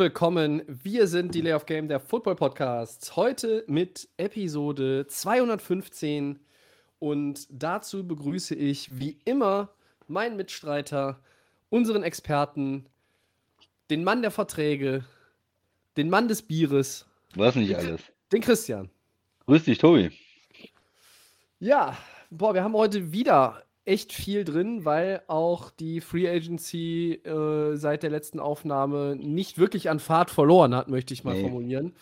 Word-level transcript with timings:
Willkommen. 0.00 0.62
Wir 0.66 1.06
sind 1.06 1.34
Delay 1.34 1.52
of 1.52 1.66
Game, 1.66 1.86
der 1.86 2.00
Football 2.00 2.34
Podcast. 2.34 3.16
Heute 3.16 3.64
mit 3.66 4.08
Episode 4.16 5.06
215. 5.06 6.40
Und 6.98 7.46
dazu 7.50 8.08
begrüße 8.08 8.54
ich 8.54 8.98
wie 8.98 9.18
immer 9.26 9.68
meinen 10.08 10.38
Mitstreiter, 10.38 11.20
unseren 11.68 12.02
Experten, 12.02 12.86
den 13.90 14.02
Mann 14.02 14.22
der 14.22 14.30
Verträge, 14.30 15.04
den 15.98 16.08
Mann 16.08 16.28
des 16.28 16.40
Bieres, 16.40 17.04
Was 17.34 17.54
nicht 17.54 17.76
alles. 17.76 18.00
den 18.32 18.40
Christian. 18.40 18.88
Grüß 19.44 19.64
dich, 19.64 19.76
Tobi. 19.76 20.12
Ja, 21.58 21.94
boah, 22.30 22.54
wir 22.54 22.64
haben 22.64 22.72
heute 22.72 23.12
wieder 23.12 23.62
echt 23.84 24.12
viel 24.12 24.44
drin, 24.44 24.84
weil 24.84 25.22
auch 25.26 25.70
die 25.70 26.00
Free 26.00 26.28
Agency 26.28 27.14
äh, 27.24 27.76
seit 27.76 28.02
der 28.02 28.10
letzten 28.10 28.38
Aufnahme 28.40 29.16
nicht 29.16 29.58
wirklich 29.58 29.90
an 29.90 29.98
Fahrt 29.98 30.30
verloren 30.30 30.74
hat, 30.74 30.88
möchte 30.88 31.14
ich 31.14 31.24
mal 31.24 31.34
Nee. 31.34 31.42
formulieren. 31.42 31.94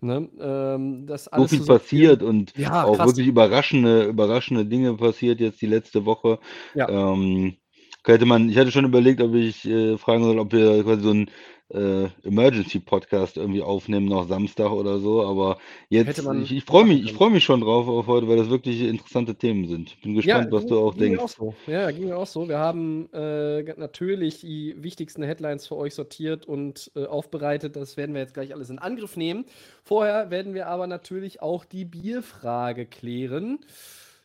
Ne? 0.00 0.28
Ähm, 0.40 1.06
das 1.06 1.24
So 1.24 1.30
alles 1.30 1.50
viel 1.50 1.58
zu 1.60 1.64
sortieren- 1.64 1.78
passiert 2.18 2.22
und 2.22 2.56
Ja, 2.58 2.84
auch 2.84 2.96
krass. 2.96 3.06
wirklich 3.08 3.26
überraschende, 3.28 4.04
überraschende 4.04 4.66
Dinge 4.66 4.94
passiert 4.94 5.40
jetzt 5.40 5.60
die 5.62 5.66
letzte 5.66 6.04
Woche. 6.04 6.38
Ja. 6.74 6.88
Ähm, 6.88 7.56
könnte 8.02 8.26
man, 8.26 8.48
ich 8.48 8.58
hatte 8.58 8.72
schon 8.72 8.84
überlegt, 8.84 9.20
ob 9.20 9.34
ich 9.34 9.64
äh, 9.64 9.96
fragen 9.96 10.24
soll, 10.24 10.40
ob 10.40 10.52
wir 10.52 10.82
quasi 10.82 11.02
so 11.02 11.10
einen 11.10 11.30
äh, 11.72 12.08
Emergency-Podcast 12.24 13.36
irgendwie 13.36 13.62
aufnehmen, 13.62 14.06
noch 14.06 14.28
Samstag 14.28 14.70
oder 14.70 14.98
so. 14.98 15.24
Aber 15.24 15.58
jetzt, 15.88 16.18
ich, 16.18 16.52
ich 16.56 16.64
freue 16.64 16.84
mich, 16.84 17.04
ich 17.04 17.12
freue 17.12 17.30
mich 17.30 17.44
schon 17.44 17.60
drauf 17.60 17.88
auf 17.88 18.06
heute, 18.06 18.28
weil 18.28 18.36
das 18.36 18.50
wirklich 18.50 18.82
interessante 18.82 19.34
Themen 19.34 19.66
sind. 19.68 20.00
Bin 20.02 20.14
gespannt, 20.14 20.52
was 20.52 20.62
ging- 20.62 20.70
du 20.70 20.78
auch 20.80 20.94
denkst. 20.94 21.22
Auch 21.22 21.28
so. 21.28 21.54
Ja, 21.66 21.90
ging 21.90 22.06
mir 22.06 22.16
auch 22.16 22.26
so. 22.26 22.48
Wir 22.48 22.58
haben 22.58 23.08
äh, 23.12 23.62
natürlich 23.76 24.40
die 24.40 24.74
wichtigsten 24.82 25.22
Headlines 25.22 25.66
für 25.66 25.76
euch 25.76 25.94
sortiert 25.94 26.46
und 26.46 26.90
äh, 26.94 27.06
aufbereitet. 27.06 27.76
Das 27.76 27.96
werden 27.96 28.14
wir 28.14 28.20
jetzt 28.20 28.34
gleich 28.34 28.54
alles 28.54 28.70
in 28.70 28.78
Angriff 28.78 29.16
nehmen. 29.16 29.44
Vorher 29.82 30.30
werden 30.30 30.54
wir 30.54 30.68
aber 30.68 30.86
natürlich 30.86 31.42
auch 31.42 31.64
die 31.64 31.84
Bierfrage 31.84 32.86
klären. 32.86 33.60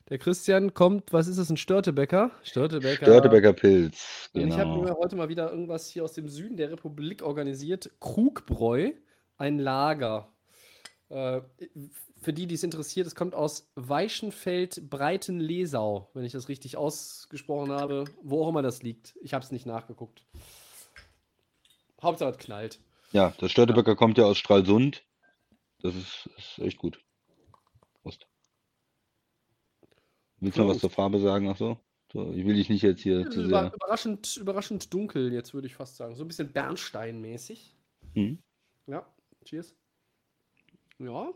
Der 0.09 0.17
Christian 0.17 0.73
kommt, 0.73 1.11
was 1.11 1.27
ist 1.27 1.37
das, 1.37 1.49
ein 1.49 1.57
Störtebecker? 1.57 2.31
Störtebecker. 2.43 3.05
Störtebecker 3.05 3.51
Pilz. 3.53 4.29
Und 4.33 4.47
ich 4.47 4.53
habe 4.53 4.71
Genau. 4.71 4.83
mir 4.83 4.95
heute 4.95 5.17
mal 5.17 5.27
wieder 5.27 5.51
irgendwas 5.51 5.89
hier 5.89 6.05
aus 6.05 6.13
dem 6.13 6.29
Süden 6.29 6.55
der 6.55 6.71
Republik 6.71 7.23
organisiert. 7.23 7.91
Krugbräu, 7.99 8.93
ein 9.37 9.59
Lager. 9.59 10.31
Äh, 11.09 11.41
für 12.21 12.31
die, 12.33 12.47
die 12.47 12.55
es 12.55 12.63
interessiert, 12.63 13.05
es 13.05 13.15
kommt 13.15 13.35
aus 13.35 13.69
Weichenfeld-Breiten-Lesau, 13.75 16.09
wenn 16.13 16.23
ich 16.23 16.31
das 16.31 16.47
richtig 16.47 16.77
ausgesprochen 16.77 17.71
habe. 17.71 18.05
Wo 18.21 18.45
auch 18.45 18.49
immer 18.49 18.61
das 18.61 18.83
liegt. 18.83 19.13
Ich 19.21 19.33
habe 19.33 19.43
es 19.43 19.51
nicht 19.51 19.65
nachgeguckt. 19.65 20.23
Hauptsache 22.01 22.29
es 22.31 22.37
knallt. 22.37 22.79
Ja, 23.11 23.33
das 23.39 23.51
Störtebecker 23.51 23.97
kommt 23.97 24.17
ja 24.17 24.23
aus 24.25 24.37
Stralsund. 24.37 25.03
Das 25.81 25.93
ist, 25.95 26.29
ist 26.37 26.59
echt 26.59 26.77
gut. 26.77 27.01
Prost. 28.03 28.25
Willst 30.39 30.57
du 30.57 30.61
noch 30.61 30.69
was 30.69 30.79
zur 30.79 30.89
Farbe 30.89 31.19
sagen? 31.19 31.47
Ach 31.49 31.57
so? 31.57 31.79
so 32.11 32.31
ich 32.31 32.45
will 32.45 32.55
dich 32.55 32.69
nicht 32.69 32.83
jetzt 32.83 33.01
hier 33.01 33.29
zu 33.29 33.47
sehr. 33.47 33.73
überraschend, 33.73 34.37
überraschend 34.37 34.93
dunkel, 34.93 35.33
jetzt 35.33 35.53
würde 35.53 35.67
ich 35.67 35.75
fast 35.75 35.95
sagen. 35.95 36.15
So 36.15 36.23
ein 36.23 36.27
bisschen 36.27 36.51
Bernstein-mäßig. 36.51 37.75
Hm? 38.13 38.39
Ja, 38.87 39.05
cheers. 39.43 39.75
Ja. 40.99 41.33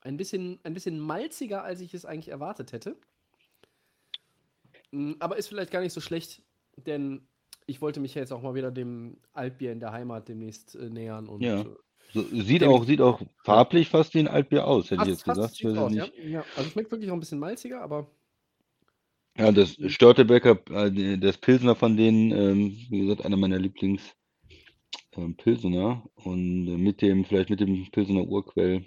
Ein 0.00 0.16
bisschen, 0.16 0.58
ein 0.64 0.74
bisschen 0.74 0.98
malziger, 0.98 1.62
als 1.62 1.80
ich 1.80 1.94
es 1.94 2.04
eigentlich 2.04 2.28
erwartet 2.28 2.72
hätte. 2.72 2.96
Mm, 4.90 5.12
Aber 5.20 5.36
ist 5.36 5.48
vielleicht 5.48 5.70
gar 5.70 5.80
nicht 5.80 5.92
so 5.92 6.00
schlecht, 6.00 6.42
denn 6.76 7.28
ich 7.66 7.80
wollte 7.80 8.00
mich 8.00 8.14
ja 8.14 8.20
jetzt 8.20 8.32
auch 8.32 8.42
mal 8.42 8.54
wieder 8.54 8.70
dem 8.70 9.18
Altbier 9.32 9.72
in 9.72 9.80
der 9.80 9.92
Heimat 9.92 10.28
demnächst 10.28 10.74
äh, 10.74 10.90
nähern. 10.90 11.28
Und, 11.28 11.42
Ja. 11.42 11.64
So, 12.12 12.22
sieht 12.30 12.62
auch, 12.64 12.84
sieht 12.84 13.00
auch 13.00 13.20
farblich 13.44 13.88
fast 13.88 14.14
wie 14.14 14.20
ein 14.20 14.28
Altbier 14.28 14.66
aus, 14.66 14.90
hätte 14.90 14.94
ich 14.94 14.98
fast, 15.00 15.08
jetzt 15.08 15.22
fast 15.24 15.58
gesagt. 15.58 15.60
Ich 15.60 15.78
aus, 15.78 15.92
es 15.92 16.24
ja? 16.24 16.28
ja. 16.28 16.44
Also 16.56 16.70
schmeckt 16.70 16.90
wirklich 16.90 17.10
auch 17.10 17.14
ein 17.14 17.20
bisschen 17.20 17.38
malziger, 17.38 17.80
aber 17.82 18.06
Ja, 19.38 19.50
das 19.50 19.76
Störtebecker, 19.86 20.58
äh, 20.70 21.16
das 21.18 21.38
Pilsener 21.38 21.74
von 21.74 21.96
denen, 21.96 22.30
ähm, 22.32 22.76
wie 22.90 23.00
gesagt, 23.00 23.24
einer 23.24 23.36
meiner 23.36 23.58
Lieblings 23.58 24.02
ähm, 25.16 25.36
Pilsener. 25.36 26.02
Und 26.16 26.64
mit 26.82 27.00
dem, 27.02 27.24
vielleicht 27.24 27.50
mit 27.50 27.60
dem 27.60 27.90
Pilsener 27.90 28.26
Urquell 28.26 28.84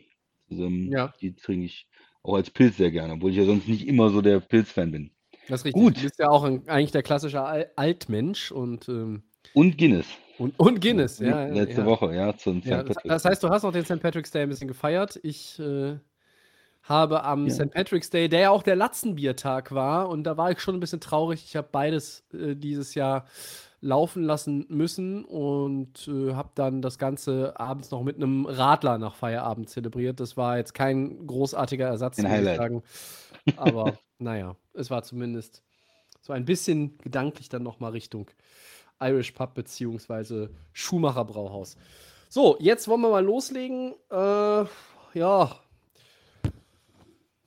zusammen, 0.47 0.91
Ja. 0.91 1.13
die 1.21 1.33
trinke 1.35 1.65
ich 1.65 1.87
auch 2.23 2.35
als 2.35 2.49
Pilz 2.49 2.77
sehr 2.77 2.91
gerne, 2.91 3.13
obwohl 3.13 3.31
ich 3.31 3.37
ja 3.37 3.45
sonst 3.45 3.67
nicht 3.67 3.87
immer 3.87 4.09
so 4.09 4.21
der 4.21 4.39
Pilzfan 4.39 4.91
bin. 4.91 5.11
das 5.47 5.61
ist 5.61 5.65
richtig. 5.65 5.81
Gut. 5.81 5.97
Du 5.97 6.01
bist 6.01 6.19
ja 6.19 6.29
auch 6.29 6.43
ein, 6.43 6.67
eigentlich 6.67 6.91
der 6.91 7.03
klassische 7.03 7.41
Al 7.41 7.71
Altmensch 7.75 8.51
und, 8.51 8.87
ähm, 8.89 9.23
Und 9.53 9.77
Guinness. 9.77 10.07
Und, 10.37 10.57
und 10.59 10.81
Guinness. 10.81 11.19
Ja, 11.19 11.45
Letzte 11.45 11.81
ja. 11.81 11.85
Woche, 11.85 12.13
ja, 12.15 12.35
zum 12.37 12.61
Ja, 12.63 12.81
St. 12.81 12.89
das, 12.89 12.97
Patrick's 12.97 13.03
das 13.03 13.25
heißt, 13.25 13.43
du 13.43 13.49
hast 13.49 13.63
noch 13.63 13.71
den 13.71 13.85
St. 13.85 14.01
Patrick's 14.01 14.31
Day 14.31 14.43
ein 14.43 14.49
bisschen 14.49 14.67
gefeiert. 14.67 15.19
Ich 15.23 15.59
äh, 15.59 15.97
habe 16.83 17.23
am 17.23 17.49
Ja. 17.49 17.53
St. 17.53 17.71
Patrick's 17.71 18.09
Day, 18.09 18.29
der 18.29 18.39
ja 18.41 18.49
auch 18.51 18.63
der 18.63 18.75
Latzenbiertag 18.75 19.71
war, 19.73 20.09
und 20.09 20.23
da 20.23 20.37
war 20.37 20.51
ich 20.51 20.59
schon 20.59 20.75
ein 20.75 20.79
bisschen 20.79 21.01
traurig. 21.01 21.43
Ich 21.45 21.55
habe 21.55 21.69
beides 21.71 22.25
äh, 22.33 22.55
dieses 22.55 22.95
Jahr 22.95 23.25
laufen 23.81 24.23
lassen 24.23 24.65
müssen 24.69 25.25
und 25.25 26.07
äh, 26.07 26.33
habe 26.33 26.49
dann 26.55 26.81
das 26.81 26.97
Ganze 26.97 27.59
abends 27.59 27.91
noch 27.91 28.03
mit 28.03 28.15
einem 28.17 28.45
Radler 28.45 28.97
nach 28.97 29.15
Feierabend 29.15 29.69
zelebriert. 29.69 30.19
Das 30.19 30.37
war 30.37 30.57
jetzt 30.57 30.73
kein 30.73 31.27
großartiger 31.27 31.87
Ersatz, 31.87 32.17
Ein 32.19 32.25
ich 32.25 32.31
Highlight. 32.31 32.57
sagen. 32.57 32.83
Aber 33.55 33.97
naja, 34.19 34.55
es 34.73 34.89
war 34.89 35.03
zumindest 35.03 35.63
so 36.21 36.33
ein 36.33 36.45
bisschen 36.45 36.97
gedanklich 36.99 37.49
dann 37.49 37.63
nochmal 37.63 37.91
Richtung 37.91 38.29
Irish 38.99 39.31
Pub 39.31 39.53
beziehungsweise 39.53 40.49
Schumacher 40.73 41.25
Brauhaus. 41.25 41.77
So, 42.29 42.57
jetzt 42.59 42.87
wollen 42.87 43.01
wir 43.01 43.09
mal 43.09 43.23
loslegen. 43.23 43.93
Äh, 44.11 44.65
ja. 45.13 45.59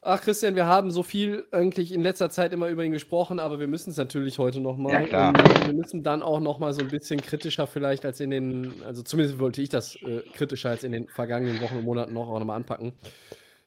Ach, 0.00 0.22
Christian, 0.22 0.54
wir 0.54 0.64
haben 0.64 0.90
so 0.90 1.02
viel 1.02 1.44
eigentlich 1.50 1.92
in 1.92 2.02
letzter 2.02 2.30
Zeit 2.30 2.52
immer 2.52 2.68
über 2.68 2.84
ihn 2.84 2.92
gesprochen, 2.92 3.40
aber 3.40 3.60
wir 3.60 3.66
müssen 3.66 3.90
es 3.90 3.96
natürlich 3.96 4.38
heute 4.38 4.60
nochmal. 4.60 4.92
Ja, 4.92 5.02
klar. 5.02 5.34
Wir 5.66 5.74
müssen 5.74 6.02
dann 6.02 6.22
auch 6.22 6.40
nochmal 6.40 6.72
so 6.72 6.80
ein 6.80 6.88
bisschen 6.88 7.20
kritischer 7.20 7.66
vielleicht 7.66 8.06
als 8.06 8.20
in 8.20 8.30
den, 8.30 8.82
also 8.84 9.02
zumindest 9.02 9.38
wollte 9.38 9.60
ich 9.60 9.68
das 9.68 9.96
äh, 9.96 10.22
kritischer 10.34 10.70
als 10.70 10.84
in 10.84 10.92
den 10.92 11.08
vergangenen 11.08 11.60
Wochen 11.60 11.76
und 11.76 11.84
Monaten 11.84 12.14
noch 12.14 12.28
auch 12.28 12.38
nochmal 12.38 12.56
anpacken. 12.56 12.92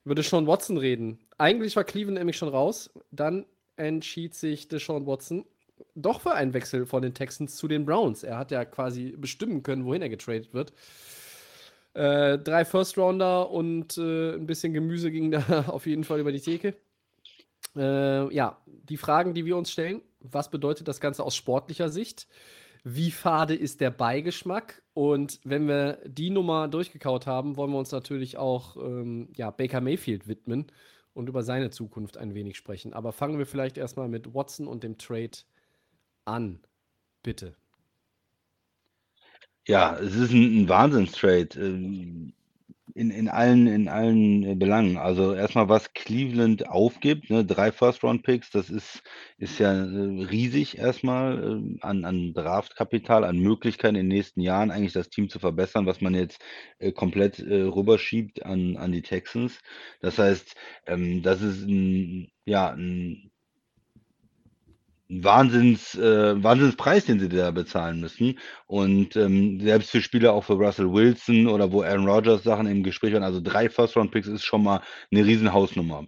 Über 0.03 0.15
Deshaun 0.15 0.47
Watson 0.47 0.77
reden. 0.77 1.19
Eigentlich 1.37 1.75
war 1.75 1.83
Cleveland 1.83 2.17
nämlich 2.17 2.37
schon 2.37 2.49
raus. 2.49 2.89
Dann 3.11 3.45
entschied 3.75 4.33
sich 4.33 4.67
Deshaun 4.67 5.05
Watson 5.05 5.45
doch 6.01 6.21
für 6.21 6.33
einen 6.33 6.53
Wechsel 6.53 6.85
von 6.85 7.01
den 7.01 7.13
Texans 7.13 7.55
zu 7.55 7.67
den 7.67 7.85
Browns. 7.85 8.23
Er 8.23 8.37
hat 8.37 8.51
ja 8.51 8.65
quasi 8.65 9.15
bestimmen 9.17 9.63
können, 9.63 9.85
wohin 9.85 10.01
er 10.01 10.09
getradet 10.09 10.53
wird. 10.53 10.73
Äh, 11.93 12.37
drei 12.39 12.63
First-Rounder 12.63 13.49
und 13.49 13.97
äh, 13.97 14.35
ein 14.35 14.45
bisschen 14.45 14.73
Gemüse 14.73 15.11
ging 15.11 15.31
da 15.31 15.65
auf 15.67 15.85
jeden 15.85 16.03
Fall 16.03 16.19
über 16.19 16.31
die 16.31 16.39
Theke. 16.39 16.75
Äh, 17.75 18.33
ja, 18.33 18.61
die 18.65 18.97
Fragen, 18.97 19.33
die 19.33 19.45
wir 19.45 19.57
uns 19.57 19.71
stellen: 19.71 20.01
Was 20.19 20.49
bedeutet 20.49 20.87
das 20.87 20.99
Ganze 21.01 21.23
aus 21.23 21.35
sportlicher 21.35 21.89
Sicht? 21.89 22.27
Wie 22.83 23.11
fade 23.11 23.53
ist 23.55 23.79
der 23.81 23.91
Beigeschmack? 23.91 24.81
Und 24.93 25.39
wenn 25.43 25.67
wir 25.67 25.99
die 26.05 26.31
Nummer 26.31 26.67
durchgekaut 26.67 27.27
haben, 27.27 27.55
wollen 27.55 27.71
wir 27.71 27.77
uns 27.77 27.91
natürlich 27.91 28.37
auch 28.37 28.75
ähm, 28.77 29.29
ja, 29.35 29.51
Baker 29.51 29.81
Mayfield 29.81 30.27
widmen 30.27 30.67
und 31.13 31.29
über 31.29 31.43
seine 31.43 31.69
Zukunft 31.69 32.17
ein 32.17 32.33
wenig 32.33 32.57
sprechen. 32.57 32.93
Aber 32.93 33.11
fangen 33.11 33.37
wir 33.37 33.45
vielleicht 33.45 33.77
erstmal 33.77 34.07
mit 34.07 34.33
Watson 34.33 34.67
und 34.67 34.83
dem 34.83 34.97
Trade 34.97 35.31
an. 36.31 36.59
Bitte. 37.23 37.55
Ja, 39.67 39.95
es 39.97 40.15
ist 40.15 40.31
ein, 40.31 40.63
ein 40.63 40.69
Wahnsinnstrade 40.69 41.59
ähm, 41.59 42.33
in, 42.95 43.11
in 43.11 43.29
allen, 43.29 43.67
in 43.67 43.87
allen 43.87 44.43
äh, 44.43 44.55
Belangen. 44.55 44.97
Also 44.97 45.33
erstmal, 45.33 45.69
was 45.69 45.93
Cleveland 45.93 46.67
aufgibt, 46.67 47.29
ne, 47.29 47.45
drei 47.45 47.71
First-Round-Picks, 47.71 48.51
das 48.51 48.69
ist, 48.69 49.03
ist 49.37 49.59
ja 49.59 49.71
äh, 49.71 50.23
riesig 50.25 50.77
erstmal 50.77 51.43
ähm, 51.43 51.77
an, 51.81 52.05
an 52.05 52.33
Draftkapital, 52.33 53.23
an 53.23 53.39
Möglichkeiten 53.39 53.95
in 53.95 54.09
den 54.09 54.15
nächsten 54.17 54.41
Jahren 54.41 54.71
eigentlich 54.71 54.93
das 54.93 55.09
Team 55.09 55.29
zu 55.29 55.39
verbessern, 55.39 55.85
was 55.85 56.01
man 56.01 56.15
jetzt 56.15 56.41
äh, 56.79 56.91
komplett 56.91 57.39
äh, 57.39 57.61
rüberschiebt 57.61 58.45
an, 58.45 58.77
an 58.77 58.91
die 58.91 59.03
Texans. 59.03 59.59
Das 60.01 60.17
heißt, 60.17 60.55
ähm, 60.87 61.21
das 61.21 61.41
ist 61.41 61.61
ein, 61.67 62.31
ja, 62.45 62.71
ein 62.71 63.30
Wahnsinns 65.11 65.95
äh, 65.95 66.41
Wahnsinnspreis, 66.41 67.05
den 67.05 67.19
sie 67.19 67.29
da 67.29 67.51
bezahlen 67.51 67.99
müssen. 67.99 68.39
Und, 68.67 69.15
ähm, 69.17 69.59
selbst 69.61 69.91
für 69.91 70.01
Spieler 70.01 70.33
auch 70.33 70.45
für 70.45 70.53
Russell 70.53 70.91
Wilson 70.93 71.47
oder 71.47 71.71
wo 71.73 71.81
Aaron 71.83 72.07
Rodgers 72.07 72.43
Sachen 72.43 72.67
im 72.67 72.83
Gespräch 72.83 73.13
waren, 73.13 73.23
also 73.23 73.41
3 73.41 73.69
First-Round-Picks 73.69 74.27
ist 74.29 74.43
schon 74.45 74.63
mal 74.63 74.81
'ne 75.11 75.25
Riesenhausnummer. 75.25 76.05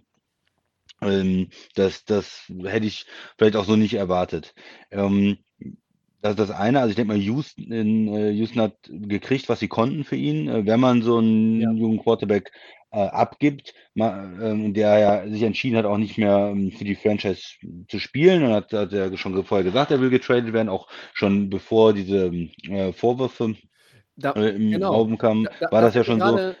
Ähm, 1.02 1.50
das 1.76 2.04
das 2.04 2.44
hätte 2.64 2.86
ich 2.86 3.06
vielleicht 3.38 3.56
auch 3.56 3.64
so 3.66 3.76
nicht 3.76 3.94
erwartet. 3.94 4.54
Ähm, 4.90 5.38
das 6.22 6.32
ist 6.32 6.40
das 6.40 6.50
eine. 6.52 6.80
Also, 6.80 6.90
ich 6.90 6.96
denke 6.96 7.14
mal, 7.14 7.20
Houston 7.22 7.72
in 7.72 8.08
äh, 8.08 8.30
Houston 8.32 8.60
hat 8.62 8.76
gekriegt, 8.88 9.48
was 9.50 9.60
sie 9.60 9.68
konnten 9.68 10.04
für 10.04 10.16
ihn. 10.16 10.48
Äh, 10.48 10.66
wenn 10.66 10.80
man 10.80 11.02
so 11.02 11.18
'n 11.20 11.60
Ja. 11.60 11.72
jungen 11.72 11.98
Quarterback, 12.00 12.52
äh, 12.94 13.08
abgibt, 13.08 13.74
ähm, 13.96 14.74
der 14.74 14.98
ja 14.98 15.28
sich 15.28 15.42
entschieden 15.42 15.76
hat, 15.76 15.84
auch 15.84 15.98
nicht 15.98 16.18
mehr, 16.18 16.50
ähm, 16.52 16.70
für 16.70 16.84
die 16.84 16.94
Franchise 16.94 17.42
zu 17.88 17.98
spielen 17.98 18.44
und 18.44 18.52
hat 18.52 18.72
hat 18.72 18.92
er 18.92 19.16
schon 19.16 19.44
vorher 19.44 19.64
gesagt, 19.64 19.90
er 19.90 20.00
will 20.00 20.10
getradet 20.10 20.52
werden, 20.52 20.68
auch 20.68 20.88
schon 21.12 21.50
bevor 21.50 21.92
diese, 21.92 22.26
äh, 22.68 22.92
Vorwürfe, 22.92 23.54
Da 24.16 24.32
äh, 24.32 24.50
im 24.50 24.70
genau. 24.70 24.92
Raum 24.92 25.18
kamen, 25.18 25.48
Da 25.60 25.70
war 25.70 25.80
da 25.80 25.86
das 25.88 25.94
ja 25.94 26.04
schon 26.04 26.20
so. 26.20 26.26
grade 26.26 26.56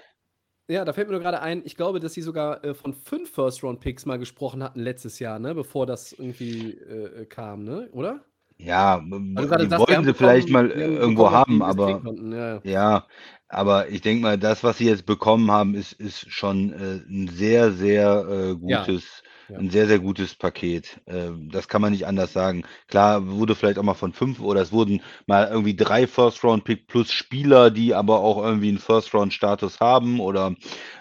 ja, 0.66 0.86
da 0.86 0.94
fällt 0.94 1.08
mir 1.08 1.12
nur 1.12 1.20
grade 1.22 1.42
ein, 1.42 1.60
ich 1.66 1.76
glaube, 1.76 2.00
dass 2.00 2.14
sie 2.14 2.22
sogar, 2.22 2.64
äh, 2.64 2.72
von 2.74 2.94
5 2.94 3.30
First-Round-Picks 3.30 4.06
mal 4.06 4.18
gesprochen 4.18 4.62
hatten 4.62 4.80
letztes 4.80 5.18
Jahr, 5.18 5.38
ne, 5.38 5.54
bevor 5.54 5.84
das 5.84 6.12
irgendwie, 6.12 6.70
äh, 6.70 7.22
äh, 7.22 7.26
kam, 7.26 7.64
ne, 7.64 7.90
oder? 7.92 8.24
Ja, 8.60 9.02
w 9.04 9.46
grade 9.46 9.66
die 9.66 9.68
sagst, 9.68 9.88
wollten 9.88 10.04
sie 10.04 10.14
vielleicht 10.14 10.48
bekommen 10.48 10.48
mal 10.48 10.70
irgendwo 10.70 11.30
bekommen, 11.30 11.32
haben, 11.32 11.62
aber 11.62 12.04
ja, 12.32 12.54
ja. 12.54 12.64
ja, 12.64 13.06
aber 13.48 13.88
ich 13.90 14.02
denke 14.02 14.22
mal, 14.22 14.38
das, 14.38 14.64
was 14.64 14.78
sie 14.78 14.86
jetzt 14.86 15.06
bekommen 15.06 15.50
haben, 15.50 15.74
ist 15.74 15.92
ist 15.94 16.30
schon, 16.32 16.72
äh, 16.72 17.00
'n 17.08 17.28
sehr, 17.28 17.72
sehr, 17.72 18.26
äh, 18.28 18.56
gutes 18.56 19.22
Ja. 19.48 19.60
'n 19.60 19.70
sehr, 19.70 19.86
sehr 19.88 19.98
gutes 20.00 20.34
Paket. 20.36 21.00
Ähm, 21.06 21.50
das 21.50 21.68
kann 21.68 21.82
man 21.82 21.92
nicht 21.92 22.06
anders 22.06 22.32
sagen. 22.34 22.64
Klar, 22.88 23.26
wurde 23.28 23.54
vielleicht 23.56 23.78
auch 23.78 23.82
mal 23.84 23.94
von 23.94 24.12
5 24.14 24.40
oder 24.40 24.62
es 24.62 24.72
wurden 24.72 25.02
mal 25.26 25.48
irgendwie 25.48 25.76
3 25.76 26.06
First-Round-Pick 26.06 26.86
plus 26.88 27.12
Spieler, 27.12 27.70
die 27.70 27.94
aber 27.94 28.20
auch 28.20 28.42
irgendwie 28.44 28.70
'n 28.70 28.78
First-Round-Status 28.78 29.80
haben 29.80 30.20
oder, 30.20 30.54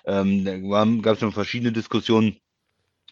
ähm, 0.05 0.45
waren 0.71 1.01
gab's 1.03 1.19
schon 1.21 1.31
verschiedene 1.33 1.71
Diskussionen. 1.73 2.37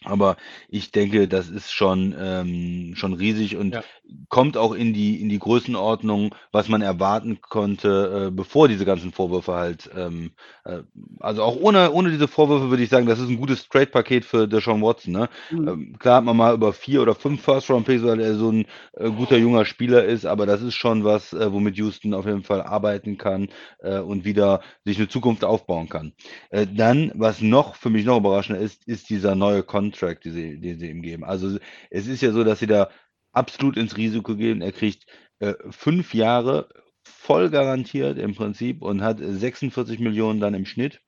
Aber 0.04 0.36
ich 0.68 0.90
denke, 0.92 1.28
das 1.28 1.48
ist 1.50 1.72
schon, 1.72 2.14
ähm, 2.18 2.94
schon 2.96 3.12
riesig 3.14 3.56
und 3.56 3.74
Ja. 3.74 3.82
kommt 4.28 4.56
auch 4.56 4.72
in 4.74 4.92
die 4.94 5.20
in 5.22 5.28
die 5.28 5.38
Größenordnung, 5.38 6.34
was 6.52 6.68
man 6.68 6.82
erwarten 6.82 7.40
konnte, 7.40 8.26
äh, 8.28 8.30
bevor 8.30 8.68
diese 8.68 8.84
ganzen 8.84 9.12
Vorwürfe 9.12 9.54
halt, 9.54 9.88
ähm, 9.96 10.32
äh 10.64 10.80
also, 11.20 11.42
auch 11.42 11.56
ohne 11.56 11.92
ohne 11.92 12.10
diese 12.10 12.28
Vorwürfe 12.28 12.70
würde 12.70 12.82
ich 12.82 12.90
sagen, 12.90 13.06
das 13.06 13.18
ist 13.20 13.28
'n 13.30 13.36
gutes 13.38 13.68
Trade-Paket 13.68 14.24
für 14.24 14.46
Deshaun 14.48 14.82
Watson, 14.82 15.12
ne? 15.14 15.28
Mhm. 15.50 15.68
Ähm, 15.68 15.98
klar 15.98 16.16
hat 16.16 16.24
man 16.24 16.36
mal 16.36 16.54
über 16.54 16.72
4 16.72 17.00
oder 17.02 17.14
5 17.14 17.42
First-Round-Picks, 17.42 18.02
weil 18.04 18.20
er 18.20 18.34
so 18.34 18.50
'n, 18.50 18.66
äh, 18.94 19.10
guter 19.10 19.38
junger 19.38 19.64
Spieler 19.64 20.04
ist, 20.04 20.26
aber 20.26 20.46
das 20.46 20.62
ist 20.62 20.74
schon 20.74 21.04
was, 21.04 21.32
äh, 21.32 21.52
womit 21.52 21.76
Houston 21.78 22.12
auf 22.14 22.26
jeden 22.26 22.42
Fall 22.42 22.62
arbeiten 22.62 23.16
kann, 23.18 23.48
äh, 23.80 23.98
und 24.00 24.24
wieder 24.24 24.60
sich 24.84 24.98
'ne 24.98 25.08
Zukunft 25.08 25.44
aufbauen 25.44 25.88
kann. 25.88 26.12
Äh, 26.50 26.66
dann, 26.66 27.12
was 27.14 27.40
noch 27.40 27.76
für 27.76 27.90
mich 27.90 28.04
noch 28.04 28.18
überraschender 28.18 28.60
ist, 28.60 28.86
ist 28.86 29.08
dieser 29.10 29.34
neue 29.36 29.62
Contract, 29.92 30.24
die 30.24 30.30
sie 30.30 30.60
den 30.60 30.78
sie 30.78 30.90
ihm 30.90 31.02
geben. 31.02 31.24
Also, 31.24 31.58
es 31.90 32.06
ist 32.06 32.22
ja 32.22 32.32
so, 32.32 32.44
dass 32.44 32.58
sie 32.60 32.66
da 32.66 32.90
absolut 33.32 33.76
ins 33.76 33.96
Risiko 33.96 34.36
gehen. 34.36 34.62
Er 34.62 34.72
kriegt, 34.72 35.06
äh, 35.40 35.54
5 35.70 36.14
Jahre 36.14 36.68
voll 37.04 37.50
garantiert 37.50 38.18
im 38.18 38.34
Prinzip 38.34 38.82
und 38.82 39.02
hat 39.02 39.20
46.000.000 39.20 40.40
dann 40.40 40.54
im 40.54 40.66
Schnitt. 40.66 41.00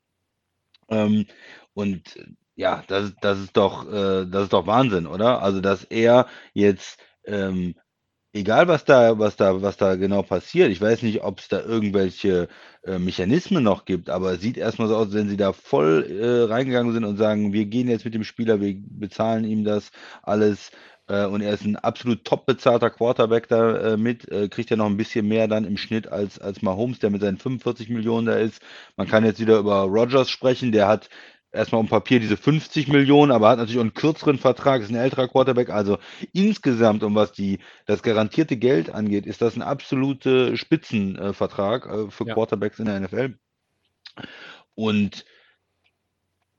Ähm, 0.88 1.26
und 1.74 2.02
ja, 2.56 2.84
das 2.88 3.06
ist 3.06 3.16
das 3.22 3.40
ist 3.40 3.56
doch 3.56 3.86
äh, 3.88 4.26
das 4.26 4.44
ist 4.44 4.52
doch 4.52 4.66
Wahnsinn, 4.66 5.06
oder? 5.06 5.42
Also, 5.42 5.60
dass 5.60 5.84
er 5.84 6.28
jetzt, 6.52 6.98
ähm, 7.24 7.74
egal 8.34 8.68
was 8.68 8.84
da 8.84 9.18
was 9.18 9.36
da 9.36 9.62
was 9.62 9.76
da 9.78 9.94
genau 9.96 10.22
passiert, 10.22 10.70
ich 10.70 10.80
weiß 10.80 11.02
nicht, 11.02 11.22
ob's 11.24 11.48
da 11.48 11.60
irgendwelche, 11.62 12.48
äh, 12.84 12.98
Mechanismen 12.98 13.62
noch 13.64 13.84
gibt, 13.86 14.10
aber 14.10 14.32
es 14.34 14.40
sieht 14.42 14.56
erst 14.58 14.78
mal 14.78 14.88
so 14.88 14.96
aus, 14.96 15.12
wenn 15.14 15.28
sie 15.30 15.36
da 15.38 15.52
voll, 15.52 16.04
äh, 16.10 16.52
reingegangen 16.52 16.92
sind 16.92 17.04
und 17.04 17.16
sagen: 17.16 17.52
„Wir 17.52 17.66
gehen 17.66 17.88
jetzt 17.88 18.04
mit 18.04 18.14
dem 18.14 18.24
Spieler, 18.24 18.60
wir 18.60 18.74
bezahlen 18.78 19.44
ihm 19.44 19.64
das 19.64 19.90
alles“, 20.22 20.70
äh, 21.08 21.26
und 21.26 21.42
er 21.42 21.52
ist 21.54 21.64
'n 21.64 21.76
absolut 21.76 22.24
top 22.24 22.46
bezahlter 22.46 22.90
Quarterback 22.90 23.48
da, 23.48 23.92
äh, 23.94 23.96
mit, 23.96 24.28
äh, 24.30 24.48
kriegt 24.48 24.70
ja 24.70 24.76
noch 24.76 24.86
'n 24.86 24.96
bisschen 24.96 25.28
mehr 25.28 25.48
dann 25.48 25.64
im 25.64 25.76
Schnitt 25.76 26.08
als 26.10 26.38
als 26.40 26.62
Mahomes, 26.62 26.98
der 26.98 27.10
mit 27.10 27.20
seinen 27.22 27.38
45.000.000 27.38 28.26
da 28.26 28.34
ist. 28.36 28.60
Man 28.96 29.06
kann 29.08 29.24
jetzt 29.24 29.40
wieder 29.40 29.58
über 29.58 29.82
Rodgers 29.82 30.28
sprechen, 30.30 30.72
der 30.72 30.88
hat 30.88 31.08
erst 31.54 31.72
mal 31.72 31.78
aufm 31.78 31.88
Papier 31.88 32.20
diese 32.20 32.36
50.000.000, 32.36 33.30
aber 33.32 33.48
hat 33.50 33.58
natürlich 33.58 33.80
auch 33.80 33.84
'n 33.84 33.94
kürzeren 33.94 34.38
Vertrag, 34.38 34.82
ist 34.82 34.90
'n 34.90 34.96
älterer 34.96 35.28
Quarterback. 35.28 35.70
Also, 35.70 35.98
insgesamt 36.32 37.02
und 37.04 37.14
was 37.14 37.32
die 37.32 37.58
das 37.86 38.02
garantierte 38.02 38.56
Geld 38.56 38.90
angeht, 38.94 39.26
ist 39.26 39.42
das 39.42 39.56
'n 39.56 39.62
absolute 39.62 40.56
Spitzen 40.56 41.16
äh, 41.16 41.32
äh, 41.86 42.10
für 42.10 42.26
Ja. 42.26 42.34
Quarterbacks 42.34 42.78
in 42.80 42.86
der 42.86 43.00
NFL. 43.00 43.34
Und 44.78 45.24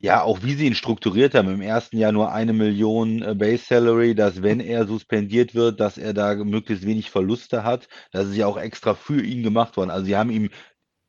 ja, 0.01 0.21
auch 0.23 0.43
wie 0.43 0.53
sie 0.55 0.65
ihn 0.67 0.75
strukturiert 0.75 1.33
haben, 1.35 1.47
im 1.53 1.61
1. 1.61 1.97
Jahr 1.97 2.11
nur 2.11 2.31
1.000.000, 2.31 3.21
äh, 3.21 3.33
Base 3.33 3.63
Salary, 3.65 4.13
dass 4.13 4.43
wenn 4.43 4.59
er 4.59 4.85
suspendiert 4.87 5.55
wird, 5.55 5.79
dass 5.79 5.97
er 5.97 6.13
da 6.13 6.35
möglichst 6.35 6.85
wenig 6.85 7.09
Verluste 7.09 7.63
hat. 7.63 7.87
Das 8.11 8.27
ist 8.27 8.35
ja 8.35 8.45
auch 8.45 8.57
extra 8.57 8.93
für 8.93 9.21
ihn 9.23 9.41
gemacht 9.41 9.77
worden. 9.77 9.91
Also, 9.91 10.05
sie 10.05 10.17
haben 10.17 10.31
ihm 10.31 10.49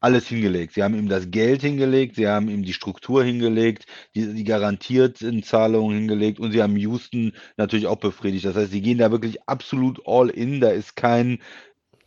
alles 0.00 0.28
hingelegt. 0.28 0.75
Sie 0.75 0.82
haben 0.82 0.94
ihm 0.94 1.08
das 1.08 1.31
Geld 1.31 1.62
hingelegt, 1.62 2.16
sie 2.16 2.28
haben 2.28 2.48
ihm 2.48 2.62
die 2.62 2.72
Struktur 2.72 3.25
hingelegt, 3.25 3.87
die 4.14 4.34
die 4.34 4.44
garantierten 4.44 5.43
Zahlungen 5.43 5.96
hingelegt 5.96 6.38
und 6.38 6.52
sie 6.52 6.62
haben 6.62 6.76
Houston 6.76 7.32
natürlich 7.56 7.87
auch 7.87 7.98
befriedigt. 7.98 8.44
Das 8.44 8.56
heißt, 8.56 8.70
sie 8.72 8.82
gehen 8.82 8.98
da 8.98 9.10
wirklich 9.10 9.48
absolut 9.48 10.00
all 10.06 10.28
in. 10.28 10.60
Da 10.60 10.70
ist 10.70 10.96
kein 10.96 11.40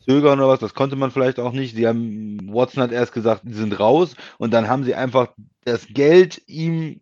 Zögern 0.05 0.39
oder 0.39 0.49
was, 0.49 0.59
das 0.59 0.73
konnte 0.73 0.95
man 0.95 1.11
vielleicht 1.11 1.39
auch 1.39 1.51
nicht. 1.51 1.75
Sie 1.75 1.87
haben 1.87 2.39
Watson 2.53 2.83
hat 2.83 2.91
erst 2.91 3.13
gesagt, 3.13 3.43
sie 3.45 3.53
sind 3.53 3.79
raus 3.79 4.15
und 4.37 4.53
dann 4.53 4.67
haben 4.67 4.83
sie 4.83 4.95
einfach 4.95 5.33
das 5.65 5.87
Geld 5.87 6.41
ihm 6.47 7.01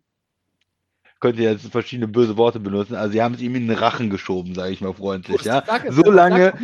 könnte 1.20 1.42
jetzt 1.42 1.66
verschiedene 1.70 2.08
böse 2.08 2.36
Worte 2.36 2.60
benutzen. 2.60 2.94
Also, 2.96 3.12
sie 3.12 3.22
haben's 3.22 3.40
ihm 3.40 3.54
in 3.56 3.68
den 3.68 3.76
Rachen 3.78 4.10
geschoben, 4.10 4.54
sage 4.54 4.72
ich 4.72 4.80
mal 4.80 4.94
freundlich, 4.94 5.44
ja. 5.44 5.62
Es 5.86 5.96
So 5.96 6.10
lange 6.10 6.54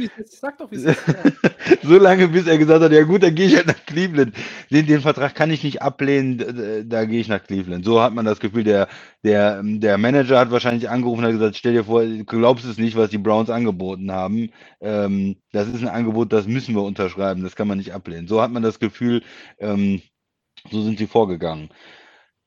so 1.83 1.99
lange, 1.99 2.29
bis 2.29 2.47
er 2.47 2.59
gesagt 2.59 2.83
hat: 2.83 2.93
„Ja 2.93 3.05
gut, 3.05 3.23
dann 3.23 3.35
gehe 3.35 3.47
ich 3.47 3.56
halt 3.56 3.67
nach 3.67 3.87
Cleveland. 3.87 4.35
Den 4.71 4.87
den 4.87 5.01
Vertrag 5.01 5.35
kann 5.35 5.51
ich 5.51 5.62
nicht 5.62 5.83
ablehnen, 5.83 6.89
da 6.89 7.05
gehe 7.05 7.21
ich 7.21 7.29
nach 7.29 7.43
Cleveland.“ 7.45 7.85
So 7.85 8.01
hat 8.01 8.12
man 8.15 8.25
das 8.25 8.41
Gefühl, 8.41 8.65
der 8.65 8.89
der 9.25 9.62
der 9.62 9.99
Manager 9.99 10.39
hat 10.39 10.51
wahrscheinlich 10.51 10.89
angerufen 10.91 11.21
und 11.21 11.27
hat 11.27 11.33
gesagt: 11.33 11.56
„Stell 11.56 11.75
dir 11.75 11.85
vor, 11.85 12.03
du 12.05 12.25
glaubst 12.25 12.65
es 12.65 12.79
nicht, 12.79 12.97
was 12.97 13.11
die 13.11 13.19
Browns 13.19 13.51
angeboten 13.51 14.11
haben. 14.12 14.51
Ähm, 14.81 15.37
das 15.53 15.69
ist 15.69 15.83
'n 15.83 15.89
Angebot, 15.89 16.33
das 16.33 16.47
müssen 16.47 16.75
wir 16.75 16.83
unterschreiben, 16.83 17.43
das 17.43 17.56
kann 17.56 17.69
man 17.69 17.79
nicht 17.79 17.93
ablehnen.“ 17.95 18.27
So 18.29 18.43
hat 18.43 18.51
man 18.51 18.62
das 18.62 18.79
Gefühl, 18.81 19.23
ähm, 19.59 20.03
so 20.71 20.83
sind 20.83 20.99
sie 20.99 21.06
vorgegangen. 21.09 21.71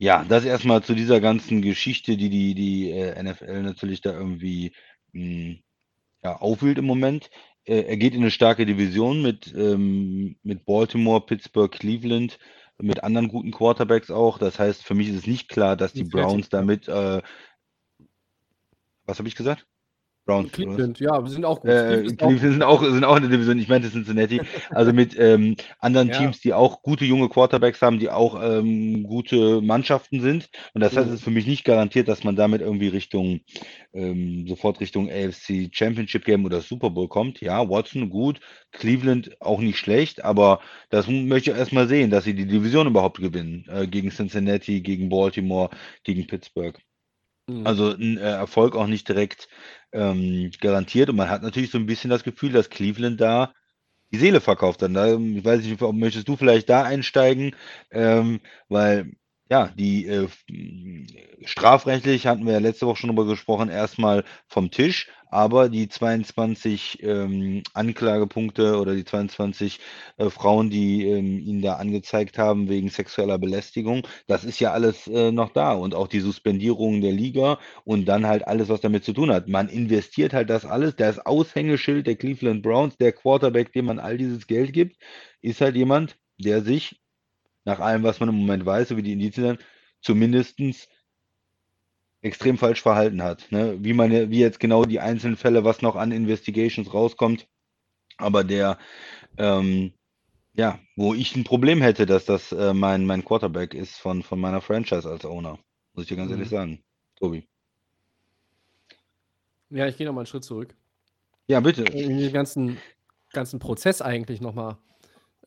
Ja, 0.01 0.23
das 0.23 0.45
erst 0.45 0.63
mal 0.65 0.83
zu 0.83 0.93
dieser 0.93 1.19
ganzen 1.19 1.61
Geschichte, 1.63 2.17
die 2.17 2.29
die 2.29 2.53
die, 2.53 2.91
äh, 2.91 3.15
NFL 3.23 3.63
natürlich 3.63 4.01
da 4.01 4.11
irgendwie, 4.13 4.71
hm, 5.11 5.63
ja, 6.23 6.37
aufwühlt 6.37 6.77
im 6.79 6.85
Moment. 6.85 7.29
Äh, 7.65 7.81
er 7.83 7.97
geht 7.97 8.15
in 8.15 8.21
'ne 8.21 8.31
starke 8.31 8.65
Division 8.65 9.21
mit 9.21 9.53
ähm, 9.55 10.37
mit 10.43 10.65
Baltimore, 10.65 11.21
Pittsburgh, 11.25 11.71
Cleveland, 11.71 12.39
mit 12.79 13.03
anderen 13.03 13.29
guten 13.29 13.51
Quarterbacks 13.51 14.11
auch. 14.11 14.39
Das 14.39 14.59
heißt, 14.59 14.83
für 14.83 14.95
mich 14.95 15.09
ist 15.09 15.15
es 15.17 15.27
nicht 15.27 15.49
klar, 15.49 15.77
dass 15.77 15.95
die 15.95 16.05
Browns 16.05 16.49
damit, 16.49 16.87
äh 16.89 17.21
was 19.07 19.17
habe 19.19 19.27
ich 19.29 19.35
gesagt? 19.35 19.65
Browns? 20.27 20.51
Cleveland, 20.51 20.99
ja, 20.99 21.23
wir 21.23 21.31
sind 21.31 21.45
auch 21.45 21.61
gut. 21.61 21.71
Äh, 21.71 22.03
Cleveland 22.17 22.41
sind 22.41 22.63
auch 22.63 22.83
sind 22.83 23.03
auch 23.05 23.15
in 23.17 23.23
der 23.23 23.31
Division. 23.31 23.59
Ich 23.59 23.69
meinte 23.69 23.89
Cincinnati. 23.89 24.43
Also, 24.73 24.93
mit, 24.93 25.17
ähm, 25.19 25.55
anderen 25.79 26.09
Ja. 26.11 26.17
Teams, 26.19 26.39
die 26.41 26.53
auch 26.53 26.83
gute 26.83 27.05
junge 27.05 27.29
Quarterbacks 27.29 27.81
haben, 27.81 27.99
die 27.99 28.09
auch, 28.11 28.39
ähm, 28.43 29.03
gute 29.03 29.61
Mannschaften 29.61 30.21
sind. 30.21 30.49
Und 30.75 30.81
das 30.81 30.95
heißt, 30.95 31.07
es 31.07 31.11
Mhm. 31.11 31.15
ist 31.15 31.23
für 31.23 31.31
mich 31.31 31.47
nicht 31.47 31.65
garantiert, 31.65 32.07
dass 32.09 32.23
man 32.23 32.35
damit 32.35 32.61
irgendwie 32.61 32.89
Richtung 32.89 33.41
ähm, 33.93 34.45
sofort 34.47 34.79
Richtung 34.79 35.09
AFC 35.09 35.69
Championship 35.73 36.25
Game 36.25 36.45
oder 36.45 36.61
Super 36.61 36.89
Bowl 36.91 37.07
kommt. 37.07 37.41
Ja, 37.41 37.67
Watson 37.69 38.09
gut, 38.09 38.39
Cleveland 38.71 39.35
auch 39.41 39.59
nicht 39.61 39.77
schlecht, 39.79 40.23
aber 40.23 40.61
das 40.89 41.07
möchte 41.07 41.51
ich 41.51 41.57
erst 41.57 41.73
mal 41.73 41.87
sehen, 41.87 42.11
dass 42.11 42.25
sie 42.25 42.33
die 42.35 42.47
Division 42.47 42.87
überhaupt 42.87 43.19
gewinnen, 43.19 43.65
äh, 43.69 43.87
gegen 43.87 44.11
Cincinnati, 44.11 44.81
gegen 44.81 45.09
Baltimore, 45.09 45.69
gegen 46.03 46.27
Pittsburgh. 46.27 46.77
Mhm. 47.49 47.65
Also, 47.65 47.91
'n, 47.93 48.17
äh, 48.17 48.21
Erfolg 48.21 48.75
auch 48.75 48.87
nicht 48.87 49.07
direkt, 49.07 49.47
ähm, 49.93 50.51
garantiert 50.59 51.09
und 51.09 51.15
man 51.15 51.29
hat 51.29 51.41
natürlich 51.43 51.71
so 51.71 51.77
'n 51.77 51.85
bisschen 51.85 52.09
das 52.09 52.23
Gefühl, 52.23 52.51
dass 52.51 52.69
Cleveland 52.69 53.21
da 53.21 53.53
die 54.13 54.17
Seele 54.19 54.41
verkauft 54.41 54.81
hat. 54.83 54.95
Da 54.95 55.07
ich 55.17 55.45
weiß 55.45 55.63
nicht, 55.63 55.79
v 55.79 55.93
möchtest 55.93 56.27
du 56.29 56.37
vielleicht 56.37 56.69
da 56.69 56.83
einsteigen? 56.83 57.55
Ähm, 57.91 58.41
weil, 58.69 59.13
ja, 59.49 59.67
die, 59.77 60.05
äh, 60.07 60.25
f 60.25 60.43
strafrechtlich 61.45 62.27
hatten 62.27 62.45
wir 62.45 62.53
ja 62.53 62.59
letzte 62.59 62.85
Woche 62.87 62.97
schon 62.97 63.09
drüber 63.09 63.25
gesprochen, 63.25 63.69
erstmal 63.69 64.23
vom 64.47 64.71
Tisch, 64.71 65.09
aber 65.29 65.69
die 65.69 65.87
22 65.89 67.01
ähm, 67.03 67.63
Anklagepunkte 67.73 68.79
oder 68.79 68.95
die 68.95 69.05
22 69.05 69.79
äh, 70.17 70.29
Frauen, 70.29 70.69
die 70.69 71.05
ähm, 71.07 71.39
ihn 71.39 71.61
da 71.61 71.75
angezeigt 71.75 72.37
haben 72.37 72.69
wegen 72.69 72.89
sexueller 72.89 73.37
Belästigung, 73.37 74.05
das 74.27 74.43
ist 74.43 74.59
ja 74.59 74.71
alles 74.73 75.07
äh, 75.07 75.31
noch 75.31 75.51
da 75.53 75.73
und 75.73 75.95
auch 75.95 76.07
die 76.07 76.19
Suspendierung 76.21 77.01
der 77.01 77.11
Liga 77.13 77.59
und 77.85 78.05
dann 78.05 78.25
halt 78.27 78.47
alles, 78.47 78.69
was 78.69 78.81
damit 78.81 79.03
zu 79.05 79.13
tun 79.13 79.31
hat. 79.31 79.47
Man 79.47 79.69
investiert 79.69 80.33
halt 80.33 80.49
das 80.49 80.65
alles, 80.65 80.95
das 80.95 81.19
Aushängeschild 81.25 82.07
der 82.07 82.15
Cleveland 82.15 82.63
Browns, 82.63 82.97
der 82.97 83.11
Quarterback, 83.13 83.71
dem 83.73 83.85
man 83.85 83.99
all 83.99 84.17
dieses 84.17 84.47
Geld 84.47 84.73
gibt, 84.73 84.97
ist 85.41 85.61
halt 85.61 85.75
jemand, 85.75 86.17
der 86.39 86.61
sich 86.63 86.99
nach 87.67 87.79
allem, 87.81 88.03
was 88.03 88.21
man 88.21 88.29
im 88.29 88.35
Moment 88.35 88.65
weiß, 88.65 88.87
so 88.87 88.97
wie 88.97 89.03
die 89.03 89.11
Indizien 89.11 89.45
sind, 89.45 89.65
zumindestens 89.99 90.87
extrem 92.21 92.57
falsch 92.57 92.81
verhalten 92.81 93.21
hat. 93.21 93.51
Ne? 93.51 93.77
Wie, 93.83 93.93
man, 93.93 94.09
wie 94.31 94.39
jetzt 94.39 94.61
genau 94.61 94.85
die 94.85 95.01
einzelnen 95.01 95.35
Fälle, 95.35 95.65
was 95.65 95.81
noch 95.81 95.97
an 95.97 96.13
Investigations 96.13 96.93
rauskommt. 96.93 97.45
Aber 98.17 98.45
der, 98.45 98.79
ähm, 99.37 99.93
ja, 100.53 100.79
wo 100.95 101.13
ich 101.13 101.35
ein 101.35 101.43
Problem 101.43 101.81
hätte, 101.81 102.05
dass 102.05 102.23
das 102.23 102.53
äh, 102.53 102.73
mein, 102.73 103.05
mein 103.05 103.25
Quarterback 103.25 103.73
ist 103.73 103.97
von, 103.97 104.23
von 104.23 104.39
meiner 104.39 104.61
Franchise 104.61 105.07
als 105.07 105.25
Owner. 105.25 105.59
Muss 105.93 106.03
ich 106.03 106.07
dir 106.07 106.15
ganz 106.15 106.29
mhm. 106.29 106.37
ehrlich 106.37 106.49
sagen. 106.49 106.83
Tobi. 107.17 107.47
Ja, 109.69 109.87
ich 109.87 109.97
gehe 109.97 110.07
nochmal 110.07 110.21
einen 110.21 110.27
Schritt 110.27 110.45
zurück. 110.45 110.73
Ja, 111.47 111.59
bitte. 111.59 111.83
Den 111.83 112.31
ganzen, 112.31 112.77
ganzen 113.33 113.59
Prozess 113.59 114.01
eigentlich 114.01 114.39
nochmal, 114.39 114.77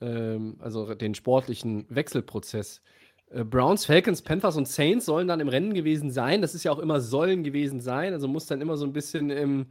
ähm, 0.00 0.57
also 0.61 0.95
den 0.95 1.14
sportlichen 1.14 1.87
Wechselprozess. 1.88 2.83
Äh, 3.30 3.45
Browns, 3.45 3.85
Falcons, 3.85 4.23
Panthers 4.23 4.57
und 4.57 4.69
Saints 4.69 5.07
sollen 5.07 5.28
dann 5.28 5.40
im 5.40 5.49
Rennen 5.49 5.75
gewesen 5.75 6.11
sein. 6.11 6.42
Das 6.42 6.54
ist 6.54 6.64
ja 6.64 6.73
auch 6.73 6.78
immer 6.78 7.00
sollen 7.00 7.45
gewesen 7.45 7.80
sein. 7.80 8.12
Also 8.12 8.28
muss 8.28 8.47
dann 8.47 8.61
immer 8.61 8.76
so 8.76 8.85
ein 8.85 8.92
bisschen 8.92 9.30
im, 9.30 9.66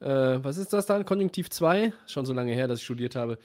äh, 0.00 0.38
was 0.42 0.58
ist 0.58 0.72
das 0.72 0.86
dann? 0.86 1.04
Konjunktiv 1.04 1.50
2? 1.50 1.92
Schon 2.06 2.26
so 2.26 2.32
lange 2.32 2.52
her, 2.52 2.68
dass 2.68 2.80
ich 2.80 2.84
studiert 2.84 3.16
habe. 3.16 3.38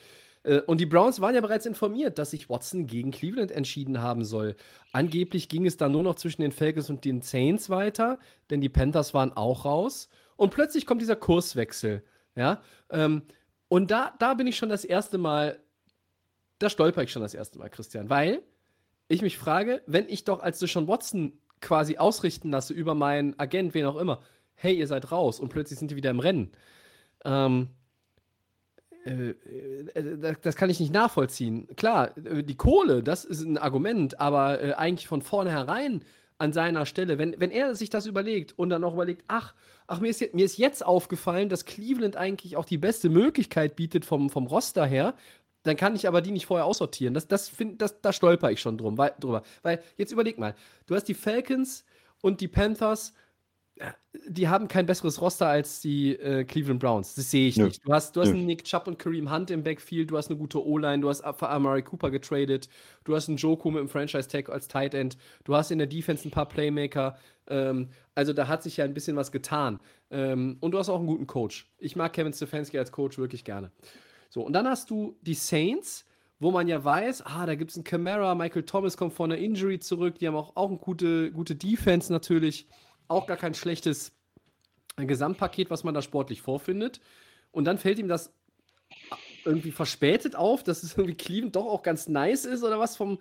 Äh, 0.44 0.62
und 0.62 0.80
die 0.80 0.86
Browns 0.86 1.22
waren 1.22 1.36
ja 1.36 1.42
bereits 1.42 1.66
informiert, 1.66 2.18
dass 2.18 2.32
sich 2.32 2.50
Watson 2.50 2.88
gegen 2.88 3.12
Cleveland 3.12 3.52
entschieden 3.52 4.02
haben 4.02 4.26
soll. 4.26 4.56
Angeblich 4.92 5.50
ging 5.50 5.66
es 5.66 5.78
dann 5.78 5.92
nur 5.92 6.04
noch 6.04 6.16
zwischen 6.16 6.42
den 6.42 6.52
Falcons 6.52 6.90
und 6.90 7.06
den 7.06 7.22
Saints 7.22 7.70
weiter, 7.70 8.20
denn 8.50 8.62
die 8.62 8.70
Panthers 8.70 9.14
waren 9.14 9.34
auch 9.34 9.66
raus. 9.66 10.10
Und 10.36 10.52
plötzlich 10.52 10.86
kommt 10.86 11.02
dieser 11.02 11.16
Kurswechsel. 11.16 12.04
Ja. 12.36 12.62
Ähm, 12.90 13.24
und 13.68 13.92
da, 13.92 14.14
da 14.20 14.34
bin 14.34 14.48
ich 14.48 14.58
schon 14.58 14.70
das 14.70 14.84
erste 14.84 15.18
Mal, 15.18 15.60
da 16.62 16.70
stolper 16.70 17.04
ich 17.04 17.12
schon 17.12 17.22
das 17.22 17.34
erste 17.34 17.60
Mal, 17.60 17.70
Christian, 17.70 18.10
weil 18.10 18.42
ich 19.08 19.22
mich 19.22 19.38
frage, 19.38 19.82
wenn 19.88 20.08
ich 20.08 20.24
doch 20.24 20.42
als 20.42 20.60
Deshaun 20.60 20.88
Watson 20.88 21.34
quasi 21.60 21.98
ausrichten 21.98 22.52
lasse 22.52 22.74
über 22.74 22.96
meinen 22.96 23.38
Agent, 23.40 23.74
wen 23.74 23.86
auch 23.86 23.98
immer, 23.98 24.22
hey, 24.56 24.76
ihr 24.76 24.88
seid 24.88 25.12
raus 25.12 25.40
und 25.40 25.50
plötzlich 25.50 25.80
sind 25.80 25.92
die 25.92 25.96
wieder 25.96 26.10
im 26.10 26.20
Rennen. 26.20 26.52
Ähm, 27.26 27.70
äh, 29.06 29.30
äh, 29.30 30.36
das 30.42 30.56
kann 30.56 30.70
ich 30.70 30.80
nicht 30.80 30.94
nachvollziehen. 30.94 31.68
Klar, 31.76 32.16
äh, 32.18 32.44
die 32.44 32.56
Kohle, 32.56 33.04
das 33.04 33.26
ist 33.26 33.42
ein 33.42 33.58
Argument, 33.58 34.20
aber 34.20 34.62
äh, 34.62 34.74
eigentlich 34.74 35.08
von 35.08 35.22
vornherein 35.22 36.04
an 36.38 36.54
seiner 36.54 36.86
Stelle, 36.86 37.18
wenn, 37.18 37.36
wenn 37.40 37.52
er 37.52 37.76
sich 37.76 37.90
das 37.90 38.08
überlegt 38.08 38.58
und 38.58 38.70
dann 38.70 38.84
auch 38.84 38.94
überlegt, 38.94 39.24
ach, 39.28 39.54
ach 39.88 40.00
mir, 40.00 40.10
ist, 40.10 40.34
mir 40.34 40.46
ist 40.46 40.58
jetzt 40.58 40.86
aufgefallen, 40.86 41.50
dass 41.50 41.66
Cleveland 41.66 42.16
eigentlich 42.16 42.58
auch 42.58 42.66
die 42.66 42.80
beste 42.80 43.10
Möglichkeit 43.10 43.76
bietet 43.76 44.06
vom, 44.06 44.30
vom 44.30 44.48
Roster 44.48 44.86
her, 44.86 45.14
dann 45.64 45.76
kann 45.76 45.96
ich 45.96 46.08
aber 46.08 46.22
die 46.22 46.32
nicht 46.32 46.46
vorher 46.46 46.66
aussortieren. 46.66 47.14
Das, 47.14 47.28
das 47.28 47.50
find, 47.50 47.82
das, 47.82 48.02
da 48.02 48.14
stolper 48.14 48.52
ich 48.52 48.62
schon 48.62 48.78
drum, 48.78 48.98
weil, 48.98 49.14
drüber. 49.20 49.44
Weil, 49.62 49.82
jetzt 49.98 50.12
überleg 50.12 50.38
mal, 50.38 50.56
du 50.88 50.96
hast 50.96 51.06
die 51.06 51.14
Falcons 51.14 51.86
und 52.22 52.42
die 52.42 52.48
Panthers, 52.48 53.14
die 54.28 54.48
haben 54.48 54.68
kein 54.68 54.86
besseres 54.86 55.22
Roster 55.22 55.48
als 55.48 55.82
die 55.82 56.16
äh, 56.16 56.44
Cleveland 56.44 56.80
Browns. 56.80 57.16
Das 57.16 57.32
sehe 57.32 57.48
ich 57.48 57.58
Nö. 57.58 57.66
nicht. 57.66 57.86
Du 57.86 57.94
hast, 57.94 58.16
du 58.16 58.22
hast 58.22 58.30
einen 58.30 58.46
Nick 58.46 58.64
Chubb 58.64 58.88
und 58.88 59.00
Kareem 59.00 59.32
Hunt 59.32 59.50
im 59.50 59.64
Backfield, 59.64 60.12
du 60.12 60.18
hast 60.18 60.30
eine 60.30 60.38
gute 60.38 60.64
O-Line, 60.64 61.02
du 61.02 61.10
hast 61.10 61.22
für 61.22 61.50
Amari 61.50 61.82
Cooper 61.82 62.12
getradet, 62.12 62.70
du 63.04 63.16
hast 63.16 63.28
einen 63.28 63.38
Joku 63.38 63.72
mit 63.72 63.80
dem 63.80 63.90
Franchise-Tag 63.90 64.50
als 64.50 64.68
Tight 64.68 64.94
End, 64.94 65.18
du 65.46 65.56
hast 65.56 65.72
in 65.72 65.78
der 65.78 65.88
Defense 65.88 66.28
ein 66.28 66.32
paar 66.32 66.48
Playmaker. 66.48 67.18
Ähm, 67.48 67.90
also 68.14 68.34
da 68.34 68.48
hat 68.48 68.62
sich 68.64 68.78
ja 68.78 68.86
ein 68.86 68.94
bisschen 68.94 69.16
was 69.16 69.32
getan. 69.32 69.80
Ähm, 70.12 70.58
und 70.60 70.72
du 70.72 70.78
hast 70.78 70.90
auch 70.90 71.00
einen 71.00 71.08
guten 71.08 71.28
Coach. 71.28 71.72
Ich 71.78 71.96
mag 71.96 72.14
Kevin 72.14 72.34
Stefanski 72.34 72.78
als 72.78 72.92
Coach 72.92 73.18
wirklich 73.18 73.44
gerne. 73.44 73.72
So, 74.32 74.44
und 74.44 74.54
dann 74.54 74.66
hast 74.66 74.90
du 74.90 75.18
die 75.22 75.34
Saints, 75.34 76.06
wo 76.40 76.52
man 76.52 76.66
ja 76.70 76.82
weiß, 76.82 77.24
ah, 77.26 77.46
da 77.46 77.56
gibt 77.56 77.72
es 77.72 77.76
einen 77.76 77.84
Camara, 77.84 78.34
Michael 78.34 78.64
Thomas 78.64 78.96
kommt 78.96 79.14
von 79.14 79.30
einer 79.30 79.42
Injury 79.42 79.80
zurück, 79.80 80.20
die 80.20 80.28
haben 80.28 80.38
auch, 80.38 80.56
auch 80.56 80.70
eine 80.70 80.78
gute, 80.78 81.34
gute 81.34 81.54
Defense 81.54 82.14
natürlich, 82.14 82.66
auch 83.10 83.28
gar 83.28 83.36
kein 83.36 83.54
schlechtes 83.54 84.14
Gesamtpaket, 84.96 85.70
was 85.70 85.84
man 85.84 85.94
da 85.94 86.02
sportlich 86.02 86.42
vorfindet. 86.42 87.02
Und 87.52 87.66
dann 87.66 87.78
fällt 87.78 88.00
ihm 88.00 88.08
das 88.08 88.34
irgendwie 89.44 89.72
verspätet 89.72 90.38
auf, 90.38 90.64
dass 90.64 90.84
es 90.84 90.98
irgendwie 90.98 91.18
Cleveland 91.18 91.58
doch 91.58 91.66
auch 91.66 91.84
ganz 91.84 92.08
nice 92.08 92.46
ist 92.46 92.64
oder 92.64 92.80
was 92.80 92.96
vom 92.96 93.20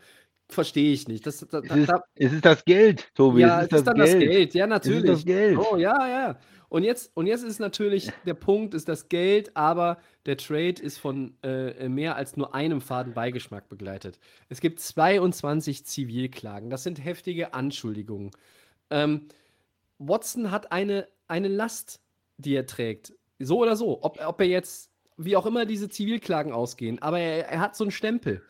verstehe 0.49 0.93
ich 0.93 1.09
nicht. 1.09 1.27
Das, 1.27 1.45
da, 1.51 1.59
es, 1.59 1.77
ist, 1.77 1.89
da, 1.89 2.05
es, 2.15 2.33
ist, 2.33 2.45
das 2.45 2.65
Geld, 2.65 3.13
Tobi. 3.17 3.41
Ja, 3.41 3.63
es 3.63 3.67
ist, 3.67 3.73
es 3.73 3.79
ist 3.79 3.87
dann 3.89 3.97
Geld. 3.97 4.09
das 4.09 4.19
Geld. 4.21 4.55
Ja, 4.55 4.67
natürlich. 4.69 5.05
Es 5.05 5.11
ist 5.11 5.17
das 5.19 5.25
Geld. 5.25 5.59
Oh, 5.59 5.77
ja, 5.77 6.09
ja. 6.09 6.39
Und 6.71 6.85
jetzt, 6.85 7.11
und 7.17 7.27
jetzt 7.27 7.43
ist 7.43 7.59
natürlich 7.59 8.13
der 8.25 8.35
Punkt, 8.35 8.75
ist 8.75 8.89
das 8.89 9.09
Geld, 9.09 9.57
aber 9.57 9.99
der 10.25 10.37
Trade 10.37 10.81
ist 10.81 10.99
von 10.99 11.35
äh, 11.43 11.89
mehr 11.89 12.15
als 12.15 12.37
nur 12.37 12.55
einem 12.55 12.81
faden 12.81 13.13
Beigeschmack 13.13 13.69
begleitet. 13.69 14.21
Es 14.49 14.61
gibt 14.61 14.79
22 14.79 15.85
Zivilklagen. 15.85 16.71
Das 16.71 16.85
sind 16.85 17.05
heftige 17.05 17.55
Anschuldigungen. 17.55 18.31
Ähm, 18.89 19.27
Watson 19.99 20.53
hat 20.53 20.71
eine, 20.71 21.09
eine 21.27 21.49
Last, 21.49 22.01
die 22.39 22.55
er 22.55 22.67
trägt. 22.67 23.15
So 23.41 23.59
oder 23.59 23.75
so. 23.75 23.99
Ob, 24.03 24.25
ob 24.25 24.41
er 24.41 24.47
jetzt, 24.47 24.93
wie 25.17 25.37
auch 25.37 25.47
immer 25.47 25.67
diese 25.67 25.89
Zivilklagen 25.89 26.53
ausgehen, 26.53 27.03
aber 27.03 27.19
er, 27.19 27.49
er 27.49 27.61
hat 27.61 27.75
so 27.75 27.83
einen 27.83 27.91
Stempel. 27.91 28.43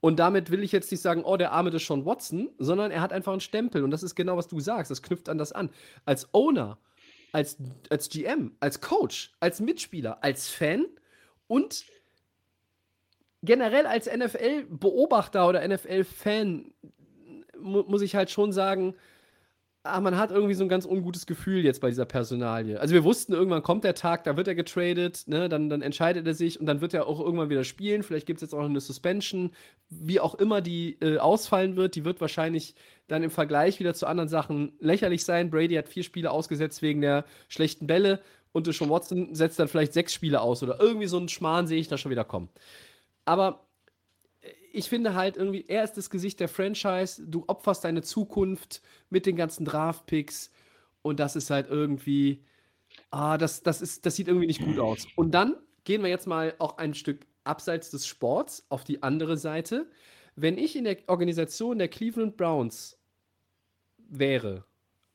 Und 0.00 0.18
damit 0.18 0.50
will 0.50 0.62
ich 0.62 0.72
jetzt 0.72 0.90
nicht 0.90 1.02
sagen, 1.02 1.24
oh, 1.24 1.36
der 1.36 1.52
Arme 1.52 1.68
ist 1.70 1.82
schon 1.82 2.06
Watson, 2.06 2.48
sondern 2.56 2.90
er 2.90 3.02
hat 3.02 3.12
einfach 3.12 3.32
einen 3.32 3.40
Stempel. 3.42 3.84
Und 3.84 3.90
das 3.90 4.02
ist 4.02 4.14
genau, 4.14 4.38
was 4.38 4.48
du 4.48 4.60
sagst. 4.60 4.90
Das 4.90 5.02
knüpft 5.02 5.28
an 5.28 5.36
das 5.36 5.52
an. 5.52 5.68
Als 6.06 6.32
Owner 6.32 6.78
als, 7.36 7.58
als 7.90 8.08
GM, 8.08 8.56
als 8.60 8.80
Coach, 8.80 9.34
als 9.40 9.60
Mitspieler, 9.60 10.24
als 10.24 10.48
Fan 10.48 10.86
und 11.46 11.84
generell 13.42 13.86
als 13.86 14.06
NFL-Beobachter 14.06 15.46
oder 15.46 15.68
NFL-Fan 15.68 16.72
mu 17.58 17.82
muss 17.82 18.00
ich 18.00 18.16
halt 18.16 18.30
schon 18.30 18.52
sagen, 18.52 18.94
ah, 19.86 20.00
man 20.00 20.16
hat 20.16 20.30
irgendwie 20.30 20.54
so 20.54 20.64
ein 20.64 20.68
ganz 20.68 20.84
ungutes 20.84 21.26
Gefühl 21.26 21.64
jetzt 21.64 21.80
bei 21.80 21.88
dieser 21.88 22.04
Personalie. 22.04 22.80
Also 22.80 22.94
wir 22.94 23.04
wussten, 23.04 23.32
irgendwann 23.32 23.62
kommt 23.62 23.84
der 23.84 23.94
Tag, 23.94 24.24
da 24.24 24.36
wird 24.36 24.48
er 24.48 24.54
getradet, 24.54 25.24
ne? 25.26 25.48
dann, 25.48 25.68
dann 25.68 25.82
entscheidet 25.82 26.26
er 26.26 26.34
sich 26.34 26.60
und 26.60 26.66
dann 26.66 26.80
wird 26.80 26.94
er 26.94 27.06
auch 27.06 27.20
irgendwann 27.20 27.50
wieder 27.50 27.64
spielen. 27.64 28.02
Vielleicht 28.02 28.26
gibt 28.26 28.38
es 28.38 28.42
jetzt 28.42 28.54
auch 28.54 28.60
noch 28.60 28.68
eine 28.68 28.80
Suspension. 28.80 29.50
Wie 29.88 30.20
auch 30.20 30.34
immer 30.34 30.60
die 30.60 30.98
äh, 31.00 31.18
ausfallen 31.18 31.76
wird, 31.76 31.94
die 31.94 32.04
wird 32.04 32.20
wahrscheinlich 32.20 32.74
dann 33.08 33.22
im 33.22 33.30
Vergleich 33.30 33.80
wieder 33.80 33.94
zu 33.94 34.06
anderen 34.06 34.28
Sachen 34.28 34.72
lächerlich 34.80 35.24
sein. 35.24 35.50
Brady 35.50 35.74
hat 35.74 35.88
vier 35.88 36.02
Spiele 36.02 36.30
ausgesetzt 36.30 36.82
wegen 36.82 37.00
der 37.00 37.24
schlechten 37.48 37.86
Bälle 37.86 38.20
und 38.52 38.66
Deshaun 38.66 38.90
Watson 38.90 39.34
setzt 39.34 39.58
dann 39.58 39.68
vielleicht 39.68 39.92
sechs 39.92 40.14
Spiele 40.14 40.40
aus 40.40 40.62
oder 40.62 40.80
irgendwie 40.80 41.06
so 41.06 41.18
einen 41.18 41.28
Schmarrn 41.28 41.66
sehe 41.66 41.78
ich 41.78 41.88
da 41.88 41.98
schon 41.98 42.10
wieder 42.10 42.24
kommen. 42.24 42.48
Aber 43.26 43.65
ich 44.76 44.90
finde 44.90 45.14
halt 45.14 45.38
irgendwie, 45.38 45.64
er 45.68 45.84
ist 45.84 45.94
das 45.94 46.10
Gesicht 46.10 46.38
der 46.38 46.48
Franchise, 46.48 47.24
du 47.26 47.44
opferst 47.46 47.84
deine 47.84 48.02
Zukunft 48.02 48.82
mit 49.08 49.24
den 49.24 49.34
ganzen 49.34 49.64
Draft-Picks 49.64 50.50
und 51.00 51.18
das 51.18 51.34
ist 51.34 51.48
halt 51.48 51.68
irgendwie, 51.70 52.44
ah, 53.10 53.38
das, 53.38 53.62
das, 53.62 53.80
ist, 53.80 54.04
das 54.04 54.16
sieht 54.16 54.28
irgendwie 54.28 54.46
nicht 54.46 54.62
gut 54.62 54.78
aus. 54.78 55.06
Und 55.16 55.32
dann 55.32 55.56
gehen 55.84 56.02
wir 56.02 56.10
jetzt 56.10 56.26
mal 56.26 56.54
auch 56.58 56.76
ein 56.76 56.92
Stück 56.92 57.26
abseits 57.44 57.90
des 57.90 58.06
Sports 58.06 58.66
auf 58.68 58.84
die 58.84 59.02
andere 59.02 59.38
Seite. 59.38 59.90
Wenn 60.34 60.58
ich 60.58 60.76
in 60.76 60.84
der 60.84 60.98
Organisation 61.06 61.78
der 61.78 61.88
Cleveland 61.88 62.36
Browns 62.36 62.98
wäre, 63.96 64.66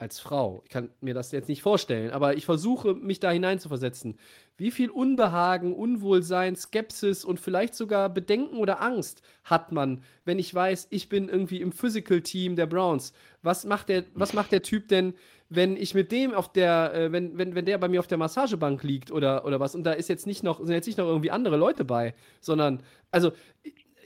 als 0.01 0.19
Frau, 0.19 0.61
ich 0.65 0.71
kann 0.71 0.89
mir 0.99 1.13
das 1.13 1.31
jetzt 1.31 1.47
nicht 1.47 1.61
vorstellen, 1.61 2.09
aber 2.09 2.35
ich 2.35 2.45
versuche, 2.45 2.95
mich 2.95 3.19
da 3.19 3.29
hineinzuversetzen. 3.29 4.17
Wie 4.57 4.71
viel 4.71 4.89
Unbehagen, 4.89 5.75
Unwohlsein, 5.75 6.55
Skepsis 6.55 7.23
und 7.23 7.39
vielleicht 7.39 7.75
sogar 7.75 8.09
Bedenken 8.09 8.57
oder 8.57 8.81
Angst 8.81 9.21
hat 9.43 9.71
man, 9.71 10.03
wenn 10.25 10.39
ich 10.39 10.53
weiß, 10.53 10.87
ich 10.89 11.07
bin 11.07 11.29
irgendwie 11.29 11.61
im 11.61 11.71
Physical-Team 11.71 12.55
der 12.55 12.65
Browns? 12.65 13.13
Was 13.43 13.63
macht 13.63 13.89
der, 13.89 14.05
was 14.15 14.33
macht 14.33 14.51
der 14.51 14.63
Typ 14.63 14.87
denn, 14.87 15.13
wenn 15.49 15.77
ich 15.77 15.93
mit 15.93 16.11
dem 16.11 16.33
auf 16.33 16.51
der, 16.51 16.93
äh, 16.95 17.11
wenn, 17.11 17.37
wenn, 17.37 17.53
wenn 17.53 17.65
der 17.65 17.77
bei 17.77 17.87
mir 17.87 17.99
auf 17.99 18.07
der 18.07 18.17
Massagebank 18.17 18.81
liegt 18.83 19.11
oder, 19.11 19.45
oder 19.45 19.59
was? 19.59 19.75
Und 19.75 19.83
da 19.83 19.91
ist 19.93 20.09
jetzt 20.09 20.25
nicht 20.25 20.41
noch, 20.41 20.59
sind 20.59 20.71
jetzt 20.71 20.87
nicht 20.87 20.97
noch 20.97 21.07
irgendwie 21.07 21.31
andere 21.31 21.57
Leute 21.57 21.85
bei, 21.85 22.15
sondern, 22.39 22.81
also 23.11 23.33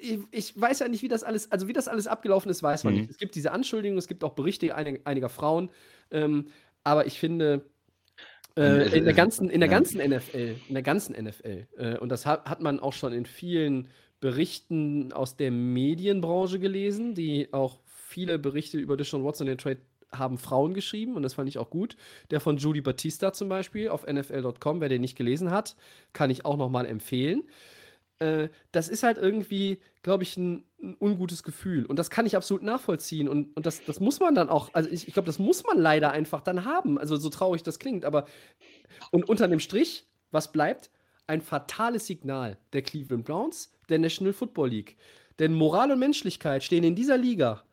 ich, 0.06 0.20
ich, 0.32 0.62
weiß 0.62 0.80
ja 0.80 0.88
nicht, 0.88 1.04
wie 1.04 1.08
das 1.08 1.24
alles, 1.24 1.52
also 1.52 1.68
wie 1.68 1.74
das 1.74 1.88
alles 1.88 2.08
abgelaufen 2.08 2.50
ist, 2.50 2.64
weiß 2.64 2.84
man 2.84 2.94
mhm. 2.94 3.02
nicht. 3.02 3.12
Es 3.12 3.18
gibt 3.18 3.36
diese 3.36 3.52
Anschuldigungen, 3.52 3.98
es 3.98 4.08
gibt 4.08 4.24
auch 4.24 4.34
Berichte 4.34 4.74
einiger, 4.76 5.00
einiger 5.06 5.30
Frauen, 5.30 5.70
ähm, 6.12 6.48
aber 6.84 7.06
ich 7.08 7.20
finde, 7.20 7.66
äh, 8.58 8.98
in 8.98 9.06
der 9.06 9.14
ganzen, 9.14 9.50
in 9.50 9.60
der 9.60 9.70
ganzen 9.70 9.98
NFL, 9.98 10.56
in 10.68 10.74
der 10.74 10.84
ganzen 10.84 11.16
NFL, 11.16 11.68
äh, 11.78 11.98
und 11.98 12.10
das 12.10 12.26
hat, 12.26 12.50
hat 12.50 12.62
man 12.62 12.80
auch 12.80 12.94
schon 12.94 13.12
in 13.12 13.26
vielen 13.26 13.90
Berichten 14.20 15.12
aus 15.12 15.36
der 15.36 15.52
Medienbranche 15.52 16.60
gelesen, 16.60 17.16
die 17.16 17.52
auch 17.52 17.80
viele 17.86 18.40
Berichte 18.40 18.78
über 18.78 18.96
Deshaun 18.98 19.24
Watson 19.24 19.48
den 19.48 19.58
Trade 19.58 19.80
haben 20.12 20.38
Frauen 20.38 20.74
geschrieben 20.74 21.16
und 21.16 21.24
das 21.24 21.34
fand 21.34 21.50
ich 21.50 21.58
auch 21.58 21.70
gut. 21.70 21.98
Der 22.32 22.40
von 22.40 22.58
Judy 22.58 22.82
Batista 22.82 23.34
zum 23.34 23.50
Beispiel 23.50 23.90
auf 23.90 24.06
NFL.com, 24.08 24.80
wer 24.80 24.90
den 24.90 25.02
nicht 25.02 25.18
gelesen 25.18 25.52
hat, 25.52 25.76
kann 26.14 26.30
ich 26.30 26.46
auch 26.46 26.58
nochmal 26.58 26.86
empfehlen. 26.86 27.44
Äh, 28.20 28.50
das 28.72 28.90
ist 28.90 29.04
halt 29.04 29.18
irgendwie, 29.18 29.80
glaube 30.04 30.24
ich, 30.24 30.38
ein, 30.38 30.66
ein, 30.82 30.96
ungutes 31.00 31.44
Gefühl. 31.44 31.86
Und 31.86 31.98
das 32.00 32.10
kann 32.10 32.26
ich 32.26 32.36
absolut 32.36 32.64
nachvollziehen. 32.64 33.28
Und, 33.28 33.56
und 33.56 33.66
das, 33.66 33.84
das 33.86 34.00
muss 34.00 34.20
man 34.20 34.36
dann 34.36 34.50
auch, 34.50 34.70
also 34.74 34.90
ich, 34.90 35.08
ich 35.08 35.14
glaube, 35.14 35.28
das 35.28 35.40
muss 35.40 35.64
man 35.64 35.78
leider 35.78 36.12
einfach 36.12 36.42
dann 36.42 36.66
haben. 36.66 36.98
Also 36.98 37.18
so 37.18 37.30
traurig 37.30 37.64
das 37.64 37.80
klingt, 37.80 38.06
aber 38.06 38.26
und 39.12 39.28
unter 39.28 39.48
dem 39.48 39.60
Strich, 39.60 40.08
was 40.32 40.52
bleibt? 40.52 40.90
Ein 41.28 41.42
fatales 41.42 42.06
Signal 42.08 42.58
der 42.74 42.84
Cleveland 42.84 43.26
Browns, 43.26 43.72
der 43.90 44.00
National 44.00 44.34
Football 44.34 44.70
League. 44.70 44.96
Denn 45.40 45.54
Moral 45.54 45.92
und 45.92 46.00
Menschlichkeit 46.00 46.64
stehen 46.64 46.84
in 46.84 46.96
dieser 46.96 47.18
Liga 47.18 47.64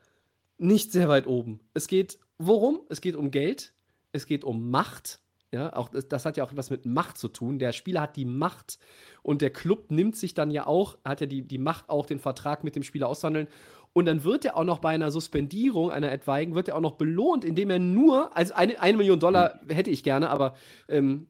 nicht 0.59 0.91
sehr 0.91 1.09
weit 1.09 1.27
oben. 1.27 1.61
Es 1.75 1.87
geht 1.87 2.19
worum? 2.47 2.81
Es 2.89 3.01
geht 3.01 3.17
um 3.17 3.31
Geld, 3.31 3.73
es 4.13 4.27
geht 4.27 4.45
um 4.45 4.71
Macht. 4.71 5.21
Ja, 5.53 5.75
auch 5.77 5.91
das, 5.91 6.09
das, 6.09 6.25
hat 6.25 6.39
ja 6.39 6.45
auch 6.45 6.51
etwas 6.51 6.71
mit 6.71 6.87
Macht 6.87 7.19
zu 7.19 7.29
tun. 7.29 7.59
Der 7.59 7.73
Spieler 7.73 8.01
hat 8.01 8.17
die 8.17 8.25
Macht 8.25 8.79
und 9.23 9.43
der 9.43 9.51
Club 9.51 9.91
nimmt 9.91 10.17
sich 10.17 10.33
dann 10.33 10.51
ja 10.51 10.67
auch, 10.67 10.97
hat 11.05 11.21
ja 11.21 11.27
die, 11.27 11.43
die 11.43 11.59
Macht, 11.59 11.91
auch 11.91 12.07
den 12.07 12.19
Vertrag 12.19 12.65
mit 12.65 12.75
dem 12.75 12.83
Spieler 12.83 13.09
auszuhandeln. 13.09 13.49
Und 13.93 14.07
dann 14.07 14.25
wird 14.25 14.47
er 14.47 14.57
auch 14.57 14.65
noch 14.65 14.79
bei 14.79 14.91
einer 14.91 15.11
Suspendierung, 15.11 15.91
einer 15.91 16.11
etwaigen, 16.11 16.55
wird 16.55 16.69
er 16.69 16.77
auch 16.77 16.81
noch 16.81 16.95
belohnt, 16.95 17.45
indem 17.45 17.69
er 17.69 17.79
nur, 17.79 18.35
also 18.35 18.55
eine, 18.55 18.81
eine 18.81 18.97
Million 18.97 19.21
Dollar 19.21 19.61
hätte 19.69 19.91
ich 19.91 20.03
gerne, 20.03 20.31
aber 20.31 20.55
ähm, 20.89 21.29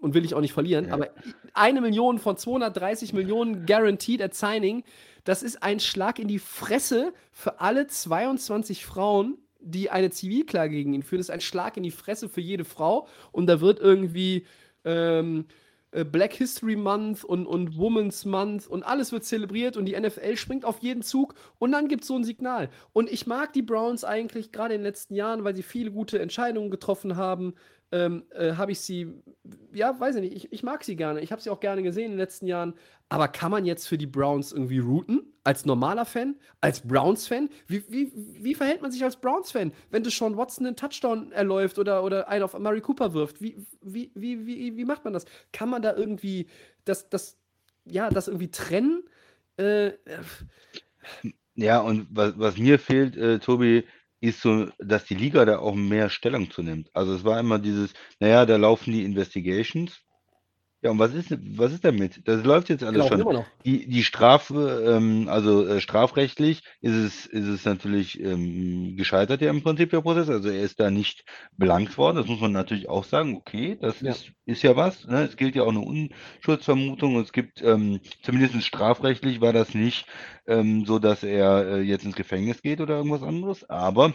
und 0.00 0.14
will 0.14 0.24
ich 0.24 0.34
auch 0.34 0.40
nicht 0.40 0.54
verlieren, 0.54 0.88
ja. 0.88 0.94
aber 0.94 1.10
eine 1.54 1.80
Million 1.80 2.18
von 2.18 2.36
230 2.36 3.12
Millionen 3.12 3.66
guaranteed 3.66 4.22
at 4.22 4.34
signing, 4.34 4.82
das 5.24 5.42
ist 5.42 5.62
ein 5.62 5.78
Schlag 5.78 6.18
in 6.18 6.26
die 6.26 6.38
Fresse 6.38 7.12
für 7.30 7.60
alle 7.60 7.86
22 7.86 8.84
Frauen, 8.84 9.38
die 9.60 9.90
eine 9.90 10.10
Zivilklage 10.10 10.74
gegen 10.74 10.94
ihn 10.94 11.02
führen. 11.02 11.20
Das 11.20 11.26
ist 11.26 11.34
ein 11.34 11.40
Schlag 11.40 11.76
in 11.76 11.82
die 11.82 11.90
Fresse 11.90 12.28
für 12.28 12.40
jede 12.40 12.64
Frau 12.64 13.06
und 13.32 13.46
da 13.46 13.60
wird 13.60 13.80
irgendwie 13.80 14.46
ähm, 14.84 15.46
äh, 15.92 16.04
Black 16.04 16.34
History 16.34 16.76
Month 16.76 17.24
und, 17.24 17.46
und 17.46 17.76
Women's 17.76 18.24
Month 18.24 18.66
und 18.66 18.82
alles 18.82 19.12
wird 19.12 19.24
zelebriert 19.24 19.76
und 19.76 19.86
die 19.86 19.98
NFL 19.98 20.36
springt 20.36 20.64
auf 20.64 20.78
jeden 20.78 21.02
Zug 21.02 21.34
und 21.58 21.72
dann 21.72 21.88
gibt 21.88 22.02
es 22.02 22.08
so 22.08 22.16
ein 22.16 22.24
Signal. 22.24 22.70
Und 22.92 23.10
ich 23.10 23.26
mag 23.26 23.52
die 23.52 23.62
Browns 23.62 24.04
eigentlich 24.04 24.52
gerade 24.52 24.74
in 24.74 24.80
den 24.80 24.86
letzten 24.86 25.14
Jahren, 25.14 25.44
weil 25.44 25.56
sie 25.56 25.62
viele 25.62 25.90
gute 25.90 26.18
Entscheidungen 26.18 26.70
getroffen 26.70 27.16
haben 27.16 27.54
ähm, 27.92 28.24
äh, 28.30 28.52
habe 28.52 28.72
ich 28.72 28.80
sie, 28.80 29.22
ja, 29.72 29.98
weiß 29.98 30.16
ich 30.16 30.22
nicht, 30.22 30.36
ich, 30.36 30.52
ich 30.52 30.62
mag 30.62 30.84
sie 30.84 30.96
gerne. 30.96 31.20
Ich 31.20 31.32
habe 31.32 31.42
sie 31.42 31.50
auch 31.50 31.60
gerne 31.60 31.82
gesehen 31.82 32.06
in 32.06 32.10
den 32.12 32.18
letzten 32.18 32.46
Jahren. 32.46 32.74
Aber 33.08 33.28
kann 33.28 33.50
man 33.50 33.64
jetzt 33.64 33.88
für 33.88 33.98
die 33.98 34.06
Browns 34.06 34.52
irgendwie 34.52 34.78
routen? 34.78 35.29
Als 35.42 35.64
normaler 35.64 36.04
Fan? 36.04 36.36
Als 36.60 36.80
Browns-Fan? 36.86 37.48
Wie, 37.66 37.82
wie, 37.88 38.12
wie 38.14 38.54
verhält 38.54 38.82
man 38.82 38.92
sich 38.92 39.02
als 39.02 39.16
Browns-Fan, 39.16 39.72
wenn 39.90 40.02
du 40.02 40.10
Sean 40.10 40.36
Watson 40.36 40.66
einen 40.66 40.76
Touchdown 40.76 41.32
erläuft 41.32 41.78
oder, 41.78 42.04
oder 42.04 42.28
einen 42.28 42.44
auf 42.44 42.58
Murray 42.58 42.80
Cooper 42.80 43.14
wirft? 43.14 43.40
Wie, 43.40 43.56
wie, 43.80 44.10
wie, 44.14 44.46
wie, 44.46 44.76
wie 44.76 44.84
macht 44.84 45.04
man 45.04 45.14
das? 45.14 45.24
Kann 45.52 45.70
man 45.70 45.82
da 45.82 45.96
irgendwie 45.96 46.48
das, 46.84 47.08
das, 47.08 47.38
ja, 47.84 48.10
das 48.10 48.28
irgendwie 48.28 48.50
trennen? 48.50 49.04
Äh, 49.56 49.92
ja, 51.54 51.80
und 51.80 52.06
was, 52.10 52.38
was 52.38 52.58
mir 52.58 52.78
fehlt, 52.78 53.16
äh, 53.16 53.38
Tobi, 53.38 53.84
ist 54.20 54.42
so, 54.42 54.68
dass 54.78 55.04
die 55.04 55.14
Liga 55.14 55.44
da 55.46 55.58
auch 55.58 55.74
mehr 55.74 56.10
Stellung 56.10 56.50
zu 56.50 56.62
nimmt. 56.62 56.90
Also 56.94 57.14
es 57.14 57.24
war 57.24 57.40
immer 57.40 57.58
dieses, 57.58 57.94
naja, 58.18 58.44
da 58.44 58.56
laufen 58.56 58.92
die 58.92 59.04
Investigations 59.04 60.02
ja, 60.82 60.90
und 60.90 60.98
was 60.98 61.12
ist, 61.14 61.30
was 61.58 61.72
ist 61.72 61.84
damit? 61.84 62.26
Das 62.26 62.42
läuft 62.44 62.70
jetzt 62.70 62.82
alles 62.84 63.04
Genau, 63.04 63.08
schon. 63.08 63.44
Die, 63.66 63.86
die 63.86 64.02
Strafe, 64.02 64.82
ähm, 64.96 65.28
also 65.28 65.66
äh, 65.66 65.80
strafrechtlich 65.80 66.62
ist 66.80 66.94
es, 66.94 67.26
ist 67.26 67.46
es 67.46 67.64
natürlich 67.66 68.18
ähm, 68.20 68.96
gescheitert 68.96 69.42
ja 69.42 69.50
im 69.50 69.62
Prinzip 69.62 69.90
der 69.90 70.00
Prozess. 70.00 70.30
Also 70.30 70.48
er 70.48 70.62
ist 70.62 70.80
da 70.80 70.90
nicht 70.90 71.24
belangt 71.58 71.98
worden. 71.98 72.16
Das 72.16 72.26
muss 72.26 72.40
man 72.40 72.52
natürlich 72.52 72.88
auch 72.88 73.04
sagen. 73.04 73.36
Okay, 73.36 73.76
das 73.78 74.00
Ja. 74.00 74.12
ist, 74.12 74.32
ist 74.46 74.62
ja 74.62 74.74
was. 74.76 75.06
Ne? 75.06 75.22
Es 75.24 75.36
gilt 75.36 75.54
ja 75.54 75.64
auch 75.64 75.68
eine 75.68 75.80
Unschuldsvermutung. 75.80 77.16
Und 77.16 77.24
es 77.24 77.32
gibt, 77.32 77.60
ähm, 77.62 78.00
zumindest 78.22 78.62
strafrechtlich 78.64 79.42
war 79.42 79.52
das 79.52 79.74
nicht 79.74 80.06
ähm, 80.46 80.86
so, 80.86 80.98
dass 80.98 81.22
er 81.22 81.66
äh, 81.76 81.80
jetzt 81.82 82.04
ins 82.06 82.16
Gefängnis 82.16 82.62
geht 82.62 82.80
oder 82.80 82.96
irgendwas 82.96 83.22
anderes. 83.22 83.68
Aber 83.68 84.14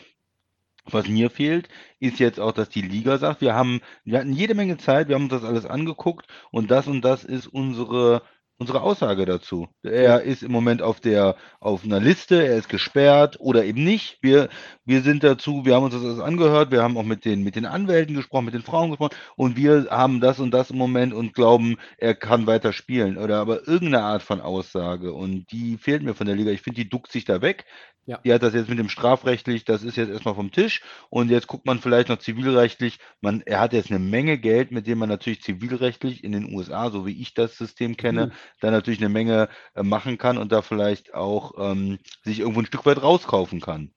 was 0.85 1.07
mir 1.07 1.29
fehlt, 1.29 1.69
ist 1.99 2.19
jetzt 2.19 2.39
auch, 2.39 2.51
dass 2.51 2.69
die 2.69 2.81
Liga 2.81 3.17
sagt, 3.17 3.41
wir 3.41 3.55
haben, 3.55 3.81
wir 4.03 4.19
hatten 4.19 4.33
jede 4.33 4.55
Menge 4.55 4.77
Zeit, 4.77 5.07
wir 5.07 5.15
haben 5.15 5.23
uns 5.23 5.33
das 5.33 5.43
alles 5.43 5.65
angeguckt 5.65 6.27
und 6.51 6.71
das 6.71 6.87
und 6.87 7.01
das 7.01 7.23
ist 7.23 7.47
unsere 7.47 8.21
unsere 8.57 8.81
Aussage 8.81 9.25
dazu. 9.25 9.67
Er 9.83 10.21
ist 10.21 10.41
im 10.41 10.51
Moment 10.51 10.81
auf 10.81 11.01
der 11.01 11.35
auf 11.59 11.83
einer 11.83 11.99
Liste, 11.99 12.45
er 12.45 12.57
ist 12.57 12.69
gesperrt 12.69 13.37
oder 13.39 13.65
eben 13.65 13.83
nicht. 13.83 14.17
Wir 14.21 14.49
wir 14.85 15.01
sind 15.01 15.23
dazu, 15.23 15.65
wir 15.65 15.75
haben 15.75 15.83
uns 15.83 15.93
das 15.93 16.03
alles 16.03 16.19
angehört, 16.19 16.71
wir 16.71 16.81
haben 16.81 16.97
auch 16.97 17.03
mit 17.03 17.25
den 17.25 17.43
mit 17.43 17.55
den 17.55 17.65
Anwälten 17.65 18.15
gesprochen, 18.15 18.45
mit 18.45 18.53
den 18.53 18.61
Frauen 18.61 18.91
gesprochen 18.91 19.15
und 19.35 19.57
wir 19.57 19.87
haben 19.89 20.21
das 20.21 20.39
und 20.39 20.51
das 20.51 20.71
im 20.71 20.77
Moment 20.77 21.13
und 21.13 21.33
glauben, 21.33 21.77
er 21.97 22.15
kann 22.15 22.47
weiter 22.47 22.71
spielen 22.71 23.17
oder 23.17 23.39
aber 23.39 23.67
irgendeine 23.67 24.03
Art 24.03 24.23
von 24.23 24.39
Aussage 24.41 25.13
und 25.13 25.51
die 25.51 25.77
fehlt 25.77 26.03
mir 26.03 26.13
von 26.13 26.27
der 26.27 26.35
Liga. 26.35 26.51
Ich 26.51 26.61
finde, 26.61 26.81
die 26.81 26.89
duckt 26.89 27.11
sich 27.11 27.25
da 27.25 27.41
weg. 27.41 27.65
Ja. 28.07 28.19
Die 28.23 28.31
hat 28.31 28.43
das 28.43 28.53
jetzt 28.53 28.69
mit 28.69 28.77
dem 28.77 28.89
strafrechtlich, 28.89 29.65
das 29.65 29.81
ist 29.81 29.97
jetzt 29.97 30.09
erstmal 30.09 30.35
vom 30.35 30.51
Tisch 30.51 30.81
und 31.09 31.31
jetzt 31.31 31.47
guckt 31.47 31.65
man 31.65 31.79
vielleicht 31.79 32.09
noch 32.09 32.19
zivilrechtlich. 32.19 32.99
Man, 33.19 33.41
er 33.41 33.59
hat 33.59 33.73
jetzt 33.73 33.89
eine 33.89 33.99
Menge 33.99 34.37
Geld, 34.37 34.71
mit 34.71 34.85
dem 34.85 34.99
man 34.99 35.09
natürlich 35.09 35.41
zivilrechtlich 35.41 36.23
in 36.23 36.31
den 36.31 36.53
USA, 36.53 36.91
so 36.91 37.07
wie 37.07 37.19
ich 37.19 37.33
das 37.33 37.57
System 37.57 37.97
kenne, 37.97 38.27
mhm 38.27 38.31
da 38.59 38.71
natürlich 38.71 38.99
eine 38.99 39.09
Menge 39.09 39.49
äh, 39.75 39.83
machen 39.83 40.17
kann 40.17 40.37
und 40.37 40.51
da 40.51 40.61
vielleicht 40.61 41.13
auch 41.13 41.53
ähm, 41.57 41.99
sich 42.23 42.39
irgendwo 42.39 42.61
ein 42.61 42.65
Stück 42.65 42.85
weit 42.85 43.01
rauskaufen 43.01 43.61
kann 43.61 43.93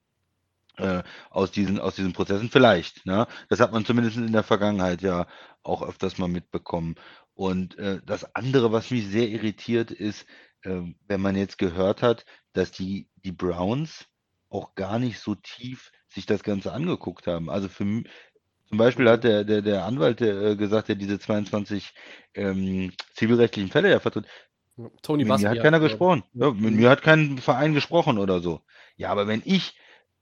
äh, 0.77 1.03
aus 1.29 1.51
diesen, 1.51 1.79
aus 1.79 1.95
diesen 1.95 2.13
Prozessen. 2.13 2.49
Vielleicht. 2.49 3.05
Ne? 3.05 3.27
Das 3.49 3.59
hat 3.59 3.71
man 3.71 3.85
zumindest 3.85 4.17
in 4.17 4.31
der 4.31 4.43
Vergangenheit 4.43 5.01
ja 5.01 5.27
auch 5.63 5.81
öfters 5.81 6.17
mal 6.17 6.27
mitbekommen. 6.27 6.95
Und 7.33 7.77
äh, 7.77 8.01
das 8.05 8.35
andere, 8.35 8.71
was 8.71 8.91
mich 8.91 9.07
sehr 9.07 9.29
irritiert, 9.29 9.91
ist, 9.91 10.25
äh, 10.63 10.81
wenn 11.07 11.21
man 11.21 11.35
jetzt 11.35 11.57
gehört 11.57 12.01
hat, 12.01 12.25
dass 12.53 12.71
die, 12.71 13.07
die 13.23 13.31
Browns 13.31 14.05
auch 14.49 14.75
gar 14.75 14.99
nicht 14.99 15.19
so 15.19 15.35
tief 15.35 15.91
sich 16.07 16.25
das 16.25 16.43
Ganze 16.43 16.73
angeguckt 16.73 17.27
haben. 17.27 17.49
Also 17.49 17.69
für, 17.69 18.03
zum 18.67 18.77
Beispiel 18.77 19.09
hat 19.09 19.23
der, 19.23 19.43
der, 19.43 19.61
der 19.61 19.85
Anwalt 19.85 20.21
äh, 20.21 20.55
gesagt, 20.55 20.89
der 20.89 20.95
diese 20.95 21.19
22 21.19 21.93
ähm, 22.33 22.91
zivilrechtlichen 23.13 23.71
Fälle 23.71 23.91
ja 23.91 23.99
vertritt, 23.99 24.25
Tony 25.01 25.25
mit 25.25 25.39
mir 25.39 25.49
hat 25.49 25.61
keiner 25.61 25.79
gesprochen. 25.79 26.23
Ja, 26.33 26.51
mit 26.51 26.73
mir 26.73 26.89
hat 26.89 27.01
kein 27.01 27.37
Verein 27.37 27.73
gesprochen 27.73 28.17
oder 28.17 28.39
so. 28.39 28.61
Ja, 28.95 29.09
aber 29.09 29.27
wenn 29.27 29.41
ich 29.43 29.77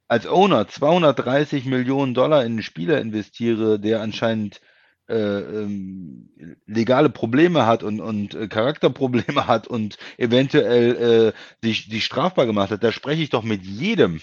als 0.08 0.26
Owner 0.26 0.68
230 0.68 1.66
Millionen 1.66 2.14
Dollar 2.14 2.42
in 2.42 2.54
einen 2.54 2.64
Spieler 2.64 3.00
investiere, 3.00 3.80
der 3.80 4.02
anscheinend 4.02 4.62
äh, 5.08 5.16
ähm, 5.16 6.30
legale 6.66 7.10
Probleme 7.10 7.66
hat 7.66 7.84
und, 7.84 8.00
und 8.00 8.36
äh, 8.36 8.48
Charakterprobleme 8.48 9.48
hat 9.48 9.68
und 9.68 9.98
eventuell 10.18 11.34
äh, 11.34 11.66
sich, 11.66 11.86
sich 11.86 12.06
strafbar 12.06 12.46
gemacht 12.46 12.72
hat, 12.72 12.84
da 12.84 12.92
spreche 12.92 13.24
ich 13.24 13.30
doch 13.30 13.44
mit 13.44 13.64
jedem. 13.64 14.22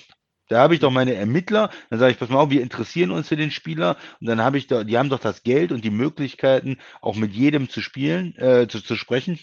Da 0.49 0.61
habe 0.61 0.75
ich 0.75 0.81
doch 0.81 0.91
meine 0.91 1.15
Ermittler, 1.15 1.71
dann 1.89 1.99
sage 1.99 2.13
ich, 2.13 2.19
pass 2.19 2.29
mal 2.29 2.39
auf, 2.39 2.51
wir 2.51 2.61
interessieren 2.61 3.11
uns 3.13 3.29
für 3.29 3.37
den 3.37 3.51
Spieler 3.51 3.97
und 4.21 4.27
dann 4.27 4.43
habe 4.43 4.59
ich 4.59 4.67
da, 4.67 4.85
die 4.85 4.99
haben 4.99 5.09
doch 5.09 5.21
das 5.21 5.43
Geld 5.43 5.73
und 5.73 5.85
die 5.85 5.91
Möglichkeiten, 5.91 6.77
auch 7.01 7.17
mit 7.17 7.33
jedem 7.33 7.71
zu 7.71 7.81
spielen, 7.81 8.37
äh, 8.37 8.69
zu, 8.69 8.83
zu 8.83 8.97
sprechen 8.97 9.39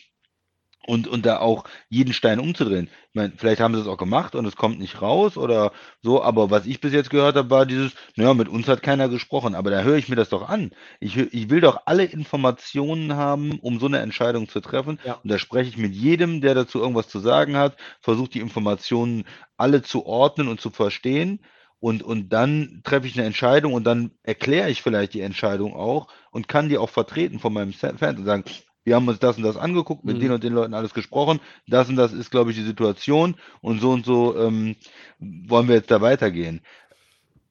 und, 0.86 1.08
und 1.08 1.26
da 1.26 1.40
auch 1.40 1.66
jeden 1.90 2.14
Stein 2.14 2.40
umzudrehen. 2.40 2.90
Ich 3.10 3.16
meine, 3.16 3.34
vielleicht 3.36 3.62
haben 3.62 3.76
sie 3.76 3.82
es 3.82 3.88
auch 3.88 3.98
gemacht 3.98 4.36
und 4.36 4.46
es 4.46 4.56
kommt 4.56 4.80
nicht 4.80 5.02
raus 5.02 5.38
oder 5.38 5.72
so, 6.02 6.24
aber 6.24 6.50
was 6.50 6.66
ich 6.66 6.82
bis 6.82 6.94
jetzt 6.94 7.10
gehört 7.10 7.36
habe, 7.36 7.50
war 7.50 7.66
dieses, 7.66 7.94
naja, 8.16 8.34
mit 8.34 8.50
uns 8.50 8.68
hat 8.68 8.82
keiner 8.82 9.10
gesprochen, 9.10 9.54
aber 9.54 9.70
da 9.70 9.82
höre 9.82 9.98
ich 9.98 10.10
mir 10.10 10.16
das 10.16 10.30
doch 10.30 10.48
an. 10.48 10.72
Ich, 11.00 11.18
ich 11.18 11.50
will 11.50 11.62
doch 11.62 11.82
alle 11.86 12.06
Informationen 12.06 13.16
haben, 13.16 13.60
um 13.60 13.80
so 13.80 13.86
eine 13.86 14.00
Entscheidung 14.00 14.50
zu 14.50 14.60
treffen. 14.62 15.00
Ja. 15.04 15.20
Und 15.24 15.30
da 15.32 15.38
spreche 15.38 15.70
ich 15.70 15.78
mit 15.78 15.94
jedem, 15.94 16.42
der 16.42 16.56
dazu 16.56 16.80
irgendwas 16.80 17.10
zu 17.10 17.20
sagen 17.20 17.58
hat, 17.58 17.76
versuche 18.00 18.30
die 18.30 18.40
Informationen 18.40 19.26
alle 19.58 19.82
zu 19.82 20.06
ordnen 20.06 20.48
und 20.48 20.62
zu 20.62 20.70
verstehen. 20.70 21.42
Und, 21.80 22.04
und 22.04 22.30
dann 22.30 22.82
treffe 22.84 23.08
ich 23.08 23.18
eine 23.18 23.26
Entscheidung 23.26 23.74
und 23.74 23.86
dann 23.86 24.12
erkläre 24.22 24.70
ich 24.70 24.84
vielleicht 24.84 25.16
die 25.16 25.22
Entscheidung 25.22 25.76
auch 25.76 26.08
und 26.30 26.48
kann 26.48 26.70
die 26.70 26.78
auch 26.78 26.92
vertreten 26.92 27.40
von 27.40 27.54
meinem 27.54 27.74
Fan 27.74 28.18
und 28.18 28.26
sagen, 28.26 28.44
wir 28.84 28.96
haben 28.96 29.08
uns 29.08 29.20
das 29.20 29.38
und 29.38 29.44
das 29.44 29.58
angeguckt, 29.58 30.04
mit 30.04 30.18
mhm. 30.18 30.22
den 30.22 30.32
und 30.32 30.44
den 30.44 30.54
Leuten 30.54 30.74
alles 30.74 30.94
gesprochen, 30.94 31.40
das 31.68 31.90
und 31.90 31.96
das 31.96 32.14
ist, 32.14 32.32
glaube 32.32 32.52
ich, 32.52 32.58
die 32.58 32.64
Situation 32.64 33.36
und 33.62 33.80
so 33.80 33.92
und 33.92 34.06
so 34.06 34.38
ähm, 34.38 34.76
wollen 35.20 35.68
wir 35.68 35.76
jetzt 35.76 35.92
da 35.92 36.02
weitergehen. 36.02 36.62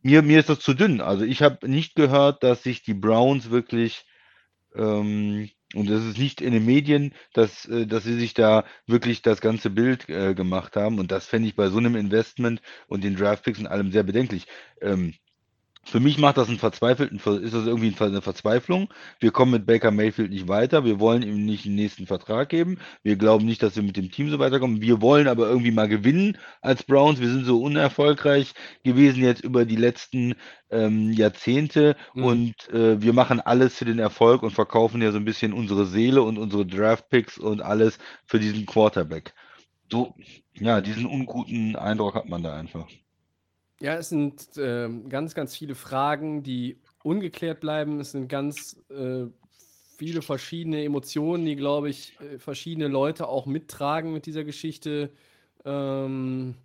Mir, 0.02 0.22
mir 0.22 0.40
ist 0.40 0.48
das 0.48 0.60
zu 0.60 0.74
dünn. 0.74 1.00
Also 1.00 1.24
ich 1.24 1.42
habe 1.42 1.68
nicht 1.68 1.94
gehört, 1.94 2.42
dass 2.42 2.62
sich 2.62 2.82
die 2.82 2.94
Browns 2.94 3.50
wirklich, 3.50 4.06
ähm, 4.74 5.50
und 5.74 5.88
das 5.88 6.04
ist 6.04 6.18
nicht 6.18 6.40
in 6.40 6.52
den 6.52 6.64
Medien, 6.64 7.14
dass, 7.34 7.66
äh, 7.66 7.86
dass 7.86 8.04
sie 8.04 8.18
sich 8.18 8.34
da 8.34 8.64
wirklich 8.86 9.22
das 9.22 9.40
ganze 9.40 9.70
Bild 9.70 10.08
äh, 10.08 10.34
gemacht 10.34 10.74
haben. 10.76 10.98
Und 10.98 11.12
das 11.12 11.26
fände 11.26 11.48
ich 11.48 11.54
bei 11.54 11.68
so 11.68 11.78
einem 11.78 11.96
Investment 11.96 12.62
und 12.88 13.04
den 13.04 13.14
Draftpicks 13.14 13.58
und 13.58 13.66
allem 13.66 13.92
sehr 13.92 14.02
bedenklich. 14.02 14.46
Ähm, 14.80 15.14
für 15.82 15.98
mich 15.98 16.18
macht 16.18 16.36
das 16.36 16.48
einen 16.48 16.58
verzweifelten, 16.58 17.18
ist 17.18 17.54
das 17.54 17.66
irgendwie 17.66 17.94
eine 17.98 18.20
Verzweiflung. 18.20 18.92
Wir 19.18 19.30
kommen 19.30 19.52
mit 19.52 19.66
Baker 19.66 19.90
Mayfield 19.90 20.30
nicht 20.30 20.46
weiter. 20.46 20.84
Wir 20.84 21.00
wollen 21.00 21.22
ihm 21.22 21.46
nicht 21.46 21.64
den 21.64 21.74
nächsten 21.74 22.06
Vertrag 22.06 22.50
geben. 22.50 22.78
Wir 23.02 23.16
glauben 23.16 23.46
nicht, 23.46 23.62
dass 23.62 23.76
wir 23.76 23.82
mit 23.82 23.96
dem 23.96 24.10
Team 24.10 24.30
so 24.30 24.38
weiterkommen. 24.38 24.82
Wir 24.82 25.00
wollen 25.00 25.26
aber 25.26 25.48
irgendwie 25.48 25.70
mal 25.70 25.88
gewinnen 25.88 26.36
als 26.60 26.82
Browns. 26.82 27.20
Wir 27.20 27.28
sind 27.28 27.46
so 27.46 27.62
unerfolgreich 27.62 28.52
gewesen 28.84 29.24
jetzt 29.24 29.42
über 29.42 29.64
die 29.64 29.76
letzten 29.76 30.34
ähm, 30.70 31.12
Jahrzehnte 31.12 31.96
mhm. 32.14 32.24
und 32.24 32.68
äh, 32.68 33.00
wir 33.00 33.14
machen 33.14 33.40
alles 33.40 33.76
für 33.76 33.86
den 33.86 33.98
Erfolg 33.98 34.42
und 34.42 34.50
verkaufen 34.50 35.00
ja 35.00 35.12
so 35.12 35.16
ein 35.16 35.24
bisschen 35.24 35.52
unsere 35.52 35.86
Seele 35.86 36.22
und 36.22 36.38
unsere 36.38 36.66
Draft 36.66 37.08
Picks 37.08 37.38
und 37.38 37.62
alles 37.62 37.98
für 38.26 38.38
diesen 38.38 38.66
Quarterback. 38.66 39.34
So, 39.90 40.14
ja, 40.54 40.80
diesen 40.80 41.06
unguten 41.06 41.74
Eindruck 41.74 42.14
hat 42.14 42.28
man 42.28 42.42
da 42.42 42.54
einfach. 42.54 42.86
Ja, 43.82 43.94
es 43.96 44.10
sind 44.10 44.56
äh, 44.58 44.88
ganz, 45.08 45.34
ganz 45.34 45.56
viele 45.56 45.74
Fragen, 45.74 46.42
die 46.42 46.78
ungeklärt 47.02 47.60
bleiben. 47.60 47.98
Es 48.00 48.12
sind 48.12 48.28
ganz 48.28 48.76
äh, 48.90 49.26
viele 49.98 50.20
verschiedene 50.22 50.84
Emotionen, 50.84 51.46
die, 51.46 51.56
glaube 51.56 51.88
ich, 51.88 52.18
äh, 52.20 52.38
verschiedene 52.38 52.88
Leute 52.88 53.26
auch 53.28 53.46
mittragen 53.46 54.12
mit 54.12 54.26
dieser 54.26 54.44
Geschichte. 54.44 55.10
Ähm, 55.64 56.56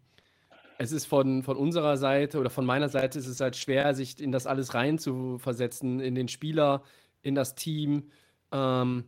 es 0.78 0.92
ist 0.92 1.06
von, 1.06 1.44
von 1.44 1.58
unserer 1.58 1.98
Seite 1.98 2.40
oder 2.40 2.50
von 2.50 2.66
meiner 2.66 2.90
Seite 2.90 3.18
ist 3.20 3.28
es 3.28 3.40
halt 3.40 3.56
schwer, 3.56 3.96
sich 3.96 4.20
in 4.22 4.32
das 4.34 4.46
alles 4.48 4.74
rein 4.74 5.00
zu 5.00 5.38
versetzen, 5.40 6.02
in 6.02 6.16
den 6.16 6.28
Spieler, 6.28 6.84
in 7.22 7.36
das 7.36 7.56
Team. 7.56 8.12
Ähm, 8.52 9.06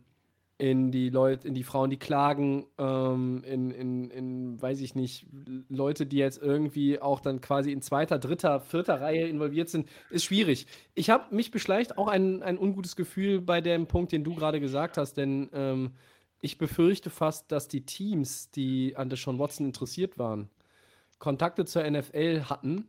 in 0.58 0.90
die 0.90 1.08
Leute, 1.08 1.46
in 1.46 1.54
die 1.54 1.62
Frauen, 1.62 1.88
die 1.88 1.98
klagen, 1.98 2.66
ähm, 2.78 3.44
in, 3.46 3.70
in, 3.70 4.10
in, 4.10 4.60
weiß 4.60 4.80
ich 4.80 4.96
nicht, 4.96 5.24
Leute, 5.68 6.04
die 6.04 6.16
jetzt 6.16 6.42
irgendwie 6.42 7.00
auch 7.00 7.20
dann 7.20 7.40
quasi 7.40 7.70
in 7.70 7.80
zweiter, 7.80 8.18
dritter, 8.18 8.60
vierter 8.60 9.00
Reihe 9.00 9.28
involviert 9.28 9.68
sind, 9.68 9.88
ist 10.10 10.24
schwierig. 10.24 10.66
Ich 10.94 11.10
habe 11.10 11.32
mich 11.32 11.52
beschleicht 11.52 11.96
auch 11.96 12.08
ein, 12.08 12.42
ein 12.42 12.58
ungutes 12.58 12.96
Gefühl 12.96 13.40
bei 13.40 13.60
dem 13.60 13.86
Punkt, 13.86 14.10
den 14.10 14.24
du 14.24 14.34
gerade 14.34 14.58
gesagt 14.58 14.98
hast, 14.98 15.14
denn 15.14 15.48
ähm, 15.52 15.92
ich 16.40 16.58
befürchte 16.58 17.08
fast, 17.08 17.52
dass 17.52 17.68
die 17.68 17.86
Teams, 17.86 18.50
die 18.50 18.96
an 18.96 19.10
Deshaun 19.10 19.38
Watson 19.38 19.64
interessiert 19.64 20.18
waren, 20.18 20.50
Kontakte 21.20 21.66
zur 21.66 21.88
NFL 21.88 22.44
hatten 22.44 22.88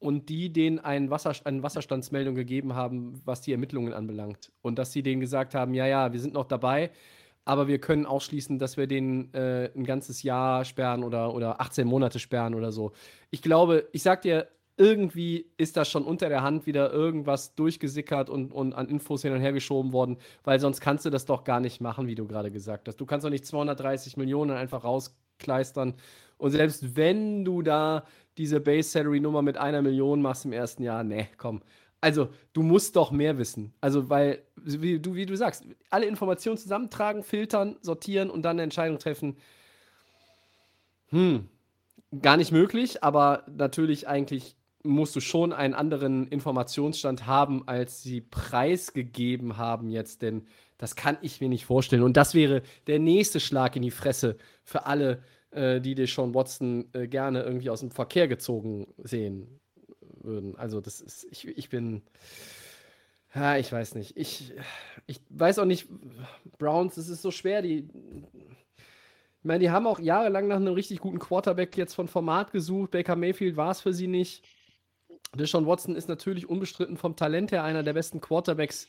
und 0.00 0.28
die 0.28 0.52
denen 0.52 0.78
ein 0.80 1.10
Wasser, 1.10 1.32
eine 1.44 1.62
Wasserstandsmeldung 1.62 2.34
gegeben 2.34 2.74
haben, 2.74 3.20
was 3.24 3.42
die 3.42 3.52
Ermittlungen 3.52 3.92
anbelangt. 3.92 4.50
Und 4.62 4.78
dass 4.78 4.92
sie 4.92 5.02
denen 5.02 5.20
gesagt 5.20 5.54
haben, 5.54 5.74
ja, 5.74 5.86
ja, 5.86 6.12
wir 6.12 6.18
sind 6.18 6.34
noch 6.34 6.46
dabei, 6.46 6.90
aber 7.44 7.68
wir 7.68 7.78
können 7.78 8.06
ausschließen, 8.06 8.58
dass 8.58 8.76
wir 8.76 8.86
den 8.86 9.32
äh, 9.34 9.70
ein 9.76 9.84
ganzes 9.84 10.22
Jahr 10.22 10.64
sperren 10.64 11.04
oder, 11.04 11.34
oder 11.34 11.60
18 11.60 11.86
Monate 11.86 12.18
sperren 12.18 12.54
oder 12.54 12.72
so. 12.72 12.92
Ich 13.30 13.42
glaube, 13.42 13.88
ich 13.92 14.02
sag 14.02 14.22
dir, 14.22 14.48
irgendwie 14.76 15.44
ist 15.58 15.76
da 15.76 15.84
schon 15.84 16.04
unter 16.04 16.30
der 16.30 16.42
Hand 16.42 16.64
wieder 16.64 16.90
irgendwas 16.90 17.54
durchgesickert 17.54 18.30
und, 18.30 18.50
und 18.50 18.72
an 18.72 18.88
Infos 18.88 19.20
hin 19.20 19.32
und 19.34 19.40
her 19.40 19.52
geschoben 19.52 19.92
worden, 19.92 20.16
weil 20.44 20.58
sonst 20.58 20.80
kannst 20.80 21.04
du 21.04 21.10
das 21.10 21.26
doch 21.26 21.44
gar 21.44 21.60
nicht 21.60 21.82
machen, 21.82 22.06
wie 22.06 22.14
du 22.14 22.26
gerade 22.26 22.50
gesagt 22.50 22.88
hast. 22.88 22.96
Du 22.96 23.04
kannst 23.04 23.26
doch 23.26 23.30
nicht 23.30 23.44
230 23.44 24.16
Millionen 24.16 24.52
einfach 24.52 24.82
rauskleistern. 24.84 25.94
Und 26.38 26.52
selbst 26.52 26.96
wenn 26.96 27.44
du 27.44 27.60
da 27.60 28.04
diese 28.38 28.60
Base 28.60 28.90
Salary 28.90 29.20
Nummer 29.20 29.42
mit 29.42 29.56
einer 29.56 29.82
Million 29.82 30.22
machst 30.22 30.44
im 30.44 30.52
ersten 30.52 30.82
Jahr, 30.82 31.04
ne, 31.04 31.28
komm. 31.36 31.62
Also, 32.00 32.30
du 32.54 32.62
musst 32.62 32.96
doch 32.96 33.10
mehr 33.10 33.36
wissen. 33.36 33.74
Also, 33.80 34.08
weil, 34.08 34.42
wie 34.56 34.98
du, 34.98 35.14
wie 35.14 35.26
du 35.26 35.36
sagst, 35.36 35.66
alle 35.90 36.06
Informationen 36.06 36.56
zusammentragen, 36.56 37.22
filtern, 37.22 37.76
sortieren 37.82 38.30
und 38.30 38.42
dann 38.42 38.56
eine 38.56 38.62
Entscheidung 38.62 38.98
treffen. 38.98 39.36
Hm, 41.08 41.48
gar 42.22 42.36
nicht 42.36 42.52
möglich, 42.52 43.04
aber 43.04 43.44
natürlich 43.54 44.08
eigentlich 44.08 44.56
musst 44.82 45.14
du 45.14 45.20
schon 45.20 45.52
einen 45.52 45.74
anderen 45.74 46.26
Informationsstand 46.28 47.26
haben, 47.26 47.68
als 47.68 48.02
sie 48.02 48.22
preisgegeben 48.22 49.58
haben 49.58 49.90
jetzt, 49.90 50.22
denn 50.22 50.46
das 50.78 50.96
kann 50.96 51.18
ich 51.20 51.42
mir 51.42 51.50
nicht 51.50 51.66
vorstellen. 51.66 52.02
Und 52.02 52.16
das 52.16 52.34
wäre 52.34 52.62
der 52.86 52.98
nächste 52.98 53.40
Schlag 53.40 53.76
in 53.76 53.82
die 53.82 53.90
Fresse 53.90 54.38
für 54.64 54.86
alle 54.86 55.22
äh, 55.50 55.80
die 55.80 56.06
Sean 56.06 56.34
Watson 56.34 56.88
äh, 56.92 57.06
gerne 57.08 57.42
irgendwie 57.42 57.70
aus 57.70 57.80
dem 57.80 57.90
Verkehr 57.90 58.28
gezogen 58.28 58.86
sehen 58.98 59.60
würden. 60.22 60.56
Also 60.56 60.80
das 60.80 61.00
ist, 61.00 61.26
ich, 61.30 61.46
ich 61.48 61.68
bin, 61.68 62.02
ja, 63.34 63.56
ich 63.56 63.72
weiß 63.72 63.94
nicht. 63.94 64.16
Ich, 64.16 64.52
ich 65.06 65.20
weiß 65.30 65.58
auch 65.58 65.64
nicht, 65.64 65.88
Browns, 66.58 66.96
es 66.96 67.08
ist 67.08 67.22
so 67.22 67.30
schwer, 67.30 67.62
die, 67.62 67.88
ich 69.40 69.44
meine, 69.44 69.60
die 69.60 69.70
haben 69.70 69.86
auch 69.86 69.98
jahrelang 69.98 70.48
nach 70.48 70.56
einem 70.56 70.74
richtig 70.74 70.98
guten 70.98 71.18
Quarterback 71.18 71.76
jetzt 71.76 71.94
von 71.94 72.08
Format 72.08 72.52
gesucht. 72.52 72.90
Baker 72.90 73.16
Mayfield 73.16 73.56
war 73.56 73.70
es 73.70 73.80
für 73.80 73.94
sie 73.94 74.06
nicht. 74.06 74.44
Deshaun 75.34 75.66
Watson 75.66 75.96
ist 75.96 76.08
natürlich 76.08 76.48
unbestritten 76.48 76.96
vom 76.96 77.16
Talent 77.16 77.52
her 77.52 77.64
einer 77.64 77.82
der 77.82 77.92
besten 77.92 78.20
Quarterbacks 78.20 78.88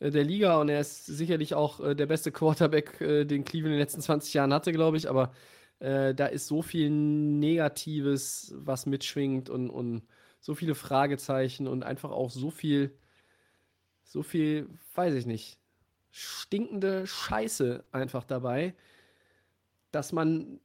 äh, 0.00 0.10
der 0.10 0.24
Liga 0.24 0.60
und 0.60 0.68
er 0.68 0.80
ist 0.80 1.06
sicherlich 1.06 1.54
auch 1.54 1.80
äh, 1.80 1.94
der 1.94 2.06
beste 2.06 2.30
Quarterback, 2.30 3.00
äh, 3.00 3.24
den 3.24 3.44
Cleveland 3.44 3.72
in 3.72 3.78
den 3.78 3.80
letzten 3.80 4.00
20 4.02 4.34
Jahren 4.34 4.52
hatte, 4.52 4.72
glaube 4.72 4.96
ich. 4.96 5.08
Aber 5.08 5.32
äh, 5.80 6.14
da 6.14 6.26
ist 6.26 6.46
so 6.46 6.62
viel 6.62 6.90
Negatives, 6.90 8.52
was 8.56 8.86
mitschwingt 8.86 9.48
und, 9.48 9.70
und 9.70 10.02
so 10.40 10.54
viele 10.54 10.74
Fragezeichen 10.74 11.66
und 11.66 11.84
einfach 11.84 12.10
auch 12.10 12.30
so 12.30 12.50
viel, 12.50 12.96
so 14.04 14.22
viel, 14.22 14.68
weiß 14.94 15.14
ich 15.14 15.26
nicht, 15.26 15.58
stinkende 16.10 17.06
Scheiße 17.06 17.84
einfach 17.92 18.24
dabei, 18.24 18.74
dass 19.90 20.12
man, 20.12 20.60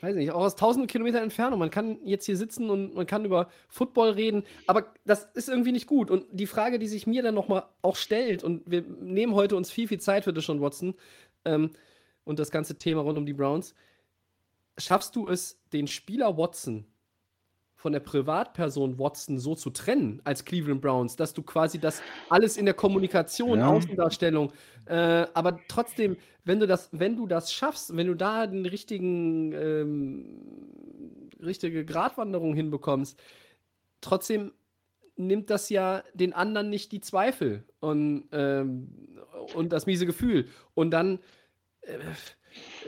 weiß 0.00 0.14
nicht, 0.16 0.30
auch 0.30 0.44
aus 0.44 0.56
tausenden 0.56 0.86
Kilometern 0.86 1.24
Entfernung, 1.24 1.58
man 1.58 1.70
kann 1.70 1.98
jetzt 2.04 2.26
hier 2.26 2.36
sitzen 2.36 2.70
und 2.70 2.94
man 2.94 3.06
kann 3.06 3.24
über 3.24 3.50
Football 3.68 4.10
reden, 4.10 4.44
aber 4.66 4.92
das 5.04 5.24
ist 5.34 5.48
irgendwie 5.48 5.72
nicht 5.72 5.86
gut. 5.86 6.10
Und 6.10 6.26
die 6.30 6.46
Frage, 6.46 6.78
die 6.78 6.88
sich 6.88 7.06
mir 7.06 7.22
dann 7.22 7.34
nochmal 7.34 7.64
auch 7.82 7.96
stellt, 7.96 8.44
und 8.44 8.62
wir 8.66 8.82
nehmen 8.82 9.34
heute 9.34 9.56
uns 9.56 9.70
viel, 9.70 9.88
viel 9.88 10.00
Zeit 10.00 10.24
für 10.24 10.32
das 10.32 10.44
schon, 10.44 10.60
Watson, 10.60 10.94
ähm, 11.44 11.70
und 12.24 12.38
das 12.38 12.50
ganze 12.50 12.78
Thema 12.78 13.02
rund 13.02 13.18
um 13.18 13.26
die 13.26 13.32
Browns. 13.32 13.74
Schaffst 14.78 15.16
du 15.16 15.28
es, 15.28 15.60
den 15.72 15.86
Spieler 15.86 16.36
Watson 16.36 16.86
von 17.82 17.92
der 17.92 18.00
Privatperson 18.00 18.96
Watson 18.98 19.40
so 19.40 19.56
zu 19.56 19.70
trennen 19.70 20.22
als 20.22 20.44
Cleveland 20.44 20.80
Browns, 20.80 21.16
dass 21.16 21.34
du 21.34 21.42
quasi 21.42 21.80
das 21.80 22.00
alles 22.28 22.56
in 22.56 22.64
der 22.64 22.74
Kommunikation, 22.74 23.58
ja. 23.58 23.68
Außendarstellung, 23.68 24.52
äh, 24.86 25.26
aber 25.34 25.58
trotzdem, 25.66 26.16
wenn 26.44 26.60
du 26.60 26.68
das, 26.68 26.88
wenn 26.92 27.16
du 27.16 27.26
das 27.26 27.52
schaffst, 27.52 27.96
wenn 27.96 28.06
du 28.06 28.14
da 28.14 28.46
den 28.46 28.66
richtigen, 28.66 29.52
ähm, 29.52 31.30
richtige 31.42 31.84
Gratwanderung 31.84 32.54
hinbekommst, 32.54 33.20
trotzdem 34.00 34.52
nimmt 35.16 35.50
das 35.50 35.68
ja 35.68 36.04
den 36.14 36.32
anderen 36.32 36.70
nicht 36.70 36.92
die 36.92 37.00
Zweifel 37.00 37.64
und, 37.80 38.28
ähm, 38.32 39.18
und 39.54 39.72
das 39.72 39.86
miese 39.86 40.06
Gefühl. 40.06 40.46
Und 40.74 40.92
dann 40.92 41.18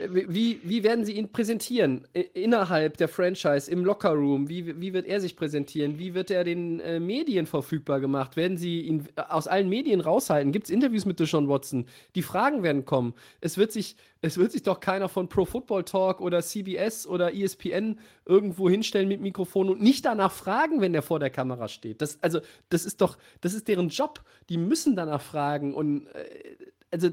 wie, 0.09 0.59
wie 0.63 0.83
werden 0.83 1.05
sie 1.05 1.13
ihn 1.13 1.31
präsentieren 1.31 2.07
innerhalb 2.33 2.97
der 2.97 3.07
Franchise, 3.07 3.69
im 3.71 3.83
Lockerroom? 3.83 4.47
Wie, 4.47 4.79
wie 4.79 4.93
wird 4.93 5.07
er 5.07 5.19
sich 5.19 5.35
präsentieren? 5.35 5.97
Wie 5.97 6.13
wird 6.13 6.29
er 6.29 6.43
den 6.43 6.79
äh, 6.81 6.99
Medien 6.99 7.45
verfügbar 7.45 7.99
gemacht? 7.99 8.35
Werden 8.35 8.57
sie 8.57 8.81
ihn 8.81 9.07
aus 9.15 9.47
allen 9.47 9.69
Medien 9.69 10.01
raushalten? 10.01 10.51
Gibt 10.51 10.65
es 10.65 10.69
Interviews 10.69 11.05
mit 11.05 11.19
Deshaun 11.19 11.49
Watson? 11.49 11.87
Die 12.13 12.21
Fragen 12.21 12.61
werden 12.61 12.85
kommen. 12.85 13.15
Es 13.41 13.57
wird, 13.57 13.71
sich, 13.71 13.95
es 14.21 14.37
wird 14.37 14.51
sich 14.51 14.63
doch 14.63 14.79
keiner 14.79 15.09
von 15.09 15.29
Pro 15.29 15.45
Football 15.45 15.83
Talk 15.83 16.21
oder 16.21 16.41
CBS 16.41 17.07
oder 17.07 17.33
ESPN 17.33 17.99
irgendwo 18.25 18.69
hinstellen 18.69 19.07
mit 19.07 19.21
Mikrofon 19.21 19.69
und 19.69 19.81
nicht 19.81 20.05
danach 20.05 20.31
fragen, 20.31 20.81
wenn 20.81 20.93
der 20.93 21.01
vor 21.01 21.19
der 21.19 21.31
Kamera 21.31 21.67
steht. 21.67 22.01
Das, 22.01 22.21
also, 22.21 22.39
das 22.69 22.85
ist 22.85 23.01
doch, 23.01 23.17
das 23.41 23.53
ist 23.53 23.67
deren 23.67 23.89
Job. 23.89 24.21
Die 24.49 24.57
müssen 24.57 24.95
danach 24.95 25.21
fragen. 25.21 25.73
Und 25.73 26.07
äh, 26.07 26.55
also 26.91 27.09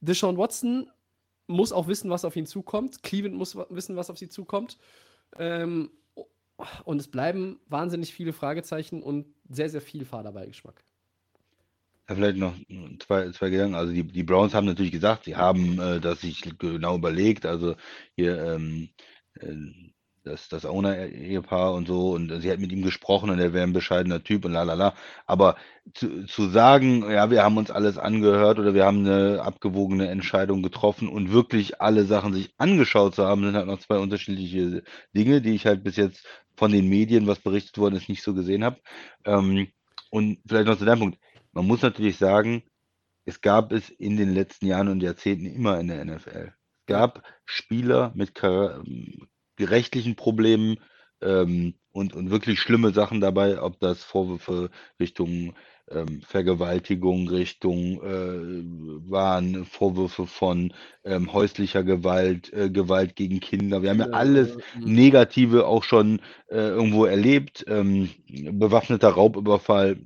Deshaun 0.00 0.36
Watson 0.36 0.90
muss 1.46 1.72
auch 1.72 1.88
wissen, 1.88 2.10
was 2.10 2.24
auf 2.24 2.36
ihn 2.36 2.46
zukommt. 2.46 3.02
Cleveland 3.02 3.36
muss 3.36 3.56
wissen, 3.56 3.96
was 3.96 4.10
auf 4.10 4.18
sie 4.18 4.28
zukommt. 4.28 4.78
Ähm, 5.38 5.90
und 6.84 7.00
es 7.00 7.08
bleiben 7.08 7.60
wahnsinnig 7.68 8.12
viele 8.12 8.32
Fragezeichen 8.32 9.02
und 9.02 9.26
sehr, 9.48 9.68
sehr 9.68 9.82
viel 9.82 10.04
Fahrerbeigeschmack. 10.04 10.82
Ja, 12.08 12.14
vielleicht 12.14 12.38
noch 12.38 12.54
zwei, 13.00 13.30
zwei 13.32 13.50
Gedanken. 13.50 13.74
Also 13.74 13.92
die, 13.92 14.04
die 14.04 14.22
Browns 14.22 14.54
haben 14.54 14.66
natürlich 14.66 14.92
gesagt, 14.92 15.24
sie 15.24 15.36
haben 15.36 15.78
äh, 15.80 16.00
das 16.00 16.20
sich 16.20 16.56
genau 16.58 16.96
überlegt. 16.96 17.44
Also 17.44 17.74
hier 18.14 18.42
ähm, 18.42 18.90
äh, 19.40 19.56
das, 20.26 20.48
das 20.48 20.66
Owner-Ehepaar 20.66 21.72
und 21.74 21.86
so 21.86 22.12
und 22.12 22.40
sie 22.40 22.50
hat 22.50 22.58
mit 22.58 22.72
ihm 22.72 22.82
gesprochen 22.82 23.30
und 23.30 23.38
er 23.38 23.52
wäre 23.52 23.64
ein 23.64 23.72
bescheidener 23.72 24.22
Typ 24.22 24.44
und 24.44 24.52
lalala. 24.52 24.94
Aber 25.26 25.56
zu, 25.94 26.26
zu 26.26 26.48
sagen, 26.48 27.08
ja, 27.10 27.30
wir 27.30 27.44
haben 27.44 27.56
uns 27.56 27.70
alles 27.70 27.96
angehört 27.96 28.58
oder 28.58 28.74
wir 28.74 28.84
haben 28.84 29.06
eine 29.06 29.42
abgewogene 29.42 30.08
Entscheidung 30.08 30.62
getroffen 30.62 31.08
und 31.08 31.32
wirklich 31.32 31.80
alle 31.80 32.04
Sachen 32.04 32.34
sich 32.34 32.52
angeschaut 32.58 33.14
zu 33.14 33.24
haben, 33.24 33.44
sind 33.44 33.56
halt 33.56 33.66
noch 33.66 33.78
zwei 33.78 33.98
unterschiedliche 33.98 34.82
Dinge, 35.14 35.40
die 35.40 35.54
ich 35.54 35.66
halt 35.66 35.84
bis 35.84 35.96
jetzt 35.96 36.26
von 36.56 36.72
den 36.72 36.88
Medien, 36.88 37.26
was 37.26 37.38
berichtet 37.38 37.78
worden 37.78 37.96
ist, 37.96 38.08
nicht 38.08 38.22
so 38.22 38.34
gesehen 38.34 38.64
habe. 38.64 38.80
Ähm, 39.24 39.68
und 40.10 40.38
vielleicht 40.46 40.66
noch 40.66 40.78
zu 40.78 40.84
deinem 40.84 41.00
Punkt. 41.00 41.18
Man 41.52 41.66
muss 41.66 41.82
natürlich 41.82 42.16
sagen, 42.16 42.62
es 43.24 43.40
gab 43.40 43.72
es 43.72 43.90
in 43.90 44.16
den 44.16 44.34
letzten 44.34 44.66
Jahren 44.66 44.88
und 44.88 45.02
Jahrzehnten 45.02 45.46
immer 45.46 45.78
in 45.80 45.88
der 45.88 46.04
NFL. 46.04 46.52
Es 46.80 46.86
gab 46.86 47.22
Spieler 47.44 48.12
mit 48.14 48.34
rechtlichen 49.64 50.16
Problemen, 50.16 50.78
ähm, 51.20 51.74
und, 51.92 52.14
und 52.14 52.30
wirklich 52.30 52.60
schlimme 52.60 52.92
Sachen 52.92 53.20
dabei, 53.20 53.60
ob 53.60 53.80
das 53.80 54.04
Vorwürfe 54.04 54.70
Richtung 55.00 55.54
ähm, 55.88 56.20
Vergewaltigung, 56.20 57.28
Richtung 57.28 58.02
äh, 58.02 59.10
waren 59.10 59.64
Vorwürfe 59.64 60.26
von 60.26 60.74
ähm, 61.04 61.32
häuslicher 61.32 61.84
Gewalt, 61.84 62.52
äh, 62.52 62.68
Gewalt 62.70 63.16
gegen 63.16 63.40
Kinder. 63.40 63.82
Wir 63.82 63.90
haben 63.90 64.00
ja 64.00 64.08
Ja, 64.08 64.12
alles. 64.12 64.58
Negative 64.78 65.66
auch 65.66 65.84
schon 65.84 66.20
äh, 66.48 66.56
irgendwo 66.56 67.06
erlebt. 67.06 67.64
Ähm, 67.66 68.10
bewaffneter 68.28 69.08
Raubüberfall, 69.08 69.96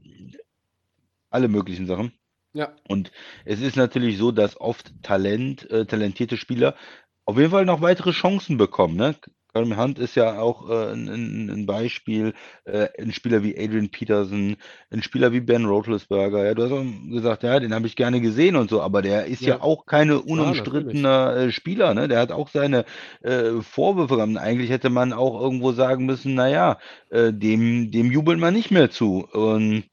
alle 1.30 1.48
möglichen 1.48 1.86
Sachen. 1.86 2.12
Ja. 2.52 2.72
Und 2.86 3.10
es 3.44 3.60
ist 3.60 3.76
natürlich 3.76 4.18
so, 4.18 4.30
dass 4.32 4.60
oft 4.60 4.92
Talent, 5.02 5.68
äh, 5.70 5.86
talentierte 5.86 6.36
Spieler 6.36 6.76
auf 7.24 7.36
jeden 7.36 7.50
Fall 7.50 7.64
noch 7.64 7.80
weitere 7.80 8.12
Chancen 8.12 8.58
bekommen. 8.58 8.96
Ne? 8.96 9.16
Karim 9.52 9.76
Hunt 9.76 9.98
ist 9.98 10.14
ja 10.14 10.38
auch 10.40 10.68
äh, 10.70 10.92
ein, 10.92 11.48
ein 11.50 11.66
Beispiel, 11.66 12.34
äh, 12.64 12.88
ein 13.00 13.12
Spieler 13.12 13.42
wie 13.42 13.56
Adrian 13.58 13.90
Peterson, 13.90 14.56
ein 14.90 15.02
Spieler 15.02 15.32
wie 15.32 15.40
Ben 15.40 15.64
Roethlisberger. 15.66 16.44
Ja, 16.44 16.54
du 16.54 16.62
hast 16.64 16.72
auch 16.72 16.84
gesagt, 17.10 17.42
ja, 17.42 17.58
den 17.60 17.74
habe 17.74 17.86
ich 17.86 17.96
gerne 17.96 18.20
gesehen 18.20 18.56
und 18.56 18.70
so, 18.70 18.80
aber 18.82 19.02
der 19.02 19.26
ist 19.26 19.46
ja, 19.46 19.56
Ja. 19.56 19.60
auch 19.60 19.86
keine 19.86 20.20
unumstrittener 20.20 21.36
äh, 21.36 21.52
Spieler. 21.52 21.94
Ne? 21.94 22.08
Der 22.08 22.20
hat 22.20 22.32
auch 22.32 22.48
seine 22.48 22.84
äh, 23.22 23.60
Vorwürfe 23.62 24.16
gehabt. 24.16 24.36
Eigentlich 24.36 24.70
hätte 24.70 24.90
man 24.90 25.12
auch 25.12 25.40
irgendwo 25.40 25.72
sagen 25.72 26.06
müssen, 26.06 26.34
naja, 26.34 26.78
äh, 27.10 27.32
dem, 27.32 27.90
dem 27.90 28.10
jubelt 28.12 28.38
man 28.38 28.54
nicht 28.54 28.70
mehr 28.70 28.90
zu. 28.90 29.26
Und 29.32 29.84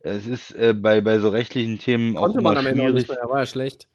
es 0.00 0.26
ist 0.26 0.52
äh, 0.52 0.74
bei, 0.74 1.00
bei 1.00 1.18
so 1.20 1.28
rechtlichen 1.30 1.78
Themen 1.78 2.16
auch 2.16 2.32
Konnte 2.32 2.40
man 2.40 2.56
immer 2.56 2.58
am 2.58 2.66
Ende 2.66 2.84
auch 2.84 2.90
nicht 2.90 3.06
schwierig. 3.06 3.08
mehr, 3.08 3.18
er 3.18 3.28
war 3.28 3.40
ja 3.40 3.46
schlecht. 3.46 3.88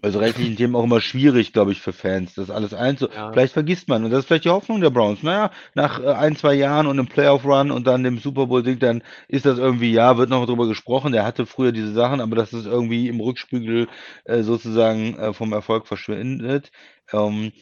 Bei 0.00 0.10
so 0.10 0.18
rechtlichen 0.18 0.56
Themen 0.56 0.76
auch 0.76 0.84
immer 0.84 1.00
schwierig, 1.00 1.52
glaube 1.52 1.72
ich, 1.72 1.80
für 1.80 1.92
Fans, 1.92 2.34
das 2.34 2.50
alles 2.50 2.74
einzu. 2.74 3.08
Ja. 3.14 3.32
Vielleicht 3.32 3.52
vergisst 3.52 3.88
man, 3.88 4.04
und 4.04 4.10
das 4.10 4.20
ist 4.20 4.26
vielleicht 4.26 4.44
die 4.44 4.50
Hoffnung 4.50 4.80
der 4.80 4.90
Browns. 4.90 5.22
Naja, 5.22 5.50
nach 5.74 6.00
äh, 6.00 6.08
ein, 6.08 6.36
zwei 6.36 6.54
Jahren 6.54 6.86
und 6.86 6.98
einem 6.98 7.08
Playoff-Run 7.08 7.70
und 7.70 7.86
dann 7.86 8.04
dem 8.04 8.18
Super 8.18 8.46
Bowl-Sieg, 8.46 8.80
dann 8.80 9.02
ist 9.28 9.46
das 9.46 9.58
irgendwie, 9.58 9.92
ja, 9.92 10.16
wird 10.16 10.30
noch 10.30 10.46
drüber 10.46 10.66
gesprochen. 10.66 11.12
Der 11.12 11.24
hatte 11.24 11.46
früher 11.46 11.72
diese 11.72 11.92
Sachen, 11.92 12.20
aber 12.20 12.36
das 12.36 12.52
ist 12.52 12.66
irgendwie 12.66 13.08
im 13.08 13.20
Rückspiegel 13.20 13.88
äh, 14.24 14.42
sozusagen 14.42 15.16
äh, 15.18 15.32
vom 15.32 15.52
Erfolg 15.52 15.86
verschwindet. 15.86 16.70
Ähm, 17.12 17.52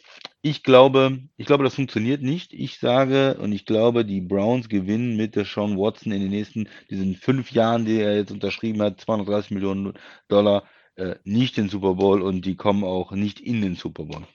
ich 0.42 0.62
glaube, 0.62 1.18
ich 1.37 1.46
glaube, 1.46 1.64
das 1.64 1.75
funktioniert 1.75 2.22
nicht. 2.22 2.53
Ich 2.53 2.79
sage 2.79 3.37
und 3.40 3.53
ich 3.53 3.64
glaube, 3.66 4.05
die 4.05 4.20
Browns 4.20 4.68
gewinnen 4.68 5.16
mit 5.16 5.37
der 5.37 5.44
Sean 5.44 5.77
Watson 5.77 6.12
in 6.12 6.20
den 6.20 6.31
nächsten, 6.31 6.68
diesen 6.90 7.16
fünf 7.16 7.51
Jahren, 7.53 7.85
die 7.85 8.01
er 8.01 8.16
jetzt 8.16 8.31
unterschrieben 8.31 8.83
hat, 8.83 9.01
230 9.01 9.51
Millionen 9.51 9.94
Dollar, 10.29 10.64
äh, 10.97 11.17
nicht 11.25 11.57
den 11.57 11.69
Super 11.69 11.95
Bowl 11.95 12.23
und 12.23 12.45
die 12.45 12.57
kommen 12.57 12.85
auch 12.85 13.13
nicht 13.13 13.41
in 13.41 13.61
den 13.61 13.77
Super 13.77 14.05
Bowl. 14.05 14.27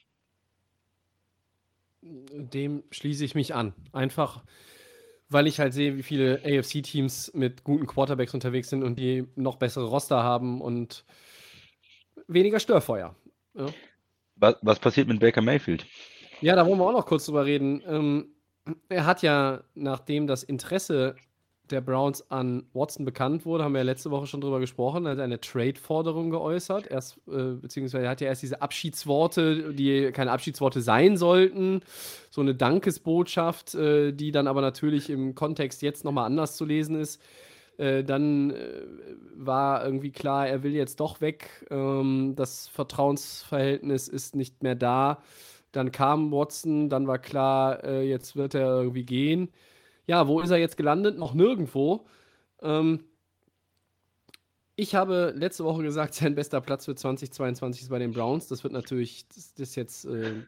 Dem 2.01 2.83
schließe 2.91 3.25
ich 3.25 3.35
mich 3.35 3.53
an. 3.53 3.73
Einfach, 3.91 4.43
weil 5.29 5.47
ich 5.47 5.59
halt 5.59 5.73
sehe, 5.73 5.97
wie 5.97 6.03
viele 6.03 6.41
AFC-Teams 6.43 7.33
mit 7.33 7.63
guten 7.63 7.87
Quarterbacks 7.87 8.33
unterwegs 8.33 8.69
sind 8.69 8.83
und 8.83 8.97
die 8.97 9.27
noch 9.35 9.57
bessere 9.57 9.85
Roster 9.85 10.23
haben 10.23 10.61
und 10.61 11.03
weniger 12.27 12.59
Störfeuer. 12.59 13.15
Ja. 13.53 13.67
Was, 14.35 14.55
was 14.61 14.79
passiert 14.79 15.07
mit 15.07 15.19
Baker 15.19 15.41
Mayfield? 15.41 15.85
Ja, 16.41 16.55
da 16.55 16.65
wollen 16.65 16.79
wir 16.79 16.85
auch 16.85 16.93
noch 16.93 17.05
kurz 17.05 17.25
drüber 17.25 17.45
reden. 17.45 17.83
Ähm, 17.85 18.35
er 18.89 19.05
hat 19.05 19.21
ja, 19.21 19.63
nachdem 19.75 20.27
das 20.27 20.43
Interesse 20.43 21.15
der 21.71 21.81
Browns 21.81 22.29
an 22.29 22.63
Watson 22.73 23.05
bekannt 23.05 23.45
wurde, 23.45 23.63
haben 23.63 23.73
wir 23.73 23.79
ja 23.79 23.85
letzte 23.85 24.11
Woche 24.11 24.27
schon 24.27 24.41
drüber 24.41 24.59
gesprochen, 24.59 25.07
hat 25.07 25.17
er 25.17 25.23
eine 25.23 25.39
Trade-Forderung 25.39 26.29
geäußert. 26.29 26.87
Erst, 26.87 27.17
äh, 27.27 27.53
beziehungsweise 27.53 28.05
er 28.05 28.11
hat 28.11 28.21
ja 28.21 28.27
erst 28.27 28.43
diese 28.43 28.61
Abschiedsworte, 28.61 29.73
die 29.73 30.11
keine 30.11 30.31
Abschiedsworte 30.31 30.81
sein 30.81 31.17
sollten, 31.17 31.81
so 32.29 32.41
eine 32.41 32.55
Dankesbotschaft, 32.55 33.75
äh, 33.75 34.11
die 34.11 34.31
dann 34.31 34.47
aber 34.47 34.61
natürlich 34.61 35.09
im 35.09 35.35
Kontext 35.35 35.81
jetzt 35.81 36.03
nochmal 36.03 36.25
anders 36.25 36.57
zu 36.57 36.65
lesen 36.65 36.95
ist. 36.95 37.21
Äh, 37.77 38.03
dann 38.03 38.51
äh, 38.51 38.83
war 39.35 39.83
irgendwie 39.83 40.11
klar, 40.11 40.47
er 40.47 40.63
will 40.63 40.73
jetzt 40.73 40.99
doch 40.99 41.21
weg. 41.21 41.65
Ähm, 41.71 42.33
das 42.35 42.67
Vertrauensverhältnis 42.67 44.07
ist 44.07 44.35
nicht 44.35 44.61
mehr 44.61 44.75
da. 44.75 45.23
Dann 45.71 45.91
kam 45.91 46.31
Watson, 46.31 46.89
dann 46.89 47.07
war 47.07 47.17
klar, 47.17 47.83
äh, 47.83 48.07
jetzt 48.07 48.35
wird 48.35 48.53
er 48.53 48.81
irgendwie 48.81 49.05
gehen. 49.05 49.49
Ja, 50.07 50.27
wo 50.27 50.41
ist 50.41 50.49
er 50.49 50.57
jetzt 50.57 50.77
gelandet? 50.77 51.17
Noch 51.17 51.33
nirgendwo. 51.33 52.05
Ähm, 52.61 53.03
ich 54.75 54.95
habe 54.95 55.33
letzte 55.35 55.63
Woche 55.63 55.83
gesagt, 55.83 56.13
sein 56.15 56.35
bester 56.35 56.61
Platz 56.61 56.85
für 56.85 56.95
2022 56.95 57.83
ist 57.83 57.89
bei 57.89 57.99
den 57.99 58.11
Browns. 58.11 58.47
Das 58.47 58.63
wird 58.63 58.73
natürlich, 58.73 59.27
das, 59.29 59.53
das 59.53 59.75
jetzt 59.75 60.05
äh, 60.05 60.43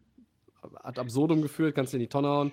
ad 0.61 0.99
absurdum 0.99 1.41
geführt, 1.41 1.75
kannst 1.75 1.93
du 1.93 1.97
in 1.97 2.01
die 2.01 2.09
Tonne 2.09 2.27
hauen. 2.27 2.51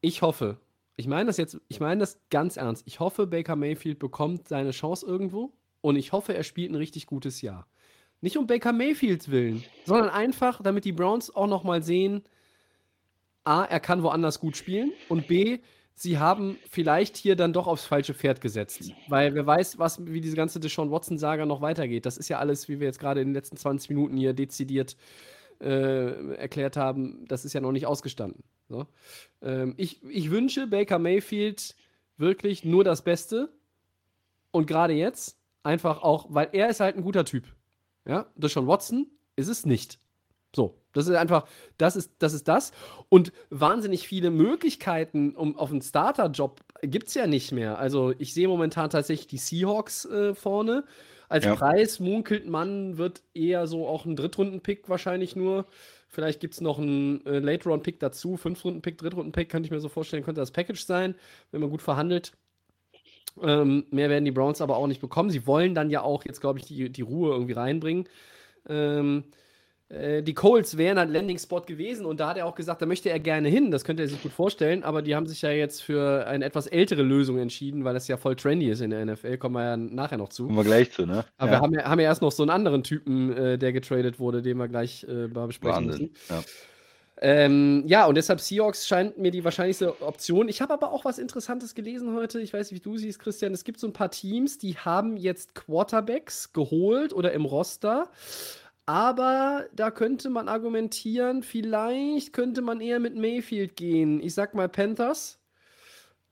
Ich 0.00 0.22
hoffe, 0.22 0.58
ich 0.96 1.06
meine 1.06 1.26
das 1.26 1.36
jetzt, 1.36 1.58
ich 1.68 1.80
meine 1.80 2.00
das 2.00 2.20
ganz 2.30 2.56
ernst. 2.56 2.86
Ich 2.86 3.00
hoffe, 3.00 3.26
Baker 3.26 3.56
Mayfield 3.56 3.98
bekommt 3.98 4.48
seine 4.48 4.70
Chance 4.70 5.06
irgendwo 5.06 5.52
und 5.80 5.96
ich 5.96 6.12
hoffe, 6.12 6.34
er 6.34 6.42
spielt 6.42 6.70
ein 6.70 6.76
richtig 6.76 7.06
gutes 7.06 7.40
Jahr. 7.42 7.66
Nicht 8.20 8.36
um 8.36 8.46
Baker 8.46 8.72
Mayfields 8.72 9.30
willen, 9.30 9.64
sondern 9.86 10.10
einfach, 10.10 10.62
damit 10.62 10.84
die 10.84 10.92
Browns 10.92 11.34
auch 11.34 11.46
noch 11.46 11.64
mal 11.64 11.82
sehen, 11.82 12.22
A, 13.50 13.64
er 13.64 13.80
kann 13.80 14.04
woanders 14.04 14.38
gut 14.38 14.56
spielen 14.56 14.92
und 15.08 15.26
B, 15.26 15.58
sie 15.94 16.18
haben 16.18 16.56
vielleicht 16.70 17.16
hier 17.16 17.34
dann 17.34 17.52
doch 17.52 17.66
aufs 17.66 17.84
falsche 17.84 18.14
Pferd 18.14 18.40
gesetzt. 18.40 18.92
Weil 19.08 19.34
wer 19.34 19.44
weiß, 19.44 19.78
was, 19.80 20.06
wie 20.06 20.20
diese 20.20 20.36
ganze 20.36 20.60
Deshaun 20.60 20.92
Watson-Saga 20.92 21.46
noch 21.46 21.60
weitergeht. 21.60 22.06
Das 22.06 22.16
ist 22.16 22.28
ja 22.28 22.38
alles, 22.38 22.68
wie 22.68 22.78
wir 22.78 22.86
jetzt 22.86 23.00
gerade 23.00 23.20
in 23.20 23.28
den 23.28 23.34
letzten 23.34 23.56
20 23.56 23.90
Minuten 23.90 24.16
hier 24.16 24.34
dezidiert 24.34 24.96
äh, 25.60 26.36
erklärt 26.36 26.76
haben, 26.76 27.26
das 27.26 27.44
ist 27.44 27.52
ja 27.52 27.60
noch 27.60 27.72
nicht 27.72 27.86
ausgestanden. 27.86 28.44
So. 28.68 28.86
Ähm, 29.42 29.74
ich, 29.76 30.00
ich 30.04 30.30
wünsche 30.30 30.68
Baker 30.68 31.00
Mayfield 31.00 31.74
wirklich 32.18 32.64
nur 32.64 32.84
das 32.84 33.02
Beste. 33.02 33.52
Und 34.52 34.68
gerade 34.68 34.94
jetzt 34.94 35.36
einfach 35.64 36.02
auch, 36.02 36.26
weil 36.30 36.50
er 36.52 36.68
ist 36.68 36.78
halt 36.78 36.96
ein 36.96 37.02
guter 37.02 37.24
Typ. 37.24 37.44
Ja, 38.06 38.26
Deshaun 38.36 38.68
Watson 38.68 39.08
ist 39.34 39.48
es 39.48 39.66
nicht. 39.66 39.98
So, 40.54 40.74
das 40.92 41.06
ist 41.06 41.14
einfach, 41.14 41.46
das 41.78 41.96
ist 41.96 42.12
das. 42.18 42.32
Ist 42.34 42.48
das. 42.48 42.72
Und 43.08 43.32
wahnsinnig 43.50 44.08
viele 44.08 44.30
Möglichkeiten 44.30 45.36
um, 45.36 45.56
auf 45.56 45.70
einen 45.70 45.82
Starter-Job 45.82 46.60
gibt 46.82 47.08
es 47.08 47.14
ja 47.14 47.26
nicht 47.26 47.52
mehr. 47.52 47.78
Also 47.78 48.12
ich 48.18 48.34
sehe 48.34 48.48
momentan 48.48 48.90
tatsächlich 48.90 49.28
die 49.28 49.38
Seahawks 49.38 50.06
äh, 50.06 50.34
vorne. 50.34 50.84
Als 51.28 51.44
Ja. 51.44 51.54
Preis 51.54 52.00
munkelt 52.00 52.48
man, 52.48 52.98
wird 52.98 53.22
eher 53.34 53.66
so 53.68 53.86
auch 53.86 54.04
ein 54.04 54.16
Drittrunden-Pick 54.16 54.88
wahrscheinlich 54.88 55.36
nur. 55.36 55.66
Vielleicht 56.08 56.40
gibt 56.40 56.54
es 56.54 56.60
noch 56.60 56.78
einen 56.80 57.24
äh, 57.24 57.38
Late-Round-Pick 57.38 58.00
dazu. 58.00 58.36
Fünf-Runden-Pick, 58.36 58.98
Drittrunden-Pick, 58.98 59.48
könnte 59.48 59.66
ich 59.68 59.70
mir 59.70 59.78
so 59.80 59.88
vorstellen, 59.88 60.24
könnte 60.24 60.40
das 60.40 60.50
Package 60.50 60.84
sein, 60.84 61.14
wenn 61.52 61.60
man 61.60 61.70
gut 61.70 61.82
verhandelt. 61.82 62.32
Ähm, 63.40 63.86
mehr 63.90 64.10
werden 64.10 64.24
die 64.24 64.32
Browns 64.32 64.60
aber 64.60 64.76
auch 64.76 64.86
nicht 64.88 65.00
bekommen. 65.00 65.30
Sie 65.30 65.46
wollen 65.46 65.74
dann 65.74 65.90
ja 65.90 66.02
auch 66.02 66.24
jetzt, 66.24 66.40
glaube 66.40 66.58
ich, 66.58 66.66
die, 66.66 66.90
die 66.90 67.02
Ruhe 67.02 67.30
irgendwie 67.32 67.52
reinbringen. 67.52 68.08
Ähm, 68.68 69.24
äh, 69.90 70.22
die 70.22 70.34
Colts 70.34 70.76
wären 70.76 70.98
ein 70.98 71.12
Landing-Spot 71.12 71.62
gewesen 71.62 72.06
und 72.06 72.20
da 72.20 72.28
hat 72.28 72.36
er 72.36 72.46
auch 72.46 72.54
gesagt, 72.54 72.80
da 72.80 72.86
möchte 72.86 73.10
er 73.10 73.18
gerne 73.18 73.48
hin. 73.48 73.70
Das 73.70 73.84
könnte 73.84 74.04
er 74.04 74.08
sich 74.08 74.22
gut 74.22 74.32
vorstellen, 74.32 74.84
aber 74.84 75.02
die 75.02 75.16
haben 75.16 75.26
sich 75.26 75.42
ja 75.42 75.50
jetzt 75.50 75.82
für 75.82 76.26
eine 76.26 76.44
etwas 76.44 76.68
ältere 76.68 77.02
Lösung 77.02 77.38
entschieden, 77.38 77.84
weil 77.84 77.94
das 77.94 78.06
ja 78.06 78.16
voll 78.16 78.36
trendy 78.36 78.70
ist 78.70 78.80
in 78.80 78.90
der 78.90 79.04
NFL. 79.04 79.36
Kommen 79.38 79.56
wir 79.56 79.64
ja 79.64 79.76
nachher 79.76 80.18
noch 80.18 80.28
zu. 80.28 80.46
Kommen 80.46 80.58
wir 80.58 80.64
gleich 80.64 80.92
zu, 80.92 81.06
ne? 81.06 81.24
Aber 81.38 81.50
wir 81.50 81.60
haben 81.60 81.74
ja, 81.74 81.84
haben 81.84 82.00
ja 82.00 82.06
erst 82.06 82.22
noch 82.22 82.32
so 82.32 82.44
einen 82.44 82.50
anderen 82.50 82.84
Typen, 82.84 83.36
äh, 83.36 83.58
der 83.58 83.72
getradet 83.72 84.20
wurde, 84.20 84.42
den 84.42 84.58
wir 84.58 84.68
gleich 84.68 85.04
äh, 85.04 85.26
besprechen 85.26 85.88
Wahnsinn. 85.88 86.10
müssen. 86.12 86.14
Ja. 86.28 86.42
Ähm, 87.22 87.82
ja, 87.86 88.06
und 88.06 88.14
deshalb 88.14 88.40
Seahawks 88.40 88.88
scheint 88.88 89.18
mir 89.18 89.30
die 89.30 89.44
wahrscheinlichste 89.44 90.00
Option. 90.00 90.48
Ich 90.48 90.62
habe 90.62 90.72
aber 90.72 90.90
auch 90.90 91.04
was 91.04 91.18
Interessantes 91.18 91.74
gelesen 91.74 92.14
heute. 92.14 92.40
Ich 92.40 92.54
weiß 92.54 92.70
nicht, 92.70 92.82
wie 92.82 92.90
du 92.90 92.96
siehst, 92.96 93.18
Christian. 93.18 93.52
Es 93.52 93.64
gibt 93.64 93.78
so 93.78 93.86
ein 93.86 93.92
paar 93.92 94.10
Teams, 94.10 94.56
die 94.56 94.76
haben 94.76 95.18
jetzt 95.18 95.54
Quarterbacks 95.54 96.52
geholt 96.54 97.12
oder 97.12 97.32
im 97.32 97.44
Roster. 97.44 98.08
Aber 98.90 99.66
da 99.72 99.92
könnte 99.92 100.30
man 100.30 100.48
argumentieren, 100.48 101.44
vielleicht 101.44 102.32
könnte 102.32 102.60
man 102.60 102.80
eher 102.80 102.98
mit 102.98 103.14
Mayfield 103.14 103.76
gehen. 103.76 104.20
Ich 104.20 104.34
sag 104.34 104.52
mal 104.52 104.68
Panthers. 104.68 105.38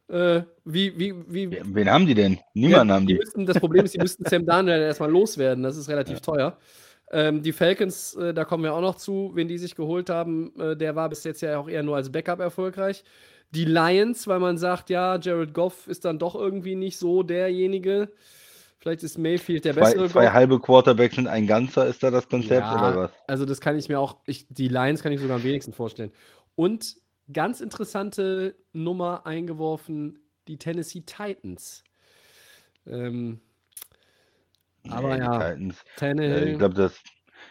Äh, 0.08 0.42
wie, 0.64 0.98
wie, 0.98 1.14
wie, 1.28 1.60
Wen 1.62 1.88
haben 1.88 2.04
die 2.04 2.16
denn? 2.16 2.40
Niemanden 2.54 2.88
ja, 2.88 2.94
haben 2.96 3.06
die. 3.06 3.14
Müssten, 3.14 3.46
das 3.46 3.60
Problem 3.60 3.84
ist, 3.84 3.94
die 3.94 4.00
müssten 4.00 4.24
Sam 4.28 4.44
Darnold 4.44 4.82
erstmal 4.82 5.08
loswerden. 5.08 5.62
Das 5.62 5.76
ist 5.76 5.88
relativ 5.88 6.20
teuer. 6.20 6.58
Ähm, 7.12 7.44
die 7.44 7.52
Falcons, 7.52 8.16
äh, 8.16 8.34
da 8.34 8.44
kommen 8.44 8.64
wir 8.64 8.74
auch 8.74 8.80
noch 8.80 8.96
zu, 8.96 9.30
wen 9.34 9.46
die 9.46 9.58
sich 9.58 9.76
geholt 9.76 10.10
haben. 10.10 10.52
Äh, 10.58 10.76
der 10.76 10.96
war 10.96 11.08
bis 11.08 11.22
jetzt 11.22 11.42
ja 11.42 11.60
auch 11.60 11.68
eher 11.68 11.84
nur 11.84 11.94
als 11.94 12.10
Backup 12.10 12.40
erfolgreich. 12.40 13.04
Die 13.52 13.66
Lions, 13.66 14.26
weil 14.26 14.40
man 14.40 14.58
sagt, 14.58 14.90
ja, 14.90 15.16
Jared 15.16 15.54
Goff 15.54 15.86
ist 15.86 16.04
dann 16.04 16.18
doch 16.18 16.34
irgendwie 16.34 16.74
nicht 16.74 16.98
so 16.98 17.22
derjenige. 17.22 18.10
Vielleicht 18.78 19.02
ist 19.02 19.18
Mayfield 19.18 19.64
der 19.64 19.74
Zwei, 19.74 19.80
bessere 19.80 20.08
zwei 20.08 20.30
halbe 20.30 20.60
Quarterbacks 20.60 21.18
und 21.18 21.26
ein 21.26 21.46
ganzer, 21.46 21.86
ist 21.86 22.02
da 22.02 22.10
das 22.10 22.28
Konzept 22.28 22.60
Ja, 22.60 22.78
oder 22.78 22.96
was? 22.96 23.10
Also 23.26 23.44
das 23.44 23.60
kann 23.60 23.76
ich 23.76 23.88
mir 23.88 23.98
auch, 23.98 24.18
ich, 24.24 24.46
die 24.48 24.68
Lions 24.68 25.02
kann 25.02 25.12
ich 25.12 25.20
sogar 25.20 25.36
am 25.36 25.42
wenigsten 25.42 25.72
vorstellen. 25.72 26.12
Und 26.54 26.96
ganz 27.32 27.60
interessante 27.60 28.56
Nummer 28.72 29.26
eingeworfen, 29.26 30.20
die 30.46 30.58
Tennessee 30.58 31.02
Titans. 31.02 31.82
Ähm, 32.86 33.40
aber 34.88 35.16
Nee, 35.16 35.24
ja, 35.24 35.32
Titans. 35.32 35.84
Tannehill. 35.96 36.48
ich 36.48 36.58
glaube, 36.58 36.74
das, 36.74 36.94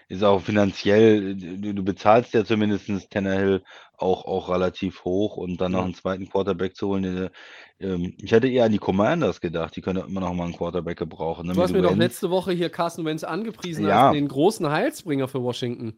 ist 0.09 0.23
auch 0.23 0.41
finanziell, 0.41 1.35
du, 1.35 1.73
du 1.73 1.83
bezahlst 1.83 2.33
ja 2.33 2.45
zumindest 2.45 2.89
Tannehill 3.11 3.61
auch, 3.97 4.25
auch 4.25 4.49
relativ 4.49 5.03
hoch 5.03 5.37
und 5.37 5.59
dann 5.59 5.71
noch 5.73 5.79
Ja. 5.79 5.85
einen 5.85 5.95
zweiten 5.95 6.29
Quarterback 6.29 6.75
zu 6.75 6.87
holen. 6.89 7.03
Der, 7.03 7.31
ähm, 7.79 8.13
ich 8.21 8.31
hätte 8.31 8.47
eher 8.47 8.65
an 8.65 8.71
die 8.71 8.77
Commanders 8.77 9.41
gedacht, 9.41 9.75
die 9.75 9.81
können 9.81 10.03
immer 10.07 10.21
noch 10.21 10.33
mal 10.33 10.45
einen 10.45 10.55
Quarterback 10.55 10.97
gebrauchen. 10.99 11.47
Ne? 11.47 11.53
Du 11.53 11.61
hast 11.61 11.71
mir 11.73 11.81
doch 11.81 11.89
Wentz. 11.91 11.99
letzte 11.99 12.29
Woche 12.29 12.51
hier 12.53 12.69
Carson 12.69 13.05
Wentz 13.05 13.23
angepriesen 13.23 13.87
Ja. 13.87 14.07
als 14.09 14.15
den 14.15 14.27
großen 14.27 14.69
Heilsbringer 14.69 15.27
für 15.27 15.41
Washington. 15.43 15.95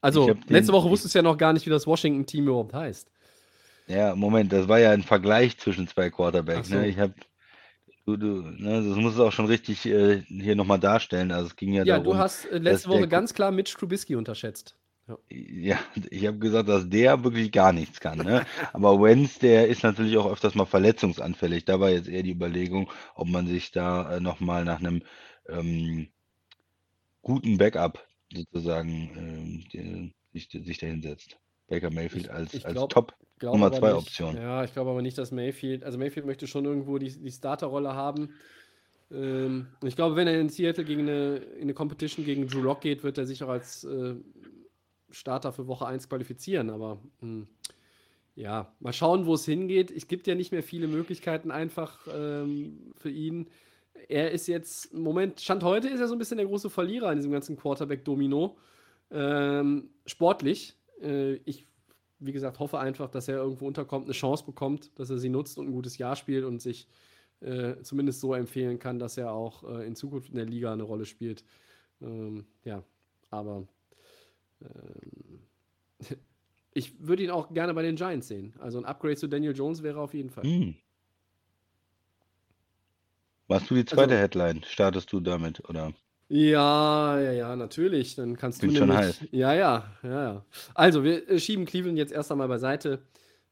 Also, 0.00 0.26
den- 0.26 0.42
letzte 0.48 0.72
Woche 0.72 0.90
wusstest 0.90 1.14
du 1.14 1.18
ja 1.20 1.22
noch 1.22 1.38
gar 1.38 1.52
nicht, 1.52 1.64
wie 1.66 1.70
das 1.70 1.86
Washington-Team 1.86 2.48
überhaupt 2.48 2.74
heißt. 2.74 3.08
Ja, 3.86 4.14
Moment, 4.14 4.52
das 4.52 4.66
war 4.66 4.78
ja 4.80 4.90
ein 4.92 5.02
Vergleich 5.02 5.58
zwischen 5.58 5.86
zwei 5.86 6.10
Quarterbacks. 6.10 6.60
Ach 6.68 6.72
so. 6.72 6.74
Ne? 6.76 6.88
Ich 6.88 6.98
habe, 6.98 7.12
du, 8.06 8.16
du, 8.16 8.26
ne, 8.42 8.82
das 8.86 8.96
muss 8.96 9.14
es 9.14 9.20
auch 9.20 9.32
schon 9.32 9.46
richtig 9.46 9.86
äh, 9.86 10.22
hier 10.22 10.56
nochmal 10.56 10.78
darstellen. 10.80 11.32
Also 11.32 11.48
es 11.48 11.56
ging 11.56 11.72
ja, 11.72 11.84
Ja, 11.84 11.98
darum, 11.98 12.04
du 12.04 12.16
hast 12.18 12.46
äh, 12.46 12.58
letzte 12.58 12.88
Woche 12.90 13.08
ganz 13.08 13.34
klar 13.34 13.50
Mitch 13.50 13.76
Trubisky 13.76 14.16
unterschätzt. 14.16 14.76
Ja, 15.28 15.78
ich 16.10 16.26
habe 16.26 16.38
gesagt, 16.38 16.66
dass 16.70 16.88
der 16.88 17.22
wirklich 17.24 17.52
gar 17.52 17.74
nichts 17.74 18.00
kann. 18.00 18.18
Ne? 18.20 18.46
Aber 18.72 18.98
Wenz, 19.02 19.38
der 19.38 19.68
ist 19.68 19.82
natürlich 19.82 20.16
auch 20.16 20.30
öfters 20.32 20.54
mal 20.54 20.64
verletzungsanfällig. 20.64 21.66
Da 21.66 21.78
war 21.78 21.90
jetzt 21.90 22.08
eher 22.08 22.22
die 22.22 22.30
Überlegung, 22.32 22.90
ob 23.14 23.28
man 23.28 23.46
sich 23.46 23.70
da 23.70 24.16
äh, 24.16 24.20
nochmal 24.20 24.64
nach 24.64 24.78
einem 24.80 25.02
ähm, 25.46 26.08
guten 27.20 27.58
Backup 27.58 28.06
sozusagen 28.32 29.10
ähm, 29.16 29.64
die, 29.72 30.14
sich, 30.32 30.48
sich 30.50 30.78
dahin 30.78 31.02
setzt. 31.02 31.36
Baker 31.68 31.90
Mayfield 31.90 32.24
Ich- 32.26 32.32
als, 32.32 32.54
ich 32.54 32.64
als 32.64 32.74
glaub- 32.74 32.90
Top. 32.90 33.14
Glaube 33.38 33.58
Nummer 33.58 33.72
zwei 33.72 33.88
nicht- 33.88 33.98
Option. 33.98 34.36
Ja, 34.36 34.64
ich 34.64 34.72
glaube 34.72 34.90
aber 34.90 35.02
nicht, 35.02 35.18
dass 35.18 35.30
Mayfield, 35.32 35.84
also 35.84 35.98
Mayfield 35.98 36.26
möchte 36.26 36.46
schon 36.46 36.64
irgendwo 36.64 36.98
die, 36.98 37.10
die 37.10 37.32
Starterrolle 37.32 37.94
haben. 37.94 38.30
Ähm, 39.10 39.66
und 39.80 39.88
ich 39.88 39.96
glaube, 39.96 40.16
wenn 40.16 40.28
er 40.28 40.40
in 40.40 40.48
Seattle 40.48 40.84
gegen 40.84 41.02
eine, 41.02 41.36
in 41.36 41.62
eine 41.62 41.74
Competition 41.74 42.24
gegen 42.24 42.46
Drew 42.46 42.62
Lock 42.62 42.80
geht, 42.80 43.02
wird 43.02 43.18
er 43.18 43.26
sich 43.26 43.42
auch 43.42 43.48
als 43.48 43.84
äh, 43.84 44.14
Starter 45.10 45.52
für 45.52 45.66
Woche 45.66 45.86
1 45.86 46.08
qualifizieren. 46.08 46.70
Aber 46.70 47.00
hm, 47.20 47.46
ja, 48.34 48.72
mal 48.80 48.92
schauen, 48.92 49.26
wo 49.26 49.34
es 49.34 49.44
hingeht. 49.44 49.90
Es 49.90 50.08
gibt 50.08 50.26
ja 50.26 50.34
nicht 50.34 50.52
mehr 50.52 50.62
viele 50.62 50.88
Möglichkeiten 50.88 51.50
einfach 51.50 52.06
ähm, 52.12 52.92
für 52.96 53.10
ihn. 53.10 53.48
Er 54.08 54.32
ist 54.32 54.48
jetzt, 54.48 54.92
im 54.92 55.02
Moment, 55.02 55.40
Stand 55.40 55.62
heute 55.62 55.88
ist 55.88 56.00
er 56.00 56.08
so 56.08 56.14
ein 56.14 56.18
bisschen 56.18 56.36
der 56.38 56.46
große 56.46 56.68
Verlierer 56.68 57.10
in 57.12 57.18
diesem 57.18 57.32
ganzen 57.32 57.56
Quarterback-Domino. 57.56 58.56
Ähm, 59.10 59.90
sportlich. 60.06 60.74
Äh, 61.00 61.34
ich, 61.44 61.66
wie 62.20 62.32
gesagt, 62.32 62.58
hoffe 62.58 62.78
einfach, 62.78 63.10
dass 63.10 63.28
er 63.28 63.36
irgendwo 63.36 63.66
unterkommt, 63.66 64.06
eine 64.06 64.14
Chance 64.14 64.44
bekommt, 64.44 64.90
dass 64.98 65.10
er 65.10 65.18
sie 65.18 65.28
nutzt 65.28 65.58
und 65.58 65.68
ein 65.68 65.72
gutes 65.72 65.98
Jahr 65.98 66.16
spielt 66.16 66.44
und 66.44 66.62
sich 66.62 66.86
äh, 67.40 67.80
zumindest 67.82 68.20
so 68.20 68.34
empfehlen 68.34 68.78
kann, 68.78 68.98
dass 68.98 69.16
er 69.18 69.32
auch 69.32 69.64
äh, 69.64 69.86
in 69.86 69.96
Zukunft 69.96 70.30
in 70.30 70.36
der 70.36 70.46
Liga 70.46 70.72
eine 70.72 70.84
Rolle 70.84 71.04
spielt. 71.04 71.44
Ähm, 72.00 72.46
ja, 72.64 72.82
aber 73.30 73.66
ähm, 74.62 75.40
ich 76.72 76.98
würde 77.06 77.24
ihn 77.24 77.30
auch 77.30 77.52
gerne 77.52 77.74
bei 77.74 77.82
den 77.82 77.96
Giants 77.96 78.28
sehen. 78.28 78.54
Also 78.58 78.78
ein 78.78 78.84
Upgrade 78.84 79.16
zu 79.16 79.28
Daniel 79.28 79.54
Jones 79.54 79.82
wäre 79.82 80.00
auf 80.00 80.14
jeden 80.14 80.30
Fall. 80.30 80.44
Hm. 80.44 80.76
Warst 83.46 83.70
du 83.70 83.74
die 83.74 83.84
zweite 83.84 84.12
Also- 84.14 84.22
Headline? 84.22 84.64
Startest 84.66 85.12
du 85.12 85.20
damit? 85.20 85.68
Oder? 85.68 85.92
Ja, 86.28 87.20
ja, 87.20 87.32
ja, 87.32 87.56
natürlich. 87.56 88.16
Dann 88.16 88.36
kannst 88.36 88.60
Bin 88.60 88.70
du 88.70 88.76
schon 88.76 88.88
nämlich. 88.88 89.06
heiß. 89.06 89.28
Ja, 89.30 89.54
ja, 89.54 89.84
ja, 90.02 90.10
ja. 90.10 90.44
Also, 90.74 91.04
wir 91.04 91.28
äh, 91.28 91.38
schieben 91.38 91.66
Cleveland 91.66 91.98
jetzt 91.98 92.12
erst 92.12 92.32
einmal 92.32 92.48
beiseite. 92.48 93.00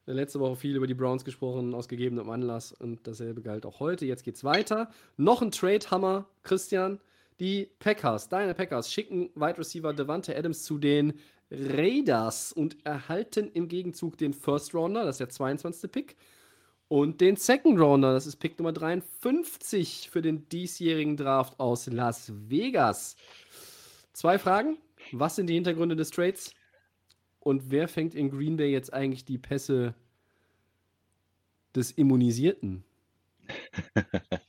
Äh, 0.07 0.13
Letzte 0.13 0.41
Woche 0.41 0.57
viel 0.57 0.77
über 0.77 0.87
die 0.87 0.95
Browns 0.95 1.25
gesprochen, 1.25 1.75
aus 1.75 1.89
gegebenem 1.89 2.29
Anlass. 2.31 2.73
Und 2.73 3.07
dasselbe 3.07 3.43
galt 3.43 3.67
auch 3.67 3.81
heute. 3.81 4.07
Jetzt 4.07 4.25
geht's 4.25 4.43
weiter. 4.45 4.91
Noch 5.17 5.43
ein 5.43 5.51
Trade-Hammer, 5.51 6.27
Christian. 6.43 6.99
Die 7.41 7.69
Packers, 7.79 8.29
deine 8.29 8.55
Packers, 8.55 8.93
schicken 8.93 9.31
Wide 9.35 9.59
Receiver 9.59 9.93
Devante 9.93 10.37
Adams 10.37 10.63
zu 10.63 10.79
den 10.79 11.15
Raiders 11.51 12.53
und 12.53 12.77
erhalten 12.85 13.51
im 13.53 13.69
Gegenzug 13.69 14.17
den 14.17 14.33
First 14.33 14.75
Rounder, 14.75 15.05
das 15.05 15.17
ist 15.17 15.21
der 15.21 15.29
22. 15.29 15.91
Pick, 15.91 16.17
und 16.93 17.23
den 17.23 17.37
Second 17.37 17.81
Rounder, 17.81 18.13
das 18.13 18.27
ist 18.27 18.37
Pick 18.37 18.59
Nummer 18.59 18.75
53 18.75 20.11
für 20.13 20.21
den 20.21 20.47
diesjährigen 20.51 21.17
Draft 21.17 21.59
aus 21.59 21.87
Las 21.87 22.31
Vegas. 22.51 23.17
Zwei 24.13 24.39
Fragen. 24.39 24.77
Was 25.11 25.37
sind 25.37 25.47
die 25.47 25.55
Hintergründe 25.55 25.97
des 25.97 26.11
Trades? 26.11 26.53
Und 27.41 27.71
wer 27.71 27.89
fängt 27.89 28.15
in 28.15 28.31
Green 28.31 28.59
Bay 28.59 28.71
jetzt 28.71 28.93
eigentlich 28.93 29.25
die 29.25 29.39
Pässe 29.39 29.95
des 31.75 31.93
Immunisierten? 31.93 32.85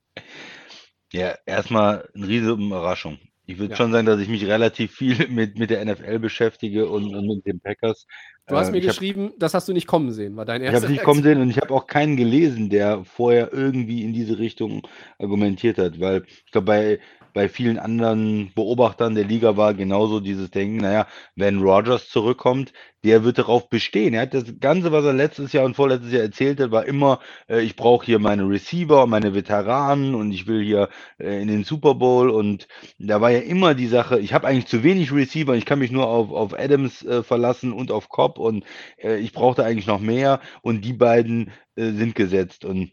Ja, 1.14 1.38
erstmal 1.46 2.10
eine 2.16 2.28
riesige 2.28 2.54
Überraschung. 2.54 3.20
Ich 3.46 3.58
würde 3.60 3.72
Ja. 3.72 3.78
schon 3.78 3.92
sagen, 3.92 4.06
dass 4.06 4.20
ich 4.22 4.30
mich 4.30 4.46
relativ 4.46 4.94
viel 4.94 5.16
mit, 5.30 5.58
mit 5.60 5.70
der 5.70 5.84
NFL 5.84 6.20
beschäftige 6.20 6.88
und, 6.88 7.14
und 7.14 7.28
mit 7.28 7.46
den 7.46 7.60
Packers. 7.60 8.06
Du 8.48 8.56
hast 8.56 8.70
Äh, 8.70 8.72
mir 8.72 8.78
ich 8.80 8.84
hab- 8.86 8.92
geschrieben, 8.96 9.32
das 9.38 9.54
hast 9.54 9.68
du 9.68 9.74
nicht 9.74 9.88
kommen 9.88 10.12
sehen, 10.12 10.36
war 10.36 10.46
dein 10.46 10.62
Ich 10.62 10.68
erster 10.68 10.84
habe 10.84 10.92
nicht 10.94 11.04
kommen 11.04 11.24
sehen 11.24 11.42
und 11.42 11.50
ich 11.50 11.58
habe 11.58 11.74
auch 11.74 11.88
keinen 11.88 12.16
gelesen, 12.18 12.70
der 12.70 13.04
vorher 13.06 13.52
irgendwie 13.54 14.04
in 14.04 14.14
diese 14.14 14.38
Richtung 14.40 14.88
argumentiert 15.20 15.78
hat, 15.78 16.00
weil 16.00 16.24
ich 16.28 16.52
glaube, 16.52 16.66
bei, 16.66 17.00
bei 17.34 17.50
vielen 17.50 17.80
anderen 17.80 18.52
Beobachtern 18.54 19.16
der 19.16 19.26
Liga 19.26 19.58
war 19.58 19.74
genauso 19.74 20.20
dieses 20.20 20.52
Denken, 20.52 20.78
naja, 20.78 21.08
wenn 21.36 21.62
Rogers 21.62 22.10
zurückkommt, 22.10 22.74
der 23.04 23.24
wird 23.24 23.38
darauf 23.38 23.70
bestehen. 23.70 24.14
Er 24.14 24.22
hat 24.22 24.34
das 24.34 24.46
Ganze, 24.60 24.92
was 24.92 25.04
er 25.04 25.14
letztes 25.14 25.52
Jahr 25.52 25.66
und 25.66 25.76
vorletztes 25.76 26.14
Jahr 26.14 26.24
erzählt 26.24 26.60
hat, 26.60 26.72
war 26.72 26.86
immer, 26.86 27.20
äh, 27.50 27.62
ich 27.62 27.76
brauche 27.76 28.06
hier 28.06 28.20
meine 28.20 28.48
Receiver, 28.48 29.08
meine 29.08 29.34
Veteranen 29.34 30.16
und 30.16 30.32
ich 30.32 30.48
will 30.48 30.64
hier 30.64 30.90
äh, 31.20 31.42
in 31.42 31.48
den 31.48 31.64
Super 31.64 31.96
Bowl 31.96 32.30
und 32.30 32.68
da 33.00 33.20
war 33.20 33.32
ja 33.32 33.40
immer 33.40 33.74
die 33.74 33.88
Sache, 33.88 34.20
ich 34.20 34.34
habe 34.34 34.48
eigentlich 34.48 34.68
zu 34.68 34.84
wenig 34.84 35.12
Receiver, 35.12 35.56
ich 35.56 35.66
kann 35.66 35.80
mich 35.80 35.92
nur 35.92 36.08
auf, 36.08 36.32
auf 36.32 36.58
Adams 36.58 37.04
äh, 37.04 37.24
verlassen 37.24 37.74
und 37.74 37.92
auf 37.92 38.10
Cobb 38.10 38.38
und 38.38 38.64
äh, 39.02 39.18
ich 39.18 39.34
brauchte 39.34 39.66
eigentlich 39.66 39.88
noch 39.88 40.00
mehr 40.00 40.40
und 40.62 40.86
die 40.86 40.94
beiden 40.94 41.52
äh, 41.76 41.92
sind 41.92 42.16
gesetzt. 42.16 42.64
Und 42.64 42.92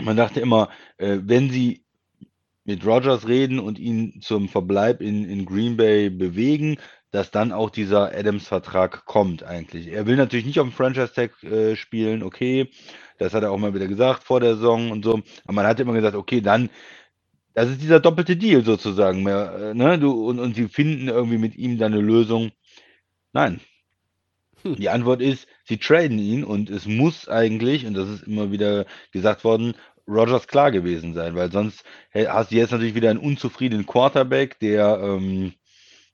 man 0.00 0.16
dachte 0.16 0.40
immer, 0.40 0.70
äh, 0.96 1.18
wenn 1.22 1.50
sie 1.50 1.84
mit 2.68 2.84
Rogers 2.84 3.26
reden 3.26 3.58
und 3.58 3.78
ihn 3.78 4.20
zum 4.20 4.46
Verbleib 4.50 5.00
in, 5.00 5.26
in 5.26 5.46
Green 5.46 5.78
Bay 5.78 6.10
bewegen, 6.10 6.76
dass 7.10 7.30
dann 7.30 7.50
auch 7.50 7.70
dieser 7.70 8.14
Adams-Vertrag 8.14 9.06
kommt 9.06 9.42
eigentlich. 9.42 9.88
Er 9.88 10.04
will 10.06 10.16
natürlich 10.16 10.44
nicht 10.44 10.60
auf 10.60 10.68
dem 10.68 10.74
Franchise-Tag 10.74 11.42
äh, 11.44 11.76
spielen, 11.76 12.22
okay, 12.22 12.68
das 13.16 13.32
hat 13.32 13.42
er 13.42 13.52
auch 13.52 13.56
mal 13.56 13.72
wieder 13.72 13.88
gesagt 13.88 14.22
vor 14.22 14.40
der 14.40 14.56
Saison 14.56 14.90
und 14.90 15.02
so, 15.02 15.22
aber 15.44 15.54
man 15.54 15.66
hat 15.66 15.80
immer 15.80 15.94
gesagt, 15.94 16.14
okay, 16.14 16.42
dann 16.42 16.68
das 17.54 17.70
ist 17.70 17.80
dieser 17.80 18.00
doppelte 18.00 18.36
Deal 18.36 18.62
sozusagen. 18.62 19.22
Mehr, 19.22 19.70
äh, 19.70 19.74
ne? 19.74 19.98
du, 19.98 20.28
und, 20.28 20.38
und 20.38 20.54
sie 20.54 20.68
finden 20.68 21.08
irgendwie 21.08 21.38
mit 21.38 21.56
ihm 21.56 21.78
dann 21.78 21.94
eine 21.94 22.02
Lösung. 22.02 22.52
Nein. 23.32 23.60
Hm. 24.62 24.76
Die 24.76 24.90
Antwort 24.90 25.22
ist, 25.22 25.48
sie 25.64 25.78
traden 25.78 26.18
ihn 26.18 26.44
und 26.44 26.68
es 26.68 26.86
muss 26.86 27.28
eigentlich, 27.28 27.86
und 27.86 27.94
das 27.94 28.10
ist 28.10 28.24
immer 28.24 28.52
wieder 28.52 28.84
gesagt 29.10 29.42
worden, 29.42 29.74
Rogers 30.08 30.48
klar 30.48 30.70
gewesen 30.70 31.14
sein, 31.14 31.34
weil 31.34 31.52
sonst 31.52 31.84
hast 32.14 32.50
du 32.50 32.56
jetzt 32.56 32.72
natürlich 32.72 32.94
wieder 32.94 33.10
einen 33.10 33.18
unzufriedenen 33.18 33.86
Quarterback, 33.86 34.58
der 34.58 34.98
ähm, 35.02 35.52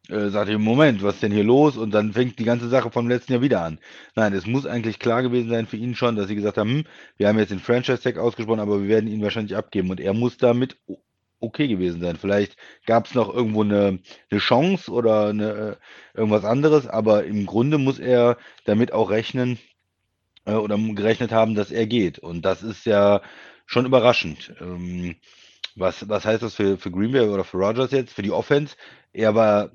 äh, 0.09 0.29
sagt, 0.29 0.51
im 0.51 0.63
Moment, 0.63 1.03
was 1.03 1.15
ist 1.15 1.23
denn 1.23 1.33
hier 1.33 1.45
los? 1.45 1.77
Und 1.77 1.93
dann 1.93 2.13
fängt 2.13 2.39
die 2.39 2.45
ganze 2.45 2.69
Sache 2.69 2.91
vom 2.91 3.09
letzten 3.09 3.33
Jahr 3.33 3.43
wieder 3.43 3.63
an. 3.63 3.79
Nein, 4.15 4.35
es 4.35 4.47
muss 4.47 4.67
eigentlich 4.67 4.99
klar 4.99 5.23
gewesen 5.23 5.49
sein 5.49 5.67
für 5.67 5.79
ihn 5.79 5.95
schon, 5.95 6.17
dass 6.17 6.29
sie 6.29 6.35
gesagt 6.35 6.59
haben, 6.59 6.71
hm, 6.71 6.85
wir 7.17 7.29
haben 7.29 7.39
jetzt 7.39 7.53
den 7.53 7.61
Franchise-Tag 7.61 8.19
ausgesprochen, 8.19 8.61
aber 8.61 8.83
wir 8.83 8.89
werden 8.89 9.09
ihn 9.09 9.23
wahrscheinlich 9.23 9.57
abgeben. 9.57 9.91
Und 9.91 10.01
er 10.01 10.13
muss 10.13 10.37
damit 10.37 10.77
okay 11.41 11.69
gewesen 11.69 12.01
sein. 12.01 12.17
Vielleicht 12.17 12.57
gab 12.87 13.07
es 13.07 13.15
noch 13.15 13.33
irgendwo 13.33 13.63
eine, 13.63 13.99
eine 14.31 14.41
Chance 14.41 14.91
oder 14.91 15.29
eine, 15.29 15.79
äh, 16.15 16.19
irgendwas 16.19 16.45
anderes, 16.45 16.87
aber 16.87 17.25
im 17.25 17.47
Grunde 17.47 17.79
muss 17.79 17.99
er 17.99 18.37
damit 18.65 18.93
auch 18.93 19.11
rechnen 19.11 19.59
äh, 20.45 20.53
oder 20.53 20.77
gerechnet 20.77 21.33
haben, 21.33 21.55
dass 21.55 21.71
er 21.71 21.87
geht. 21.87 22.19
Und 22.19 22.45
das 22.45 22.63
ist 22.63 22.85
ja 22.87 23.23
schon 23.67 23.87
überraschend. 23.87 24.55
Ähm, 24.61 25.17
was, 25.77 26.09
was 26.09 26.25
heißt 26.25 26.43
das 26.43 26.55
für, 26.55 26.79
für 26.79 26.91
Green 26.91 27.13
Bay 27.13 27.29
oder 27.29 27.45
für 27.45 27.59
Rogers 27.59 27.91
jetzt? 27.93 28.13
Für 28.15 28.23
die 28.23 28.31
Offense? 28.33 28.77
Er 29.13 29.35
war 29.35 29.71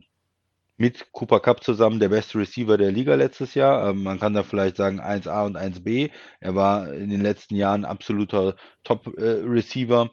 mit 0.78 1.12
Cooper 1.12 1.42
Cup 1.42 1.64
zusammen 1.64 2.00
der 2.00 2.10
beste 2.10 2.40
Receiver 2.40 2.78
der 2.78 2.92
Liga 2.92 3.16
letztes 3.16 3.54
Jahr. 3.54 3.90
Ähm, 3.90 4.04
man 4.04 4.20
kann 4.20 4.34
da 4.34 4.44
vielleicht 4.44 4.78
sagen 4.78 5.02
1A 5.02 5.46
und 5.46 5.58
1B. 5.58 6.12
Er 6.40 6.56
war 6.56 6.94
in 6.94 7.10
den 7.10 7.22
letzten 7.22 7.56
Jahren 7.56 7.86
absoluter 7.86 8.56
Top-Receiver 8.86 10.10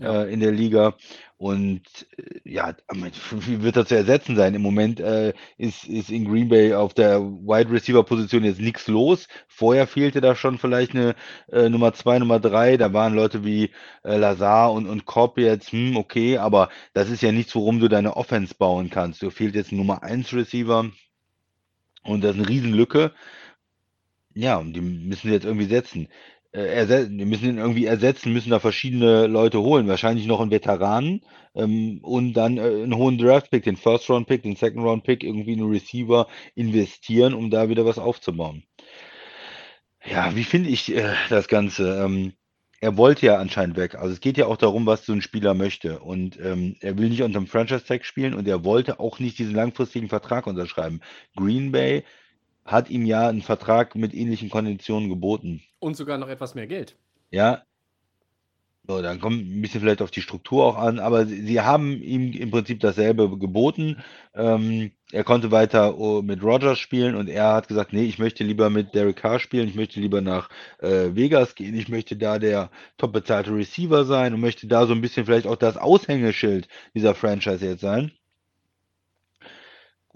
Ja. 0.00 0.22
äh, 0.24 0.32
in 0.32 0.40
der 0.40 0.52
Liga. 0.52 0.96
Und 1.38 1.82
äh, 2.16 2.40
ja, 2.44 2.74
wie 3.30 3.62
wird 3.62 3.76
das 3.76 3.88
zu 3.88 3.96
ersetzen 3.96 4.36
sein? 4.36 4.54
Im 4.54 4.62
Moment 4.62 5.00
äh, 5.00 5.34
ist, 5.58 5.84
ist 5.84 6.10
in 6.10 6.24
Green 6.24 6.48
Bay 6.48 6.74
auf 6.74 6.94
der 6.94 7.20
Wide 7.20 7.70
Receiver 7.70 8.02
Position 8.04 8.44
jetzt 8.44 8.60
nichts 8.60 8.86
los. 8.88 9.28
Vorher 9.46 9.86
fehlte 9.86 10.20
da 10.22 10.34
schon 10.34 10.58
vielleicht 10.58 10.92
eine 10.92 11.14
äh, 11.52 11.68
Nummer 11.68 11.92
zwei, 11.92 12.18
Nummer 12.18 12.40
drei. 12.40 12.78
Da 12.78 12.92
waren 12.94 13.14
Leute 13.14 13.44
wie 13.44 13.70
äh, 14.02 14.16
Lazar 14.16 14.72
und, 14.72 14.86
und 14.86 15.04
Cobb 15.04 15.38
jetzt, 15.38 15.72
hm, 15.72 15.96
okay, 15.96 16.38
aber 16.38 16.70
das 16.94 17.10
ist 17.10 17.22
ja 17.22 17.32
nichts, 17.32 17.54
worum 17.54 17.80
du 17.80 17.88
deine 17.88 18.16
Offense 18.16 18.54
bauen 18.54 18.88
kannst. 18.88 19.22
Du 19.22 19.30
fehlt 19.30 19.54
jetzt 19.54 19.72
ein 19.72 19.76
Nummer 19.76 20.02
eins 20.02 20.32
Receiver 20.32 20.90
und 22.02 22.24
das 22.24 22.32
ist 22.32 22.38
eine 22.38 22.48
Riesenlücke. 22.48 23.12
Ja, 24.34 24.56
und 24.58 24.74
die 24.74 24.82
müssen 24.82 25.28
sie 25.28 25.34
jetzt 25.34 25.46
irgendwie 25.46 25.66
setzen. 25.66 26.08
Erse 26.60 27.08
die 27.08 27.24
müssen 27.24 27.48
ihn 27.48 27.58
irgendwie 27.58 27.86
ersetzen, 27.86 28.32
müssen 28.32 28.50
da 28.50 28.58
verschiedene 28.58 29.26
Leute 29.26 29.60
holen. 29.60 29.88
Wahrscheinlich 29.88 30.26
noch 30.26 30.40
einen 30.40 30.50
Veteranen 30.50 31.22
ähm, 31.54 32.00
und 32.02 32.34
dann 32.34 32.58
äh, 32.58 32.62
einen 32.62 32.96
hohen 32.96 33.18
Draft-Pick, 33.18 33.64
den 33.64 33.76
First-Round-Pick, 33.76 34.42
den 34.42 34.56
Second-Round-Pick, 34.56 35.24
irgendwie 35.24 35.52
einen 35.52 35.70
Receiver 35.70 36.28
investieren, 36.54 37.34
um 37.34 37.50
da 37.50 37.68
wieder 37.68 37.84
was 37.84 37.98
aufzubauen. 37.98 38.64
Ja, 40.04 40.34
wie 40.36 40.44
finde 40.44 40.70
ich 40.70 40.94
äh, 40.94 41.14
das 41.28 41.48
Ganze? 41.48 42.02
Ähm, 42.04 42.32
er 42.80 42.96
wollte 42.96 43.26
ja 43.26 43.38
anscheinend 43.38 43.76
weg. 43.76 43.94
Also 43.94 44.12
es 44.12 44.20
geht 44.20 44.36
ja 44.36 44.46
auch 44.46 44.56
darum, 44.56 44.86
was 44.86 45.04
so 45.04 45.12
ein 45.12 45.22
Spieler 45.22 45.54
möchte. 45.54 46.00
Und 46.00 46.38
ähm, 46.40 46.76
er 46.80 46.98
will 46.98 47.08
nicht 47.08 47.22
unter 47.22 47.38
dem 47.40 47.46
Franchise-Tag 47.46 48.04
spielen 48.04 48.34
und 48.34 48.46
er 48.46 48.64
wollte 48.64 49.00
auch 49.00 49.18
nicht 49.18 49.38
diesen 49.38 49.54
langfristigen 49.54 50.08
Vertrag 50.08 50.46
unterschreiben. 50.46 51.00
Green 51.34 51.72
Bay 51.72 52.04
hat 52.66 52.90
ihm 52.90 53.06
ja 53.06 53.28
einen 53.28 53.42
Vertrag 53.42 53.94
mit 53.94 54.12
ähnlichen 54.12 54.50
Konditionen 54.50 55.08
geboten. 55.08 55.62
Und 55.78 55.96
sogar 55.96 56.18
noch 56.18 56.28
etwas 56.28 56.54
mehr 56.54 56.66
Geld. 56.66 56.96
Ja. 57.30 57.62
So, 58.88 59.02
dann 59.02 59.20
kommt 59.20 59.38
ein 59.38 59.62
bisschen 59.62 59.80
vielleicht 59.80 60.00
auf 60.00 60.12
die 60.12 60.20
Struktur 60.20 60.64
auch 60.64 60.76
an, 60.76 61.00
aber 61.00 61.26
sie, 61.26 61.42
sie 61.42 61.60
haben 61.60 62.00
ihm 62.02 62.32
im 62.32 62.52
Prinzip 62.52 62.78
dasselbe 62.78 63.36
geboten. 63.36 63.96
Ähm, 64.32 64.92
er 65.10 65.24
konnte 65.24 65.50
weiter 65.50 65.98
oh, 65.98 66.22
mit 66.22 66.42
Rogers 66.42 66.78
spielen 66.78 67.16
und 67.16 67.28
er 67.28 67.54
hat 67.54 67.66
gesagt, 67.66 67.92
nee, 67.92 68.04
ich 68.04 68.20
möchte 68.20 68.44
lieber 68.44 68.70
mit 68.70 68.94
Derek 68.94 69.16
Carr 69.16 69.40
spielen, 69.40 69.68
ich 69.68 69.74
möchte 69.74 69.98
lieber 69.98 70.20
nach 70.20 70.50
äh, 70.78 71.14
Vegas 71.14 71.56
gehen, 71.56 71.76
ich 71.76 71.88
möchte 71.88 72.16
da 72.16 72.38
der 72.38 72.70
top 72.96 73.12
bezahlte 73.12 73.52
Receiver 73.52 74.04
sein 74.04 74.34
und 74.34 74.40
möchte 74.40 74.68
da 74.68 74.86
so 74.86 74.92
ein 74.92 75.00
bisschen 75.00 75.26
vielleicht 75.26 75.48
auch 75.48 75.56
das 75.56 75.76
Aushängeschild 75.76 76.68
dieser 76.94 77.16
Franchise 77.16 77.66
jetzt 77.66 77.80
sein. 77.80 78.12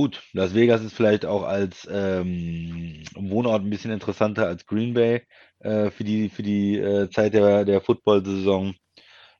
Gut, 0.01 0.23
Las 0.33 0.55
Vegas 0.55 0.83
ist 0.83 0.95
vielleicht 0.95 1.27
auch 1.27 1.43
als 1.43 1.87
ähm, 1.93 3.03
Wohnort 3.17 3.63
ein 3.63 3.69
bisschen 3.69 3.91
interessanter 3.91 4.47
als 4.47 4.65
Green 4.65 4.95
Bay 4.95 5.27
äh, 5.59 5.91
für 5.91 6.05
die, 6.05 6.31
für 6.31 6.43
die 6.43 6.79
äh, 6.79 7.11
Zeit 7.11 7.35
der, 7.35 7.67
der 7.67 7.83
Football-Saison. 7.83 8.75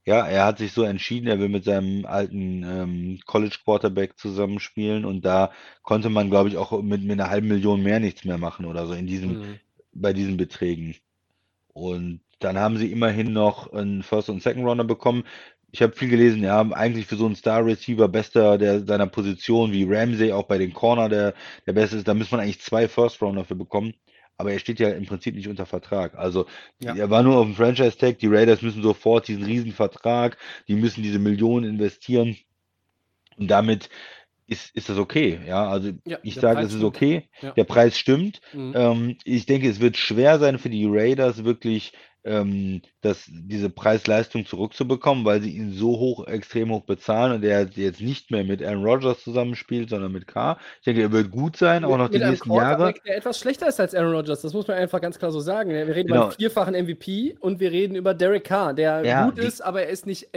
Ja, 0.05 0.27
er 0.27 0.45
hat 0.45 0.59
sich 0.59 0.73
so 0.73 0.83
entschieden, 0.83 1.29
er 1.29 1.39
will 1.39 1.49
mit 1.49 1.65
seinem 1.65 2.05
alten 2.05 2.63
ähm, 2.63 3.21
College 3.25 3.57
Quarterback 3.65 4.19
zusammenspielen 4.19 5.07
und 5.07 5.25
da 5.25 5.51
konnte 5.81 6.11
man, 6.11 6.29
glaube 6.29 6.51
ich, 6.51 6.59
auch 6.59 6.73
mit, 6.83 7.05
mit 7.05 7.19
einer 7.19 7.31
halben 7.31 7.49
Million 7.49 7.83
mehr 7.83 7.99
nichts 7.99 8.27
mehr 8.27 8.37
machen 8.37 8.67
oder 8.67 8.87
so 8.87 8.93
in 8.93 9.07
diesen, 9.07 9.41
Mhm. 9.41 9.61
bei 9.95 10.13
diesen 10.13 10.37
Beträgen. 10.37 10.95
Und 11.73 12.21
dann 12.39 12.59
haben 12.59 12.77
sie 12.77 12.93
immerhin 12.93 13.33
noch 13.33 13.73
einen 13.73 14.03
First- 14.03 14.29
und 14.29 14.43
Second-Rounder 14.43 14.85
bekommen. 14.85 15.25
Ich 15.73 15.83
habe 15.83 15.95
viel 15.95 16.09
gelesen, 16.09 16.43
ja, 16.43 16.61
eigentlich 16.73 17.07
für 17.07 17.17
so 17.17 17.27
einen 17.27 17.37
Star-Receiver, 17.37 18.09
bester 18.09 18.59
der 18.59 18.85
seiner 18.85 19.07
Position, 19.07 19.73
wie 19.73 19.87
Ramsey, 19.89 20.33
auch 20.33 20.45
bei 20.45 20.59
den 20.59 20.73
Corner 20.73 21.09
der, 21.09 21.35
der 21.67 21.73
Beste 21.73 21.97
ist, 21.97 22.09
da 22.09 22.15
muss 22.15 22.31
man 22.31 22.41
eigentlich 22.41 22.61
zwei 22.61 22.89
First-Rounder 22.89 23.45
für 23.45 23.55
bekommen. 23.55 23.95
Aber 24.37 24.53
er 24.53 24.59
steht 24.59 24.81
ja 24.81 24.89
im 24.89 25.05
Prinzip 25.05 25.35
nicht 25.35 25.49
unter 25.49 25.67
Vertrag. 25.67 26.15
Also 26.17 26.47
Ja. 26.81 26.97
er 26.97 27.11
war 27.11 27.23
nur 27.23 27.37
auf 27.37 27.45
dem 27.45 27.55
Franchise-Tag, 27.55 28.19
die 28.19 28.27
Raiders 28.27 28.63
müssen 28.63 28.83
sofort 28.83 29.29
diesen 29.29 29.45
riesen 29.45 29.73
Vertrag, 29.73 30.39
die 30.67 30.77
müssen 30.77 31.03
diese 31.03 31.19
Millionen 31.19 31.69
investieren. 31.69 32.37
Und 33.37 33.49
damit 33.51 33.91
ist, 34.47 34.75
ist 34.75 34.89
das 34.89 34.99
okay. 34.99 35.41
Ja, 35.47 35.69
also 35.69 35.93
Ja, 36.05 36.19
ich 36.23 36.35
sage, 36.35 36.63
es 36.63 36.73
ist 36.75 36.83
okay. 36.83 37.29
Ja. 37.41 37.53
Der 37.53 37.65
Preis 37.65 37.97
stimmt. 37.97 38.41
Mhm. 38.53 38.73
Ähm, 38.75 39.17
ich 39.25 39.47
denke, 39.47 39.69
es 39.69 39.79
wird 39.79 39.97
schwer 39.97 40.39
sein 40.39 40.59
für 40.59 40.71
die 40.71 40.87
Raiders 40.89 41.45
wirklich 41.45 41.93
ähm, 42.25 42.83
das, 43.01 43.25
diese 43.29 43.71
Preis-Leistung 43.71 44.45
zurückzubekommen, 44.47 45.25
weil 45.25 45.41
sie 45.41 45.51
ihn 45.57 45.73
so 45.73 45.99
hoch, 45.99 46.27
extrem 46.27 46.71
hoch 46.71 46.83
bezahlen 46.83 47.33
und 47.33 47.45
er 47.45 47.69
jetzt 47.75 48.01
nicht 48.01 48.31
mehr 48.31 48.45
mit 48.45 48.63
Aaron 48.63 48.85
Rodgers 48.85 49.23
zusammenspielt, 49.23 49.91
sondern 49.91 50.13
mit 50.13 50.27
Carr. 50.27 50.59
Ich 50.79 50.85
denke, 50.85 51.03
er 51.03 51.13
wird 51.13 51.31
gut 51.31 51.57
sein, 51.57 51.85
auch 51.85 51.97
noch 51.97 52.09
die 52.09 52.19
nächsten 52.19 52.53
Jahre. 52.53 52.95
Der 53.07 53.17
etwas 53.17 53.39
schlechter 53.39 53.69
ist 53.69 53.81
als 53.81 53.95
Aaron 53.95 54.15
Rodgers, 54.15 54.43
das 54.43 54.53
muss 54.53 54.69
man 54.69 54.77
einfach 54.77 55.01
ganz 55.01 55.19
klar 55.19 55.33
so 55.33 55.41
sagen. 55.41 55.71
Wir 55.71 55.87
reden 55.89 56.09
über 56.09 56.15
Genau. 56.15 56.23
einen 56.25 56.33
vierfachen 56.33 56.75
MVP 56.75 57.37
und 57.41 57.61
wir 57.61 57.71
reden 57.73 57.95
über 57.95 58.15
Derek 58.15 58.45
Carr, 58.45 58.75
der 58.75 59.05
Ja, 59.05 59.25
gut 59.25 59.39
ist, 59.39 59.61
aber 59.63 59.83
er 59.83 59.89
ist 59.89 60.07
nicht 60.07 60.29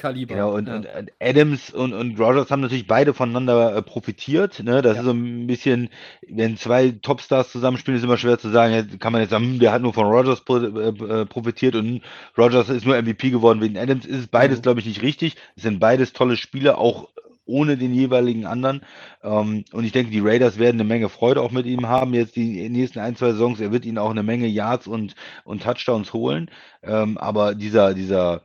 MVP-Kaliber. 0.00 0.34
Genau, 0.34 0.54
und, 0.54 0.68
Ja. 0.68 0.76
und, 0.76 0.88
Adams 1.20 1.70
und, 1.72 1.92
und 1.92 2.18
Rogers 2.20 2.50
haben 2.50 2.60
natürlich 2.60 2.86
beide 2.86 3.14
voneinander 3.14 3.76
äh, 3.76 3.82
profitiert. 3.82 4.62
Ne? 4.62 4.82
Das 4.82 4.94
Ja. 4.96 5.00
ist 5.00 5.06
so 5.06 5.12
ein 5.12 5.46
bisschen, 5.46 5.90
wenn 6.28 6.56
zwei 6.56 6.90
Topstars 6.92 7.50
zusammenspielen, 7.52 7.98
ist 7.98 8.04
immer 8.04 8.16
schwer 8.18 8.38
zu 8.38 8.50
sagen. 8.50 8.74
Jetzt 8.74 9.00
kann 9.00 9.12
man 9.12 9.22
jetzt 9.22 9.30
sagen, 9.30 9.44
hm, 9.44 9.58
der 9.60 9.72
hat 9.72 9.82
nur 9.82 9.92
von 9.94 10.06
Rogers 10.06 10.42
äh, 10.48 11.20
äh, 11.22 11.26
profitiert 11.26 11.74
und 11.76 12.02
Rogers 12.38 12.68
ist 12.68 12.86
nur 12.86 12.96
MVP 13.00 13.30
geworden 13.30 13.60
wegen 13.60 13.78
Adams. 13.78 14.06
Ist 14.06 14.18
es 14.20 14.26
beides, 14.28 14.58
Mhm. 14.58 14.62
glaube 14.62 14.80
ich, 14.80 14.86
nicht 14.86 15.02
richtig. 15.02 15.36
Es 15.56 15.62
sind 15.64 15.80
beides 15.80 16.12
tolle 16.12 16.36
Spieler, 16.36 16.78
auch 16.78 17.08
ohne 17.46 17.76
den 17.76 17.92
jeweiligen 17.94 18.46
anderen. 18.46 18.82
Ähm, 19.22 19.64
und 19.72 19.84
ich 19.84 19.92
denke, 19.92 20.12
die 20.12 20.20
Raiders 20.20 20.58
werden 20.58 20.76
eine 20.80 20.88
Menge 20.88 21.08
Freude 21.08 21.42
auch 21.42 21.50
mit 21.50 21.66
ihm 21.66 21.88
haben, 21.88 22.14
jetzt 22.14 22.36
die 22.36 22.68
nächsten 22.68 23.00
ein, 23.00 23.16
zwei 23.16 23.32
Saisons. 23.32 23.60
Er 23.60 23.72
wird 23.72 23.84
ihnen 23.84 23.98
auch 23.98 24.10
eine 24.10 24.22
Menge 24.22 24.46
Yards 24.46 24.86
und, 24.86 25.14
und 25.44 25.62
Touchdowns 25.62 26.12
holen. 26.12 26.50
Ähm, 26.82 27.18
aber 27.18 27.54
dieser, 27.56 27.94
dieser, 27.94 28.42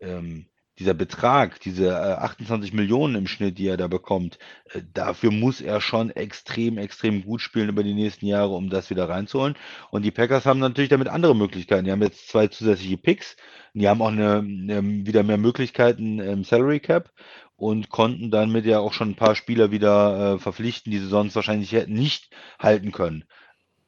ähm, 0.00 0.46
dieser 0.78 0.94
Betrag, 0.94 1.60
diese 1.60 1.88
äh, 1.88 2.14
28 2.14 2.72
Millionen 2.72 3.14
im 3.14 3.26
Schnitt, 3.26 3.58
die 3.58 3.66
er 3.66 3.76
da 3.76 3.86
bekommt, 3.88 4.38
äh, 4.72 4.82
dafür 4.92 5.30
muss 5.30 5.60
er 5.60 5.80
schon 5.80 6.10
extrem, 6.10 6.78
extrem 6.78 7.24
gut 7.24 7.40
spielen 7.40 7.68
über 7.68 7.82
die 7.82 7.94
nächsten 7.94 8.26
Jahre, 8.26 8.54
um 8.54 8.68
das 8.68 8.90
wieder 8.90 9.08
reinzuholen. 9.08 9.54
Und 9.90 10.02
die 10.02 10.10
Packers 10.10 10.46
haben 10.46 10.60
natürlich 10.60 10.90
damit 10.90 11.08
andere 11.08 11.34
Möglichkeiten. 11.34 11.84
Die 11.84 11.92
haben 11.92 12.02
jetzt 12.02 12.28
zwei 12.28 12.48
zusätzliche 12.48 12.98
Picks. 12.98 13.36
Die 13.74 13.88
haben 13.88 14.02
auch 14.02 14.08
eine, 14.08 14.38
eine, 14.38 14.82
wieder 15.06 15.22
mehr 15.22 15.38
Möglichkeiten 15.38 16.18
im 16.18 16.44
Salary 16.44 16.80
Cap 16.80 17.10
und 17.56 17.88
konnten 17.88 18.30
damit 18.30 18.66
ja 18.66 18.78
auch 18.80 18.92
schon 18.92 19.10
ein 19.10 19.16
paar 19.16 19.34
Spieler 19.34 19.70
wieder 19.70 20.34
äh, 20.34 20.38
verpflichten, 20.38 20.92
die 20.92 20.98
sie 20.98 21.08
sonst 21.08 21.36
wahrscheinlich 21.36 21.72
hätten 21.72 21.94
nicht 21.94 22.30
halten 22.58 22.92
können. 22.92 23.24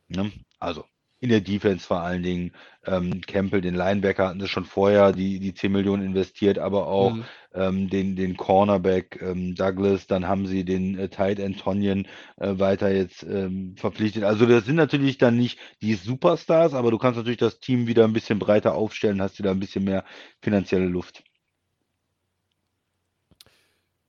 Ne? 0.09 0.33
Also 0.59 0.85
in 1.21 1.29
der 1.31 1.41
Defense 1.41 1.87
vor 1.87 2.01
allen 2.01 2.23
Dingen. 2.23 2.53
Ähm, 2.87 3.21
Campbell, 3.27 3.61
den 3.61 3.75
Linebacker, 3.75 4.29
hatten 4.29 4.41
sie 4.41 4.49
schon 4.49 4.65
vorher 4.65 5.13
die, 5.13 5.41
die 5.41 5.55
10 5.55 5.73
Millionen 5.73 6.03
investiert, 6.05 6.59
aber 6.59 6.87
auch 6.89 7.19
Mhm. 7.19 7.29
ähm, 7.55 7.89
den, 7.91 8.17
den 8.17 8.37
Cornerback 8.37 9.21
ähm, 9.23 9.55
Douglas, 9.55 10.07
dann 10.07 10.27
haben 10.29 10.47
sie 10.47 10.65
den 10.65 10.99
äh, 10.99 11.09
Tight 11.09 11.39
End 11.39 11.59
Tonyan 11.61 12.07
äh, 12.37 12.59
weiter 12.59 12.91
jetzt 12.91 13.23
ähm, 13.25 13.75
verpflichtet. 13.77 14.25
Also 14.25 14.47
das 14.47 14.65
sind 14.65 14.77
natürlich 14.77 15.19
dann 15.19 15.37
nicht 15.37 15.59
die 15.83 15.95
Superstars, 15.95 16.75
aber 16.75 16.91
du 16.91 16.99
kannst 16.99 17.17
natürlich 17.19 17.39
das 17.39 17.61
Team 17.61 17.87
wieder 17.87 18.05
ein 18.05 18.13
bisschen 18.13 18.39
breiter 18.39 18.75
aufstellen, 18.75 19.21
hast 19.23 19.39
wieder 19.39 19.51
ein 19.51 19.61
bisschen 19.61 19.85
mehr 19.85 20.05
finanzielle 20.43 20.87
Luft. 20.87 21.25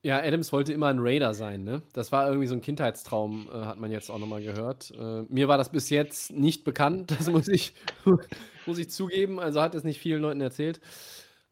Ja, 0.02 0.20
Adams 0.22 0.54
wollte 0.54 0.72
immer 0.72 0.88
ein 0.88 1.00
Raider 1.00 1.34
sein, 1.34 1.66
ne? 1.66 1.82
Das 1.92 2.14
war 2.14 2.28
irgendwie 2.28 2.48
so 2.48 2.56
ein 2.56 2.62
Kindheitstraum, 2.62 3.50
äh, 3.52 3.66
hat 3.66 3.80
man 3.80 3.92
jetzt 3.92 4.10
auch 4.10 4.18
nochmal 4.18 4.42
gehört. 4.42 4.92
Äh, 4.92 5.24
mir 5.24 5.50
war 5.50 5.58
das 5.58 5.72
bis 5.72 5.90
jetzt 5.90 6.32
nicht 6.32 6.64
bekannt, 6.64 7.12
das 7.20 7.30
muss 7.30 7.50
ich, 7.50 7.74
muss 8.66 8.78
ich 8.78 8.90
zugeben. 8.90 9.40
Also 9.40 9.62
hat 9.62 9.76
es 9.76 9.84
nicht 9.84 10.00
vielen 10.00 10.22
Leuten 10.22 10.40
erzählt. 10.40 10.80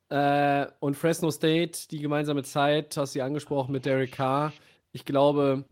Äh, 0.09 0.67
und 0.79 0.95
Fresno 0.95 1.29
State, 1.29 1.89
die 1.91 1.99
gemeinsame 1.99 2.43
Zeit, 2.43 2.95
hast 2.95 3.15
du 3.15 3.23
angesprochen 3.23 3.73
mit 3.73 3.85
Derek 3.85 4.13
Carr. 4.13 4.53
Ich 4.93 5.03
glaube, 5.03 5.65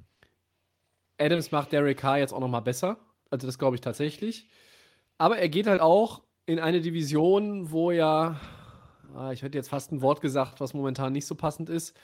Adams 1.17 1.51
macht 1.51 1.71
Derek 1.71 1.97
Carr 1.97 2.17
jetzt 2.17 2.33
auch 2.33 2.41
nochmal 2.41 2.61
besser. 2.61 2.97
Also 3.29 3.47
das 3.47 3.57
glaube 3.57 3.75
ich 3.75 3.81
tatsächlich. 3.81 4.47
Aber 5.17 5.37
er 5.37 5.47
geht 5.49 5.67
halt 5.67 5.81
auch 5.81 6.23
in 6.45 6.59
eine 6.59 6.81
Division, 6.81 7.71
wo 7.71 7.91
ja, 7.91 8.39
ah, 9.15 9.31
ich 9.31 9.43
hätte 9.43 9.57
jetzt 9.57 9.69
fast 9.69 9.91
ein 9.93 10.01
Wort 10.01 10.21
gesagt, 10.21 10.59
was 10.59 10.73
momentan 10.73 11.13
nicht 11.13 11.25
so 11.25 11.35
passend 11.35 11.69
ist. 11.69 11.95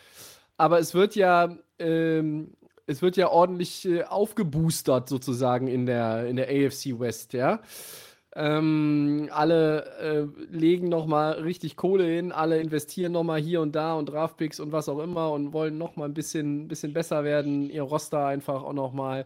Aber 0.61 0.77
es 0.77 0.93
wird 0.93 1.15
ja, 1.15 1.57
ähm, 1.79 2.51
es 2.85 3.01
wird 3.01 3.17
ja 3.17 3.29
ordentlich 3.29 3.87
äh, 3.87 4.03
aufgeboostert 4.03 5.09
sozusagen 5.09 5.67
in 5.67 5.87
der, 5.87 6.27
in 6.27 6.35
der 6.35 6.49
AFC 6.49 6.99
West, 6.99 7.33
ja. 7.33 7.61
Ähm, 8.35 9.27
alle 9.31 9.85
äh, 9.99 10.55
legen 10.55 10.87
noch 10.87 11.07
mal 11.07 11.31
richtig 11.31 11.77
Kohle 11.77 12.05
hin, 12.05 12.31
alle 12.31 12.59
investieren 12.61 13.11
noch 13.13 13.23
mal 13.23 13.41
hier 13.41 13.59
und 13.61 13.75
da 13.75 13.95
und 13.95 14.05
Draftpicks 14.09 14.59
und 14.59 14.71
was 14.71 14.87
auch 14.87 14.99
immer 14.99 15.31
und 15.31 15.51
wollen 15.51 15.79
noch 15.79 15.95
mal 15.95 16.05
ein 16.05 16.13
bisschen, 16.13 16.67
bisschen 16.67 16.93
besser 16.93 17.23
werden, 17.23 17.71
ihr 17.71 17.81
Roster 17.81 18.27
einfach 18.27 18.61
auch 18.61 18.73
noch 18.73 18.93
mal 18.93 19.25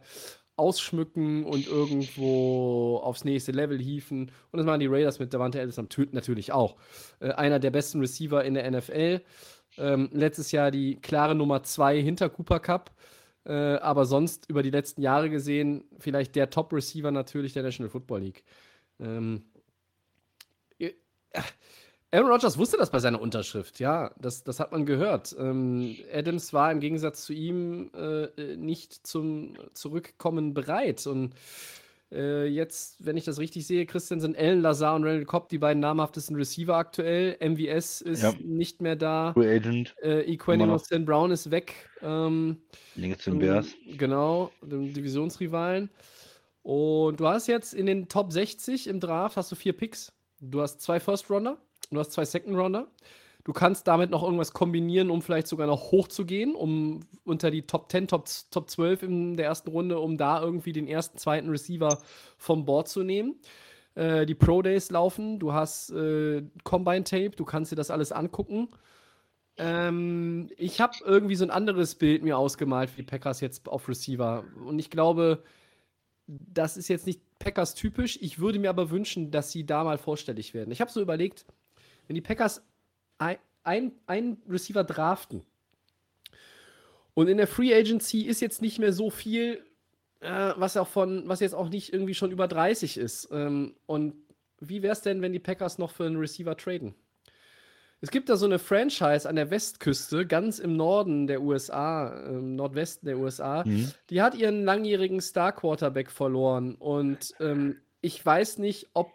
ausschmücken 0.56 1.44
und 1.44 1.68
irgendwo 1.68 3.02
aufs 3.04 3.26
nächste 3.26 3.52
Level 3.52 3.78
hieven. 3.78 4.32
Und 4.52 4.58
das 4.58 4.66
machen 4.66 4.80
die 4.80 4.88
Raiders 4.88 5.20
mit 5.20 5.34
Davante 5.34 5.60
Adams 5.60 5.78
natü- 5.78 6.08
natürlich 6.14 6.54
auch. 6.54 6.78
Äh, 7.20 7.32
einer 7.32 7.60
der 7.60 7.72
besten 7.72 8.00
Receiver 8.00 8.42
in 8.46 8.54
der 8.54 8.72
NFL. 8.72 9.20
Ähm, 9.78 10.09
letztes 10.11 10.51
Jahr 10.51 10.71
die 10.71 10.95
klare 10.95 11.36
Nummer 11.36 11.63
zwei 11.63 12.01
hinter 12.01 12.30
Cooper 12.30 12.59
Cup. 12.59 12.91
Äh, 13.45 13.76
aber 13.78 14.05
sonst 14.05 14.49
über 14.49 14.63
die 14.63 14.71
letzten 14.71 15.01
Jahre 15.01 15.30
gesehen, 15.30 15.84
vielleicht 15.99 16.36
der 16.36 16.49
Top-Receiver 16.49 17.11
natürlich 17.11 17.53
der 17.53 17.63
National 17.63 17.89
Football 17.91 18.21
League. 18.21 18.43
Ähm, 18.99 19.43
äh, 20.80 20.93
Aaron 22.11 22.32
Rodgers 22.32 22.57
wusste 22.57 22.78
das 22.78 22.89
bei 22.89 22.99
seiner 22.99 23.21
Unterschrift, 23.21 23.80
ja, 23.80 24.11
das, 24.17 24.43
das 24.43 24.59
hat 24.59 24.71
man 24.71 24.86
gehört. 24.86 25.36
Ähm, 25.38 25.95
Adams 26.13 26.53
war 26.53 26.71
im 26.71 26.80
Gegensatz 26.80 27.26
zu 27.26 27.34
ihm 27.34 27.91
äh, 27.93 28.55
nicht 28.55 29.05
zum 29.05 29.53
Zurückkommen 29.73 30.53
bereit. 30.53 31.05
Und 31.05 31.36
äh, 32.12 32.45
jetzt, 32.47 32.97
wenn 33.06 33.18
ich 33.18 33.26
das 33.26 33.39
richtig 33.39 33.66
sehe, 33.68 33.86
Christian, 33.86 34.20
sind 34.20 34.38
Allen 34.38 34.62
Lazar 34.62 34.95
und 34.95 35.03
Randall 35.03 35.26
Cobb 35.26 35.49
die 35.49 35.58
beiden 35.58 35.80
namhaftesten 35.82 36.36
Receiver 36.36 36.76
aktuell. 36.76 37.36
MVS 37.39 38.01
ist 38.01 38.24
Ja. 38.24 38.34
nicht 38.41 38.82
mehr 38.82 38.95
da. 38.95 39.34
Free 39.34 39.56
Agent, 39.56 39.95
Äh, 40.01 40.22
Equanimous. 40.32 40.86
St. 40.86 41.06
Brown 41.06 41.32
ist 41.32 41.51
weg. 41.51 41.74
Ähm, 42.01 42.62
links 42.95 43.24
zu 43.24 43.32
den 43.32 43.41
ähm, 43.41 43.47
Bears. 43.47 43.68
Genau, 43.97 44.51
dem 44.62 44.93
Divisionsrivalen. 44.93 45.89
Und 46.64 47.20
du 47.20 47.28
hast 47.28 47.47
jetzt 47.47 47.74
in 47.74 47.86
den 47.86 48.08
Top 48.08 48.32
60 48.32 48.88
im 48.88 48.99
Draft 48.99 49.38
hast 49.38 49.51
du 49.51 49.56
vier 49.56 49.74
Picks. 49.74 50.12
Du 50.41 50.62
hast 50.62 50.82
zwei 50.82 50.99
First 50.99 51.30
Rounder, 51.30 51.58
du 51.91 51.99
hast 51.99 52.12
zwei 52.12 52.26
Second 52.26 52.58
Rounder. 52.58 52.88
Du 53.46 53.54
kannst 53.54 53.88
damit 53.88 54.10
noch 54.10 54.24
irgendwas 54.24 54.54
kombinieren, 54.54 55.12
um 55.12 55.22
vielleicht 55.22 55.48
sogar 55.48 55.68
noch 55.68 55.91
hochzugehen, 55.91 56.56
um 56.56 57.02
unter 57.26 57.52
die 57.52 57.62
Top 57.62 57.91
10, 57.91 58.08
Top, 58.08 58.28
Top 58.50 58.70
12 58.72 59.04
in 59.04 59.38
der 59.38 59.46
ersten 59.46 59.70
Runde, 59.70 60.00
um 60.00 60.18
da 60.18 60.41
irgendwie 60.41 60.74
den 60.74 60.88
ersten, 60.88 61.20
zweiten 61.20 61.50
Receiver 61.50 62.00
vom 62.38 62.66
Board 62.66 62.88
zu 62.88 63.04
nehmen. 63.04 63.36
Äh, 63.93 64.26
die 64.26 64.34
Pro 64.34 64.64
Days 64.64 64.89
laufen, 64.89 65.38
du 65.38 65.54
hast 65.54 65.91
äh, 65.91 66.41
Combine 66.64 67.04
Tape, 67.04 67.32
du 67.36 67.46
kannst 67.46 67.72
dir 67.72 67.76
das 67.76 67.91
alles 67.91 68.12
angucken. 68.12 68.70
Ähm, 69.58 70.50
ich 70.58 70.82
habe 70.82 70.93
irgendwie 71.06 71.36
so 71.36 71.46
ein 71.46 71.52
anderes 71.52 71.93
Bild 71.93 72.24
mir 72.24 72.39
ausgemalt, 72.39 72.98
wie 72.98 73.04
Packers 73.04 73.41
jetzt 73.41 73.70
auf 73.70 73.88
Receiver. 73.88 74.43
Und 74.66 74.80
ich 74.80 74.89
glaube, 74.89 75.43
das 76.26 76.78
ist 76.78 76.88
jetzt 76.88 77.06
nicht 77.06 77.22
Packers 77.38 77.76
typisch. 77.76 78.18
Ich 78.22 78.39
würde 78.39 78.58
mir 78.58 78.72
aber 78.72 78.89
wünschen, 78.89 79.30
dass 79.30 79.52
sie 79.52 79.68
da 79.68 79.84
mal 79.84 80.00
vorstellig 80.00 80.56
werden. 80.56 80.72
Ich 80.72 80.82
habe 80.82 80.89
so 80.91 81.00
überlegt, 81.00 81.46
wenn 82.08 82.16
die 82.16 82.22
Packers 82.22 82.64
ein, 83.18 83.38
ein, 83.63 83.91
ein 84.07 84.38
Receiver 84.49 84.84
draften. 84.84 85.43
Und 87.13 87.28
in 87.28 87.38
der 87.38 87.47
Free 87.47 87.74
Agency 87.74 88.22
ist 88.22 88.41
jetzt 88.41 88.61
nicht 88.61 88.78
mehr 88.78 88.93
so 88.93 89.09
viel, 89.09 89.63
äh, 90.20 90.53
was 90.57 90.78
auch 90.78 90.88
von, 90.88 91.28
was 91.28 91.39
jetzt 91.39 91.55
auch 91.55 91.70
nicht 91.70 91.93
irgendwie 91.93 92.13
schon 92.13 92.32
über 92.32 92.47
30 92.47 92.97
ist. 92.97 93.30
Ähm, 93.32 93.76
und 93.86 94.16
wie 94.59 94.84
wäre 94.84 94.93
es 94.93 95.01
denn, 95.01 95.22
wenn 95.22 95.34
die 95.34 95.39
Packers 95.39 95.78
noch 95.78 95.91
für 95.91 96.05
einen 96.05 96.18
Receiver 96.18 96.55
traden? 96.57 96.93
Es 98.01 98.11
gibt 98.11 98.30
da 98.30 98.36
so 98.36 98.45
eine 98.45 98.59
Franchise 98.59 99.28
an 99.28 99.36
der 99.36 99.49
Westküste, 99.49 100.28
ganz 100.28 100.59
im 100.59 100.76
Norden 100.76 101.28
der 101.28 101.41
USA, 101.41 102.09
im 102.28 102.55
Nordwesten 102.55 103.07
der 103.07 103.18
USA, 103.18 103.63
mhm. 103.66 103.91
die 104.09 104.22
hat 104.22 104.36
ihren 104.36 104.63
langjährigen 104.66 105.22
Star 105.22 105.53
Quarterback 105.53 106.11
verloren. 106.11 106.76
Und 106.76 107.34
ähm, 107.39 107.78
ich 108.01 108.24
weiß 108.24 108.59
nicht, 108.59 108.89
ob 108.93 109.11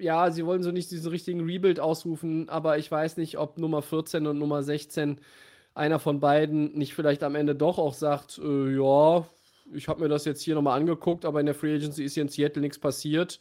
ja, 0.00 0.30
sie 0.30 0.46
wollen 0.46 0.62
so 0.62 0.70
nicht 0.70 0.90
diesen 0.90 1.10
richtigen 1.10 1.44
Rebuild 1.44 1.80
ausrufen, 1.80 2.48
aber 2.48 2.78
ich 2.78 2.90
weiß 2.90 3.16
nicht, 3.16 3.38
ob 3.38 3.58
Nummer 3.58 3.82
14 3.82 4.26
und 4.26 4.38
Nummer 4.38 4.62
16 4.62 5.18
einer 5.74 5.98
von 5.98 6.20
beiden 6.20 6.72
nicht 6.76 6.94
vielleicht 6.94 7.22
am 7.22 7.34
Ende 7.34 7.54
doch 7.54 7.78
auch 7.78 7.94
sagt, 7.94 8.38
äh, 8.38 8.74
ja, 8.76 9.26
ich 9.72 9.88
habe 9.88 10.02
mir 10.02 10.08
das 10.08 10.24
jetzt 10.24 10.42
hier 10.42 10.54
nochmal 10.54 10.78
angeguckt, 10.78 11.24
aber 11.24 11.40
in 11.40 11.46
der 11.46 11.54
Free 11.54 11.76
Agency 11.76 12.04
ist 12.04 12.14
hier 12.14 12.24
in 12.24 12.28
Seattle 12.28 12.60
nichts 12.60 12.78
passiert. 12.78 13.40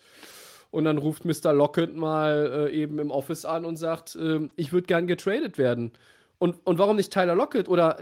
Und 0.71 0.85
dann 0.85 0.99
ruft 0.99 1.25
Mr. 1.25 1.51
Lockett 1.51 1.95
mal 1.95 2.69
äh, 2.69 2.75
eben 2.75 2.99
im 2.99 3.09
Office 3.09 3.45
an 3.45 3.65
und 3.65 3.77
sagt, 3.77 4.15
äh, 4.15 4.47
ich 4.55 4.71
würde 4.71 4.85
gern 4.85 5.07
getradet 5.07 5.57
werden. 5.57 5.91
Und, 6.37 6.55
und 6.65 6.77
warum 6.77 6.95
nicht 6.95 7.11
Tyler 7.11 7.35
Lockett 7.35 7.67
oder 7.67 7.97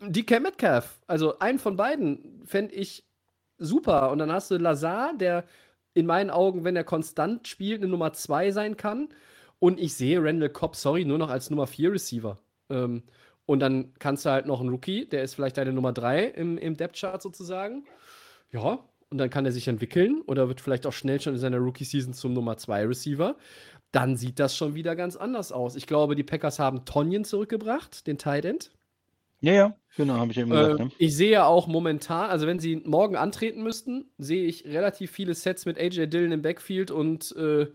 DK 0.00 0.40
Metcalf? 0.40 0.98
Also 1.08 1.38
einen 1.40 1.58
von 1.58 1.76
beiden 1.76 2.42
fände 2.46 2.74
ich 2.74 3.04
super. 3.58 4.10
Und 4.10 4.18
dann 4.18 4.32
hast 4.32 4.50
du 4.50 4.56
Lazar, 4.56 5.14
der 5.18 5.44
in 5.96 6.04
meinen 6.04 6.28
Augen, 6.28 6.62
wenn 6.62 6.76
er 6.76 6.84
konstant 6.84 7.48
spielt, 7.48 7.80
eine 7.80 7.90
Nummer 7.90 8.12
2 8.12 8.50
sein 8.50 8.76
kann. 8.76 9.08
Und 9.58 9.80
ich 9.80 9.94
sehe 9.94 10.22
Randall 10.22 10.50
Cobb, 10.50 10.76
sorry, 10.76 11.06
nur 11.06 11.16
noch 11.16 11.30
als 11.30 11.48
Nummer 11.48 11.66
4 11.66 11.92
Receiver. 11.92 12.38
Ähm, 12.68 13.02
und 13.46 13.60
dann 13.60 13.94
kannst 13.98 14.26
du 14.26 14.30
halt 14.30 14.44
noch 14.44 14.60
einen 14.60 14.68
Rookie, 14.68 15.06
der 15.06 15.22
ist 15.22 15.34
vielleicht 15.34 15.56
deine 15.56 15.72
Nummer 15.72 15.94
3 15.94 16.26
im, 16.26 16.58
im 16.58 16.76
Depth-Chart 16.76 17.22
sozusagen. 17.22 17.84
Ja, 18.52 18.78
und 19.08 19.16
dann 19.16 19.30
kann 19.30 19.46
er 19.46 19.52
sich 19.52 19.68
entwickeln 19.68 20.20
oder 20.26 20.48
wird 20.48 20.60
vielleicht 20.60 20.86
auch 20.86 20.92
schnell 20.92 21.18
schon 21.18 21.32
in 21.32 21.40
seiner 21.40 21.58
Rookie-Season 21.58 22.12
zum 22.12 22.34
Nummer 22.34 22.58
2 22.58 22.86
Receiver. 22.88 23.36
Dann 23.90 24.16
sieht 24.16 24.38
das 24.38 24.54
schon 24.54 24.74
wieder 24.74 24.96
ganz 24.96 25.16
anders 25.16 25.50
aus. 25.50 25.76
Ich 25.76 25.86
glaube, 25.86 26.14
die 26.14 26.24
Packers 26.24 26.58
haben 26.58 26.84
Tonjen 26.84 27.24
zurückgebracht, 27.24 28.06
den 28.06 28.18
Tight 28.18 28.44
End. 28.44 28.70
Ja, 29.46 29.52
ja, 29.52 29.76
genau, 29.96 30.14
habe 30.14 30.32
ich 30.32 30.38
eben 30.38 30.50
gesagt. 30.50 30.80
Äh, 30.80 30.84
ne? 30.84 30.90
Ich 30.98 31.14
sehe 31.14 31.30
ja 31.30 31.46
auch 31.46 31.68
momentan, 31.68 32.30
also 32.30 32.48
wenn 32.48 32.58
sie 32.58 32.82
morgen 32.84 33.14
antreten 33.14 33.62
müssten, 33.62 34.10
sehe 34.18 34.44
ich 34.44 34.64
relativ 34.64 35.12
viele 35.12 35.34
Sets 35.34 35.66
mit 35.66 35.78
AJ 35.78 36.08
Dillon 36.08 36.32
im 36.32 36.42
Backfield 36.42 36.90
und 36.90 37.32
äh, 37.36 37.68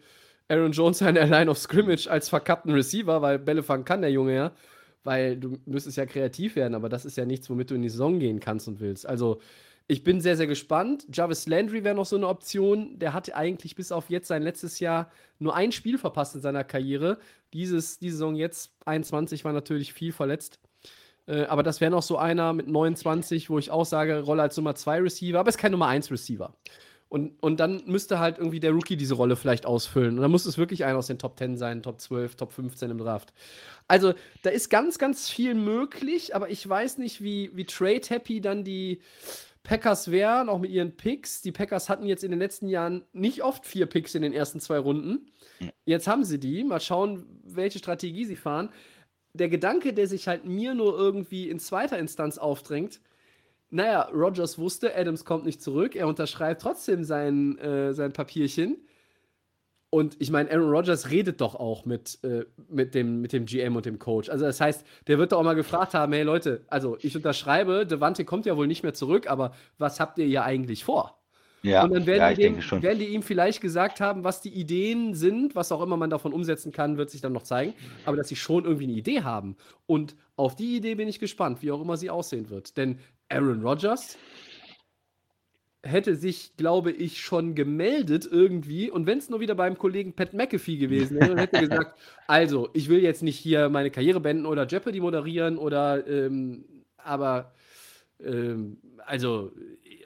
Aaron 0.50 0.74
Jones 0.74 1.02
an 1.02 1.16
der 1.16 1.28
Line 1.28 1.50
of 1.50 1.58
Scrimmage 1.58 2.08
als 2.10 2.28
verkappten 2.28 2.74
Receiver, 2.74 3.22
weil 3.22 3.40
Bälle 3.40 3.64
fangen 3.64 3.86
kann 3.86 4.02
der 4.02 4.12
Junge 4.12 4.36
ja. 4.36 4.52
Weil 5.06 5.38
du 5.38 5.60
müsstest 5.66 5.96
ja 5.96 6.06
kreativ 6.06 6.58
werden, 6.58 6.76
aber 6.76 6.90
das 6.90 7.06
ist 7.06 7.16
ja 7.16 7.26
nichts, 7.26 7.50
womit 7.50 7.72
du 7.72 7.76
in 7.76 7.84
die 7.84 7.90
Saison 7.90 8.20
gehen 8.20 8.42
kannst 8.42 8.68
und 8.68 8.82
willst. 8.82 9.08
Also, 9.08 9.40
ich 9.88 10.04
bin 10.04 10.20
sehr, 10.20 10.36
sehr 10.38 10.48
gespannt. 10.48 11.08
Jarvis 11.12 11.48
Landry 11.48 11.86
wäre 11.86 11.96
noch 11.96 12.06
so 12.06 12.18
eine 12.18 12.28
Option. 12.28 13.00
Der 13.00 13.14
hat 13.14 13.34
eigentlich 13.34 13.76
bis 13.76 13.92
auf 13.92 14.10
jetzt 14.10 14.28
sein 14.28 14.44
letztes 14.44 14.80
Jahr 14.80 15.10
nur 15.40 15.56
ein 15.56 15.72
Spiel 15.72 15.98
verpasst 15.98 16.36
in 16.36 16.42
seiner 16.42 16.64
Karriere. 16.64 17.18
Dieses, 17.54 17.98
die 17.98 18.12
Saison 18.12 18.36
jetzt, 18.36 18.74
21, 18.86 19.44
war 19.44 19.54
natürlich 19.54 19.94
viel 19.94 20.12
verletzt. 20.12 20.60
Äh, 21.32 21.46
aber 21.46 21.64
das 21.64 21.80
wäre 21.80 21.92
noch 21.92 22.04
so 22.04 22.18
einer 22.18 22.52
mit 22.52 22.68
29, 22.68 23.50
wo 23.50 23.58
ich 23.58 23.72
auch 23.72 23.86
sage, 23.86 24.22
Rolle 24.22 24.42
als 24.42 24.58
Nummer 24.58 24.76
2 24.76 25.00
Receiver, 25.00 25.40
aber 25.40 25.50
ist 25.50 25.58
kein 25.58 25.72
Nummer 25.72 25.88
1 25.88 26.12
Receiver. 26.12 26.54
Und, 27.08 27.42
und 27.42 27.60
dann 27.60 27.84
müsste 27.88 28.20
halt 28.20 28.38
irgendwie 28.38 28.60
der 28.60 28.72
Rookie 28.72 28.96
diese 28.96 29.16
Rolle 29.16 29.36
vielleicht 29.36 29.66
ausfüllen. 29.66 30.16
Und 30.16 30.22
dann 30.22 30.32
muss 30.32 30.46
es 30.46 30.58
wirklich 30.58 30.86
einer 30.86 30.98
aus 30.98 31.08
den 31.08 31.20
Top 31.20 31.38
10 31.38 31.58
sein, 31.58 31.84
Top 31.84 32.00
12, 32.00 32.36
Top 32.36 32.54
15 32.54 32.92
im 32.92 32.98
Draft. 32.98 33.34
Also, 33.88 34.14
da 34.44 34.50
ist 34.50 34.70
ganz, 34.70 34.98
ganz 34.98 35.30
viel 35.30 35.54
möglich, 35.54 36.36
aber 36.36 36.50
ich 36.50 36.68
weiß 36.68 37.00
nicht, 37.00 37.22
wie, 37.22 37.52
wie 37.54 37.66
trade-happy 37.66 38.40
dann 38.40 38.64
die 38.64 39.02
Packers 39.64 40.10
wären, 40.10 40.48
auch 40.48 40.60
mit 40.60 40.72
ihren 40.72 40.96
Picks. 40.96 41.42
Die 41.42 41.52
Packers 41.52 41.90
hatten 41.90 42.06
jetzt 42.06 42.24
in 42.24 42.32
den 42.32 42.40
letzten 42.40 42.68
Jahren 42.68 43.04
nicht 43.12 43.44
oft 43.44 43.66
vier 43.66 43.88
Picks 43.88 44.16
in 44.16 44.22
den 44.22 44.34
ersten 44.34 44.60
zwei 44.60 44.80
Runden. 44.80 45.28
Jetzt 45.86 46.08
haben 46.08 46.24
sie 46.24 46.40
die. 46.40 46.64
Mal 46.64 46.80
schauen, 46.80 47.26
welche 47.44 47.80
Strategie 47.80 48.26
sie 48.26 48.38
fahren 48.38 48.70
der 49.34 49.50
Gedanke, 49.50 49.94
der 49.94 50.08
sich 50.08 50.28
halt 50.28 50.46
mir 50.46 50.74
nur 50.74 50.98
irgendwie 50.98 51.50
in 51.50 51.60
zweiter 51.60 51.98
Instanz 51.98 52.38
aufdrängt, 52.38 53.00
naja, 53.70 54.10
Rogers 54.14 54.58
wusste, 54.58 54.96
Adams 54.96 55.24
kommt 55.24 55.46
nicht 55.46 55.62
zurück, 55.62 55.96
er 55.96 56.08
unterschreibt 56.08 56.62
trotzdem 56.62 57.06
sein, 57.06 57.58
äh, 57.60 57.94
sein 57.94 58.12
Papierchen. 58.12 58.78
Und 59.90 60.16
ich 60.20 60.32
meine, 60.32 60.50
Aaron 60.52 60.70
Rodgers 60.70 61.10
redet 61.10 61.42
doch 61.42 61.56
auch 61.56 61.86
mit, 61.86 62.20
äh, 62.24 62.46
mit, 62.70 62.96
dem, 62.96 63.22
mit 63.22 63.34
dem 63.34 63.46
GM 63.46 63.76
und 63.76 63.86
dem 63.86 64.00
Coach. 64.00 64.30
Also 64.30 64.46
das 64.46 64.62
heißt, 64.62 64.86
der 65.08 65.18
wird 65.18 65.32
doch 65.32 65.40
auch 65.40 65.44
mal 65.44 65.54
gefragt 65.54 65.94
haben, 65.94 66.14
hey 66.14 66.24
Leute, 66.24 66.64
also 66.68 66.98
ich 67.02 67.16
unterschreibe, 67.16 67.86
Devante 67.86 68.24
kommt 68.24 68.46
ja 68.46 68.56
wohl 68.56 68.68
nicht 68.68 68.84
mehr 68.84 68.94
zurück, 68.94 69.30
aber 69.30 69.54
was 69.78 70.00
habt 70.00 70.18
ihr 70.18 70.26
hier 70.26 70.44
eigentlich 70.44 70.84
vor? 70.86 71.21
Ja, 71.64 71.84
und 71.84 71.94
dann 71.94 72.06
werden, 72.08 72.22
ja, 72.22 72.34
die 72.34 72.42
dem, 72.42 72.82
werden, 72.82 73.00
die 73.00 73.08
ihm 73.08 73.22
vielleicht 73.22 73.62
gesagt 73.62 74.02
haben, 74.02 74.24
was 74.24 74.42
die 74.42 74.50
Ideen 74.50 75.14
sind, 75.14 75.56
was 75.56 75.72
auch 75.72 75.82
immer 75.82 75.96
man 75.96 76.10
davon 76.10 76.34
umsetzen 76.34 76.72
kann, 76.72 76.98
wird 76.98 77.12
sich 77.12 77.22
dann 77.22 77.34
noch 77.34 77.44
zeigen. 77.44 77.74
Aber 78.06 78.18
dass 78.18 78.30
sie 78.30 78.36
schon 78.36 78.66
irgendwie 78.66 78.86
eine 78.86 78.94
Idee 78.94 79.22
haben. 79.22 79.56
Und 79.86 80.16
auf 80.36 80.56
die 80.56 80.76
Idee 80.76 80.96
bin 80.96 81.08
ich 81.08 81.20
gespannt, 81.20 81.62
wie 81.62 81.72
auch 81.72 81.82
immer 81.82 81.98
sie 81.98 82.10
aussehen 82.10 82.50
wird. 82.50 82.78
Denn 82.78 83.00
Aaron 83.30 83.62
Rodgers 83.62 84.18
hätte 85.84 86.16
sich, 86.16 86.56
glaube 86.58 86.92
ich, 86.92 87.22
schon 87.22 87.56
gemeldet 87.56 88.28
irgendwie. 88.30 88.92
Und 88.92 89.08
wenn 89.08 89.18
es 89.18 89.30
nur 89.30 89.40
wieder 89.40 89.56
beim 89.56 89.78
Kollegen 89.78 90.14
Pat 90.14 90.34
McAfee 90.34 90.78
gewesen 90.78 91.20
wäre, 91.20 91.36
hätte 91.40 91.58
er 91.58 91.68
gesagt, 91.68 92.00
also, 92.28 92.70
ich 92.74 92.88
will 92.90 93.02
jetzt 93.02 93.24
nicht 93.24 93.38
hier 93.38 93.70
meine 93.70 93.90
Karriere 93.90 94.20
beenden 94.20 94.46
oder 94.46 94.68
Jeopardy 94.68 95.00
moderieren 95.00 95.58
oder, 95.58 96.06
ähm, 96.08 96.66
aber, 96.98 97.54
ähm, 98.24 98.78
also, 99.06 99.52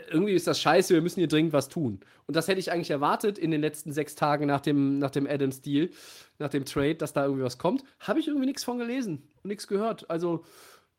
irgendwie 0.10 0.34
ist 0.34 0.48
das 0.48 0.60
scheiße, 0.60 0.94
wir 0.94 1.02
müssen 1.02 1.20
hier 1.20 1.28
dringend 1.28 1.54
was 1.54 1.70
tun. 1.70 2.00
Und 2.28 2.36
das 2.36 2.48
hätte 2.48 2.60
ich 2.60 2.72
eigentlich 2.72 2.92
erwartet 2.92 3.38
in 3.38 3.52
den 3.52 3.62
letzten 3.62 3.92
sechs 3.92 4.16
Tagen 4.16 4.48
nach 4.48 4.62
dem, 4.62 5.00
nach 5.00 5.12
dem 5.12 5.28
Adams-Deal, 5.28 5.90
nach 6.40 6.50
dem 6.50 6.66
Trade, 6.66 6.96
dass 6.96 7.14
da 7.14 7.26
irgendwie 7.26 7.44
was 7.44 7.58
kommt. 7.58 7.84
Habe 8.00 8.20
ich 8.20 8.28
irgendwie 8.28 8.48
nichts 8.48 8.64
von 8.64 8.78
gelesen 8.78 9.28
und 9.44 9.50
nichts 9.50 9.68
gehört. 9.68 10.10
Also 10.10 10.44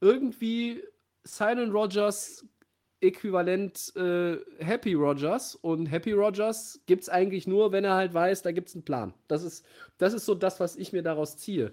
irgendwie 0.00 0.82
Silent 1.24 1.72
Rogers 1.72 2.44
äquivalent 3.00 3.94
äh, 3.96 4.38
Happy 4.59 4.94
Rogers 4.94 5.54
und 5.54 5.86
Happy 5.86 6.12
Rogers 6.12 6.80
gibt 6.86 7.02
es 7.02 7.09
eigentlich 7.09 7.46
nur, 7.46 7.72
wenn 7.72 7.84
er 7.84 7.94
halt 7.94 8.14
weiß, 8.14 8.42
da 8.42 8.52
gibt 8.52 8.68
es 8.68 8.74
einen 8.74 8.84
Plan. 8.84 9.14
Das 9.28 9.42
ist, 9.42 9.64
das 9.98 10.14
ist 10.14 10.24
so 10.24 10.34
das, 10.34 10.61
was 10.61 10.76
ich 10.76 10.92
mir 10.92 11.02
daraus 11.02 11.36
ziehe. 11.36 11.72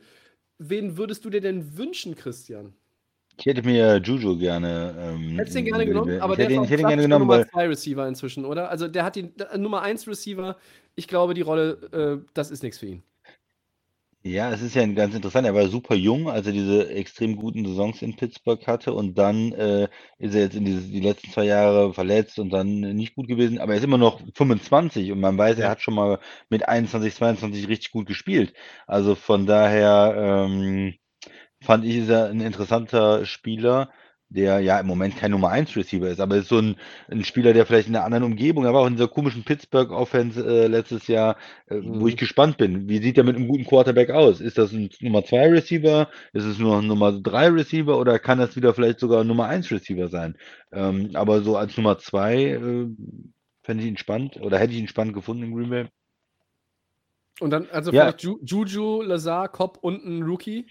Wen 0.58 0.98
würdest 0.98 1.26
du 1.26 1.30
dir 1.30 1.42
denn 1.42 1.78
wünschen, 1.78 2.16
Christian? 2.16 2.76
Ich 3.38 3.46
hätte 3.46 3.64
mir 3.64 3.98
Juju 3.98 4.38
gerne. 4.38 4.96
Ähm, 4.98 5.38
Hättest 5.38 5.58
ihn 5.58 5.66
gerne 5.66 5.86
genommen, 5.86 6.22
aber 6.22 6.36
der 6.36 6.46
hätte, 6.46 6.54
ist 6.54 6.60
auch 6.60 6.68
gerne 6.68 7.02
genommen, 7.02 7.28
Nummer 7.28 7.40
weil 7.40 7.50
2 7.50 7.68
Receiver 7.68 8.08
inzwischen, 8.08 8.46
oder? 8.46 8.70
Also 8.70 8.88
der 8.88 9.04
hat 9.04 9.16
die 9.16 9.32
äh, 9.52 9.58
Nummer 9.58 9.82
1 9.82 10.08
Receiver. 10.08 10.58
Ich 10.96 11.08
glaube, 11.08 11.34
die 11.34 11.42
Rolle, 11.42 12.22
äh, 12.24 12.26
das 12.34 12.52
ist 12.52 12.64
nichts 12.64 12.80
für 12.80 12.88
ihn. 12.88 13.04
Ja, 14.26 14.52
es 14.54 14.62
ist 14.62 14.74
ja 14.74 14.86
ganz 14.86 15.14
interessant. 15.14 15.46
Er 15.46 15.54
war 15.54 15.68
super 15.68 15.96
jung, 15.96 16.30
als 16.30 16.48
er 16.48 16.54
diese 16.54 16.90
extrem 16.90 17.36
guten 17.36 17.66
Saisons 17.66 18.02
in 18.02 18.16
Pittsburgh 18.16 18.66
hatte 18.66 18.94
und 18.94 19.18
dann 19.18 19.52
äh, 19.52 19.90
ist 20.18 20.34
er 20.34 20.44
jetzt 20.44 20.56
in 20.56 20.64
diese, 20.64 20.80
die 20.82 21.02
letzten 21.02 21.30
zwei 21.30 21.44
Jahre 21.44 21.94
verletzt 21.94 22.40
und 22.40 22.50
dann 22.50 22.80
nicht 22.80 23.16
gut 23.16 23.28
gewesen. 23.28 23.60
Aber 23.60 23.74
er 23.74 23.80
ist 23.80 23.84
immer 23.84 23.98
noch 23.98 24.22
25 24.36 25.12
und 25.12 25.20
man 25.20 25.38
weiß, 25.38 25.60
er 25.60 25.70
hat 25.70 25.82
schon 25.82 25.96
mal 25.96 26.20
mit 26.50 26.66
21, 26.66 27.14
22 27.16 27.68
richtig 27.68 27.92
gut 27.92 28.06
gespielt. 28.08 28.54
Also 28.88 29.16
von 29.16 29.46
daher 29.46 30.16
ähm, 30.48 30.94
fand 31.64 31.86
ich, 31.86 31.98
ist 31.98 32.10
er 32.10 32.30
ein 32.30 32.42
interessanter 32.42 33.26
Spieler, 33.26 33.90
der 34.30 34.60
ja 34.62 34.80
im 34.80 34.88
Moment 34.88 35.16
kein 35.18 35.32
Nummer 35.32 35.50
1 35.50 35.76
Receiver 35.76 36.08
ist, 36.10 36.20
aber 36.20 36.38
ist 36.38 36.50
so 36.50 36.58
ein, 36.60 36.76
ein 37.10 37.24
Spieler, 37.24 37.54
der 37.54 37.66
vielleicht 37.68 37.88
in 37.88 37.96
einer 37.96 38.06
anderen 38.06 38.24
Umgebung, 38.24 38.66
er 38.66 38.74
war 38.74 38.82
auch 38.82 38.88
in 38.88 38.94
dieser 38.96 39.08
komischen 39.08 39.44
Pittsburgh 39.44 39.92
Offense 39.92 40.44
äh, 40.44 40.68
letztes 40.68 41.08
Jahr, 41.08 41.38
äh, 41.68 41.80
wo 41.84 42.08
Mhm. 42.08 42.08
ich 42.08 42.18
gespannt 42.18 42.58
bin. 42.58 42.90
Wie 42.90 43.00
sieht 43.02 43.18
er 43.18 43.24
mit 43.26 43.36
einem 43.36 43.48
guten 43.48 43.66
Quarterback 43.66 44.10
aus? 44.12 44.42
Ist 44.42 44.58
das 44.58 44.72
ein 44.74 44.90
Nummer 45.02 45.24
2 45.24 45.50
Receiver? 45.50 46.10
Ist 46.34 46.46
es 46.46 46.58
nur 46.60 46.80
ein 46.80 46.88
Nummer 46.88 47.12
3 47.12 47.50
Receiver 47.50 47.98
oder 48.00 48.18
kann 48.20 48.40
das 48.40 48.56
wieder 48.56 48.74
vielleicht 48.74 49.00
sogar 49.00 49.22
ein 49.22 49.28
Nummer 49.28 49.46
1 49.48 49.72
Receiver 49.72 50.08
sein? 50.10 50.36
Ähm, 50.72 51.12
aber 51.14 51.42
so 51.44 51.56
als 51.58 51.78
Nummer 51.78 51.98
2 52.00 52.36
äh, 52.44 52.88
fände 53.64 53.84
ich 53.84 53.90
ihn 53.90 53.98
spannend 53.98 54.38
oder 54.42 54.58
hätte 54.60 54.74
ich 54.74 54.80
ihn 54.80 54.88
spannend 54.88 55.14
gefunden 55.14 55.44
in 55.44 55.54
Green 55.56 55.70
Bay. 55.70 55.86
Und 57.40 57.50
dann, 57.52 57.68
also 57.72 57.92
Ja. 57.92 57.94
vielleicht 57.94 58.22
Ju 58.24 58.40
Juju, 58.44 59.02
Lazar, 59.02 59.50
Cobb 59.50 59.78
und 59.82 60.06
ein 60.06 60.24
Rookie? 60.24 60.68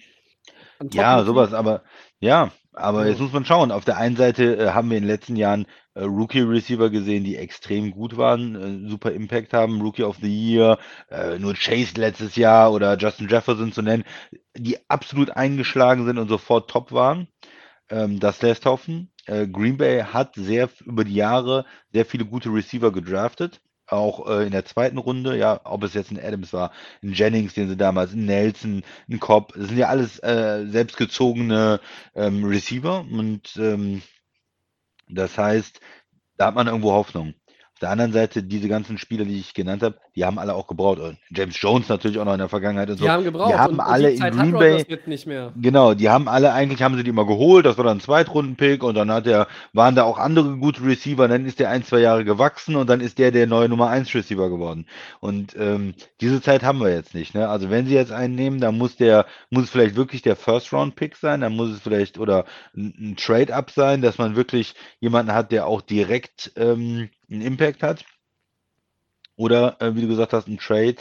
Ja, 0.92 1.24
sowas, 1.24 1.52
aber 1.52 1.82
ja, 2.20 2.50
aber 2.72 3.06
jetzt 3.06 3.20
muss 3.20 3.32
man 3.32 3.44
schauen. 3.44 3.70
Auf 3.70 3.84
der 3.84 3.98
einen 3.98 4.16
Seite 4.16 4.56
äh, 4.56 4.70
haben 4.70 4.90
wir 4.90 4.96
in 4.96 5.04
den 5.04 5.10
letzten 5.10 5.36
Jahren 5.36 5.66
äh, 5.94 6.04
Rookie-Receiver 6.04 6.90
gesehen, 6.90 7.24
die 7.24 7.36
extrem 7.36 7.90
gut 7.90 8.16
waren, 8.16 8.86
äh, 8.86 8.88
super 8.88 9.12
Impact 9.12 9.52
haben, 9.52 9.80
Rookie 9.82 10.04
of 10.04 10.16
the 10.22 10.28
Year, 10.28 10.78
äh, 11.10 11.38
nur 11.38 11.54
Chase 11.54 11.94
letztes 11.96 12.36
Jahr 12.36 12.72
oder 12.72 12.96
Justin 12.96 13.28
Jefferson 13.28 13.72
zu 13.72 13.82
nennen, 13.82 14.04
die 14.56 14.78
absolut 14.88 15.30
eingeschlagen 15.30 16.06
sind 16.06 16.18
und 16.18 16.28
sofort 16.28 16.70
top 16.70 16.92
waren. 16.92 17.28
Ähm, 17.90 18.20
das 18.20 18.40
lässt 18.40 18.64
hoffen. 18.64 19.12
Äh, 19.26 19.46
Green 19.48 19.76
Bay 19.76 20.02
hat 20.02 20.34
sehr 20.34 20.70
über 20.84 21.04
die 21.04 21.14
Jahre 21.14 21.66
sehr 21.92 22.06
viele 22.06 22.24
gute 22.24 22.48
Receiver 22.48 22.90
gedraftet. 22.90 23.60
Auch 23.92 24.26
äh, 24.28 24.44
in 24.46 24.52
der 24.52 24.64
zweiten 24.64 24.98
Runde, 24.98 25.36
ja, 25.36 25.60
ob 25.64 25.82
es 25.84 25.94
jetzt 25.94 26.10
ein 26.10 26.18
Adams 26.18 26.52
war, 26.52 26.72
ein 27.02 27.12
Jennings, 27.12 27.54
den 27.54 27.68
sie 27.68 27.76
damals, 27.76 28.12
ein 28.12 28.24
Nelson, 28.24 28.82
ein 29.08 29.20
Cobb, 29.20 29.52
das 29.54 29.68
sind 29.68 29.78
ja 29.78 29.88
alles 29.88 30.18
äh, 30.20 30.66
selbstgezogene 30.66 31.80
ähm, 32.14 32.44
Receiver 32.44 33.00
und 33.00 33.56
ähm, 33.56 34.02
das 35.08 35.36
heißt, 35.38 35.80
da 36.36 36.46
hat 36.46 36.54
man 36.54 36.66
irgendwo 36.66 36.92
Hoffnung. 36.92 37.34
Der 37.82 37.90
anderen 37.90 38.12
Seite, 38.12 38.44
diese 38.44 38.68
ganzen 38.68 38.96
Spieler, 38.96 39.24
die 39.24 39.40
ich 39.40 39.54
genannt 39.54 39.82
habe, 39.82 39.96
die 40.14 40.24
haben 40.24 40.38
alle 40.38 40.54
auch 40.54 40.68
gebraucht. 40.68 41.00
Und 41.00 41.18
James 41.30 41.60
Jones 41.60 41.88
natürlich 41.88 42.16
auch 42.20 42.24
noch 42.24 42.32
in 42.32 42.38
der 42.38 42.48
Vergangenheit 42.48 42.88
und 42.90 43.00
Die 43.00 43.04
so. 43.04 43.10
haben 43.10 43.24
gebraucht. 43.24 43.58
haben 43.58 43.74
und, 43.74 43.80
alle 43.80 44.10
und 44.10 44.22
die 44.22 44.26
in 44.26 44.32
Green 44.32 44.52
Bay-. 44.52 44.84
Genau, 45.60 45.94
die 45.94 46.08
haben 46.08 46.28
alle, 46.28 46.52
eigentlich 46.52 46.80
haben 46.80 46.96
sie 46.96 47.02
die 47.02 47.10
immer 47.10 47.26
geholt, 47.26 47.66
das 47.66 47.76
war 47.78 47.84
dann 47.84 47.96
ein 47.96 48.00
Zweitrunden-Pick 48.00 48.84
und 48.84 48.94
dann 48.94 49.10
hat 49.10 49.26
der, 49.26 49.48
waren 49.72 49.96
da 49.96 50.04
auch 50.04 50.18
andere 50.18 50.56
gute 50.58 50.84
Receiver, 50.84 51.26
dann 51.26 51.44
ist 51.44 51.58
der 51.58 51.70
ein, 51.70 51.82
zwei 51.82 51.98
Jahre 51.98 52.24
gewachsen 52.24 52.76
und 52.76 52.88
dann 52.88 53.00
ist 53.00 53.18
der 53.18 53.32
der 53.32 53.48
neue 53.48 53.68
Nummer 53.68 53.88
1 53.88 54.14
Receiver 54.14 54.48
geworden. 54.48 54.86
Und 55.18 55.56
ähm, 55.58 55.94
diese 56.20 56.40
Zeit 56.40 56.62
haben 56.62 56.78
wir 56.78 56.94
jetzt 56.94 57.14
nicht. 57.14 57.34
Ne? 57.34 57.48
Also 57.48 57.68
wenn 57.68 57.86
sie 57.86 57.94
jetzt 57.94 58.12
einen 58.12 58.36
nehmen, 58.36 58.60
dann 58.60 58.78
muss 58.78 58.94
der, 58.94 59.26
muss 59.50 59.64
es 59.64 59.70
vielleicht 59.70 59.96
wirklich 59.96 60.22
der 60.22 60.36
First-Round-Pick 60.36 61.16
sein, 61.16 61.40
dann 61.40 61.56
muss 61.56 61.70
es 61.70 61.80
vielleicht 61.80 62.18
oder 62.18 62.44
ein, 62.76 62.94
ein 63.00 63.16
Trade-Up 63.16 63.72
sein, 63.72 64.02
dass 64.02 64.18
man 64.18 64.36
wirklich 64.36 64.76
jemanden 65.00 65.32
hat, 65.32 65.50
der 65.50 65.66
auch 65.66 65.80
direkt 65.80 66.52
ähm, 66.54 67.10
einen 67.32 67.42
Impact 67.42 67.82
hat. 67.82 68.04
Oder, 69.36 69.76
äh, 69.80 69.94
wie 69.94 70.02
du 70.02 70.08
gesagt 70.08 70.32
hast, 70.34 70.46
ein 70.46 70.58
Trade 70.58 70.96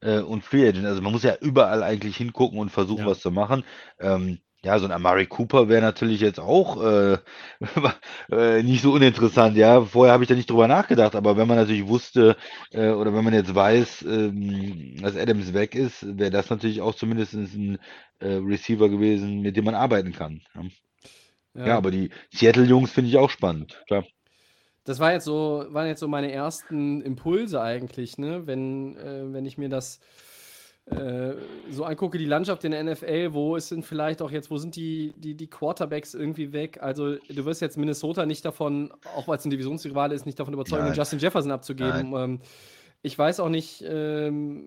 äh, 0.00 0.18
und 0.18 0.44
Free 0.44 0.68
Agent. 0.68 0.86
Also 0.86 1.02
man 1.02 1.12
muss 1.12 1.22
ja 1.22 1.36
überall 1.40 1.82
eigentlich 1.82 2.16
hingucken 2.16 2.58
und 2.58 2.70
versuchen, 2.70 3.04
Ja. 3.04 3.06
was 3.06 3.20
zu 3.20 3.30
machen. 3.30 3.64
Ähm, 4.00 4.38
ja, 4.64 4.78
so 4.80 4.86
ein 4.86 4.90
Amari 4.92 5.26
Cooper 5.26 5.68
wäre 5.68 5.82
natürlich 5.82 6.20
jetzt 6.20 6.40
auch 6.40 6.82
äh, 6.82 7.18
äh, 8.32 8.62
nicht 8.64 8.82
so 8.82 8.92
uninteressant. 8.92 9.56
Ja, 9.56 9.82
vorher 9.82 10.12
habe 10.12 10.24
ich 10.24 10.28
da 10.28 10.34
nicht 10.34 10.50
drüber 10.50 10.66
nachgedacht, 10.66 11.14
aber 11.14 11.36
wenn 11.36 11.46
man 11.46 11.56
natürlich 11.58 11.86
wusste 11.86 12.36
äh, 12.72 12.90
oder 12.90 13.14
wenn 13.14 13.22
man 13.24 13.34
jetzt 13.34 13.54
weiß, 13.54 14.02
ähm, 14.02 14.96
dass 15.00 15.16
Adams 15.16 15.54
weg 15.54 15.76
ist, 15.76 16.18
wäre 16.18 16.30
das 16.30 16.50
natürlich 16.50 16.80
auch 16.80 16.96
zumindest 16.96 17.34
ein 17.34 17.78
äh, 18.18 18.34
Receiver 18.34 18.88
gewesen, 18.88 19.40
mit 19.40 19.56
dem 19.56 19.64
man 19.66 19.76
arbeiten 19.76 20.12
kann. 20.12 20.42
Ja, 21.54 21.66
ja 21.66 21.76
aber 21.76 21.92
die 21.92 22.10
Seattle-Jungs 22.32 22.90
finde 22.90 23.10
ich 23.10 23.18
auch 23.18 23.30
spannend. 23.30 23.80
Klar. 23.86 24.04
Das 24.86 25.00
war 25.00 25.12
jetzt 25.12 25.24
so, 25.24 25.66
waren 25.70 25.88
jetzt 25.88 26.00
so 26.00 26.08
meine 26.08 26.32
ersten 26.32 27.02
Impulse 27.02 27.60
eigentlich, 27.60 28.18
ne? 28.18 28.46
Wenn, 28.46 28.96
äh, 28.96 29.32
wenn 29.32 29.44
ich 29.44 29.58
mir 29.58 29.68
das 29.68 30.00
äh, 30.86 31.34
so 31.70 31.84
angucke, 31.84 32.16
die 32.16 32.24
Landschaft 32.24 32.62
in 32.64 32.70
der 32.70 32.84
NFL, 32.84 33.32
wo 33.32 33.56
ist 33.56 33.72
denn 33.72 33.82
vielleicht 33.82 34.22
auch 34.22 34.30
jetzt, 34.30 34.48
wo 34.48 34.58
sind 34.58 34.76
die, 34.76 35.12
die, 35.16 35.34
die 35.34 35.48
Quarterbacks 35.48 36.14
irgendwie 36.14 36.52
weg? 36.52 36.78
Also 36.80 37.16
du 37.16 37.44
wirst 37.44 37.60
jetzt 37.60 37.76
Minnesota 37.76 38.24
nicht 38.24 38.44
davon, 38.44 38.92
auch 39.16 39.26
weil 39.26 39.38
es 39.38 39.44
ein 39.44 39.50
Divisionsrivale 39.50 40.14
ist, 40.14 40.24
nicht 40.24 40.38
davon 40.38 40.54
überzeugen, 40.54 40.84
Nein. 40.84 40.94
Justin 40.94 41.18
Jefferson 41.18 41.50
abzugeben. 41.50 42.14
Ähm, 42.14 42.40
ich 43.02 43.18
weiß 43.18 43.40
auch 43.40 43.48
nicht, 43.48 43.84
ähm, 43.84 44.62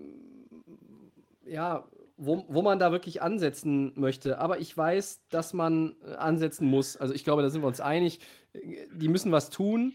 ja, 1.46 1.84
wo, 2.20 2.44
wo 2.48 2.62
man 2.62 2.78
da 2.78 2.92
wirklich 2.92 3.22
ansetzen 3.22 3.92
möchte. 3.96 4.38
Aber 4.38 4.60
ich 4.60 4.76
weiß, 4.76 5.22
dass 5.30 5.52
man 5.52 5.96
äh, 6.06 6.14
ansetzen 6.14 6.68
muss. 6.68 6.96
Also 6.96 7.14
ich 7.14 7.24
glaube, 7.24 7.42
da 7.42 7.50
sind 7.50 7.62
wir 7.62 7.66
uns 7.66 7.80
einig. 7.80 8.20
Die 8.52 9.08
müssen 9.08 9.32
was 9.32 9.50
tun. 9.50 9.94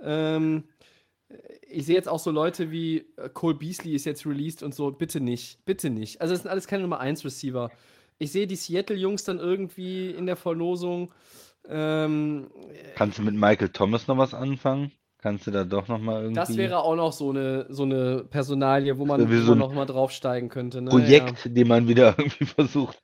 Ähm, 0.00 0.64
ich 1.68 1.84
sehe 1.84 1.94
jetzt 1.94 2.08
auch 2.08 2.18
so 2.18 2.30
Leute 2.30 2.70
wie 2.70 3.06
äh, 3.16 3.28
Cole 3.28 3.54
Beasley 3.54 3.94
ist 3.94 4.06
jetzt 4.06 4.26
released 4.26 4.62
und 4.62 4.74
so. 4.74 4.90
Bitte 4.90 5.20
nicht. 5.20 5.64
Bitte 5.66 5.90
nicht. 5.90 6.20
Also, 6.20 6.32
das 6.32 6.42
sind 6.42 6.50
alles 6.50 6.66
keine 6.66 6.82
Nummer 6.82 7.00
1 7.00 7.24
Receiver. 7.24 7.70
Ich 8.18 8.32
sehe 8.32 8.46
die 8.46 8.56
Seattle-Jungs 8.56 9.24
dann 9.24 9.38
irgendwie 9.38 10.10
in 10.10 10.26
der 10.26 10.36
Verlosung. 10.36 11.12
Ähm, 11.68 12.48
Kannst 12.94 13.18
du 13.18 13.22
mit 13.22 13.34
Michael 13.34 13.68
Thomas 13.68 14.08
noch 14.08 14.16
was 14.16 14.32
anfangen? 14.32 14.90
Kannst 15.20 15.48
du 15.48 15.50
da 15.50 15.64
doch 15.64 15.88
noch 15.88 15.98
mal 15.98 16.22
irgendwie 16.22 16.34
das 16.36 16.56
wäre 16.56 16.78
auch 16.78 16.94
noch 16.94 17.12
so 17.12 17.30
eine, 17.30 17.66
so 17.70 17.82
eine 17.82 18.24
Personalie, 18.30 18.98
wo 18.98 19.04
man, 19.04 19.20
so 19.20 19.26
man 19.26 19.52
ein 19.52 19.58
noch 19.58 19.74
mal 19.74 19.84
draufsteigen 19.84 20.48
könnte. 20.48 20.80
Ne? 20.80 20.90
Projekt, 20.90 21.44
den 21.44 21.66
man 21.66 21.88
wieder 21.88 22.14
irgendwie 22.18 22.44
versucht. 22.44 23.02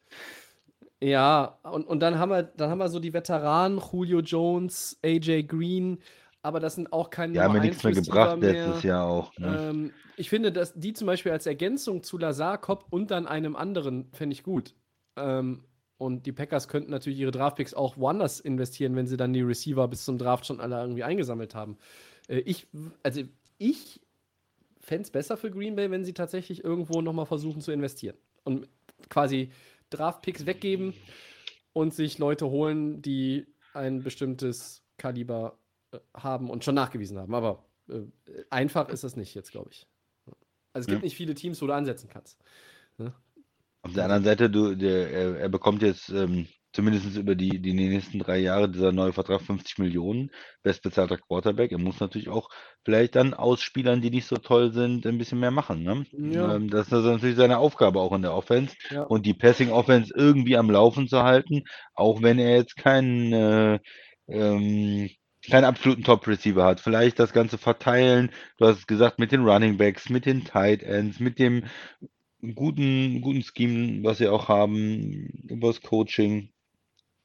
Ja, 1.02 1.58
und, 1.64 1.86
und 1.86 2.00
dann 2.00 2.18
haben 2.18 2.30
wir, 2.30 2.44
dann 2.44 2.70
haben 2.70 2.78
wir 2.78 2.88
so 2.88 3.00
die 3.00 3.12
Veteranen, 3.12 3.80
Julio 3.92 4.20
Jones, 4.20 4.98
AJ 5.04 5.42
Green, 5.42 5.98
aber 6.40 6.60
das 6.60 6.76
sind 6.76 6.92
auch 6.92 7.10
keine 7.10 7.32
Die 7.32 7.40
haben 7.40 7.54
ja 7.54 7.60
Nummer 7.60 7.64
nichts 7.64 7.82
mehr 7.82 7.90
1 7.90 7.98
Receiver 7.98 8.14
gebracht 8.14 8.40
mehr. 8.40 8.52
letztes 8.52 8.82
Jahr 8.84 9.06
auch. 9.06 9.36
Ne? 9.36 9.68
Ähm, 9.70 9.92
ich 10.16 10.30
finde, 10.30 10.52
dass 10.52 10.72
die 10.74 10.92
zum 10.92 11.06
Beispiel 11.06 11.32
als 11.32 11.46
Ergänzung 11.46 12.04
zu 12.04 12.16
Lazar, 12.16 12.58
Cobb 12.58 12.86
und 12.90 13.10
dann 13.10 13.26
einem 13.26 13.56
anderen 13.56 14.08
fände 14.12 14.34
ich 14.34 14.44
gut. 14.44 14.74
Ähm, 15.16 15.64
und 15.98 16.26
die 16.26 16.32
Packers 16.32 16.68
könnten 16.68 16.90
natürlich 16.90 17.18
ihre 17.18 17.30
Draftpicks 17.30 17.74
auch 17.74 17.96
woanders 17.96 18.40
investieren, 18.40 18.96
wenn 18.96 19.06
sie 19.06 19.16
dann 19.16 19.32
die 19.32 19.42
Receiver 19.42 19.86
bis 19.88 20.04
zum 20.04 20.18
Draft 20.18 20.46
schon 20.46 20.60
alle 20.60 20.80
irgendwie 20.80 21.04
eingesammelt 21.04 21.54
haben. 21.54 21.78
Äh, 22.28 22.38
ich, 22.40 22.66
also 23.02 23.22
ich 23.58 24.00
fände 24.80 25.02
es 25.02 25.10
besser 25.10 25.36
für 25.36 25.50
Green 25.50 25.76
Bay, 25.76 25.90
wenn 25.90 26.04
sie 26.04 26.12
tatsächlich 26.14 26.64
irgendwo 26.64 27.00
nochmal 27.00 27.26
versuchen 27.26 27.60
zu 27.60 27.72
investieren. 27.72 28.16
Und 28.42 28.68
quasi 29.08 29.50
Draftpicks 29.90 30.46
weggeben 30.46 30.94
und 31.72 31.94
sich 31.94 32.18
Leute 32.18 32.50
holen, 32.50 33.00
die 33.00 33.46
ein 33.72 34.02
bestimmtes 34.02 34.82
Kaliber 34.98 35.58
äh, 35.92 35.98
haben 36.14 36.50
und 36.50 36.64
schon 36.64 36.74
nachgewiesen 36.74 37.18
haben. 37.18 37.34
Aber 37.34 37.64
äh, 37.88 38.02
einfach 38.50 38.88
ist 38.88 39.04
das 39.04 39.16
nicht 39.16 39.34
jetzt, 39.34 39.52
glaube 39.52 39.70
ich. 39.72 39.86
Also 40.72 40.86
es 40.86 40.86
gibt 40.88 41.02
Ja. 41.02 41.06
nicht 41.06 41.16
viele 41.16 41.34
Teams, 41.34 41.62
wo 41.62 41.66
du 41.66 41.72
ansetzen 41.72 42.08
kannst. 42.08 42.38
Auf 43.84 43.92
der 43.92 44.04
anderen 44.04 44.24
Seite, 44.24 44.48
du, 44.48 44.74
der, 44.74 45.10
er, 45.10 45.36
er 45.40 45.48
bekommt 45.50 45.82
jetzt 45.82 46.08
ähm, 46.08 46.48
zumindest 46.72 47.16
über 47.16 47.34
die, 47.34 47.60
die 47.60 47.74
nächsten 47.74 48.18
drei 48.18 48.38
Jahre 48.38 48.68
dieser 48.68 48.92
neue 48.92 49.12
Vertrag 49.12 49.42
50 49.42 49.78
Millionen, 49.78 50.30
bestbezahlter 50.62 51.18
Quarterback. 51.18 51.70
Er 51.70 51.78
muss 51.78 52.00
natürlich 52.00 52.30
auch 52.30 52.48
vielleicht 52.82 53.14
dann 53.14 53.34
aus 53.34 53.60
Spielern, 53.60 54.00
die 54.00 54.10
nicht 54.10 54.26
so 54.26 54.36
toll 54.36 54.72
sind, 54.72 55.06
ein 55.06 55.18
bisschen 55.18 55.38
mehr 55.38 55.50
machen. 55.50 55.82
Ne? 55.82 56.06
Ja. 56.12 56.56
Ähm, 56.56 56.70
das 56.70 56.86
ist 56.86 56.94
also 56.94 57.12
natürlich 57.12 57.36
seine 57.36 57.58
Aufgabe 57.58 58.00
auch 58.00 58.12
in 58.12 58.22
der 58.22 58.34
Offense. 58.34 58.74
Ja. 58.90 59.02
Und 59.02 59.26
die 59.26 59.34
Passing 59.34 59.70
Offense 59.70 60.12
irgendwie 60.16 60.56
am 60.56 60.70
Laufen 60.70 61.06
zu 61.06 61.22
halten, 61.22 61.64
auch 61.94 62.22
wenn 62.22 62.38
er 62.38 62.56
jetzt 62.56 62.76
keinen 62.76 63.32
äh, 63.34 63.78
ähm, 64.28 65.10
keinen 65.48 65.64
absoluten 65.64 66.04
Top-Receiver 66.04 66.64
hat. 66.64 66.80
Vielleicht 66.80 67.18
das 67.18 67.34
Ganze 67.34 67.58
verteilen, 67.58 68.30
du 68.56 68.66
hast 68.66 68.78
es 68.78 68.86
gesagt, 68.86 69.18
mit 69.18 69.30
den 69.30 69.44
Running 69.44 69.76
Backs, 69.76 70.08
mit 70.08 70.24
den 70.24 70.44
Tight 70.44 70.82
Ends, 70.82 71.20
mit 71.20 71.38
dem 71.38 71.64
guten, 72.54 73.20
guten 73.20 73.42
Scheme, 73.42 74.02
was 74.04 74.18
sie 74.18 74.28
auch 74.28 74.48
haben, 74.48 75.26
über 75.48 75.68
das 75.68 75.80
Coaching. 75.80 76.50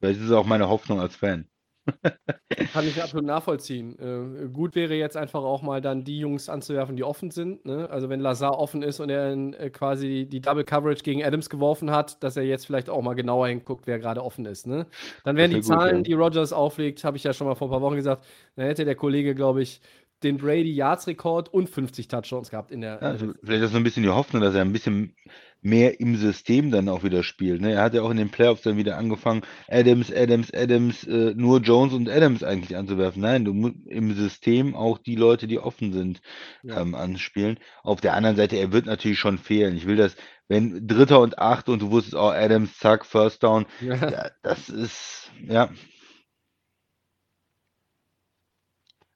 Das 0.00 0.16
ist 0.16 0.30
auch 0.30 0.46
meine 0.46 0.68
Hoffnung 0.68 1.00
als 1.00 1.16
Fan. 1.16 1.46
Kann 2.72 2.86
ich 2.86 3.02
absolut 3.02 3.26
nachvollziehen. 3.26 3.98
Äh, 3.98 4.48
gut 4.48 4.74
wäre 4.74 4.94
jetzt 4.94 5.16
einfach 5.16 5.42
auch 5.42 5.62
mal 5.62 5.80
dann 5.80 6.04
die 6.04 6.18
Jungs 6.18 6.48
anzuwerfen, 6.48 6.96
die 6.96 7.04
offen 7.04 7.30
sind. 7.30 7.64
Ne? 7.64 7.88
Also 7.90 8.08
wenn 8.08 8.20
Lazar 8.20 8.58
offen 8.58 8.82
ist 8.82 9.00
und 9.00 9.10
er 9.10 9.32
äh, 9.32 9.70
quasi 9.70 10.26
die 10.30 10.40
Double 10.40 10.64
Coverage 10.64 11.02
gegen 11.02 11.24
Adams 11.24 11.48
geworfen 11.50 11.90
hat, 11.90 12.22
dass 12.22 12.36
er 12.36 12.44
jetzt 12.44 12.66
vielleicht 12.66 12.90
auch 12.90 13.02
mal 13.02 13.14
genauer 13.14 13.48
hinguckt, 13.48 13.86
wer 13.86 13.98
gerade 13.98 14.22
offen 14.22 14.44
ist. 14.46 14.66
Ne? 14.66 14.86
Dann 15.24 15.36
wären 15.36 15.50
die 15.50 15.56
gut, 15.56 15.66
Zahlen, 15.66 15.96
ja. 15.96 16.02
die 16.02 16.12
Rogers 16.14 16.52
auflegt, 16.52 17.04
habe 17.04 17.16
ich 17.16 17.24
ja 17.24 17.32
schon 17.32 17.46
mal 17.46 17.54
vor 17.54 17.68
ein 17.68 17.72
paar 17.72 17.82
Wochen 17.82 17.96
gesagt, 17.96 18.24
dann 18.56 18.66
hätte 18.66 18.84
der 18.84 18.96
Kollege, 18.96 19.34
glaube 19.34 19.62
ich, 19.62 19.80
den 20.22 20.36
Brady 20.38 20.72
Yards 20.72 21.06
Rekord 21.06 21.52
und 21.52 21.68
50 21.68 22.08
Touchdowns 22.08 22.50
gehabt 22.50 22.70
in 22.70 22.80
der. 22.80 22.94
Ja, 23.00 23.08
also 23.08 23.32
vielleicht 23.42 23.62
ist 23.64 23.72
so 23.72 23.76
ein 23.76 23.84
bisschen 23.84 24.02
die 24.02 24.08
Hoffnung, 24.10 24.42
dass 24.42 24.54
er 24.54 24.62
ein 24.62 24.72
bisschen 24.72 25.14
mehr 25.62 26.00
im 26.00 26.16
System 26.16 26.70
dann 26.70 26.88
auch 26.88 27.04
wieder 27.04 27.22
spielt. 27.22 27.60
Ne? 27.60 27.72
Er 27.72 27.82
hat 27.82 27.94
ja 27.94 28.02
auch 28.02 28.10
in 28.10 28.16
den 28.16 28.30
Playoffs 28.30 28.62
dann 28.62 28.78
wieder 28.78 28.96
angefangen, 28.96 29.42
Adams, 29.68 30.10
Adams, 30.12 30.52
Adams, 30.54 31.04
äh, 31.04 31.34
nur 31.36 31.60
Jones 31.60 31.92
und 31.92 32.08
Adams 32.08 32.42
eigentlich 32.42 32.76
anzuwerfen. 32.76 33.20
Nein, 33.20 33.44
du 33.44 33.52
musst 33.52 33.74
im 33.86 34.14
System 34.14 34.74
auch 34.74 34.96
die 34.96 35.16
Leute, 35.16 35.46
die 35.46 35.58
offen 35.58 35.92
sind, 35.92 36.22
Ja. 36.62 36.80
ähm, 36.80 36.94
anspielen. 36.94 37.58
Auf 37.82 38.00
der 38.00 38.14
anderen 38.14 38.36
Seite, 38.36 38.56
er 38.56 38.72
wird 38.72 38.86
natürlich 38.86 39.18
schon 39.18 39.36
fehlen. 39.38 39.76
Ich 39.76 39.86
will 39.86 39.96
das, 39.96 40.16
wenn 40.48 40.86
Dritter 40.86 41.20
und 41.20 41.38
Acht 41.38 41.68
und 41.68 41.82
du 41.82 41.90
wusstest, 41.90 42.16
oh, 42.16 42.30
Adams, 42.30 42.78
zack, 42.78 43.04
First 43.04 43.42
Down, 43.42 43.66
ja, 43.80 44.30
das 44.42 44.70
ist, 44.70 45.30
ja. 45.46 45.68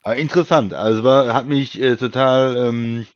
Aber 0.05 0.17
interessant. 0.17 0.73
Also 0.75 1.03
war, 1.03 1.35
hat 1.35 1.47
mich 1.47 1.81
äh, 1.81 1.97
total 1.97 2.57
ähm, 2.57 3.07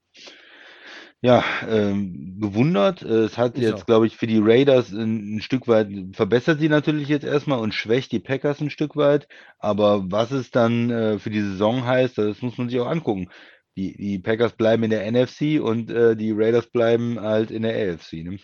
ja, 1.20 1.42
ähm, 1.68 2.38
gewundert. 2.40 3.02
Äh, 3.02 3.24
Es 3.24 3.36
hat 3.38 3.56
Ich 3.56 3.62
jetzt, 3.62 3.82
auch. 3.82 3.86
glaube 3.86 4.06
ich, 4.06 4.16
für 4.16 4.26
die 4.26 4.38
Raiders 4.42 4.90
ein, 4.90 5.36
ein 5.36 5.40
Stück 5.42 5.66
weit 5.68 5.88
verbessert 6.12 6.60
sie 6.60 6.68
natürlich 6.68 7.08
jetzt 7.08 7.24
erstmal 7.24 7.58
und 7.58 7.74
schwächt 7.74 8.12
die 8.12 8.20
Packers 8.20 8.60
ein 8.60 8.70
Stück 8.70 8.96
weit. 8.96 9.28
Aber 9.58 10.10
was 10.10 10.30
es 10.30 10.50
dann 10.50 10.90
äh, 10.90 11.18
für 11.18 11.30
die 11.30 11.40
Saison 11.42 11.84
heißt, 11.84 12.18
das 12.18 12.40
muss 12.42 12.56
man 12.58 12.68
sich 12.68 12.80
auch 12.80 12.86
angucken. 12.88 13.30
Die, 13.76 13.96
die 13.96 14.18
Packers 14.18 14.52
bleiben 14.54 14.82
in 14.84 14.90
der 14.90 15.06
NFC 15.06 15.60
und 15.60 15.90
äh, 15.90 16.16
die 16.16 16.32
Raiders 16.32 16.66
bleiben 16.66 17.20
halt 17.20 17.50
in 17.50 17.62
der 17.62 17.74
AFC, 17.94 18.24
ne? 18.24 18.38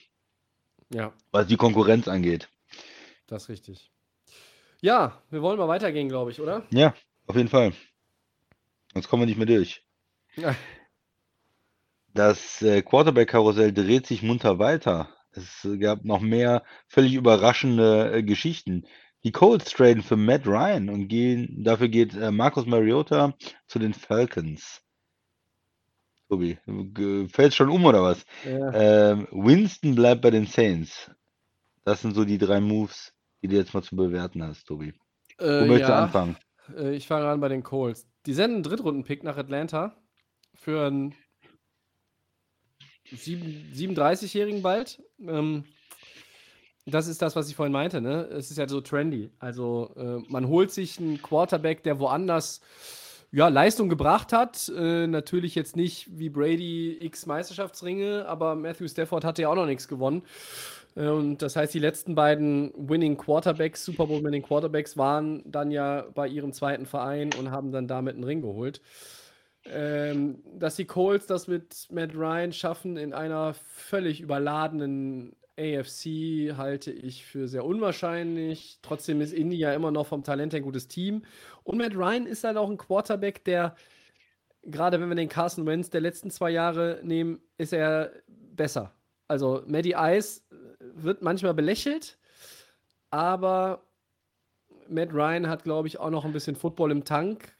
Ja, 0.90 1.12
was 1.32 1.47
die 1.47 1.57
Konkurrenz 1.57 2.09
angeht. 2.09 2.49
das 3.26 3.45
ist 3.45 3.49
richtig. 3.49 3.90
Ja, 4.80 5.22
wir 5.30 5.42
wollen 5.42 5.59
mal 5.59 5.68
weitergehen, 5.68 6.09
glaube 6.09 6.30
ich, 6.30 6.40
oder? 6.40 6.64
Ja, 6.70 6.95
auf 7.26 7.36
jeden 7.36 7.49
Fall. 7.49 7.72
Sonst 8.95 9.09
kommen 9.09 9.22
wir 9.22 9.26
nicht 9.26 9.36
mehr 9.38 9.47
durch. 9.47 9.84
Ja. 10.36 10.57
Das 12.14 12.62
äh, 12.62 12.80
Quarterback-Karussell 12.82 13.72
dreht 13.74 14.07
sich 14.07 14.22
munter 14.22 14.59
weiter. 14.59 15.14
Es 15.32 15.66
gab 15.80 16.05
noch 16.05 16.20
mehr 16.20 16.62
völlig 16.88 17.14
überraschende 17.14 18.12
äh, 18.12 18.22
Geschichten. 18.22 18.86
Die 19.24 19.32
Colts 19.32 19.70
traden 19.72 20.03
für 20.03 20.16
Matt 20.16 20.47
Ryan 20.47 20.88
und 20.90 21.09
gehen, 21.09 21.62
dafür 21.64 21.88
geht 21.88 22.14
äh, 22.14 22.30
Marcus 22.30 22.66
Mariota 22.66 23.34
zu 23.66 23.78
den 23.78 23.95
Falcons. 23.95 24.82
Tobi, 26.28 26.59
fällt 27.28 27.55
schon 27.55 27.68
um 27.70 27.84
oder 27.84 28.03
was? 28.03 28.24
Ja. 28.42 28.72
Ähm, 28.72 29.28
Winston 29.30 29.95
bleibt 29.95 30.22
bei 30.22 30.30
den 30.30 30.47
Saints. 30.47 31.11
Das 31.84 32.03
sind 32.03 32.14
so 32.14 32.24
die 32.24 32.38
drei 32.38 32.61
Moves, 32.61 33.14
die 33.42 33.49
du 33.49 33.57
jetzt 33.57 33.74
mal 33.74 33.82
zu 33.82 33.97
bewerten 33.97 34.42
hast, 34.42 34.66
Tobi. 34.66 34.95
Wo 35.59 35.64
Äh, 35.64 35.66
möchtest 35.66 35.88
du 35.90 35.92
ja, 35.92 35.99
anfangen? 35.99 36.38
äh, 36.76 36.95
ich 36.95 37.07
fange 37.07 37.28
an 37.28 37.40
bei 37.40 37.49
den 37.49 37.62
Colts. 37.62 38.07
Die 38.27 38.33
senden 38.33 38.57
einen 38.57 38.62
Drittrunden-Pick 38.62 39.22
nach 39.22 39.37
Atlanta 39.37 39.97
für 40.55 40.87
einen 40.87 41.14
sieben- 43.12 43.70
37-Jährigen 43.75 44.62
bald. 44.62 45.03
Ähm, 45.20 45.64
das 46.87 47.07
ist 47.07 47.22
das, 47.22 47.35
was 47.37 47.49
ich 47.49 47.57
vorhin 47.57 47.72
meinte. 47.72 48.01
Ne? 48.01 48.25
Es 48.25 48.51
ist 48.51 48.59
ja 48.59 48.68
so 48.68 48.81
trendy. 48.81 49.31
Also 49.39 49.93
äh, 49.97 50.31
man 50.31 50.49
holt 50.49 50.70
sich 50.70 50.99
einen 50.99 51.20
Quarterback, 51.22 51.83
der 51.83 51.99
woanders 51.99 52.61
ja, 53.33 53.49
Leistung 53.49 53.89
gebracht 53.89 54.33
hat. 54.33 54.70
Äh, 54.75 55.07
natürlich 55.07 55.55
jetzt 55.55 55.77
nicht 55.77 56.18
wie 56.18 56.29
Brady 56.29 56.99
x 57.01 57.27
Meisterschaftsringe, 57.27 58.27
aber 58.27 58.55
Matthew 58.55 58.89
Stafford 58.89 59.25
hatte 59.25 59.43
ja 59.43 59.49
auch 59.49 59.55
noch 59.55 59.66
nichts 59.66 59.89
gewonnen. 59.89 60.22
Äh, 60.97 61.09
Und 61.09 61.42
das 61.42 61.57
heißt, 61.57 61.74
die 61.74 61.78
letzten 61.78 62.14
beiden 62.14 62.72
Winning 62.76 63.16
Quarterbacks, 63.16 63.84
Super 63.84 64.07
Bowl 64.07 64.22
Winning 64.24 64.42
Quarterbacks, 64.42 64.97
waren 64.97 65.42
dann 65.51 65.70
ja 65.70 66.07
bei 66.14 66.28
ihrem 66.28 66.53
zweiten 66.53 66.86
Verein 66.86 67.30
und 67.38 67.51
haben 67.51 67.72
dann 67.72 67.88
damit 67.88 68.14
einen 68.14 68.24
Ring 68.24 68.42
geholt. 68.42 68.80
Ähm, 69.66 70.42
dass 70.59 70.76
die 70.76 70.84
Colts 70.84 71.26
das 71.26 71.49
mit 71.49 71.88
Matt 71.90 72.14
Ryan 72.14 72.53
schaffen 72.53 72.97
in 72.99 73.14
einer 73.14 73.55
völlig 73.55 74.20
überladenen 74.20 75.34
AFC, 75.57 76.57
halte 76.57 76.90
ich 76.92 77.24
für 77.24 77.49
sehr 77.49 77.64
unwahrscheinlich. 77.64 78.78
Trotzdem 78.82 79.20
ist 79.20 79.32
Indy 79.32 79.57
ja 79.57 79.72
immer 79.72 79.90
noch 79.90 80.07
vom 80.07 80.22
Talent 80.24 80.53
her 80.53 80.61
ein 80.61 80.64
gutes 80.64 80.88
Team. 80.88 81.24
Und 81.62 81.78
Matt 81.78 81.95
Ryan 81.97 82.26
ist 82.26 82.45
halt 82.45 82.57
auch 82.59 82.68
ein 82.70 82.76
Quarterback, 82.76 83.45
der, 83.45 83.74
gerade 84.64 85.01
wenn 85.01 85.09
wir 85.09 85.16
den 85.16 85.28
Carson 85.28 85.66
Wentz 85.66 85.90
der 85.90 86.01
letzten 86.03 86.30
zwei 86.30 86.51
Jahre 86.51 87.01
nehmen, 87.03 87.40
ist 87.59 87.72
er 87.72 88.12
besser. 88.28 88.92
Also 89.29 89.62
Matty 89.66 89.95
Ice 89.97 90.43
wird 90.81 91.22
manchmal 91.22 91.55
belächelt, 91.55 92.18
aber 93.11 93.83
Matt 94.89 95.12
Ryan 95.12 95.49
hat, 95.49 95.64
glaube 95.64 95.89
ich, 95.89 95.99
auch 95.99 96.11
noch 96.11 96.25
ein 96.25 96.33
bisschen 96.33 96.57
Football 96.57 96.91
im 96.91 97.05
Tank. 97.05 97.57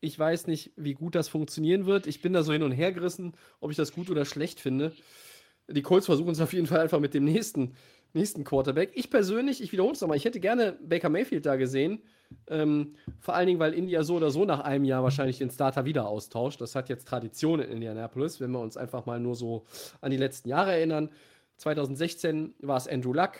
Ich 0.00 0.18
weiß 0.18 0.46
nicht, 0.46 0.72
wie 0.76 0.94
gut 0.94 1.14
das 1.14 1.28
funktionieren 1.28 1.86
wird. 1.86 2.06
Ich 2.06 2.22
bin 2.22 2.32
da 2.32 2.42
so 2.42 2.52
hin 2.52 2.62
und 2.62 2.72
her 2.72 2.92
gerissen, 2.92 3.34
ob 3.60 3.70
ich 3.70 3.76
das 3.76 3.92
gut 3.92 4.10
oder 4.10 4.24
schlecht 4.24 4.60
finde. 4.60 4.92
Die 5.68 5.82
Colts 5.82 6.06
versuchen 6.06 6.30
es 6.32 6.40
auf 6.40 6.52
jeden 6.52 6.66
Fall 6.66 6.80
einfach 6.80 7.00
mit 7.00 7.14
dem 7.14 7.24
nächsten, 7.24 7.74
nächsten 8.14 8.44
Quarterback. 8.44 8.90
Ich 8.94 9.10
persönlich, 9.10 9.62
ich 9.62 9.72
wiederhole 9.72 9.94
es 9.94 10.00
nochmal, 10.00 10.16
ich 10.16 10.24
hätte 10.24 10.40
gerne 10.40 10.78
Baker 10.82 11.08
Mayfield 11.08 11.46
da 11.46 11.56
gesehen. 11.56 12.02
Ähm, 12.48 12.94
vor 13.20 13.34
allen 13.34 13.46
Dingen, 13.46 13.58
weil 13.58 13.74
India 13.74 14.02
so 14.04 14.16
oder 14.16 14.30
so 14.30 14.44
nach 14.44 14.60
einem 14.60 14.84
Jahr 14.84 15.02
wahrscheinlich 15.02 15.38
den 15.38 15.50
Starter 15.50 15.84
wieder 15.84 16.08
austauscht. 16.08 16.60
Das 16.60 16.74
hat 16.74 16.88
jetzt 16.88 17.06
Tradition 17.08 17.60
in 17.60 17.70
Indianapolis, 17.70 18.40
wenn 18.40 18.50
wir 18.50 18.60
uns 18.60 18.76
einfach 18.76 19.06
mal 19.06 19.20
nur 19.20 19.34
so 19.34 19.64
an 20.00 20.10
die 20.10 20.16
letzten 20.16 20.48
Jahre 20.48 20.72
erinnern. 20.72 21.10
2016 21.58 22.54
war 22.60 22.76
es 22.76 22.88
Andrew 22.88 23.12
Luck, 23.12 23.32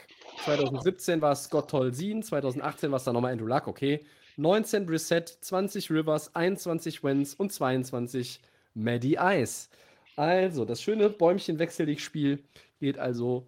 2017 0.45 1.21
war 1.21 1.33
es 1.33 1.45
Scott 1.45 1.71
Tolzien, 1.71 2.23
2018 2.23 2.91
war 2.91 2.99
es 2.99 3.05
dann 3.05 3.15
nochmal 3.15 3.33
Andrew 3.33 3.47
Luck, 3.47 3.67
okay. 3.67 4.05
19 4.37 4.87
Brissett, 4.87 5.29
20 5.41 5.91
Rivers, 5.91 6.35
21 6.35 7.03
Wentz 7.03 7.35
und 7.35 7.53
22 7.53 8.41
Maddie 8.75 9.19
Ice. 9.21 9.69
Also, 10.17 10.65
das 10.65 10.81
schöne 10.81 11.11
Bäumchen-Wechsel-Dich-Spiel 11.11 12.43
geht 12.79 12.99
also 12.99 13.47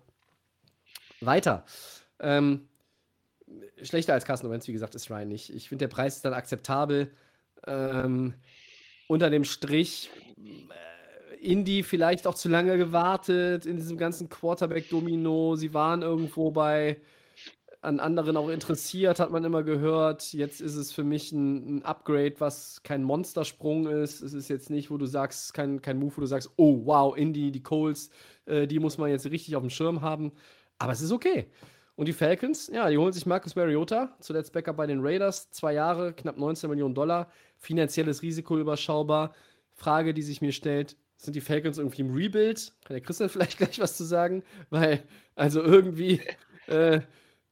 weiter. 1.21 1.65
Ähm, 2.21 2.69
schlechter 3.83 4.15
als 4.15 4.25
Carsten 4.25 4.51
Wentz, 4.51 4.69
wie 4.69 4.73
gesagt, 4.73 4.95
ist 4.95 5.11
Ryan 5.11 5.29
nicht. 5.29 5.51
Ich 5.51 5.69
finde, 5.69 5.85
der 5.85 5.95
Preis 5.95 6.17
ist 6.17 6.25
dann 6.25 6.35
akzeptabel. 6.35 7.11
Ähm, 7.67 8.35
unter 9.09 9.31
dem 9.31 9.45
Strich, 9.45 10.11
äh, 10.39 11.37
Indy 11.45 11.83
vielleicht 11.83 12.27
auch 12.27 12.35
zu 12.35 12.49
lange 12.49 12.79
gewartet 12.79 13.67
in 13.67 13.77
diesem 13.77 13.99
ganzen 13.99 14.29
Quarterback-Domino. 14.29 15.57
Sie 15.57 15.75
waren 15.75 16.03
irgendwo 16.03 16.51
bei 16.51 17.01
an 17.85 18.01
anderen 18.01 18.37
auch 18.37 18.49
interessiert, 18.49 19.21
hat 19.21 19.31
man 19.31 19.45
immer 19.45 19.63
gehört. 19.63 20.33
Jetzt 20.33 20.61
ist 20.61 20.75
es 20.75 20.91
für 20.91 21.05
mich 21.05 21.33
ein, 21.33 21.77
ein 21.77 21.85
Upgrade, 21.85 22.35
was 22.39 22.83
kein 22.83 23.03
Monstersprung 23.03 23.87
ist. 23.87 24.23
Es 24.23 24.33
ist 24.33 24.49
jetzt 24.49 24.71
nicht, 24.71 24.91
wo 24.91 24.97
du 24.97 25.07
sagst, 25.07 25.53
kein, 25.53 25.83
kein 25.83 25.99
Move, 25.99 26.17
wo 26.17 26.21
du 26.23 26.27
sagst, 26.27 26.51
oh 26.57 26.81
wow, 26.85 27.17
Indy, 27.17 27.53
die 27.53 27.63
Coles, 27.63 28.11
äh, 28.47 28.67
die 28.67 28.79
muss 28.79 28.99
man 28.99 29.11
jetzt 29.11 29.27
richtig 29.27 29.55
auf 29.55 29.63
dem 29.63 29.71
Schirm 29.71 30.01
haben. 30.01 30.33
Aber 30.79 30.93
es 30.93 31.01
ist 31.01 31.13
okay. 31.13 31.49
Und 31.97 32.07
die 32.07 32.13
Falcons, 32.13 32.69
ja, 32.73 32.89
die 32.91 32.99
holen 32.99 33.13
sich 33.13 33.25
Marcus 33.25 33.55
Mariota, 33.55 34.17
zuletzt 34.21 34.53
Backup 34.53 34.77
bei 34.77 34.87
den 34.87 35.01
Raiders, 35.01 35.51
zwei 35.51 35.75
Jahre, 35.75 36.13
knapp 36.13 36.37
19 36.37 36.69
Millionen 36.69 36.95
Dollar, 36.95 37.31
finanzielles 37.59 38.23
Risiko 38.23 38.59
überschaubar. 38.59 39.33
Frage, 39.73 40.13
die 40.15 40.23
sich 40.23 40.41
mir 40.41 40.53
stellt, 40.53 40.97
sind 41.17 41.37
die 41.37 41.41
Falcons 41.41 41.79
irgendwie 41.79 42.03
im 42.03 42.15
Rebuild? 42.15 42.73
Kann 42.85 42.95
der 42.95 43.01
Christian 43.01 43.29
vielleicht 43.31 43.59
gleich 43.59 43.79
was 43.79 43.97
zu 43.97 44.05
sagen? 44.05 44.43
Weil, 44.71 45.03
also 45.37 45.63
irgendwie, 45.63 46.21
äh, 46.67 47.01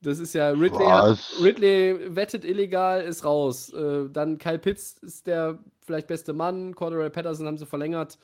das 0.02 0.18
ist 0.18 0.34
ja, 0.34 0.50
Ridley, 0.50 0.84
hat? 0.84 1.18
Ridley 1.40 2.16
wettet 2.16 2.44
illegal, 2.44 3.02
ist 3.02 3.24
raus. 3.24 3.72
Äh, 3.72 4.08
dann 4.10 4.38
Kyle 4.38 4.58
Pitts 4.58 4.96
ist 5.02 5.28
der 5.28 5.60
vielleicht 5.80 6.08
beste 6.08 6.32
Mann, 6.32 6.74
Cordero 6.74 7.08
Patterson 7.10 7.46
haben 7.46 7.58
sie 7.58 7.66
verlängert. 7.66 8.18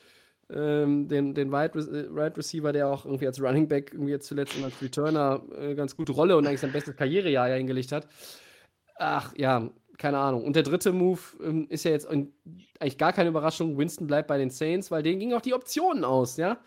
Ähm, 0.50 1.08
den, 1.08 1.34
den 1.34 1.52
Wide, 1.52 1.74
Re 1.74 1.80
äh, 1.80 2.14
Wide 2.14 2.36
Receiver, 2.36 2.72
der 2.72 2.88
auch 2.88 3.04
irgendwie 3.04 3.26
als 3.26 3.40
Running 3.40 3.68
Back 3.68 3.92
irgendwie 3.92 4.12
jetzt 4.12 4.26
zuletzt 4.26 4.56
und 4.56 4.64
als 4.64 4.80
Returner 4.80 5.42
äh, 5.58 5.74
ganz 5.74 5.94
gute 5.94 6.12
Rolle 6.12 6.36
und 6.36 6.46
eigentlich 6.46 6.60
sein 6.60 6.72
bestes 6.72 6.96
Karrierejahr 6.96 7.50
ja 7.50 7.56
hingelegt 7.56 7.92
hat. 7.92 8.08
Ach 8.96 9.34
ja, 9.36 9.70
keine 9.98 10.18
Ahnung. 10.18 10.44
Und 10.44 10.56
der 10.56 10.62
dritte 10.62 10.92
Move 10.92 11.20
ähm, 11.42 11.66
ist 11.68 11.84
ja 11.84 11.90
jetzt 11.90 12.08
eigentlich 12.08 12.96
gar 12.96 13.12
keine 13.12 13.28
Überraschung. 13.28 13.76
Winston 13.76 14.06
bleibt 14.06 14.28
bei 14.28 14.38
den 14.38 14.50
Saints, 14.50 14.90
weil 14.90 15.02
denen 15.02 15.18
gingen 15.20 15.34
auch 15.34 15.42
die 15.42 15.54
Optionen 15.54 16.04
aus, 16.04 16.36
ja. 16.36 16.58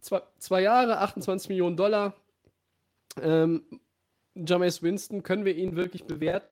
Zwei, 0.00 0.22
zwei 0.38 0.62
Jahre, 0.62 0.98
28 0.98 1.50
Millionen 1.50 1.76
Dollar. 1.76 2.14
Ähm, 3.20 3.62
Jameis 4.34 4.82
Winston, 4.82 5.22
können 5.22 5.44
wir 5.44 5.54
ihn 5.54 5.76
wirklich 5.76 6.04
bewerten? 6.04 6.48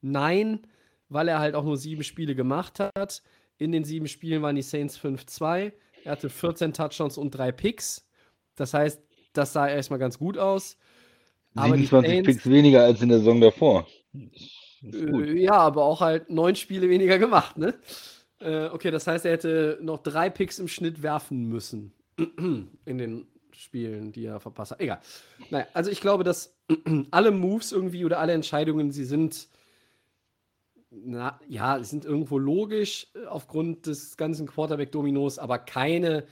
Nein, 0.00 0.66
weil 1.08 1.28
er 1.28 1.40
halt 1.40 1.54
auch 1.54 1.64
nur 1.64 1.76
sieben 1.76 2.04
Spiele 2.04 2.34
gemacht 2.34 2.78
hat. 2.80 3.22
In 3.58 3.72
den 3.72 3.84
sieben 3.84 4.08
Spielen 4.08 4.42
waren 4.42 4.56
die 4.56 4.62
Saints 4.62 4.98
5-2. 4.98 5.72
Er 6.04 6.12
hatte 6.12 6.28
14 6.30 6.72
Touchdowns 6.72 7.18
und 7.18 7.30
drei 7.30 7.52
Picks. 7.52 8.06
Das 8.54 8.74
heißt, 8.74 9.00
das 9.32 9.52
sah 9.52 9.68
erstmal 9.68 9.98
ganz 9.98 10.18
gut 10.18 10.38
aus. 10.38 10.76
Aber 11.54 11.76
die 11.76 11.86
27 11.86 12.10
Saints- 12.10 12.26
Picks 12.26 12.50
weniger 12.50 12.84
als 12.84 13.00
in 13.02 13.08
der 13.08 13.18
Saison 13.18 13.40
davor. 13.40 13.86
Äh, 14.82 15.42
Ja, 15.42 15.54
aber 15.54 15.84
auch 15.84 16.00
halt 16.00 16.30
neun 16.30 16.54
Spiele 16.54 16.88
weniger 16.88 17.18
gemacht, 17.18 17.56
ne? 17.56 17.74
Äh, 18.40 18.66
okay, 18.66 18.90
das 18.90 19.06
heißt, 19.06 19.24
er 19.24 19.32
hätte 19.32 19.78
noch 19.80 20.02
drei 20.02 20.28
Picks 20.28 20.58
im 20.58 20.68
Schnitt 20.68 21.02
werfen 21.02 21.48
müssen. 21.48 21.92
In 22.18 22.98
den 22.98 23.26
Spielen, 23.52 24.12
die 24.12 24.26
er 24.26 24.38
verpasst 24.38 24.72
hat. 24.72 24.80
Egal. 24.80 25.00
Naja, 25.50 25.66
also 25.72 25.90
ich 25.90 26.02
glaube, 26.02 26.24
dass 26.24 26.54
alle 27.10 27.30
Moves 27.30 27.72
irgendwie 27.72 28.04
oder 28.04 28.18
alle 28.20 28.34
Entscheidungen, 28.34 28.90
sie 28.90 29.04
sind, 29.06 29.48
na, 31.04 31.40
ja, 31.48 31.82
sind 31.82 32.04
irgendwo 32.04 32.38
logisch 32.38 33.08
äh, 33.14 33.26
aufgrund 33.26 33.86
des 33.86 34.16
ganzen 34.16 34.46
Quarterback-Dominos, 34.46 35.38
aber 35.38 35.58
keine 35.58 36.26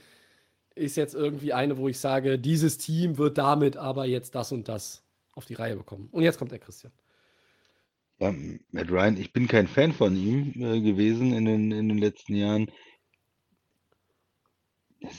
ist 0.75 0.97
jetzt 0.97 1.15
irgendwie 1.15 1.53
eine, 1.53 1.77
wo 1.77 1.87
ich 1.87 1.99
sage, 1.99 2.37
dieses 2.37 2.77
Team 2.77 3.17
wird 3.17 3.37
damit 3.37 3.77
aber 3.77 4.05
jetzt 4.05 4.35
das 4.35 4.51
und 4.51 4.67
das 4.67 5.03
auf 5.33 5.45
die 5.45 5.53
Reihe 5.53 5.75
bekommen. 5.75 6.09
Und 6.11 6.23
jetzt 6.23 6.37
kommt 6.37 6.51
der 6.51 6.59
Christian. 6.59 6.91
Ja, 8.19 8.33
Matt 8.71 8.91
Ryan, 8.91 9.17
ich 9.17 9.33
bin 9.33 9.47
kein 9.47 9.67
Fan 9.67 9.91
von 9.93 10.15
ihm 10.15 10.53
äh, 10.55 10.81
gewesen 10.81 11.33
in 11.33 11.45
den, 11.45 11.71
in 11.71 11.89
den 11.89 11.97
letzten 11.97 12.35
Jahren. 12.35 12.71
Oh, 15.01 15.09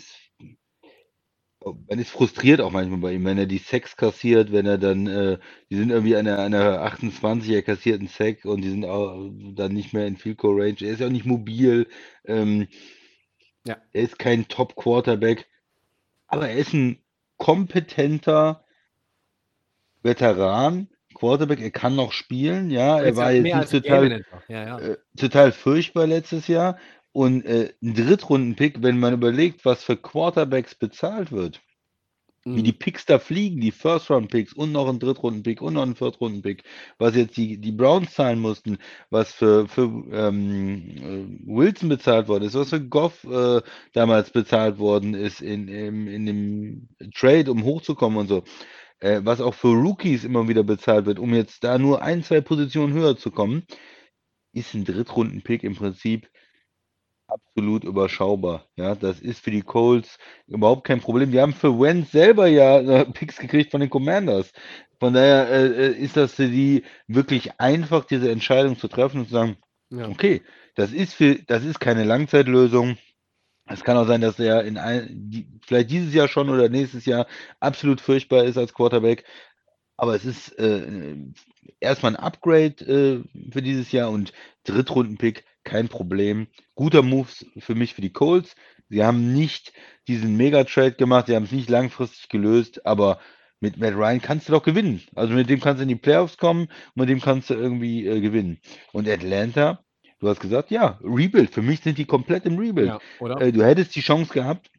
man 1.88 1.98
ist 1.98 2.10
frustriert 2.10 2.60
auch 2.60 2.70
manchmal 2.70 2.98
bei 3.00 3.12
ihm, 3.14 3.24
wenn 3.24 3.38
er 3.38 3.46
die 3.46 3.58
Sacks 3.58 3.96
kassiert, 3.96 4.52
wenn 4.52 4.66
er 4.66 4.78
dann, 4.78 5.06
äh, 5.06 5.38
die 5.70 5.76
sind 5.76 5.90
irgendwie 5.90 6.16
an 6.16 6.24
der, 6.26 6.38
an 6.40 6.52
der 6.52 6.82
28, 6.82 7.50
er 7.52 7.62
kassiert 7.62 7.98
einen 8.00 8.08
Sack 8.08 8.44
und 8.44 8.62
die 8.62 8.70
sind 8.70 8.84
auch 8.84 9.30
dann 9.54 9.72
nicht 9.72 9.92
mehr 9.92 10.06
in 10.06 10.16
Field 10.16 10.38
Goal 10.38 10.60
Range. 10.60 10.76
Er 10.80 10.92
ist 10.92 11.00
ja 11.00 11.06
auch 11.06 11.10
nicht 11.12 11.26
mobil. 11.26 11.88
Ähm, 12.24 12.68
Ja. 13.66 13.76
Er 13.92 14.02
ist 14.02 14.18
kein 14.18 14.48
Top 14.48 14.76
Quarterback, 14.76 15.48
aber 16.28 16.48
er 16.48 16.56
ist 16.56 16.72
ein 16.72 17.02
kompetenter 17.36 18.64
Veteran. 20.02 20.88
Quarterback, 21.14 21.60
er 21.60 21.70
kann 21.70 21.96
noch 21.96 22.12
spielen, 22.12 22.70
ja, 22.70 23.00
er 23.00 23.16
war 23.16 23.32
ja 23.32 23.42
jetzt 23.42 23.72
nicht 23.72 23.84
total. 23.84 24.22
Ja, 24.48 24.64
ja. 24.66 24.78
äh, 24.78 24.96
total 25.16 25.50
furchtbar 25.52 26.06
letztes 26.06 26.46
Jahr. 26.46 26.78
Und 27.16 27.46
äh, 27.46 27.72
ein 27.82 27.94
Drittrunden-Pick, 27.94 28.82
wenn 28.82 29.00
man 29.00 29.14
überlegt, 29.14 29.64
was 29.64 29.82
für 29.82 29.96
Quarterbacks 29.96 30.74
bezahlt 30.74 31.32
wird, 31.32 31.62
wie 32.52 32.62
die 32.62 32.72
Mhm. 32.72 32.78
Picks 32.78 33.06
da 33.06 33.18
fliegen, 33.18 33.58
die 33.62 33.70
First-Round-Picks 33.70 34.52
und 34.52 34.72
noch 34.72 34.86
ein 34.86 34.98
Drittrunden-Pick 34.98 35.62
und 35.62 35.74
noch 35.74 35.82
ein 35.84 35.96
Viertrunden-Pick, 35.96 36.64
was 36.98 37.16
jetzt 37.16 37.38
die, 37.38 37.58
die 37.58 37.72
Browns 37.72 38.12
zahlen 38.12 38.38
mussten, 38.38 38.76
was 39.08 39.32
für, 39.32 39.66
für 39.66 39.84
ähm, 40.12 40.90
äh, 40.98 41.46
Wilson 41.46 41.88
bezahlt 41.88 42.28
worden 42.28 42.44
ist, 42.44 42.54
was 42.54 42.68
für 42.68 42.86
Goff 42.86 43.24
äh, 43.24 43.62
damals 43.94 44.30
bezahlt 44.30 44.78
worden 44.78 45.14
ist 45.14 45.40
in, 45.40 45.68
in, 45.68 46.08
in 46.08 46.26
dem 46.26 46.88
Trade, 47.14 47.50
um 47.50 47.64
hochzukommen 47.64 48.18
und 48.18 48.28
so, 48.28 48.44
äh, 49.00 49.22
was 49.24 49.40
auch 49.40 49.54
für 49.54 49.68
Rookies 49.72 50.24
immer 50.24 50.48
wieder 50.48 50.64
bezahlt 50.64 51.06
wird, 51.06 51.18
um 51.18 51.32
jetzt 51.32 51.64
da 51.64 51.78
nur 51.78 52.02
ein, 52.02 52.22
zwei 52.22 52.42
Positionen 52.42 52.92
höher 52.92 53.16
zu 53.16 53.30
kommen, 53.30 53.64
ist 54.52 54.74
ein 54.74 54.84
Drittrunden-Pick 54.84 55.64
im 55.64 55.76
Prinzip 55.76 56.28
absolut 57.28 57.84
überschaubar. 57.84 58.66
Ja, 58.76 58.94
das 58.94 59.20
ist 59.20 59.40
für 59.42 59.50
die 59.50 59.62
Colts 59.62 60.18
überhaupt 60.46 60.84
kein 60.86 61.00
Problem. 61.00 61.30
Die 61.32 61.40
haben 61.40 61.52
für 61.54 61.78
Wentz 61.78 62.12
selber 62.12 62.46
ja 62.46 62.78
äh, 62.80 63.04
Picks 63.12 63.38
gekriegt 63.38 63.70
von 63.70 63.80
den 63.80 63.90
Commanders. 63.90 64.52
Von 65.00 65.14
daher 65.14 65.48
äh, 65.50 65.66
äh, 65.88 65.92
ist 65.98 66.16
das 66.16 66.34
für 66.34 66.48
die 66.48 66.84
wirklich 67.06 67.60
einfach, 67.60 68.04
diese 68.04 68.30
Entscheidung 68.30 68.78
zu 68.78 68.88
treffen 68.88 69.20
und 69.20 69.26
zu 69.26 69.32
sagen, 69.34 69.56
Ja. 69.90 70.08
okay, 70.08 70.42
das 70.74 70.92
ist 70.92 71.14
für, 71.14 71.36
das 71.46 71.64
ist 71.64 71.80
keine 71.80 72.04
Langzeitlösung. 72.04 72.96
Es 73.68 73.84
kann 73.84 73.96
auch 73.96 74.06
sein, 74.06 74.20
dass 74.20 74.38
er 74.38 74.64
in 74.64 74.78
ein, 74.78 75.08
die, 75.30 75.48
vielleicht 75.66 75.90
dieses 75.90 76.14
Jahr 76.14 76.28
schon 76.28 76.50
oder 76.50 76.68
nächstes 76.68 77.06
Jahr 77.06 77.26
absolut 77.60 78.00
furchtbar 78.00 78.44
ist 78.44 78.58
als 78.58 78.74
Quarterback. 78.74 79.24
Aber 79.98 80.14
es 80.14 80.24
ist 80.26 80.58
äh, 80.58 81.16
erstmal 81.80 82.14
ein 82.14 82.22
Upgrade 82.22 82.84
äh, 82.86 83.50
für 83.52 83.62
dieses 83.62 83.92
Jahr 83.92 84.10
und 84.10 84.32
Drittrunden-Pick, 84.64 85.44
kein 85.66 85.88
Problem. 85.88 86.46
Guter 86.74 87.02
Move 87.02 87.28
für 87.58 87.74
mich 87.74 87.94
für 87.94 88.00
die 88.00 88.12
Colts. 88.12 88.54
Sie 88.88 89.04
haben 89.04 89.34
nicht 89.34 89.72
diesen 90.08 90.36
Mega-Trade 90.36 90.92
gemacht, 90.92 91.26
sie 91.26 91.36
haben 91.36 91.44
es 91.44 91.52
nicht 91.52 91.68
langfristig 91.68 92.28
gelöst, 92.28 92.86
aber 92.86 93.18
mit 93.60 93.78
Matt 93.78 93.94
Ryan 93.94 94.22
kannst 94.22 94.48
du 94.48 94.52
doch 94.52 94.62
gewinnen. 94.62 95.02
Also 95.14 95.34
mit 95.34 95.50
dem 95.50 95.60
kannst 95.60 95.80
du 95.80 95.82
in 95.82 95.88
die 95.88 95.96
Playoffs 95.96 96.38
kommen, 96.38 96.68
mit 96.94 97.08
dem 97.08 97.20
kannst 97.20 97.50
du 97.50 97.54
irgendwie 97.54 98.06
äh, 98.06 98.20
gewinnen. 98.20 98.60
Und 98.92 99.08
Atlanta, 99.08 99.84
du 100.20 100.28
hast 100.28 100.40
gesagt, 100.40 100.70
ja, 100.70 101.00
Rebuild. 101.02 101.52
Für 101.52 101.62
mich 101.62 101.80
sind 101.80 101.98
die 101.98 102.04
komplett 102.04 102.46
im 102.46 102.58
Rebuild. 102.58 102.88
Ja, 102.88 103.00
oder? 103.18 103.40
Äh, 103.40 103.52
du 103.52 103.64
hättest 103.64 103.96
die 103.96 104.02
Chance 104.02 104.32
gehabt. 104.32 104.70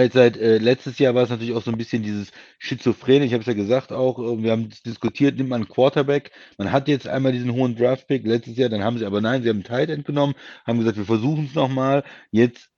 Weil 0.00 0.10
seit 0.10 0.38
äh, 0.38 0.56
letztes 0.56 0.98
Jahr 0.98 1.14
war 1.14 1.24
es 1.24 1.28
natürlich 1.28 1.52
auch 1.52 1.62
so 1.62 1.70
ein 1.70 1.76
bisschen 1.76 2.02
dieses 2.02 2.30
Schizophrene. 2.58 3.26
Ich 3.26 3.34
habe 3.34 3.42
es 3.42 3.46
ja 3.46 3.52
gesagt 3.52 3.92
auch, 3.92 4.18
äh, 4.18 4.42
wir 4.42 4.52
haben 4.52 4.70
diskutiert, 4.86 5.36
nimmt 5.36 5.50
man 5.50 5.60
einen 5.60 5.68
Quarterback. 5.68 6.30
Man 6.56 6.72
hat 6.72 6.88
jetzt 6.88 7.06
einmal 7.06 7.32
diesen 7.32 7.52
hohen 7.52 7.76
Draft-Pick 7.76 8.26
letztes 8.26 8.56
Jahr, 8.56 8.70
dann 8.70 8.82
haben 8.82 8.96
sie 8.96 9.04
aber 9.04 9.20
nein, 9.20 9.42
sie 9.42 9.50
haben 9.50 9.58
einen 9.58 9.64
Tight 9.64 9.90
End 9.90 10.06
genommen, 10.06 10.34
haben 10.66 10.78
gesagt, 10.78 10.96
wir 10.96 11.04
versuchen 11.04 11.44
es 11.50 11.54
nochmal. 11.54 12.02
Jetzt 12.30 12.70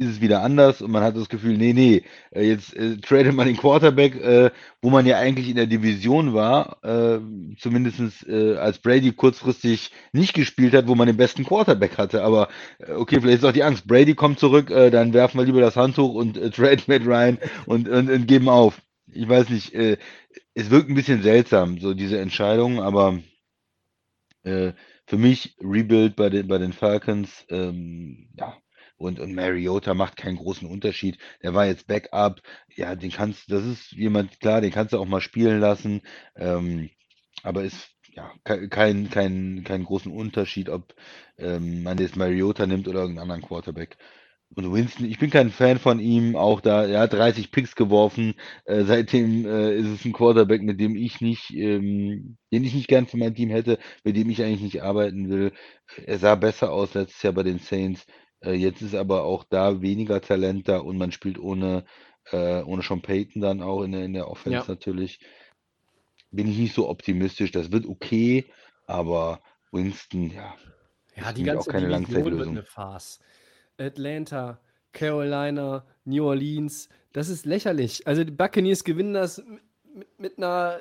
ist 0.00 0.08
es 0.08 0.20
wieder 0.22 0.42
anders 0.42 0.80
und 0.80 0.90
man 0.90 1.02
hat 1.02 1.14
das 1.14 1.28
Gefühl, 1.28 1.58
nee, 1.58 1.74
nee, 1.74 2.02
äh, 2.30 2.42
jetzt 2.42 2.74
äh, 2.74 2.96
tradet 2.96 3.34
man 3.34 3.46
den 3.46 3.58
Quarterback, 3.58 4.16
äh, 4.16 4.50
wo 4.80 4.88
man 4.88 5.04
ja 5.04 5.18
eigentlich 5.18 5.50
in 5.50 5.56
der 5.56 5.66
Division 5.66 6.32
war, 6.32 6.78
äh, 6.82 7.20
zumindest 7.58 8.26
äh, 8.26 8.56
als 8.56 8.78
Brady 8.78 9.12
kurzfristig 9.12 9.90
nicht 10.12 10.32
gespielt 10.32 10.72
hat, 10.72 10.88
wo 10.88 10.94
man 10.94 11.06
den 11.06 11.18
besten 11.18 11.44
Quarterback 11.44 11.98
hatte. 11.98 12.22
Aber 12.22 12.48
äh, 12.78 12.92
okay, 12.92 13.20
vielleicht 13.20 13.42
ist 13.42 13.44
auch 13.44 13.52
die 13.52 13.62
Angst, 13.62 13.86
Brady 13.86 14.14
kommt 14.14 14.38
zurück, 14.38 14.70
äh, 14.70 14.90
dann 14.90 15.12
werfen 15.12 15.38
wir 15.38 15.44
lieber 15.44 15.60
das 15.60 15.76
Handtuch 15.76 16.14
und 16.14 16.38
äh, 16.38 16.50
trade 16.50 16.82
Matt 16.86 17.04
Ryan 17.04 17.38
und, 17.66 17.86
und, 17.86 18.08
und 18.08 18.26
geben 18.26 18.48
auf. 18.48 18.80
Ich 19.12 19.28
weiß 19.28 19.50
nicht, 19.50 19.74
es 19.74 20.70
wirkt 20.70 20.88
ein 20.88 20.94
bisschen 20.94 21.20
seltsam, 21.24 21.80
so 21.80 21.94
diese 21.94 22.20
Entscheidung, 22.20 22.80
aber 22.80 23.18
für 24.44 25.18
mich 25.18 25.56
Rebuild 25.60 26.14
bei 26.14 26.30
den, 26.30 26.46
bei 26.46 26.58
den 26.58 26.72
Falcons, 26.72 27.44
ähm, 27.48 28.28
ja. 28.38 28.56
Und, 29.00 29.18
und 29.20 29.34
Mariota 29.34 29.94
macht 29.94 30.16
keinen 30.16 30.36
großen 30.36 30.68
Unterschied. 30.68 31.18
Der 31.42 31.54
war 31.54 31.66
jetzt 31.66 31.86
Backup. 31.86 32.42
Ja, 32.76 32.94
den 32.96 33.10
kannst, 33.10 33.50
das 33.50 33.64
ist 33.64 33.92
jemand, 33.92 34.40
klar, 34.40 34.60
den 34.60 34.72
kannst 34.72 34.92
du 34.92 34.98
auch 34.98 35.06
mal 35.06 35.20
spielen 35.22 35.60
lassen. 35.60 36.02
Ähm, 36.36 36.90
aber 37.42 37.64
ist 37.64 37.90
ja 38.14 38.32
ke- 38.44 38.68
kein, 38.68 39.10
kein, 39.10 39.64
keinen 39.64 39.84
großen 39.84 40.12
Unterschied, 40.12 40.68
ob 40.68 40.94
ähm, 41.38 41.82
man 41.82 41.98
jetzt 41.98 42.16
Mariota 42.16 42.66
nimmt 42.66 42.88
oder 42.88 43.00
irgendeinen 43.00 43.30
anderen 43.30 43.42
Quarterback. 43.48 43.96
Und 44.56 44.72
Winston, 44.72 45.06
ich 45.06 45.18
bin 45.20 45.30
kein 45.30 45.50
Fan 45.50 45.78
von 45.78 46.00
ihm, 46.00 46.34
auch 46.34 46.60
da, 46.60 46.84
er 46.84 47.00
hat 47.00 47.12
30 47.12 47.52
Picks 47.52 47.76
geworfen. 47.76 48.34
Äh, 48.64 48.82
seitdem 48.84 49.46
äh, 49.46 49.76
ist 49.76 49.86
es 49.86 50.04
ein 50.04 50.12
Quarterback, 50.12 50.60
mit 50.62 50.80
dem 50.80 50.96
ich 50.96 51.20
nicht, 51.20 51.50
ähm, 51.52 52.36
den 52.52 52.64
ich 52.64 52.74
nicht 52.74 52.88
gern 52.88 53.06
für 53.06 53.16
mein 53.16 53.34
Team 53.36 53.50
hätte, 53.50 53.78
mit 54.02 54.16
dem 54.16 54.28
ich 54.28 54.42
eigentlich 54.42 54.62
nicht 54.62 54.82
arbeiten 54.82 55.30
will. 55.30 55.52
Er 56.04 56.18
sah 56.18 56.34
besser 56.34 56.72
aus 56.72 56.94
letztes 56.94 57.22
Jahr 57.22 57.32
bei 57.32 57.44
den 57.44 57.60
Saints. 57.60 58.06
Äh, 58.42 58.52
jetzt 58.52 58.82
ist 58.82 58.94
aber 58.94 59.24
auch 59.24 59.44
da 59.44 59.80
weniger 59.82 60.20
Talent 60.20 60.68
da 60.68 60.78
und 60.78 60.98
man 60.98 61.12
spielt 61.12 61.38
ohne, 61.38 61.84
äh, 62.30 62.62
ohne 62.62 62.82
Sean 62.82 63.02
Payton 63.02 63.42
dann 63.42 63.62
auch 63.62 63.82
in 63.82 63.92
der, 63.92 64.04
in 64.04 64.12
der 64.12 64.28
Offense 64.28 64.66
Ja. 64.66 64.74
natürlich. 64.74 65.20
Bin 66.30 66.48
ich 66.48 66.58
nicht 66.58 66.74
so 66.74 66.88
optimistisch. 66.88 67.50
Das 67.50 67.72
wird 67.72 67.86
okay, 67.86 68.46
aber 68.86 69.40
Winston, 69.72 70.30
ja, 70.30 70.54
Ja, 71.16 71.32
die 71.32 71.42
mich 71.42 71.50
auch 71.50 71.66
ganze 71.66 71.70
keine 71.70 71.88
Division 71.88 72.38
wird 72.38 72.48
eine 72.48 72.64
Farce. 72.64 73.18
Atlanta, 73.78 74.60
Carolina, 74.92 75.84
New 76.04 76.24
Orleans, 76.24 76.88
das 77.12 77.28
ist 77.28 77.46
lächerlich. 77.46 78.06
Also 78.06 78.24
die 78.24 78.30
Buccaneers 78.30 78.84
gewinnen 78.84 79.14
das 79.14 79.42
mit, 79.94 80.18
mit 80.18 80.38
einer, 80.38 80.80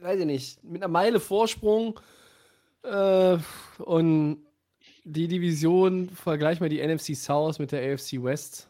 weiß 0.00 0.20
ich 0.20 0.26
nicht, 0.26 0.64
mit 0.64 0.82
einer 0.82 0.92
Meile 0.92 1.20
Vorsprung 1.20 1.98
äh, 2.82 3.38
und 3.78 4.46
die 5.04 5.28
Division, 5.28 6.08
vergleich 6.10 6.60
mal 6.60 6.68
die 6.68 6.86
NFC 6.86 7.16
South 7.16 7.58
mit 7.58 7.72
der 7.72 7.92
AFC 7.92 8.22
West. 8.22 8.68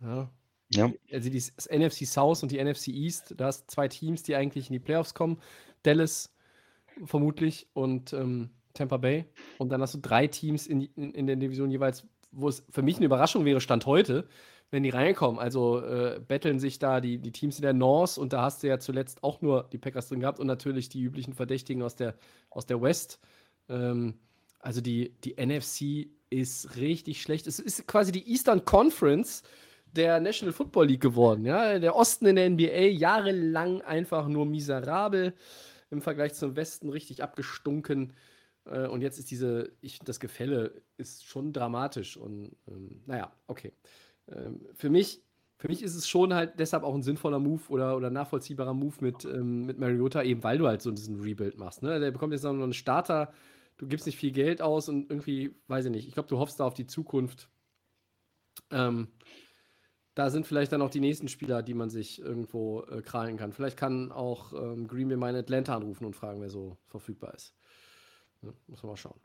Ja, 0.00 0.30
Ja, 0.70 0.90
also 1.12 1.30
die, 1.30 1.42
das 1.56 1.68
NFC 1.70 2.06
South 2.06 2.42
und 2.42 2.50
die 2.50 2.62
NFC 2.62 2.88
East, 2.88 3.34
da 3.36 3.46
hast 3.46 3.70
zwei 3.70 3.88
Teams, 3.88 4.22
die 4.22 4.34
eigentlich 4.34 4.68
in 4.68 4.72
die 4.72 4.80
Playoffs 4.80 5.14
kommen. 5.14 5.38
Dallas 5.82 6.34
vermutlich 7.04 7.68
und 7.74 8.12
ähm, 8.12 8.50
Tampa 8.72 8.96
Bay. 8.96 9.26
Und 9.58 9.70
dann 9.70 9.80
hast 9.82 9.94
du 9.94 9.98
drei 9.98 10.26
Teams 10.26 10.66
in, 10.66 10.82
in, 10.82 11.12
in 11.12 11.26
der 11.26 11.36
Division 11.36 11.70
jeweils, 11.70 12.06
wo 12.32 12.48
es 12.48 12.64
für 12.70 12.82
mich 12.82 12.96
eine 12.96 13.06
Überraschung 13.06 13.44
wäre, 13.44 13.60
Stand 13.60 13.86
heute, 13.86 14.26
wenn 14.70 14.82
die 14.82 14.90
reinkommen. 14.90 15.38
Also 15.38 15.80
äh, 15.80 16.20
betteln 16.26 16.58
sich 16.58 16.78
da 16.78 17.00
die, 17.00 17.18
die 17.18 17.32
Teams 17.32 17.56
in 17.56 17.62
der 17.62 17.74
North 17.74 18.18
und 18.18 18.32
da 18.32 18.42
hast 18.42 18.62
du 18.62 18.68
ja 18.68 18.78
zuletzt 18.78 19.22
auch 19.22 19.40
nur 19.42 19.68
die 19.72 19.78
Packers 19.78 20.08
drin 20.08 20.20
gehabt 20.20 20.40
und 20.40 20.46
natürlich 20.46 20.88
die 20.88 21.02
üblichen 21.02 21.34
Verdächtigen 21.34 21.82
aus 21.82 21.94
der, 21.94 22.14
aus 22.50 22.66
der 22.66 22.80
West. 22.82 23.20
Ähm, 23.68 24.14
also 24.64 24.80
die, 24.80 25.12
die 25.22 25.34
NFC 25.34 26.08
ist 26.30 26.76
richtig 26.76 27.20
schlecht. 27.20 27.46
Es 27.46 27.58
ist 27.58 27.86
quasi 27.86 28.12
die 28.12 28.30
Eastern 28.30 28.64
Conference 28.64 29.42
der 29.92 30.20
National 30.20 30.54
Football 30.54 30.86
League 30.86 31.02
geworden. 31.02 31.44
Ja? 31.44 31.78
Der 31.78 31.94
Osten 31.94 32.26
in 32.26 32.36
der 32.36 32.48
NBA 32.48 32.96
jahrelang 32.98 33.82
einfach 33.82 34.26
nur 34.26 34.46
miserabel 34.46 35.34
im 35.90 36.00
Vergleich 36.00 36.32
zum 36.32 36.56
Westen 36.56 36.88
richtig 36.88 37.22
abgestunken. 37.22 38.14
Äh, 38.64 38.86
und 38.86 39.02
jetzt 39.02 39.18
ist 39.18 39.30
diese, 39.30 39.70
ich 39.82 39.98
das 39.98 40.18
Gefälle 40.18 40.82
ist 40.96 41.26
schon 41.26 41.52
dramatisch. 41.52 42.16
Und 42.16 42.56
ähm, 42.66 43.02
naja, 43.04 43.32
okay. 43.46 43.72
Ähm, 44.28 44.66
für 44.72 44.88
mich, 44.88 45.22
für 45.58 45.68
mich 45.68 45.82
ist 45.82 45.94
es 45.94 46.08
schon 46.08 46.32
halt 46.32 46.58
deshalb 46.58 46.84
auch 46.84 46.94
ein 46.94 47.02
sinnvoller 47.02 47.38
Move 47.38 47.62
oder, 47.68 47.98
oder 47.98 48.08
nachvollziehbarer 48.08 48.74
Move 48.74 48.96
mit, 49.00 49.26
ähm, 49.26 49.66
mit 49.66 49.78
Mariota, 49.78 50.22
eben 50.22 50.42
weil 50.42 50.56
du 50.56 50.66
halt 50.66 50.80
so 50.80 50.90
diesen 50.90 51.20
Rebuild 51.20 51.58
machst. 51.58 51.82
Ne? 51.82 52.00
Der 52.00 52.10
bekommt 52.10 52.32
jetzt 52.32 52.44
noch 52.44 52.54
einen 52.54 52.72
Starter, 52.72 53.30
du 53.84 53.88
gibst 53.88 54.06
nicht 54.06 54.18
viel 54.18 54.32
Geld 54.32 54.62
aus 54.62 54.88
und 54.88 55.10
irgendwie, 55.10 55.54
weiß 55.68 55.84
ich 55.84 55.90
nicht, 55.90 56.08
ich 56.08 56.14
glaube, 56.14 56.28
du 56.28 56.38
hoffst 56.38 56.58
da 56.58 56.64
auf 56.64 56.74
die 56.74 56.86
Zukunft. 56.86 57.48
Ähm, 58.70 59.08
da 60.14 60.30
sind 60.30 60.46
vielleicht 60.46 60.72
dann 60.72 60.82
auch 60.82 60.90
die 60.90 61.00
nächsten 61.00 61.28
Spieler, 61.28 61.62
die 61.62 61.74
man 61.74 61.90
sich 61.90 62.20
irgendwo 62.20 62.82
äh, 62.82 63.02
krallen 63.02 63.36
kann. 63.36 63.52
Vielleicht 63.52 63.76
kann 63.76 64.10
auch 64.12 64.52
ähm, 64.52 64.86
Green 64.86 65.08
Bay 65.08 65.30
in 65.30 65.36
Atlanta 65.36 65.76
anrufen 65.76 66.06
und 66.06 66.14
fragen, 66.16 66.40
wer 66.40 66.50
so 66.50 66.78
verfügbar 66.86 67.34
ist. 67.34 67.54
Ja, 68.42 68.52
muss 68.66 68.82
man 68.82 68.90
mal 68.92 68.96
schauen. 68.96 69.20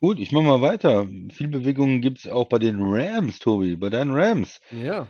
gut, 0.00 0.18
ich 0.18 0.32
mache 0.32 0.44
mal 0.44 0.62
weiter. 0.62 1.06
Viel 1.30 1.48
Bewegungen 1.48 2.00
gibt 2.00 2.18
es 2.20 2.28
auch 2.28 2.48
bei 2.48 2.58
den 2.58 2.80
Rams, 2.80 3.38
Tobi, 3.38 3.76
bei 3.76 3.90
deinen 3.90 4.12
Rams. 4.12 4.60
Ja, 4.70 5.06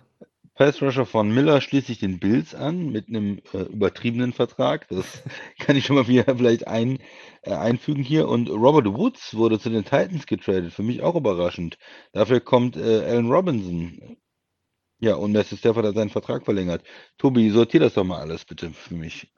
Pass 0.55 0.83
Rusher 0.83 1.07
von 1.07 1.33
Miller 1.33 1.61
schließt 1.61 1.87
sich 1.87 1.99
den 1.99 2.19
Bills 2.21 2.55
an 2.55 2.91
mit 2.91 3.09
einem 3.09 3.41
äh, 3.53 3.63
übertriebenen 3.63 4.33
Vertrag. 4.33 4.87
Das 4.89 5.23
kann 5.59 5.77
ich 5.77 5.87
schon 5.87 5.97
mal 5.97 6.07
wieder 6.09 6.37
vielleicht 6.37 6.69
ein, 6.69 6.99
äh, 7.43 7.53
einfügen 7.53 8.03
hier. 8.03 8.29
Und 8.29 8.51
Robert 8.51 8.87
Woods 8.87 9.35
wurde 9.35 9.59
zu 9.59 9.71
den 9.71 9.85
Titans 9.85 10.27
getradet. 10.27 10.73
Für 10.73 10.83
mich 10.83 11.03
auch 11.03 11.17
überraschend. 11.17 11.79
Dafür 12.13 12.41
kommt 12.41 12.77
äh, 12.77 13.05
Allen 13.07 13.31
Robinson. 13.31 14.19
Ja, 15.01 15.15
und 15.17 15.33
Matthew 15.33 15.57
Stafford 15.57 15.87
hat 15.87 15.95
seinen 15.95 16.11
Vertrag 16.11 16.45
verlängert. 16.45 16.85
Tobi, 17.19 17.51
sortier 17.51 17.81
das 17.81 17.95
doch 17.95 18.05
mal 18.05 18.21
alles 18.21 18.45
bitte 18.45 18.71
für 18.71 18.95
mich. 18.95 19.33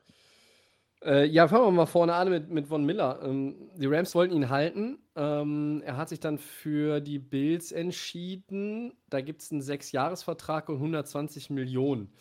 Äh, 1.04 1.26
ja, 1.26 1.48
fangen 1.48 1.64
wir 1.64 1.70
mal 1.72 1.86
vorne 1.86 2.14
an 2.14 2.30
mit, 2.30 2.50
mit 2.50 2.68
Von 2.68 2.84
Miller. 2.84 3.20
Ähm, 3.24 3.70
die 3.76 3.86
Rams 3.86 4.14
wollten 4.14 4.34
ihn 4.34 4.50
halten. 4.50 4.98
Ähm, 5.16 5.82
er 5.84 5.96
hat 5.96 6.08
sich 6.08 6.20
dann 6.20 6.38
für 6.38 7.00
die 7.00 7.18
Bills 7.18 7.72
entschieden. 7.72 8.92
Da 9.10 9.20
gibt 9.20 9.42
es 9.42 9.50
einen 9.50 9.62
Sechs-Jahres-Vertrag 9.62 10.68
und 10.68 10.76
120 10.76 11.50
Millionen. 11.50 12.12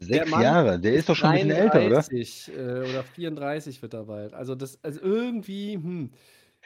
Sechs 0.00 0.30
Mann 0.30 0.42
Jahre, 0.42 0.80
der 0.80 0.94
ist 0.94 1.08
doch 1.08 1.14
schon 1.14 1.30
ein 1.30 1.46
bisschen 1.46 1.50
älter, 1.50 1.86
oder? 1.86 2.00
33, 2.00 2.50
äh, 2.56 2.60
oder 2.60 3.04
34 3.04 3.82
wird 3.82 3.94
er 3.94 4.04
bald. 4.04 4.34
Also 4.34 4.54
das, 4.54 4.82
also 4.82 5.00
irgendwie, 5.00 5.74
hm, 5.74 6.10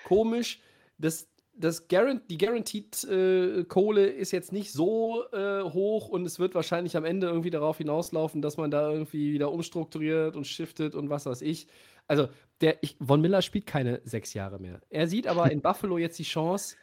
komisch. 0.05 0.61
Das, 0.99 1.29
das 1.59 1.89
Guarant 1.89 2.23
die 2.31 2.39
Guaranteed 2.39 3.05
äh, 3.05 3.65
Kohle 3.65 4.07
ist 4.07 4.33
jetzt 4.33 4.53
nicht 4.53 4.73
so 4.73 5.25
äh, 5.33 5.63
hoch 5.63 6.09
und 6.09 6.27
es 6.27 6.39
wird 6.39 6.55
wahrscheinlich 6.55 6.97
am 6.97 7.05
Ende 7.05 7.27
irgendwie 7.27 7.51
darauf 7.51 7.79
hinauslaufen, 7.79 8.43
dass 8.43 8.57
man 8.57 8.71
da 8.71 8.91
irgendwie 8.91 9.33
wieder 9.33 9.51
umstrukturiert 9.51 10.37
und 10.37 10.47
shiftet 10.47 10.95
und 10.95 11.09
was 11.11 11.27
weiß 11.27 11.43
ich. 11.43 11.67
Also, 12.09 12.29
der, 12.61 12.83
ich, 12.83 12.97
Von 13.05 13.21
Miller 13.21 13.43
spielt 13.43 13.67
keine 13.67 14.01
sechs 14.05 14.35
Jahre 14.35 14.59
mehr. 14.59 14.81
Er 14.91 15.09
sieht 15.09 15.27
aber 15.27 15.51
in 15.51 15.61
Buffalo 15.63 15.99
jetzt 15.99 16.19
die 16.19 16.25
Chance, 16.25 16.77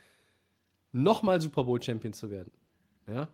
nochmal 0.91 1.39
Super 1.39 1.63
Bowl 1.63 1.81
Champion 1.81 2.13
zu 2.13 2.29
werden. 2.29 2.51
Ja. 3.07 3.27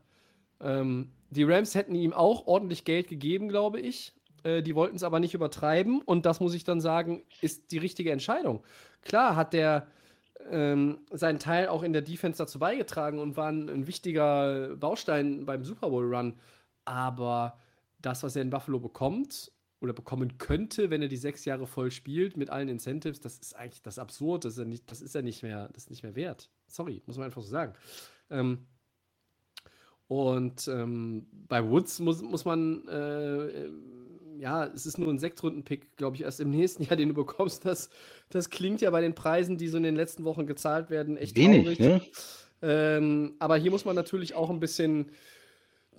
Ähm, 0.62 1.12
die 1.30 1.44
Rams 1.44 1.76
hätten 1.76 1.96
ihm 1.96 2.14
auch 2.14 2.48
ordentlich 2.48 2.86
Geld 2.86 3.08
gegeben, 3.08 3.50
glaube 3.50 3.80
ich. 3.80 4.14
Äh, 4.44 4.62
die 4.62 4.76
wollten 4.76 4.96
es 4.96 5.04
aber 5.04 5.20
nicht 5.20 5.34
übertreiben 5.34 6.02
und 6.02 6.26
das 6.26 6.40
muss 6.40 6.54
ich 6.54 6.64
dann 6.64 6.82
sagen, 6.82 7.24
ist 7.42 7.72
die 7.72 7.78
richtige 7.78 8.12
Entscheidung. 8.12 8.64
Klar 9.02 9.36
hat 9.36 9.54
der 9.54 9.88
ähm, 10.52 11.00
seinen 11.12 11.40
Teil 11.40 11.68
auch 11.68 11.84
in 11.84 11.94
der 11.94 12.02
Defense 12.02 12.38
dazu 12.38 12.60
beigetragen 12.60 13.20
und 13.20 13.38
war 13.38 13.50
ein, 13.50 13.70
ein 13.70 13.88
wichtiger 13.88 14.76
Baustein 14.76 15.46
beim 15.46 15.64
Super 15.64 15.90
Bowl 15.90 16.14
Run. 16.14 16.36
Aber 16.86 17.58
das, 18.00 18.24
was 18.24 18.36
er 18.36 18.42
in 18.42 18.50
Buffalo 18.50 18.80
bekommt 18.80 19.52
oder 19.80 19.94
bekommen 19.94 20.38
könnte, 20.38 20.90
wenn 20.90 21.02
er 21.02 21.08
die 21.08 21.18
sechs 21.18 21.46
Jahre 21.46 21.68
voll 21.68 21.92
spielt 21.92 22.38
mit 22.38 22.50
allen 22.50 22.70
Incentives, 22.70 23.20
das 23.20 23.38
ist 23.38 23.56
eigentlich 23.56 23.82
das 23.82 24.00
absurd. 24.00 24.46
Das 24.46 24.54
ist 24.54 24.60
ja 24.60 24.66
nicht, 24.66 24.92
das 24.92 25.02
ist 25.02 25.16
ja 25.16 25.22
nicht 25.22 25.44
mehr, 25.44 25.70
das 25.70 25.84
ist 25.84 25.90
nicht 25.90 26.04
mehr 26.04 26.16
wert. 26.16 26.50
Sorry, 26.68 27.02
muss 27.06 27.18
man 27.18 27.26
einfach 27.26 27.42
so 27.42 27.50
sagen. 27.50 27.74
Ähm, 28.30 28.68
und 30.08 30.68
ähm, 30.68 31.28
bei 31.32 31.64
Woods 31.70 32.00
muss, 32.00 32.22
muss 32.22 32.44
man 32.44 32.88
äh, 32.88 33.70
ja, 34.40 34.66
es 34.66 34.86
ist 34.86 34.98
nur 34.98 35.10
ein 35.10 35.20
Sektrunden-Pick, 35.20 35.98
glaube 35.98 36.16
ich, 36.16 36.24
erst 36.24 36.40
im 36.40 36.50
nächsten 36.50 36.84
Jahr, 36.86 36.96
den 36.96 37.10
du 37.10 37.16
bekommst. 37.16 37.66
Das, 37.66 37.90
das 38.30 38.50
klingt 38.50 38.82
ja 38.82 38.90
bei 38.90 39.02
den 39.02 39.16
Preisen, 39.16 39.58
die 39.58 39.68
so 39.68 39.78
in 39.78 39.84
den 39.84 39.96
letzten 39.96 40.24
Wochen 40.24 40.48
gezahlt 40.48 40.90
werden, 40.90 41.18
echt 41.18 41.36
Wenig, 41.36 41.78
traurig. 41.78 41.80
Ne? 41.80 42.02
Ähm, 42.62 43.36
aber 43.40 43.58
hier 43.58 43.72
muss 43.72 43.86
man 43.86 43.96
natürlich 43.96 44.36
auch 44.36 44.50
ein 44.50 44.60
bisschen, 44.60 45.12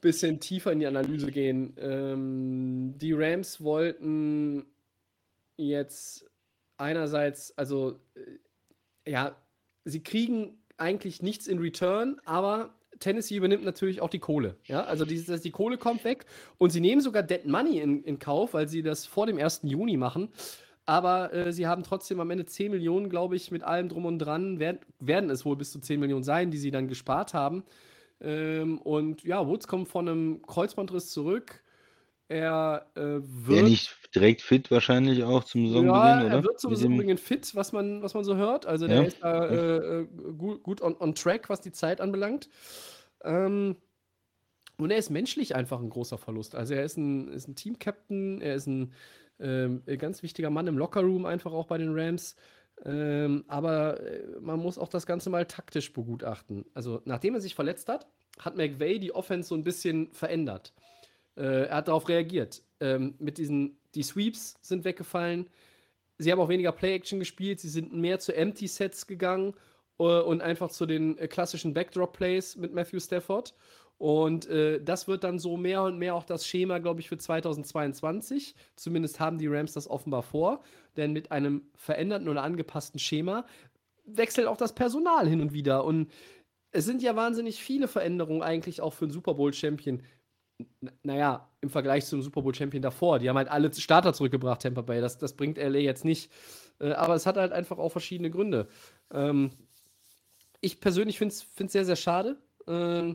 bisschen 0.01 0.41
tiefer 0.41 0.73
in 0.73 0.81
die 0.81 0.87
Analyse 0.87 1.31
gehen. 1.31 1.75
Ähm, 1.79 2.95
die 2.97 3.13
Rams 3.13 3.63
wollten 3.63 4.67
jetzt 5.57 6.31
einerseits, 6.77 7.57
also 7.59 8.01
äh, 8.15 9.11
ja, 9.11 9.37
sie 9.85 10.03
kriegen 10.03 10.59
eigentlich 10.77 11.23
nichts 11.23 11.47
in 11.47 11.59
Return, 11.59 12.21
aber 12.25 12.75
Tennessee 13.01 13.37
übernimmt 13.37 13.65
natürlich 13.65 14.01
auch 14.01 14.11
die 14.11 14.19
Kohle. 14.19 14.57
Ja? 14.65 14.85
Also 14.85 15.05
die, 15.05 15.21
die 15.21 15.51
Kohle 15.51 15.79
kommt 15.79 16.05
weg 16.05 16.27
und 16.59 16.71
sie 16.71 16.81
nehmen 16.81 17.01
sogar 17.01 17.23
Dead 17.23 17.45
Money 17.47 17.79
in, 17.79 18.05
in 18.05 18.19
Kauf, 18.19 18.55
weil 18.55 18.69
sie 18.69 18.83
das 18.83 19.07
vor 19.07 19.27
dem 19.27 19.39
1. 19.39 19.61
Juni 19.65 19.97
machen. 19.97 20.29
Aber 20.87 21.33
äh, 21.33 21.53
sie 21.53 21.67
haben 21.67 21.83
trotzdem 21.83 22.21
am 22.21 22.31
Ende 22.31 22.47
10 22.47 22.71
Millionen, 22.71 23.11
glaube 23.11 23.37
ich, 23.37 23.51
mit 23.51 23.63
allem 23.63 23.89
drum 23.89 24.07
und 24.07 24.19
dran. 24.19 24.59
Werden, 24.59 24.81
werden 24.99 25.31
es 25.31 25.45
wohl 25.45 25.57
bis 25.57 25.73
zu 25.73 25.81
10 25.81 26.01
Millionen 26.01 26.25
sein, 26.25 26.51
die 26.51 26.59
sie 26.59 26.71
dann 26.71 26.89
gespart 26.89 27.35
haben. 27.35 27.65
Ähm, 28.21 28.79
und 28.79 29.23
ja, 29.23 29.47
Woods 29.47 29.67
kommt 29.67 29.89
von 29.89 30.09
einem 30.09 30.43
Kreuzbandriss 30.43 31.11
zurück. 31.11 31.63
Er 32.31 32.87
äh, 32.95 33.01
wird. 33.01 33.59
Ja, 33.59 33.63
nicht 33.65 33.97
direkt 34.15 34.41
fit 34.41 34.71
wahrscheinlich 34.71 35.25
auch 35.25 35.43
zum 35.43 35.67
Saisonbeginn, 35.67 35.97
ja, 35.97 36.27
oder? 36.27 36.31
Er 36.37 36.45
wird 36.45 36.61
zum 36.61 36.77
Saisonbeginn 36.77 37.19
fit, 37.19 37.57
was 37.57 37.73
man, 37.73 38.05
was 38.05 38.15
man 38.15 38.23
so 38.23 38.37
hört. 38.37 38.67
Also 38.67 38.87
der 38.87 38.99
ja. 38.99 39.03
ist 39.03 39.21
da 39.21 39.47
äh, 39.47 40.03
äh, 40.03 40.07
gut, 40.39 40.63
gut 40.63 40.81
on, 40.81 40.95
on 41.01 41.17
track, 41.17 41.49
was 41.49 41.61
die 41.61 41.73
Zeit 41.73 42.01
anbelangt. 42.01 42.49
Ähm, 43.25 43.75
und 44.77 44.93
er 44.93 44.99
ist 44.99 45.11
menschlich 45.11 45.57
einfach 45.57 45.81
ein 45.81 45.91
großer 45.91 46.19
Verlust. 46.19 46.55
Also 46.55 46.75
er 46.75 46.85
ist 46.85 46.97
ein, 46.99 47.33
ist 47.33 47.49
ein 47.49 47.57
Team-Captain, 47.57 48.41
er 48.41 48.55
ist 48.55 48.69
ein 48.69 48.93
ähm, 49.41 49.83
ganz 49.99 50.23
wichtiger 50.23 50.51
Mann 50.51 50.69
im 50.69 50.79
Lockerroom, 50.79 51.27
einfach 51.27 51.51
auch 51.53 51.67
bei 51.67 51.79
den 51.79 51.99
Rams. 51.99 52.37
Ähm, 52.85 53.45
aber 53.49 53.99
äh, 54.01 54.23
man 54.41 54.61
muss 54.61 54.79
auch 54.79 54.89
das 54.89 55.05
Ganze 55.05 55.31
mal 55.31 55.47
taktisch 55.47 55.93
begutachten. 55.93 56.65
Also, 56.75 57.03
nachdem 57.07 57.35
er 57.35 57.41
sich 57.41 57.57
verletzt 57.57 57.89
hat, 57.89 58.07
hat 58.39 58.57
McVay 58.57 59.01
die 59.01 59.13
Offense 59.13 59.49
so 59.49 59.57
ein 59.57 59.65
bisschen 59.65 60.13
verändert. 60.13 60.73
Äh, 61.37 61.67
er 61.67 61.77
hat 61.77 61.89
darauf 61.89 62.09
reagiert. 62.09 62.63
Ähm, 62.81 63.15
mit 63.19 63.39
diesen, 63.39 63.79
die 63.95 64.03
Sweeps 64.03 64.57
sind 64.63 64.85
weggefallen. 64.85 65.49
Sie 66.19 66.31
haben 66.31 66.41
auch 66.41 66.49
weniger 66.49 66.73
Play-Action 66.73 67.19
gespielt. 67.19 67.61
Sie 67.61 67.69
sind 67.69 67.93
mehr 67.93 68.19
zu 68.19 68.35
Empty-Sets 68.35 69.07
gegangen 69.07 69.55
äh, 69.99 70.21
und 70.21 70.43
einfach 70.43 70.71
zu 70.71 70.87
den 70.87 71.17
äh, 71.19 71.29
klassischen 71.29 71.75
Backdrop-Plays 71.75 72.57
mit 72.57 72.73
Matthew 72.75 73.01
Stafford. 73.01 73.55
Und 73.99 74.47
äh, 74.49 74.83
das 74.83 75.09
wird 75.09 75.25
dann 75.25 75.39
so 75.39 75.59
mehr 75.59 75.83
und 75.83 75.99
mehr 75.99 76.15
auch 76.15 76.25
das 76.25 76.47
Schema, 76.47 76.79
glaube 76.79 77.01
ich, 77.01 77.09
für 77.09 77.19
2022. 77.19 78.55
Zumindest 78.75 79.21
haben 79.21 79.37
die 79.37 79.47
Rams 79.47 79.75
das 79.75 79.91
offenbar 79.91 80.23
vor. 80.23 80.63
Denn 80.97 81.13
mit 81.13 81.31
einem 81.31 81.67
veränderten 81.77 82.29
oder 82.29 82.43
angepassten 82.43 82.99
Schema 82.99 83.45
wechselt 84.07 84.47
auch 84.47 84.57
das 84.57 84.75
Personal 84.75 85.29
hin 85.29 85.43
und 85.43 85.53
wieder. 85.53 85.85
Und 85.85 86.11
es 86.73 86.85
sind 86.85 87.03
ja 87.03 87.17
wahnsinnig 87.17 87.63
viele 87.63 87.89
Veränderungen 87.89 88.43
eigentlich 88.43 88.81
auch 88.81 88.95
für 88.95 89.05
einen 89.05 89.13
Super 89.13 89.35
Bowl-Champion. 89.35 90.03
Naja, 91.03 91.49
im 91.61 91.71
Vergleich 91.71 92.07
zum 92.07 92.23
Super 92.23 92.43
Bowl-Champion 92.43 92.83
davor. 92.83 93.19
Die 93.19 93.29
haben 93.29 93.37
halt 93.37 93.49
alle 93.49 93.73
Starter 93.73 94.13
zurückgebracht, 94.13 94.63
Tampa 94.63 94.83
Bay. 94.83 95.01
Das, 95.01 95.19
das 95.19 95.35
bringt 95.35 95.59
LA 95.59 95.79
jetzt 95.79 96.05
nicht. 96.05 96.31
Äh, 96.81 96.93
aber 96.93 97.15
es 97.15 97.27
hat 97.27 97.37
halt 97.37 97.53
einfach 97.53 97.79
auch 97.79 97.91
verschiedene 97.91 98.31
Gründe. 98.31 98.69
Ähm, 99.13 99.51
ich 100.61 100.81
persönlich 100.81 101.19
finde 101.19 101.35
es 101.35 101.73
sehr, 101.73 101.85
sehr 101.85 101.97
schade, 101.97 102.37
äh, 102.67 103.15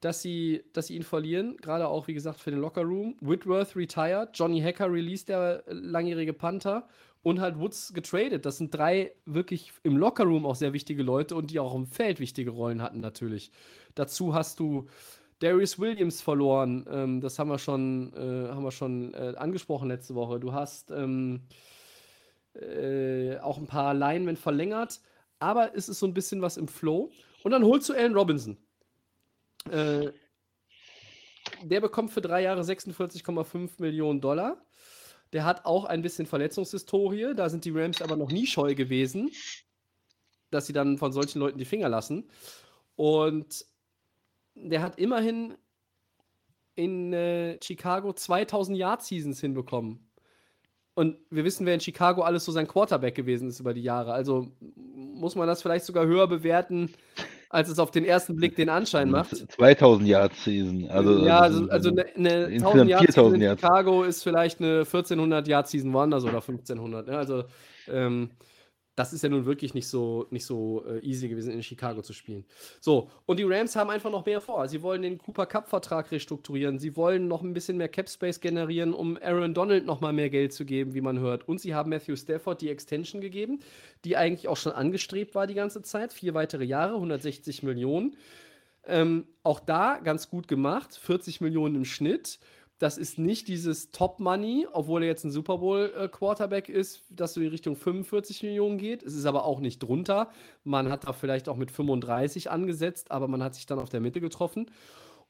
dass, 0.00 0.22
sie, 0.22 0.62
dass 0.72 0.88
sie 0.88 0.96
ihn 0.96 1.02
verlieren. 1.02 1.56
Gerade 1.58 1.88
auch, 1.88 2.06
wie 2.08 2.14
gesagt, 2.14 2.40
für 2.40 2.50
den 2.50 2.60
Lockerroom. 2.60 3.16
Whitworth 3.20 3.76
retired, 3.76 4.30
Johnny 4.34 4.60
Hacker 4.60 4.90
released, 4.92 5.28
der 5.28 5.64
langjährige 5.66 6.32
Panther. 6.32 6.88
Und 7.22 7.40
halt 7.40 7.58
Woods 7.58 7.92
getradet. 7.92 8.46
Das 8.46 8.58
sind 8.58 8.72
drei 8.72 9.12
wirklich 9.24 9.72
im 9.82 9.96
Lockerroom 9.96 10.46
auch 10.46 10.54
sehr 10.54 10.72
wichtige 10.72 11.02
Leute 11.02 11.34
und 11.34 11.50
die 11.50 11.58
auch 11.58 11.74
im 11.74 11.86
Feld 11.86 12.20
wichtige 12.20 12.50
Rollen 12.50 12.80
hatten, 12.80 13.00
natürlich. 13.00 13.50
Dazu 13.96 14.32
hast 14.32 14.60
du 14.60 14.86
Darius 15.40 15.78
Williams 15.78 16.22
verloren. 16.22 16.86
Ähm, 16.90 17.20
das 17.20 17.38
haben 17.38 17.48
wir 17.48 17.58
schon, 17.58 18.12
äh, 18.14 18.48
haben 18.48 18.64
wir 18.64 18.70
schon 18.70 19.14
äh, 19.14 19.34
angesprochen 19.36 19.88
letzte 19.88 20.14
Woche. 20.14 20.40
Du 20.40 20.52
hast 20.52 20.90
ähm, 20.90 21.42
äh, 22.54 23.38
auch 23.38 23.58
ein 23.58 23.66
paar 23.66 23.94
Linemen 23.94 24.36
verlängert 24.36 25.00
aber 25.38 25.74
es 25.74 25.88
ist 25.88 25.98
so 25.98 26.06
ein 26.06 26.14
bisschen 26.14 26.42
was 26.42 26.56
im 26.56 26.68
Flow. 26.68 27.10
Und 27.42 27.50
dann 27.50 27.64
holst 27.64 27.88
du 27.88 27.94
Allen 27.94 28.14
Robinson. 28.14 28.56
Äh, 29.70 30.10
der 31.62 31.80
bekommt 31.80 32.10
für 32.10 32.20
drei 32.20 32.42
Jahre 32.42 32.62
46,5 32.62 33.70
Millionen 33.78 34.20
Dollar. 34.20 34.64
Der 35.32 35.44
hat 35.44 35.64
auch 35.64 35.84
ein 35.84 36.02
bisschen 36.02 36.26
Verletzungshistorie. 36.26 37.34
Da 37.34 37.48
sind 37.48 37.64
die 37.64 37.70
Rams 37.70 38.02
aber 38.02 38.16
noch 38.16 38.30
nie 38.30 38.46
scheu 38.46 38.74
gewesen, 38.74 39.30
dass 40.50 40.66
sie 40.66 40.72
dann 40.72 40.98
von 40.98 41.12
solchen 41.12 41.38
Leuten 41.38 41.58
die 41.58 41.64
Finger 41.64 41.88
lassen. 41.88 42.30
Und 42.94 43.64
der 44.56 44.82
hat 44.82 44.98
immerhin 44.98 45.54
in 46.74 47.12
äh, 47.12 47.58
Chicago 47.62 48.12
2000 48.12 48.76
Yard 48.76 49.02
Seasons 49.02 49.40
hinbekommen. 49.40 50.00
Und 50.94 51.18
wir 51.30 51.44
wissen, 51.44 51.66
wer 51.66 51.74
in 51.74 51.80
Chicago 51.80 52.22
alles 52.22 52.44
so 52.44 52.52
sein 52.52 52.66
Quarterback 52.66 53.14
gewesen 53.14 53.48
ist 53.48 53.60
über 53.60 53.74
die 53.74 53.82
Jahre. 53.82 54.14
Also 54.14 54.48
muss 54.74 55.34
man 55.34 55.46
das 55.46 55.60
vielleicht 55.60 55.84
sogar 55.84 56.06
höher 56.06 56.26
bewerten, 56.26 56.90
als 57.50 57.68
es 57.68 57.78
auf 57.78 57.90
den 57.90 58.04
ersten 58.04 58.34
Blick 58.34 58.56
den 58.56 58.70
Anschein 58.70 59.10
macht. 59.10 59.36
2000 59.36 60.08
Yard 60.08 60.32
Season. 60.34 60.88
Also, 60.88 61.24
ja, 61.24 61.40
also, 61.40 61.68
also 61.68 61.90
eine, 61.90 62.06
eine 62.14 62.46
1000 62.46 62.88
Yard 62.88 63.12
Season 63.12 63.34
in 63.34 63.58
Chicago 63.58 64.04
ist 64.04 64.22
vielleicht 64.22 64.60
eine 64.60 64.80
1400 64.80 65.46
Yard 65.46 65.68
Season 65.68 65.92
woanders 65.92 66.24
oder 66.24 66.36
1500. 66.36 67.08
Ja, 67.08 67.18
also 67.18 67.44
ähm, 67.88 68.30
das 68.96 69.12
ist 69.12 69.22
ja 69.22 69.28
nun 69.28 69.44
wirklich 69.44 69.74
nicht 69.74 69.88
so, 69.88 70.26
nicht 70.30 70.46
so 70.46 70.84
äh, 70.86 71.00
easy 71.00 71.28
gewesen, 71.28 71.52
in 71.52 71.62
Chicago 71.62 72.00
zu 72.00 72.14
spielen. 72.14 72.46
So, 72.80 73.10
und 73.26 73.38
die 73.38 73.44
Rams 73.44 73.76
haben 73.76 73.90
einfach 73.90 74.10
noch 74.10 74.24
mehr 74.24 74.40
vor. 74.40 74.66
Sie 74.68 74.82
wollen 74.82 75.02
den 75.02 75.18
Cooper 75.18 75.44
Cup-Vertrag 75.44 76.10
restrukturieren. 76.10 76.78
Sie 76.78 76.96
wollen 76.96 77.28
noch 77.28 77.42
ein 77.42 77.52
bisschen 77.52 77.76
mehr 77.76 77.90
Cap-Space 77.90 78.40
generieren, 78.40 78.94
um 78.94 79.18
Aaron 79.22 79.52
Donald 79.52 79.84
noch 79.84 80.00
mal 80.00 80.14
mehr 80.14 80.30
Geld 80.30 80.54
zu 80.54 80.64
geben, 80.64 80.94
wie 80.94 81.02
man 81.02 81.20
hört. 81.20 81.46
Und 81.46 81.60
sie 81.60 81.74
haben 81.74 81.90
Matthew 81.90 82.16
Stafford 82.16 82.62
die 82.62 82.70
Extension 82.70 83.20
gegeben, 83.20 83.60
die 84.04 84.16
eigentlich 84.16 84.48
auch 84.48 84.56
schon 84.56 84.72
angestrebt 84.72 85.34
war 85.34 85.46
die 85.46 85.54
ganze 85.54 85.82
Zeit. 85.82 86.14
Vier 86.14 86.32
weitere 86.32 86.64
Jahre, 86.64 86.94
160 86.94 87.62
Millionen. 87.62 88.16
Ähm, 88.86 89.26
auch 89.42 89.60
da 89.60 89.98
ganz 90.02 90.30
gut 90.30 90.48
gemacht, 90.48 90.96
40 90.96 91.42
Millionen 91.42 91.74
im 91.74 91.84
Schnitt. 91.84 92.38
Das 92.78 92.98
ist 92.98 93.18
nicht 93.18 93.48
dieses 93.48 93.90
Top-Money, 93.90 94.66
obwohl 94.70 95.02
er 95.02 95.08
jetzt 95.08 95.24
ein 95.24 95.30
Super 95.30 95.58
Bowl-Quarterback 95.58 96.68
ist, 96.68 97.04
dass 97.08 97.32
so 97.32 97.40
in 97.40 97.48
Richtung 97.48 97.74
45 97.74 98.42
Millionen 98.42 98.76
geht. 98.76 99.02
Es 99.02 99.14
ist 99.14 99.24
aber 99.24 99.44
auch 99.44 99.60
nicht 99.60 99.78
drunter. 99.78 100.30
Man 100.62 100.90
hat 100.90 101.08
da 101.08 101.14
vielleicht 101.14 101.48
auch 101.48 101.56
mit 101.56 101.70
35 101.70 102.50
angesetzt, 102.50 103.10
aber 103.10 103.28
man 103.28 103.42
hat 103.42 103.54
sich 103.54 103.64
dann 103.64 103.78
auf 103.78 103.88
der 103.88 104.00
Mitte 104.00 104.20
getroffen. 104.20 104.70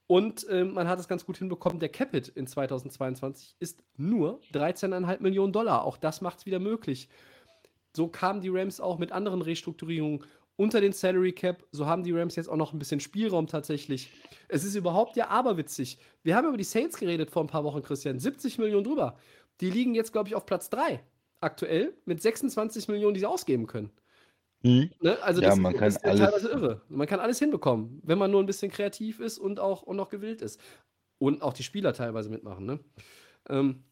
Und 0.09 0.49
äh, 0.49 0.65
man 0.65 0.89
hat 0.89 0.99
es 0.99 1.09
ganz 1.09 1.25
gut 1.25 1.39
hinbekommen. 1.39 1.79
Der 1.79 1.89
Capit 1.89 2.29
in 2.29 2.47
2022 2.47 3.57
ist 3.61 3.83
nur 3.97 4.41
13,5 4.53 5.21
Millionen 5.21 5.53
Dollar. 5.53 5.85
Auch 5.85 5.97
das 5.97 6.21
macht 6.21 6.39
es 6.39 6.47
wieder 6.47 6.59
möglich. 6.59 7.09
So 7.95 8.09
kamen 8.09 8.41
die 8.41 8.51
Rams 8.51 8.81
auch 8.81 8.99
mit 8.99 9.11
anderen 9.13 9.41
Restrukturierungen 9.41 10.25
unter 10.57 10.81
den 10.81 10.93
Salary 10.93 11.33
Cap. 11.33 11.65
So 11.71 11.87
haben 11.87 12.03
die 12.03 12.13
Rams 12.13 12.37
jetzt 12.37 12.49
auch 12.49 12.57
noch 12.57 12.73
ein 12.73 12.79
bisschen 12.79 13.01
Spielraum 13.01 13.47
tatsächlich. 13.47 14.11
Es 14.49 14.65
ist 14.65 14.75
überhaupt 14.75 15.17
ja 15.17 15.29
aberwitzig. 15.29 15.99
Wir 16.23 16.37
haben 16.37 16.49
über 16.49 16.57
die 16.57 16.65
Saints 16.65 16.99
geredet 16.99 17.31
vor 17.31 17.45
ein 17.45 17.49
paar 17.49 17.65
Wochen, 17.65 17.83
Christian. 17.83 18.19
70 18.19 18.59
Millionen 18.59 18.85
drüber. 18.85 19.17
Die 19.61 19.71
liegen 19.71 19.95
jetzt, 19.95 20.13
glaube 20.13 20.29
ich, 20.29 20.35
auf 20.35 20.47
Platz 20.47 20.71
3 20.71 21.01
aktuell 21.41 21.95
mit 22.05 22.23
26 22.23 22.89
Millionen, 22.89 23.15
die 23.15 23.21
sie 23.21 23.27
ausgeben 23.27 23.67
können. 23.67 23.91
Mhm. 24.63 24.91
Ne? 25.01 25.23
Also 25.23 25.43
Ja, 25.43 25.51
das 25.51 25.59
man 25.59 25.75
ist, 25.75 25.79
kann 25.79 25.89
ist 25.89 26.05
alles 26.05 26.21
teilweise 26.21 26.49
irre. 26.49 26.83
Man 26.89 27.07
kann 27.07 27.21
alles 27.21 27.39
hinbekommen, 27.39 28.01
wenn 28.03 28.19
man 28.19 28.31
nur 28.31 28.43
ein 28.43 28.47
bisschen 28.47 28.71
kreativ 28.71 29.21
ist 29.21 29.39
und 29.39 29.61
auch, 29.61 29.83
und 29.83 30.01
auch 30.01 30.09
gewillt 30.09 30.43
ist. 30.43 30.61
Und 31.19 31.43
auch 31.43 31.53
die 31.53 31.63
Spieler 31.63 31.93
teilweise 31.93 32.29
mitmachen. 32.31 32.67
Ne? 32.67 32.81
Ähm, 33.49 33.85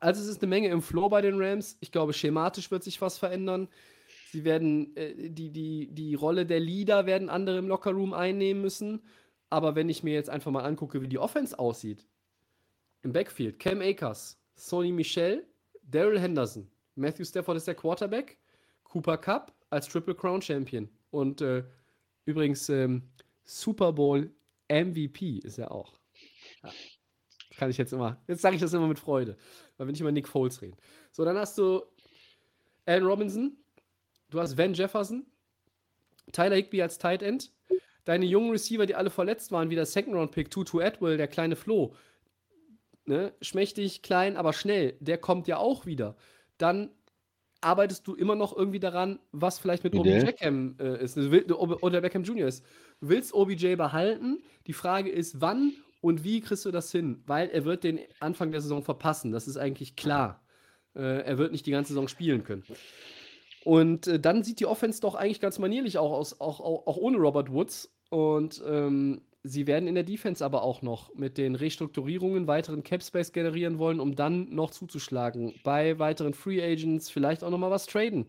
also 0.00 0.20
es 0.20 0.28
ist 0.28 0.42
eine 0.42 0.48
Menge 0.48 0.68
im 0.68 0.82
Flow 0.82 1.08
bei 1.08 1.20
den 1.20 1.40
Rams. 1.40 1.76
Ich 1.80 1.92
glaube, 1.92 2.12
schematisch 2.12 2.70
wird 2.70 2.82
sich 2.82 3.00
was 3.00 3.18
verändern. 3.18 3.68
Sie 4.32 4.44
werden, 4.44 4.96
äh, 4.96 5.28
die, 5.28 5.50
die, 5.50 5.88
die 5.92 6.14
Rolle 6.14 6.46
der 6.46 6.58
Leader 6.58 7.04
werden 7.04 7.28
andere 7.28 7.58
im 7.58 7.68
Lockerroom 7.68 8.14
einnehmen 8.14 8.62
müssen. 8.62 9.02
Aber 9.50 9.74
wenn 9.74 9.90
ich 9.90 10.02
mir 10.02 10.14
jetzt 10.14 10.30
einfach 10.30 10.50
mal 10.50 10.64
angucke, 10.64 11.02
wie 11.02 11.08
die 11.08 11.18
Offense 11.18 11.58
aussieht, 11.58 12.06
im 13.02 13.12
Backfield, 13.12 13.58
Cam 13.58 13.82
Akers, 13.82 14.40
Sony 14.54 14.90
Michel, 14.90 15.46
Daryl 15.82 16.18
Henderson, 16.18 16.66
Matthew 16.94 17.24
Stafford 17.24 17.58
ist 17.58 17.66
der 17.66 17.74
Quarterback, 17.74 18.38
Cooper 18.84 19.18
Cup 19.18 19.54
als 19.68 19.86
Triple 19.86 20.14
Crown 20.14 20.40
Champion 20.40 20.88
und 21.10 21.42
äh, 21.42 21.62
übrigens 22.24 22.70
ähm, 22.70 23.10
Super 23.44 23.92
Bowl 23.92 24.34
MVP 24.70 25.40
ist 25.40 25.58
er 25.58 25.72
auch. 25.72 25.98
Ja. 26.62 26.70
Kann 27.58 27.68
ich 27.68 27.76
jetzt 27.76 27.92
immer, 27.92 28.22
jetzt 28.28 28.40
sage 28.40 28.54
ich 28.54 28.62
das 28.62 28.72
immer 28.72 28.88
mit 28.88 28.98
Freude, 28.98 29.36
weil 29.76 29.86
wir 29.86 29.92
nicht 29.92 30.00
über 30.00 30.12
Nick 30.12 30.26
Foles 30.26 30.62
reden. 30.62 30.78
So, 31.10 31.22
dann 31.22 31.36
hast 31.36 31.58
du 31.58 31.82
Allen 32.86 33.04
Robinson, 33.04 33.58
du 34.32 34.40
hast 34.40 34.58
Van 34.58 34.74
Jefferson, 34.74 35.26
Tyler 36.32 36.56
Higby 36.56 36.82
als 36.82 36.98
Tight 36.98 37.22
End, 37.22 37.52
deine 38.04 38.26
jungen 38.26 38.50
Receiver, 38.50 38.86
die 38.86 38.94
alle 38.94 39.10
verletzt 39.10 39.52
waren, 39.52 39.70
wie 39.70 39.74
der 39.74 39.86
Second 39.86 40.16
Round 40.16 40.32
Pick, 40.32 40.50
Tutu 40.50 40.80
Atwell, 40.80 41.16
der 41.16 41.28
kleine 41.28 41.56
Flo, 41.56 41.94
ne, 43.04 43.32
schmächtig, 43.40 44.02
klein, 44.02 44.36
aber 44.36 44.52
schnell, 44.52 44.96
der 45.00 45.18
kommt 45.18 45.46
ja 45.46 45.58
auch 45.58 45.86
wieder. 45.86 46.16
Dann 46.58 46.90
arbeitest 47.60 48.06
du 48.06 48.14
immer 48.14 48.34
noch 48.34 48.56
irgendwie 48.56 48.80
daran, 48.80 49.20
was 49.30 49.58
vielleicht 49.58 49.84
mit 49.84 49.94
Odell? 49.94 50.22
Obi 50.22 50.26
Beckham 50.26 50.76
äh, 50.80 51.02
ist, 51.02 51.16
oder 51.16 52.00
Beckham 52.00 52.24
Jr. 52.24 52.48
ist. 52.48 52.64
Du 53.00 53.08
willst 53.08 53.32
OBJ 53.32 53.76
behalten. 53.76 54.42
Die 54.66 54.72
Frage 54.72 55.10
ist, 55.10 55.40
wann 55.40 55.72
und 56.00 56.24
wie 56.24 56.40
kriegst 56.40 56.64
du 56.64 56.72
das 56.72 56.90
hin? 56.90 57.22
Weil 57.26 57.48
er 57.50 57.64
wird 57.64 57.84
den 57.84 58.00
Anfang 58.18 58.50
der 58.50 58.60
Saison 58.60 58.82
verpassen. 58.82 59.30
Das 59.30 59.46
ist 59.46 59.56
eigentlich 59.56 59.94
klar. 59.94 60.42
Äh, 60.94 61.22
er 61.22 61.38
wird 61.38 61.52
nicht 61.52 61.66
die 61.66 61.70
ganze 61.70 61.92
Saison 61.92 62.08
spielen 62.08 62.42
können. 62.42 62.64
Und 63.64 64.06
äh, 64.06 64.18
dann 64.18 64.42
sieht 64.42 64.60
die 64.60 64.66
Offense 64.66 65.00
doch 65.00 65.14
eigentlich 65.14 65.40
ganz 65.40 65.58
manierlich 65.58 65.98
auch 65.98 66.12
aus, 66.12 66.40
auch, 66.40 66.60
auch, 66.60 66.86
auch 66.86 66.96
ohne 66.96 67.18
Robert 67.18 67.52
Woods. 67.52 67.92
Und 68.10 68.62
ähm, 68.66 69.22
sie 69.42 69.66
werden 69.66 69.88
in 69.88 69.94
der 69.94 70.04
Defense 70.04 70.44
aber 70.44 70.62
auch 70.62 70.82
noch 70.82 71.14
mit 71.14 71.38
den 71.38 71.54
Restrukturierungen 71.54 72.46
weiteren 72.46 72.82
Cap 72.82 73.02
Space 73.02 73.32
generieren 73.32 73.78
wollen, 73.78 74.00
um 74.00 74.14
dann 74.14 74.54
noch 74.54 74.70
zuzuschlagen. 74.70 75.54
Bei 75.64 75.98
weiteren 75.98 76.34
Free 76.34 76.62
Agents 76.62 77.10
vielleicht 77.10 77.44
auch 77.44 77.50
noch 77.50 77.58
mal 77.58 77.70
was 77.70 77.86
traden. 77.86 78.26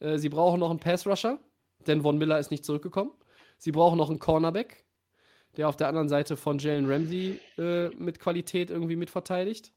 Äh, 0.00 0.18
sie 0.18 0.28
brauchen 0.28 0.60
noch 0.60 0.70
einen 0.70 0.80
Pass 0.80 1.06
Rusher, 1.06 1.38
denn 1.86 2.02
Von 2.02 2.18
Miller 2.18 2.38
ist 2.38 2.50
nicht 2.50 2.64
zurückgekommen. 2.64 3.12
Sie 3.58 3.72
brauchen 3.72 3.98
noch 3.98 4.08
einen 4.08 4.18
Cornerback, 4.18 4.84
der 5.56 5.68
auf 5.68 5.76
der 5.76 5.88
anderen 5.88 6.08
Seite 6.08 6.36
von 6.36 6.58
Jalen 6.58 6.90
Ramsey 6.90 7.38
äh, 7.58 7.88
mit 7.90 8.18
Qualität 8.18 8.70
irgendwie 8.70 8.96
mitverteidigt. 8.96 9.72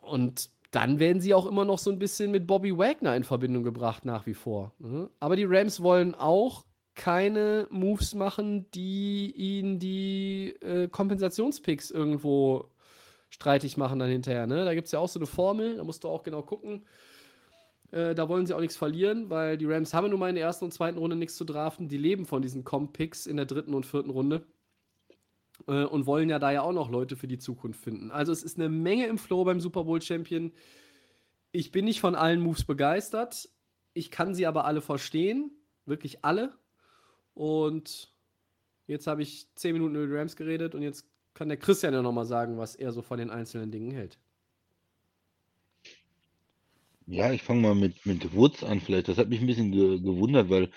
Und 0.00 0.50
dann 0.74 0.98
werden 0.98 1.20
sie 1.20 1.34
auch 1.34 1.46
immer 1.46 1.64
noch 1.64 1.78
so 1.78 1.90
ein 1.90 1.98
bisschen 1.98 2.30
mit 2.30 2.46
Bobby 2.46 2.76
Wagner 2.76 3.14
in 3.14 3.24
Verbindung 3.24 3.62
gebracht, 3.62 4.04
nach 4.04 4.26
wie 4.26 4.34
vor. 4.34 4.72
Mhm. 4.78 5.08
Aber 5.20 5.36
die 5.36 5.44
Rams 5.44 5.82
wollen 5.82 6.14
auch 6.14 6.64
keine 6.94 7.66
Moves 7.70 8.14
machen, 8.14 8.70
die 8.72 9.32
ihnen 9.36 9.78
die 9.78 10.54
äh, 10.60 10.88
Kompensationspicks 10.88 11.90
irgendwo 11.90 12.70
streitig 13.30 13.76
machen 13.76 13.98
dann 13.98 14.10
hinterher. 14.10 14.46
Ne? 14.46 14.64
Da 14.64 14.74
gibt 14.74 14.86
es 14.86 14.92
ja 14.92 14.98
auch 14.98 15.08
so 15.08 15.18
eine 15.18 15.26
Formel, 15.26 15.76
da 15.76 15.84
musst 15.84 16.04
du 16.04 16.08
auch 16.08 16.22
genau 16.22 16.42
gucken. 16.42 16.84
Äh, 17.90 18.14
da 18.14 18.28
wollen 18.28 18.46
sie 18.46 18.54
auch 18.54 18.60
nichts 18.60 18.76
verlieren, 18.76 19.30
weil 19.30 19.56
die 19.56 19.66
Rams 19.66 19.94
haben 19.94 20.10
nun 20.10 20.20
mal 20.20 20.28
in 20.28 20.36
der 20.36 20.44
ersten 20.44 20.64
und 20.64 20.72
zweiten 20.72 20.98
Runde 20.98 21.16
nichts 21.16 21.36
zu 21.36 21.44
draften. 21.44 21.88
Die 21.88 21.98
leben 21.98 22.26
von 22.26 22.42
diesen 22.42 22.64
Comp-Picks 22.64 23.26
in 23.26 23.36
der 23.36 23.46
dritten 23.46 23.74
und 23.74 23.86
vierten 23.86 24.10
Runde 24.10 24.42
äh, 25.66 25.84
und 25.84 26.06
wollen 26.06 26.28
ja 26.28 26.38
da 26.38 26.52
ja 26.52 26.62
auch 26.62 26.72
noch 26.72 26.90
Leute 26.90 27.16
für 27.16 27.28
die 27.28 27.38
Zukunft 27.38 27.80
finden. 27.80 28.10
Also 28.10 28.32
es 28.32 28.42
ist 28.42 28.58
eine 28.58 28.68
Menge 28.68 29.06
im 29.06 29.18
Flow 29.18 29.44
beim 29.44 29.60
Super 29.60 29.84
Bowl 29.84 30.00
Champion. 30.00 30.52
Ich 31.52 31.70
bin 31.70 31.84
nicht 31.84 32.00
von 32.00 32.14
allen 32.14 32.40
Moves 32.40 32.64
begeistert. 32.64 33.48
Ich 33.92 34.10
kann 34.10 34.34
sie 34.34 34.46
aber 34.46 34.64
alle 34.64 34.80
verstehen. 34.80 35.52
Wirklich 35.86 36.24
alle. 36.24 36.52
Und 37.34 38.12
jetzt 38.86 39.06
habe 39.06 39.22
ich 39.22 39.48
zehn 39.54 39.72
Minuten 39.72 39.94
über 39.94 40.06
die 40.06 40.14
Rams 40.14 40.36
geredet 40.36 40.74
und 40.74 40.82
jetzt 40.82 41.08
kann 41.34 41.48
der 41.48 41.58
Christian 41.58 41.94
ja 41.94 42.02
nochmal 42.02 42.26
sagen, 42.26 42.58
was 42.58 42.76
er 42.76 42.92
so 42.92 43.02
von 43.02 43.18
den 43.18 43.30
einzelnen 43.30 43.70
Dingen 43.70 43.90
hält. 43.90 44.18
Ja, 47.06 47.32
ich 47.32 47.42
fange 47.42 47.60
mal 47.60 47.74
mit, 47.74 48.06
mit 48.06 48.34
Woods 48.34 48.64
an 48.64 48.80
vielleicht. 48.80 49.08
Das 49.08 49.18
hat 49.18 49.28
mich 49.28 49.40
ein 49.40 49.46
bisschen 49.46 49.72
ge 49.72 50.00
gewundert, 50.00 50.48
weil 50.48 50.70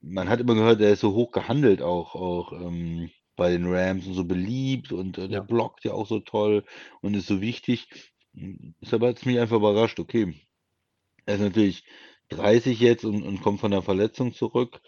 man 0.00 0.28
hat 0.28 0.40
immer 0.40 0.54
gehört, 0.54 0.80
der 0.80 0.92
ist 0.92 1.00
so 1.00 1.12
hoch 1.14 1.30
gehandelt 1.30 1.82
auch, 1.82 2.14
auch 2.14 2.52
ähm, 2.52 3.10
bei 3.36 3.50
den 3.50 3.66
Rams 3.66 4.06
und 4.06 4.14
so 4.14 4.24
beliebt 4.24 4.92
und 4.92 5.18
äh, 5.18 5.28
der 5.28 5.38
Ja. 5.38 5.40
blockt 5.40 5.84
ja 5.84 5.92
auch 5.92 6.06
so 6.06 6.20
toll 6.20 6.64
und 7.02 7.14
ist 7.14 7.26
so 7.26 7.40
wichtig. 7.40 7.88
Ist 8.80 8.94
aber 8.94 9.08
jetzt 9.08 9.26
mich 9.26 9.38
einfach 9.38 9.56
überrascht. 9.56 10.00
Okay, 10.00 10.34
er 11.26 11.34
ist 11.36 11.40
natürlich 11.40 11.84
30 12.30 12.80
jetzt 12.80 13.04
und, 13.04 13.22
und 13.22 13.42
kommt 13.42 13.60
von 13.60 13.70
der 13.70 13.82
Verletzung 13.82 14.32
zurück 14.34 14.80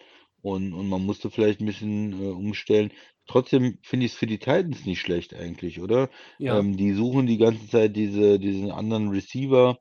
und, 0.42 0.72
und 0.72 0.88
man 0.88 1.04
musste 1.04 1.30
vielleicht 1.30 1.60
ein 1.60 1.66
bisschen 1.66 2.12
äh, 2.22 2.28
umstellen. 2.28 2.92
Trotzdem 3.26 3.78
finde 3.82 4.06
ich 4.06 4.12
es 4.12 4.18
für 4.18 4.26
die 4.26 4.38
Titans 4.38 4.84
nicht 4.86 5.00
schlecht 5.00 5.34
eigentlich, 5.34 5.80
oder? 5.80 6.10
Ja. 6.38 6.58
Ähm, 6.58 6.76
die 6.76 6.92
suchen 6.92 7.26
die 7.26 7.38
ganze 7.38 7.68
Zeit 7.68 7.96
diese, 7.96 8.38
diesen 8.38 8.70
anderen 8.70 9.08
Receiver. 9.08 9.78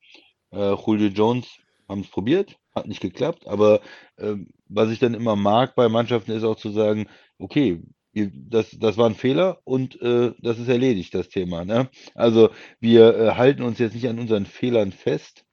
Äh, 0.51 0.73
Julio 0.75 1.09
Jones 1.09 1.47
haben 1.87 2.01
es 2.01 2.07
probiert, 2.09 2.57
hat 2.73 2.87
nicht 2.87 3.01
geklappt, 3.01 3.47
aber 3.47 3.81
ähm, 4.17 4.49
was 4.67 4.89
ich 4.91 4.99
dann 4.99 5.13
immer 5.13 5.35
mag 5.35 5.75
bei 5.75 5.89
Mannschaften 5.89 6.31
ist 6.31 6.43
auch 6.43 6.57
zu 6.57 6.71
sagen, 6.71 7.07
okay, 7.37 7.81
das, 8.15 8.71
das 8.79 8.97
war 8.97 9.09
ein 9.09 9.15
Fehler 9.15 9.59
und 9.65 10.01
äh, 10.01 10.33
das 10.39 10.57
ist 10.57 10.69
erledigt, 10.69 11.13
das 11.13 11.29
Thema. 11.29 11.65
Ne? 11.65 11.89
Also 12.13 12.49
wir 12.79 13.15
äh, 13.15 13.31
halten 13.35 13.63
uns 13.63 13.79
jetzt 13.79 13.93
nicht 13.93 14.07
an 14.07 14.19
unseren 14.19 14.45
Fehlern 14.45 14.91
fest 14.91 15.45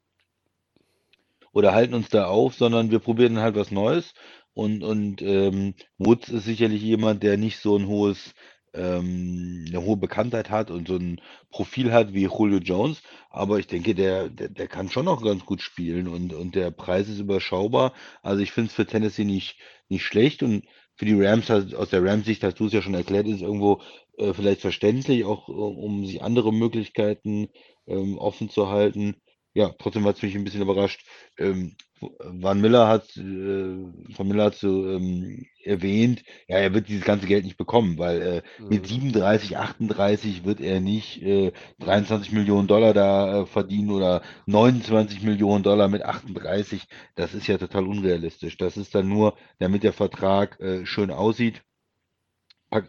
oder 1.52 1.74
halten 1.74 1.94
uns 1.94 2.08
da 2.08 2.26
auf, 2.26 2.54
sondern 2.54 2.90
wir 2.90 3.00
probieren 3.00 3.38
halt 3.38 3.56
was 3.56 3.70
Neues. 3.70 4.14
Und, 4.54 4.82
und 4.82 5.22
ähm, 5.22 5.74
Woods 5.98 6.28
ist 6.28 6.44
sicherlich 6.44 6.82
jemand, 6.82 7.22
der 7.22 7.36
nicht 7.36 7.58
so 7.58 7.76
ein 7.76 7.86
hohes, 7.86 8.34
ähm, 8.74 9.64
eine 9.68 9.82
hohe 9.82 9.96
Bekanntheit 9.96 10.50
hat 10.50 10.70
und 10.70 10.88
so 10.88 10.96
ein 10.96 11.20
Profil 11.50 11.92
hat 11.92 12.12
wie 12.12 12.24
Julio 12.24 12.58
Jones. 12.58 13.02
Aber 13.30 13.58
ich 13.58 13.66
denke, 13.66 13.94
der, 13.94 14.28
der, 14.28 14.48
der 14.50 14.68
kann 14.68 14.90
schon 14.90 15.06
noch 15.06 15.22
ganz 15.22 15.44
gut 15.44 15.62
spielen 15.62 16.06
und, 16.06 16.32
und 16.32 16.54
der 16.54 16.70
Preis 16.70 17.08
ist 17.08 17.18
überschaubar. 17.18 17.92
Also 18.22 18.42
ich 18.42 18.52
finde 18.52 18.68
es 18.68 18.74
für 18.74 18.86
Tennessee 18.86 19.24
nicht, 19.24 19.58
nicht 19.88 20.04
schlecht 20.04 20.42
und 20.42 20.64
für 21.02 21.06
die 21.06 21.20
Rams, 21.20 21.50
aus 21.50 21.90
der 21.90 22.04
Rams-Sicht 22.04 22.44
hast 22.44 22.60
du 22.60 22.66
es 22.66 22.72
ja 22.72 22.80
schon 22.80 22.94
erklärt, 22.94 23.26
ist 23.26 23.42
irgendwo 23.42 23.80
äh, 24.18 24.32
vielleicht 24.32 24.60
verständlich, 24.60 25.24
auch 25.24 25.48
äh, 25.48 25.52
um 25.52 26.06
sich 26.06 26.22
andere 26.22 26.52
Möglichkeiten 26.52 27.48
ähm, 27.88 28.18
offen 28.18 28.48
zu 28.50 28.68
halten. 28.68 29.16
Ja, 29.54 29.70
trotzdem 29.78 30.04
hat 30.06 30.16
es 30.16 30.22
mich 30.22 30.34
ein 30.34 30.44
bisschen 30.44 30.62
überrascht. 30.62 31.06
Ähm, 31.38 31.76
Van 32.00 32.60
Miller 32.60 32.88
hat, 32.88 33.16
äh, 33.16 33.20
Van 33.20 34.26
Miller 34.28 34.44
hat 34.46 34.54
so 34.56 34.88
ähm, 34.90 35.46
erwähnt, 35.64 36.24
ja, 36.48 36.56
er 36.58 36.74
wird 36.74 36.88
dieses 36.88 37.04
ganze 37.04 37.26
Geld 37.28 37.44
nicht 37.44 37.56
bekommen, 37.56 37.96
weil 37.98 38.22
äh, 38.22 38.42
mit 38.68 38.86
Mhm. 38.86 38.88
37, 38.88 39.56
38 39.58 40.44
wird 40.44 40.60
er 40.60 40.80
nicht 40.80 41.22
äh, 41.22 41.52
23 41.78 42.32
Millionen 42.32 42.66
Dollar 42.66 42.92
da 42.94 43.42
äh, 43.42 43.46
verdienen 43.46 43.90
oder 43.90 44.22
29 44.46 45.22
Millionen 45.22 45.62
Dollar 45.62 45.88
mit 45.88 46.02
38. 46.04 46.86
Das 47.14 47.34
ist 47.34 47.46
ja 47.46 47.58
total 47.58 47.86
unrealistisch. 47.86 48.56
Das 48.56 48.76
ist 48.76 48.94
dann 48.94 49.08
nur, 49.08 49.36
damit 49.60 49.84
der 49.84 49.92
Vertrag 49.92 50.58
äh, 50.60 50.84
schön 50.86 51.10
aussieht 51.10 51.62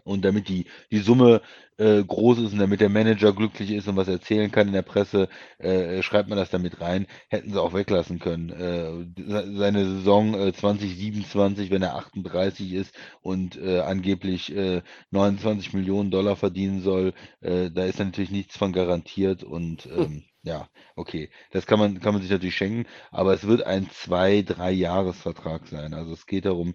und 0.04 0.24
damit 0.24 0.48
die, 0.48 0.66
die 0.90 0.98
Summe 0.98 1.42
äh, 1.76 2.02
groß 2.04 2.38
ist 2.38 2.52
und 2.52 2.58
damit 2.58 2.80
der 2.80 2.88
Manager 2.88 3.32
glücklich 3.32 3.70
ist 3.70 3.88
und 3.88 3.96
was 3.96 4.08
erzählen 4.08 4.50
kann 4.50 4.68
in 4.68 4.72
der 4.74 4.82
Presse, 4.82 5.28
äh, 5.58 6.02
schreibt 6.02 6.28
man 6.28 6.38
das 6.38 6.50
damit 6.50 6.80
rein. 6.80 7.06
Hätten 7.28 7.52
sie 7.52 7.60
auch 7.60 7.74
weglassen 7.74 8.18
können. 8.18 8.50
Äh, 8.50 9.22
se- 9.22 9.56
seine 9.56 9.84
Saison 9.84 10.34
äh, 10.34 10.52
2027, 10.52 11.70
wenn 11.70 11.82
er 11.82 11.96
38 11.96 12.72
ist 12.72 12.94
und 13.22 13.56
äh, 13.56 13.80
angeblich 13.80 14.54
äh, 14.54 14.82
29 15.10 15.72
Millionen 15.72 16.10
Dollar 16.10 16.36
verdienen 16.36 16.80
soll, 16.82 17.12
äh, 17.40 17.70
da 17.70 17.84
ist 17.84 17.98
natürlich 17.98 18.30
nichts 18.30 18.56
von 18.56 18.72
garantiert 18.72 19.42
und 19.44 19.86
ähm, 19.86 20.24
ja, 20.42 20.68
okay, 20.96 21.30
das 21.52 21.66
kann 21.66 21.78
man, 21.78 22.00
kann 22.00 22.12
man 22.12 22.22
sich 22.22 22.30
natürlich 22.30 22.54
schenken, 22.56 22.86
aber 23.10 23.32
es 23.34 23.46
wird 23.46 23.62
ein 23.62 23.88
zwei, 23.90 24.42
drei 24.42 24.72
Jahresvertrag 24.72 25.66
sein. 25.68 25.94
Also 25.94 26.12
es 26.12 26.26
geht 26.26 26.44
darum, 26.44 26.74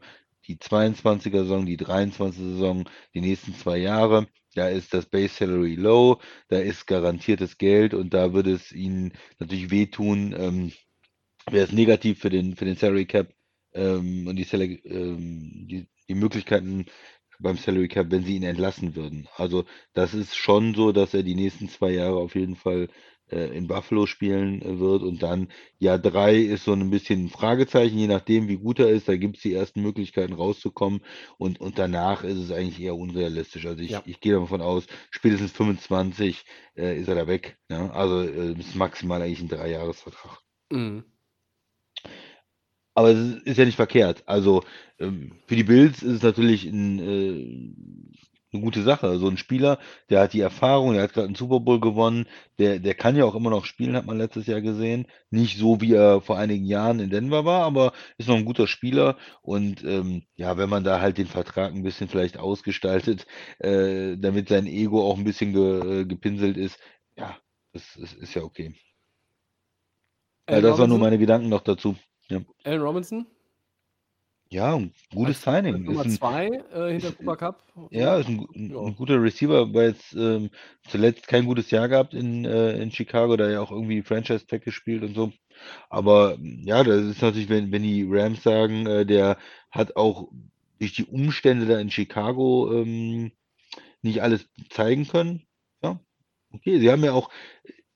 die 0.50 0.58
22er 0.58 1.44
Saison, 1.44 1.66
die 1.66 1.78
23er 1.78 2.34
Saison, 2.34 2.90
die 3.14 3.22
nächsten 3.22 3.54
zwei 3.54 3.78
Jahre. 3.78 4.28
Da 4.56 4.68
ist 4.68 4.94
das 4.96 5.06
Base 5.06 5.36
Salary 5.36 5.76
low, 5.76 6.20
da 6.48 6.58
ist 6.58 6.88
garantiertes 6.88 7.60
Geld 7.60 7.94
und 7.94 8.14
da 8.16 8.34
würde 8.34 8.52
es 8.52 8.72
ihnen 8.72 9.14
natürlich 9.38 9.70
wehtun, 9.70 10.36
ähm, 10.38 10.72
wäre 11.50 11.66
es 11.66 11.72
negativ 11.72 12.20
für 12.20 12.32
den, 12.32 12.56
für 12.56 12.66
den 12.66 12.76
Salary 12.76 13.06
Cap 13.06 13.32
ähm, 13.74 14.28
und 14.28 14.36
die, 14.36 14.44
Salary, 14.44 14.82
ähm, 14.86 15.68
die, 15.68 15.88
die 16.08 16.16
Möglichkeiten 16.16 16.88
beim 17.40 17.58
Salary 17.58 17.88
Cap, 17.88 18.08
wenn 18.10 18.26
sie 18.26 18.36
ihn 18.36 18.44
entlassen 18.44 18.96
würden. 18.96 19.30
Also 19.38 19.66
das 19.94 20.16
ist 20.16 20.36
schon 20.36 20.74
so, 20.74 20.92
dass 20.92 21.14
er 21.14 21.24
die 21.24 21.36
nächsten 21.36 21.70
zwei 21.70 21.92
Jahre 21.92 22.18
auf 22.18 22.36
jeden 22.36 22.56
Fall 22.56 22.90
in 23.56 23.68
Buffalo 23.68 24.06
spielen 24.06 24.62
äh, 24.62 24.80
wird. 24.80 25.04
Und 25.04 25.24
dann 25.24 25.50
Jahr 25.78 26.00
drei 26.00 26.36
ist 26.38 26.66
so 26.66 26.74
ein 26.74 26.90
bisschen 26.90 27.26
ein 27.26 27.30
Fragezeichen, 27.30 27.98
je 27.98 28.08
nachdem, 28.08 28.48
wie 28.48 28.58
gut 28.58 28.80
er 28.80 28.90
ist. 28.90 29.08
Da 29.08 29.16
gibt 29.18 29.38
es 29.38 29.44
die 29.44 29.54
ersten 29.54 29.82
Möglichkeiten 29.82 30.34
rauszukommen. 30.34 31.02
Und, 31.38 31.60
und 31.62 31.78
danach 31.80 32.24
ist 32.24 32.38
es 32.38 32.52
eigentlich 32.52 32.80
eher 32.82 32.96
unrealistisch. 32.96 33.66
Also 33.66 33.82
ich, 33.82 33.92
Ja. 33.92 34.04
ich 34.06 34.20
gehe 34.20 34.34
davon 34.34 34.62
aus, 34.62 34.86
spätestens 35.12 35.52
25 35.52 36.46
äh, 36.76 37.00
ist 37.00 37.08
er 37.08 37.16
da 37.16 37.28
weg. 37.28 37.58
Ja? 37.70 37.90
Also 37.92 38.22
äh, 38.22 38.54
ist 38.60 38.76
maximal 38.76 39.22
eigentlich 39.22 39.42
ein 39.42 39.50
Dreijahresvertrag. 39.50 40.40
Mhm. 40.72 41.04
Aber 42.96 43.10
es 43.12 43.18
ist, 43.18 43.48
ist 43.48 43.58
ja 43.58 43.66
nicht 43.66 43.76
verkehrt. 43.76 44.24
Also 44.26 44.64
ähm, 45.00 45.40
für 45.48 45.56
die 45.56 45.64
Bills 45.64 46.04
ist 46.04 46.16
es 46.16 46.24
natürlich 46.24 46.66
ein, 46.66 47.00
äh, 47.00 47.74
eine 48.52 48.62
gute 48.64 48.82
Sache. 48.84 49.18
So 49.20 49.28
ein 49.28 49.38
Spieler, 49.38 49.80
der 50.10 50.22
hat 50.22 50.34
die 50.34 50.40
Erfahrung, 50.42 50.94
der 50.94 51.04
hat 51.04 51.14
gerade 51.14 51.28
einen 51.28 51.36
Super 51.36 51.60
Bowl 51.60 51.80
gewonnen, 51.80 52.28
der, 52.58 52.80
der 52.80 52.96
kann 52.96 53.16
ja 53.16 53.26
auch 53.26 53.36
immer 53.36 53.50
noch 53.50 53.66
spielen, 53.66 53.96
hat 53.96 54.06
man 54.06 54.18
letztes 54.18 54.48
Jahr 54.48 54.62
gesehen. 54.62 55.08
Nicht 55.30 55.58
so, 55.58 55.82
wie 55.82 55.94
er 55.94 56.22
vor 56.22 56.38
einigen 56.38 56.66
Jahren 56.66 57.00
in 57.00 57.10
Denver 57.10 57.46
war, 57.46 57.64
aber 57.66 57.94
ist 58.18 58.28
noch 58.30 58.36
ein 58.38 58.46
guter 58.46 58.68
Spieler. 58.68 59.18
Und 59.42 59.84
ähm, 59.84 60.24
ja, 60.36 60.58
wenn 60.58 60.70
man 60.70 60.84
da 60.84 61.02
halt 61.02 61.18
den 61.18 61.28
Vertrag 61.28 61.74
ein 61.74 61.84
bisschen 61.84 62.08
vielleicht 62.10 62.38
ausgestaltet, 62.38 63.26
äh, 63.60 64.18
damit 64.18 64.50
sein 64.50 64.68
Ego 64.68 65.08
auch 65.10 65.18
ein 65.18 65.24
bisschen 65.26 65.54
ge, 65.54 66.02
äh, 66.02 66.06
gepinselt 66.06 66.58
ist, 66.58 66.80
ja, 67.18 67.38
das, 67.74 67.96
ist- 67.98 68.16
ist 68.16 68.34
ja 68.34 68.44
okay. 68.44 68.74
Ja, 70.50 70.56
Allen 70.56 70.64
das 70.64 70.78
waren 70.78 70.90
nur 70.90 71.00
meine 71.00 71.18
Gedanken 71.18 71.50
noch 71.50 71.62
dazu. 71.62 71.96
Ja. 72.30 72.42
Allen 72.64 72.82
Robinson? 72.82 73.26
Ja, 74.50 74.76
ein 74.76 74.94
gutes 75.14 75.42
Als, 75.42 75.68
als 75.70 75.82
Signing. 75.82 75.86
Ist 75.86 75.86
Nummer 75.86 76.06
ein, 76.06 76.20
zwei 76.20 76.48
äh, 76.72 76.92
hinter 76.92 77.12
ist, 77.12 77.18
Cooper 77.18 77.38
Cup. 77.38 77.64
ja, 77.90 78.18
So. 78.18 78.20
ist 78.20 78.28
ein, 78.30 78.48
Ja. 78.68 78.88
ein 78.88 78.96
guter 78.96 79.22
Receiver, 79.22 79.74
war 79.74 79.84
jetzt 79.84 80.14
ähm, 80.16 80.50
zuletzt 80.88 81.28
kein 81.28 81.46
gutes 81.46 81.72
Jahr 81.72 81.88
gehabt 81.90 82.14
in, 82.14 82.46
äh, 82.46 82.82
in 82.82 82.92
Chicago, 82.92 83.38
da 83.38 83.50
ja 83.50 83.62
auch 83.62 83.72
irgendwie 83.72 84.02
Franchise 84.04 84.48
Tag 84.48 84.64
gespielt 84.64 85.04
und 85.04 85.16
so. 85.16 85.32
Aber 85.90 86.38
ja, 86.42 86.84
das 86.84 87.04
ist 87.06 87.22
natürlich, 87.22 87.50
wenn, 87.50 87.72
wenn 87.72 87.84
die 87.84 88.06
Rams 88.10 88.44
sagen, 88.44 88.88
äh, 88.88 89.06
der 89.06 89.38
hat 89.72 89.96
auch 89.98 90.30
durch 90.80 90.94
die 90.94 91.06
Umstände 91.06 91.66
da 91.68 91.80
in 91.80 91.92
Chicago 91.92 92.72
ähm, 92.74 93.32
nicht 94.02 94.22
alles 94.24 94.48
zeigen 94.70 95.08
können. 95.08 95.48
Ja, 95.84 96.00
okay. 96.54 96.80
Sie 96.80 96.92
haben 96.92 97.04
ja 97.04 97.14
auch, 97.14 97.30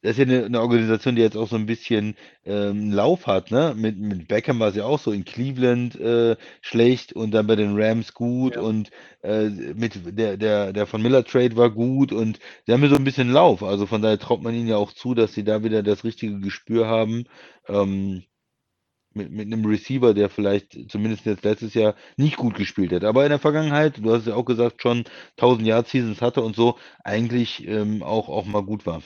das 0.03 0.11
ist 0.13 0.17
ja 0.19 0.23
eine, 0.25 0.45
eine 0.45 0.61
Organisation, 0.61 1.15
die 1.15 1.21
jetzt 1.23 1.38
auch 1.38 1.47
so 1.49 1.55
ein 1.55 1.65
bisschen 1.65 2.15
ähm, 2.45 2.91
Lauf 2.91 3.25
hat, 3.27 3.51
ne? 3.51 3.73
Mit, 3.75 3.97
mit 3.97 4.27
Beckham 4.27 4.59
war 4.59 4.69
es 4.69 4.75
ja 4.75 4.85
auch 4.85 4.99
so 4.99 5.11
in 5.11 5.25
Cleveland 5.25 5.95
äh, 5.99 6.35
schlecht 6.61 7.13
und 7.13 7.31
dann 7.31 7.47
bei 7.47 7.55
den 7.55 7.75
Rams 7.81 8.13
gut 8.13 8.55
Ja. 8.55 8.61
und 8.61 8.91
äh, 9.23 9.49
mit 9.49 10.17
der, 10.19 10.38
der, 10.38 10.73
der 10.73 10.88
von 10.88 11.01
Miller 11.01 11.23
Trade 11.25 11.55
war 11.55 11.71
gut 11.71 12.11
und 12.13 12.39
sie 12.65 12.73
haben 12.73 12.84
ja 12.84 12.89
so 12.89 12.95
ein 12.97 13.03
bisschen 13.05 13.31
Lauf. 13.31 13.63
Also 13.63 13.88
von 13.88 14.01
daher 14.03 14.19
traut 14.19 14.43
man 14.43 14.53
ihnen 14.55 14.67
ja 14.67 14.77
auch 14.77 14.91
zu, 14.93 15.13
dass 15.15 15.34
sie 15.34 15.43
da 15.43 15.63
wieder 15.63 15.84
das 15.84 16.03
richtige 16.03 16.39
Gespür 16.39 16.88
haben. 16.88 17.25
Ähm, 17.67 18.23
mit, 19.15 19.31
mit 19.31 19.47
einem 19.47 19.65
Receiver, 19.65 20.13
der 20.13 20.30
vielleicht 20.30 20.89
zumindest 20.91 21.25
jetzt 21.25 21.43
letztes 21.43 21.73
Jahr 21.73 21.95
nicht 22.17 22.38
gut 22.38 22.55
gespielt 22.55 22.91
hat. 22.93 23.03
Aber 23.03 23.23
in 23.25 23.30
der 23.30 23.39
Vergangenheit, 23.39 23.99
du 24.03 24.13
hast 24.13 24.27
ja 24.27 24.35
auch 24.35 24.45
gesagt, 24.45 24.81
schon 24.81 25.03
1000 25.38 25.67
Yard 25.67 25.88
Seasons 25.88 26.21
hatte 26.21 26.41
und 26.41 26.55
so, 26.55 26.77
eigentlich 27.03 27.67
ähm, 27.67 28.03
auch, 28.03 28.30
auch 28.30 28.45
mal 28.45 28.63
gut 28.63 28.85
war. 28.85 29.01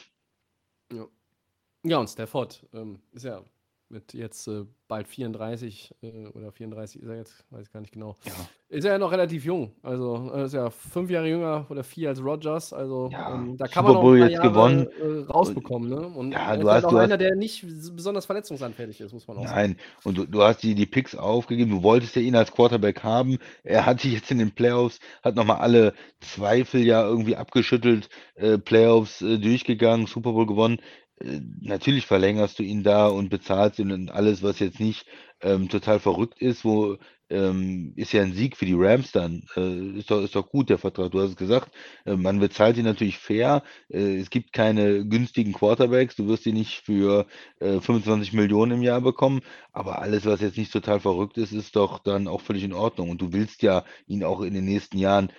Ja. 1.84 1.98
und 2.00 2.10
Stafford 2.10 2.66
ähm, 2.74 3.00
ist 3.14 3.26
ja 3.26 3.42
mit 3.90 4.14
jetzt 4.14 4.50
äh, 4.50 4.66
bald 4.90 5.08
34 5.08 5.96
äh, 6.02 6.26
oder 6.34 6.52
34 6.52 7.02
ist 7.02 7.08
er 7.08 7.16
jetzt, 7.16 7.46
weiß 7.52 7.68
ich 7.68 7.72
gar 7.72 7.80
nicht 7.80 7.94
genau. 7.94 8.18
Ja. 8.26 8.34
Ist 8.68 8.84
er 8.84 8.92
ja 8.92 8.98
noch 8.98 9.14
relativ 9.14 9.46
jung. 9.46 9.72
Also 9.82 10.30
ist 10.44 10.54
ja 10.54 10.70
fünf 10.70 11.10
Jahre 11.10 11.30
jünger 11.30 11.66
oder 11.70 11.86
vier 11.86 12.10
als 12.10 12.22
Rogers. 12.22 12.74
Also 12.74 13.08
Ja, 13.14 13.34
ähm, 13.36 13.56
da 13.56 13.66
kann 13.70 13.86
Super 13.86 13.94
man 13.94 13.94
noch 13.94 14.02
Bowl 14.02 14.16
ein 14.16 14.20
paar 14.20 14.30
jetzt 14.30 14.38
Jahre 14.44 14.50
gewonnen. 14.50 14.88
äh, 15.28 15.32
rausbekommen. 15.32 15.90
Ne? 15.90 16.06
Und 16.06 16.32
Ja, 16.34 16.54
du 16.58 16.64
ist 16.64 16.68
halt 16.68 16.76
hast- 16.80 16.84
auch 16.86 16.90
du 16.90 16.98
hast- 16.98 17.04
einer, 17.06 17.18
der 17.18 17.36
nicht 17.38 17.62
besonders 17.96 18.26
verletzungsanfällig 18.26 19.00
ist, 19.00 19.14
muss 19.14 19.26
man 19.26 19.38
auch 19.38 19.44
sagen. 19.48 19.56
Nein, 19.56 19.78
und 20.04 20.18
du, 20.18 20.26
du 20.26 20.42
hast 20.44 20.64
die, 20.64 20.76
die 20.76 20.86
Picks 20.86 21.16
aufgegeben, 21.16 21.72
du 21.72 21.82
wolltest 21.82 22.14
ja 22.18 22.22
ihn 22.22 22.36
als 22.36 22.52
Quarterback 22.52 23.04
haben. 23.04 23.38
Er 23.64 23.86
hat 23.86 24.02
sich 24.02 24.12
jetzt 24.12 24.30
in 24.32 24.40
den 24.40 24.52
Playoffs, 24.52 25.00
hat 25.24 25.36
nochmal 25.36 25.60
alle 25.60 25.94
Zweifel 26.20 26.82
ja 26.86 27.08
irgendwie 27.08 27.38
abgeschüttelt, 27.38 28.10
äh, 28.36 28.58
Playoffs 28.58 29.22
äh, 29.22 29.38
durchgegangen, 29.38 30.08
Super 30.08 30.34
Bowl 30.34 30.46
gewonnen. 30.46 30.82
Äh, 31.20 31.42
natürlich 31.62 32.06
verlängerst 32.06 32.60
du 32.60 32.64
ihn 32.64 32.84
da 32.84 33.08
und 33.08 33.30
bezahlst 33.30 33.80
ihn 33.80 33.92
und 33.92 34.12
alles, 34.12 34.44
was 34.44 34.60
jetzt 34.60 34.80
nicht 34.80 35.06
ähm, 35.42 35.70
total 35.70 36.00
verrückt 36.00 36.42
ist, 36.42 36.66
wo 36.66 36.98
ähm, 37.30 37.94
ist 37.96 38.14
ja 38.14 38.22
ein 38.22 38.34
Sieg 38.34 38.56
für 38.56 38.66
die 38.66 38.76
Rams 38.76 39.12
dann. 39.12 39.44
Äh, 39.56 39.98
ist 40.00 40.10
doch, 40.12 40.22
ist 40.22 40.36
doch 40.36 40.50
gut, 40.50 40.70
der 40.70 40.78
Vertrag. 40.78 41.12
Du 41.12 41.20
hast 41.20 41.32
es 41.32 41.36
gesagt, 41.36 41.72
äh, 42.06 42.16
man 42.16 42.40
bezahlt 42.40 42.78
ihn 42.78 42.86
natürlich 42.86 43.18
fair. 43.18 43.64
Äh, 43.90 44.18
es 44.18 44.30
gibt 44.30 44.54
keine 44.54 45.06
günstigen 45.06 45.54
Quarterbacks. 45.54 46.16
Du 46.16 46.28
wirst 46.28 46.46
ihn 46.46 46.56
nicht 46.56 46.86
für 46.86 47.28
äh, 47.60 47.80
25 47.82 48.34
Millionen 48.34 48.74
im 48.74 48.82
Jahr 48.82 49.02
bekommen. 49.02 49.42
Aber 49.74 50.02
alles, 50.02 50.26
was 50.26 50.42
jetzt 50.42 50.58
nicht 50.58 50.72
total 50.72 51.00
verrückt 51.00 51.38
ist, 51.38 51.52
ist 51.52 51.76
doch 51.76 52.00
dann 52.00 52.28
auch 52.28 52.42
völlig 52.42 52.64
in 52.64 52.74
Ordnung. 52.74 53.10
Und 53.10 53.22
du 53.22 53.34
willst 53.34 53.62
ja 53.62 53.84
ihn 54.08 54.24
auch 54.24 54.42
in 54.42 54.54
den 54.54 54.66
nächsten 54.66 54.98
Jahren 54.98 55.32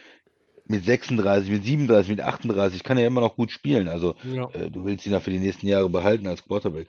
mit 0.68 0.84
36, 0.84 1.50
mit 1.50 1.64
37, 1.64 2.10
mit 2.10 2.20
38 2.20 2.82
kann 2.84 2.98
er 2.98 3.06
immer 3.06 3.20
noch 3.20 3.36
gut 3.36 3.50
spielen. 3.50 3.88
Also 3.88 4.14
Ja. 4.24 4.48
äh, 4.52 4.70
du 4.70 4.84
willst 4.84 5.06
ihn 5.06 5.12
ja 5.12 5.20
für 5.20 5.30
die 5.30 5.38
nächsten 5.38 5.66
Jahre 5.66 5.88
behalten 5.88 6.26
als 6.26 6.44
Quarterback. 6.44 6.88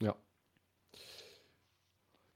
Ja. 0.00 0.14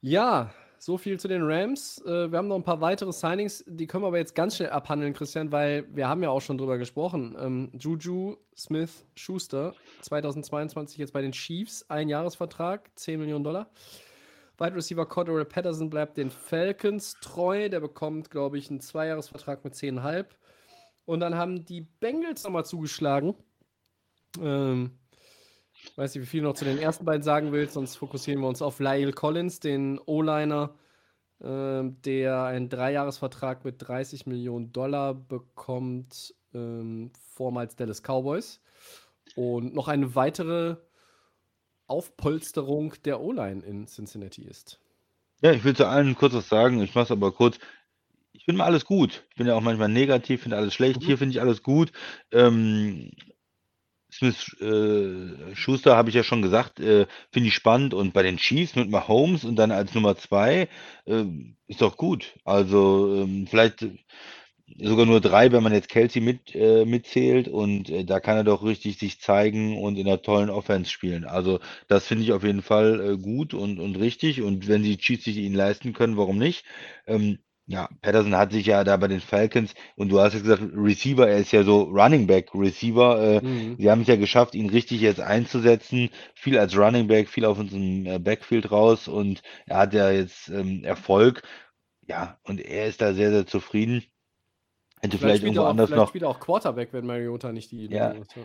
Ja, 0.01 0.51
so 0.79 0.97
viel 0.97 1.19
zu 1.19 1.27
den 1.29 1.43
Rams. 1.43 2.01
Äh, 2.07 2.31
wir 2.31 2.39
haben 2.39 2.49
noch 2.49 2.57
ein 2.57 2.63
paar 2.63 2.81
weitere 2.81 3.13
Signings, 3.13 3.65
die 3.67 3.87
können 3.87 4.05
wir 4.05 4.09
aber 4.09 4.19
jetzt 4.19 4.35
ganz 4.35 4.57
schnell 4.57 4.71
abhandeln, 4.71 5.13
Christian, 5.13 5.51
weil 5.51 5.87
wir 5.95 6.09
haben 6.09 6.23
ja 6.23 6.31
auch 6.31 6.41
schon 6.41 6.57
drüber 6.57 6.79
gesprochen. 6.79 7.37
Ähm, 7.39 7.71
Juju 7.79 8.37
Smith 8.57 9.05
Schuster, 9.17 9.75
2022 10.03 10.99
jetzt 10.99 11.13
bei 11.13 11.21
den 11.23 11.33
Chiefs, 11.33 11.85
ein 11.89 12.09
Jahresvertrag, 12.09 12.91
10 12.95 13.19
Millionen 13.21 13.45
Dollar. 13.45 13.71
Wide 14.61 14.75
Receiver 14.75 15.07
Cordero 15.07 15.45
Patterson 15.45 15.89
bleibt 15.89 16.17
den 16.17 16.31
Falcons 16.31 17.15
treu. 17.21 17.69
Der 17.69 17.79
bekommt, 17.79 18.29
glaube 18.31 18.59
ich, 18.59 18.71
einen 18.71 18.81
Zweijahresvertrag 18.81 19.63
mit 19.65 19.75
10,5. 19.75 20.27
Und 21.09 21.21
dann 21.21 21.37
haben 21.37 21.65
die 21.65 21.81
Bengals 21.81 22.45
nochmal 22.45 22.67
zugeschlagen. 22.67 23.35
Ähm, 24.43 24.99
weiß 25.97 26.15
nicht, 26.15 26.23
wie 26.23 26.29
viel 26.29 26.43
noch 26.43 26.53
zu 26.53 26.67
den 26.67 26.77
ersten 26.77 27.07
beiden 27.07 27.23
sagen 27.23 27.51
willst, 27.51 27.73
sonst 27.73 27.97
fokussieren 27.97 28.43
wir 28.43 28.47
uns 28.47 28.61
auf 28.61 28.79
Lyle 28.79 29.15
Collins, 29.15 29.59
den 29.59 29.99
O-Liner, 30.05 30.75
ähm, 31.41 31.97
der 32.03 32.43
einen 32.43 32.69
Dreijahresvertrag 32.69 33.65
mit 33.65 33.77
30 33.79 34.27
Millionen 34.27 34.71
Dollar 34.71 35.15
bekommt, 35.15 36.35
ähm, 36.53 37.11
vormals 37.33 37.75
Dallas 37.75 38.03
Cowboys. 38.03 38.61
Und 39.35 39.73
noch 39.73 39.89
eine 39.89 40.15
weitere 40.15 40.77
Aufpolsterung 41.87 42.93
der 43.07 43.23
O-Line 43.23 43.65
in 43.65 43.87
Cincinnati 43.87 44.43
ist. 44.43 44.79
Ja, 45.41 45.53
ich 45.53 45.65
will 45.65 45.75
zu 45.75 45.87
allen 45.87 46.17
kurz 46.17 46.35
was 46.35 46.51
sagen. 46.51 46.83
Ich 46.83 46.95
mache 46.95 47.05
es 47.05 47.11
aber 47.13 47.33
kurz. 47.33 47.59
Ich 48.49 48.51
finde 48.51 48.61
mal 48.61 48.71
alles 48.71 48.87
gut. 48.87 49.25
Ich 49.29 49.37
bin 49.37 49.47
ja 49.47 49.55
auch 49.55 49.61
manchmal 49.61 49.91
negativ, 49.91 50.41
finde 50.41 50.57
alles 50.57 50.73
schlecht. 50.73 51.03
Mhm. 51.03 51.05
Hier 51.05 51.19
finde 51.19 51.33
ich 51.33 51.41
alles 51.43 51.63
gut. 51.63 51.93
Ähm, 52.33 53.11
Smith 54.11 54.57
äh, 54.63 55.55
Schuster 55.55 55.97
habe 55.97 56.09
ich 56.09 56.15
ja 56.15 56.23
schon 56.23 56.41
gesagt, 56.41 56.81
äh, 56.81 57.07
finde 57.31 57.49
ich 57.49 57.55
spannend. 57.55 57.93
Und 57.93 58.15
bei 58.15 58.23
den 58.23 58.39
Chiefs 58.39 58.75
mit 58.75 58.89
Mahomes 58.89 59.45
und 59.45 59.57
dann 59.57 59.71
als 59.71 59.95
Nummer 59.95 60.17
zwei 60.17 60.71
äh, 61.05 61.25
ist 61.67 61.83
doch 61.83 61.99
gut. 61.99 62.39
Also 62.47 63.23
ähm, 63.23 63.47
vielleicht 63.47 63.87
sogar 64.79 65.05
nur 65.05 65.21
drei, 65.21 65.53
wenn 65.53 65.63
man 65.63 65.75
jetzt 65.75 65.91
Kelsey 65.91 66.23
mit, 66.23 66.55
äh, 66.55 66.87
mitzählt. 66.87 67.49
Und 67.49 67.91
äh, 67.91 68.07
da 68.07 68.19
kann 68.19 68.39
er 68.39 68.45
doch 68.45 68.65
richtig 68.65 68.97
sich 68.97 69.21
zeigen 69.21 69.77
und 69.77 69.99
in 69.99 70.07
einer 70.07 70.23
tollen 70.23 70.49
Offense 70.49 70.91
spielen. 70.91 71.27
Also 71.27 71.61
das 71.87 72.07
finde 72.07 72.25
ich 72.25 72.33
auf 72.33 72.45
jeden 72.45 72.63
Fall 72.63 72.99
äh, 72.99 73.19
gut 73.19 73.53
und, 73.53 73.79
und 73.79 73.97
richtig. 73.97 74.41
Und 74.41 74.69
wenn 74.69 74.83
die 74.85 74.97
Chiefs 74.97 75.25
sich 75.25 75.37
ihn 75.37 75.53
leisten 75.53 75.93
können, 75.93 76.17
warum 76.17 76.39
nicht? 76.39 76.65
Ähm, 77.07 77.41
ja, 77.69 77.87
Patterson 78.01 78.35
hat 78.35 78.51
sich 78.51 78.65
ja 78.65 78.83
da 78.83 78.97
bei 78.97 79.09
den 79.09 79.21
Falcons 79.21 79.75
und 79.95 80.09
du 80.09 80.19
hast 80.21 80.33
jetzt 80.33 80.45
gesagt, 80.45 80.63
Receiver, 80.75 81.29
er 81.29 81.37
ist 81.37 81.53
ja 81.53 81.63
so 81.65 81.83
Running 81.83 82.27
Back 82.27 82.55
Receiver. 82.55 83.21
Äh, 83.21 83.41
Mhm. 83.45 83.77
Sie 83.79 83.91
haben 83.91 84.01
es 84.01 84.09
ja 84.09 84.17
geschafft, 84.17 84.55
ihn 84.55 84.71
richtig 84.71 85.03
jetzt 85.03 85.21
einzusetzen. 85.21 86.09
Viel 86.35 86.59
als 86.59 86.77
Running 86.77 87.07
Back, 87.09 87.29
viel 87.29 87.45
auf 87.45 87.59
unserem 87.59 88.07
äh, 88.07 88.19
Backfield 88.19 88.71
raus 88.71 89.07
und 89.07 89.43
er 89.67 89.77
hat 89.77 89.93
ja 89.93 90.11
jetzt 90.11 90.49
ähm, 90.49 90.83
Erfolg. 90.83 91.43
Ja, 92.07 92.39
und 92.43 92.59
er 92.59 92.87
ist 92.87 93.03
da 93.03 93.13
sehr, 93.13 93.31
sehr 93.31 93.47
zufrieden. 93.47 94.03
Hätte 95.01 95.19
vielleicht, 95.19 95.21
Vielleicht, 95.21 95.43
irgendwo 95.45 95.63
auch, 95.63 95.69
anders 95.69 95.91
vielleicht 95.91 96.01
noch 96.01 96.09
spielt 96.09 96.25
auch 96.25 96.41
Quarterback, 96.41 96.93
wenn 96.93 97.07
Mariota 97.07 97.53
nicht 97.53 97.71
die 97.71 97.87
Ja. 97.87 98.09
Ist. 98.13 98.35
Ja. 98.35 98.43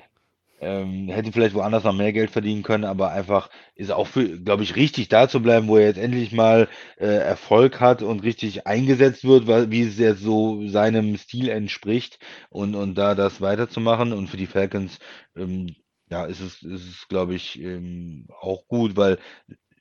Ähm, 0.60 1.10
hätte 1.10 1.32
vielleicht 1.32 1.56
woanders 1.56 1.84
noch 1.84 1.94
mehr 1.94 2.14
Geld 2.14 2.32
verdienen 2.32 2.64
können, 2.64 2.86
aber 2.86 3.12
einfach 3.12 3.50
ist 3.76 3.92
auch 3.92 4.08
für, 4.08 4.40
glaube 4.40 4.64
ich, 4.64 4.76
richtig 4.76 5.10
da 5.10 5.28
zu 5.28 5.42
bleiben, 5.42 5.68
wo 5.68 5.78
er 5.78 5.88
jetzt 5.88 5.98
endlich 6.00 6.32
mal 6.32 6.70
äh, 6.98 7.06
Erfolg 7.08 7.82
hat 7.82 8.02
und 8.02 8.24
richtig 8.24 8.66
eingesetzt 8.68 9.26
wird, 9.26 9.48
weil, 9.48 9.72
wie 9.72 9.82
es 9.84 9.98
jetzt 9.98 10.22
so 10.22 10.66
seinem 10.68 11.18
Stil 11.18 11.50
entspricht 11.50 12.20
und, 12.50 12.76
und 12.76 12.96
da 12.96 13.16
das 13.16 13.42
weiterzumachen. 13.42 14.14
Und 14.14 14.28
für 14.30 14.38
die 14.38 14.48
Falcons, 14.48 15.00
ähm, 15.36 15.76
ja, 16.10 16.26
ist 16.26 16.40
es, 16.42 16.62
ist 16.64 16.88
es, 16.88 17.08
glaube 17.10 17.36
ich, 17.36 17.60
ähm, 17.62 18.28
auch 18.40 18.68
gut, 18.68 18.96
weil 18.96 19.18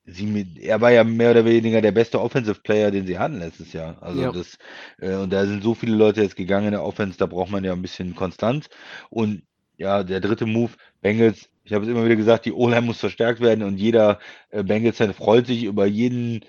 sie 0.05 0.27
mit, 0.27 0.59
er 0.59 0.81
war 0.81 0.90
ja 0.90 1.05
mehr 1.05 1.31
oder 1.31 1.44
weniger 1.44 1.81
der 1.81 1.93
beste 1.93 2.20
Offensive 2.20 2.61
Player, 2.62 2.90
den 2.90 3.07
sie 3.07 3.19
hatten 3.19 3.39
letztes 3.39 3.73
Jahr. 3.73 4.03
Also 4.03 4.23
Ja. 4.23 4.32
das, 4.32 4.59
äh, 4.99 5.15
und 5.15 5.32
da 5.32 5.47
sind 5.47 5.62
so 5.62 5.74
viele 5.74 5.94
Leute 5.97 6.23
jetzt 6.23 6.36
gegangen 6.36 6.66
in 6.69 6.73
der 6.73 6.85
Offense, 6.85 7.19
da 7.19 7.27
braucht 7.27 7.51
man 7.51 7.65
ja 7.65 7.73
ein 7.73 7.82
bisschen 7.82 8.15
Konstanz. 8.16 8.69
Und 9.11 9.43
ja, 9.77 10.03
der 10.03 10.20
dritte 10.20 10.47
Move, 10.47 10.73
Bengals, 11.01 11.49
ich 11.65 11.73
habe 11.73 11.85
es 11.85 11.90
immer 11.90 12.05
wieder 12.05 12.16
gesagt, 12.16 12.44
die 12.47 12.53
O-Line 12.53 12.82
muss 12.82 13.01
verstärkt 13.01 13.40
werden 13.40 13.65
und 13.65 13.78
jeder 13.78 14.19
äh, 14.51 14.62
Bengals-Fan 14.62 15.15
freut 15.15 15.47
sich 15.47 15.65
über 15.65 15.86
jeden 15.86 16.44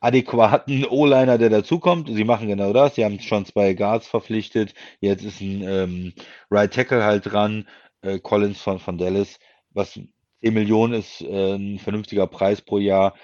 adäquaten 0.00 0.84
O-Liner, 0.84 1.38
der 1.38 1.50
dazukommt. 1.50 2.08
Sie 2.08 2.24
machen 2.24 2.48
genau 2.48 2.72
das. 2.72 2.94
Sie 2.94 3.04
haben 3.04 3.20
schon 3.20 3.46
zwei 3.46 3.72
Guards 3.74 4.06
verpflichtet. 4.06 4.74
Jetzt 5.00 5.24
ist 5.24 5.40
ein 5.40 5.62
ähm, 5.62 6.12
Right 6.50 6.72
Tackle 6.72 7.04
halt 7.04 7.32
dran, 7.32 7.66
äh, 8.02 8.18
Collins 8.18 8.60
von, 8.60 8.78
von 8.78 8.98
Dallas, 8.98 9.38
was 9.70 9.98
10 10.42 10.52
Millionen 10.52 10.92
ist 10.92 11.22
äh, 11.22 11.54
ein 11.54 11.78
vernünftiger 11.78 12.26
Preis 12.26 12.60
pro 12.60 12.78
Jahr. 12.78 13.14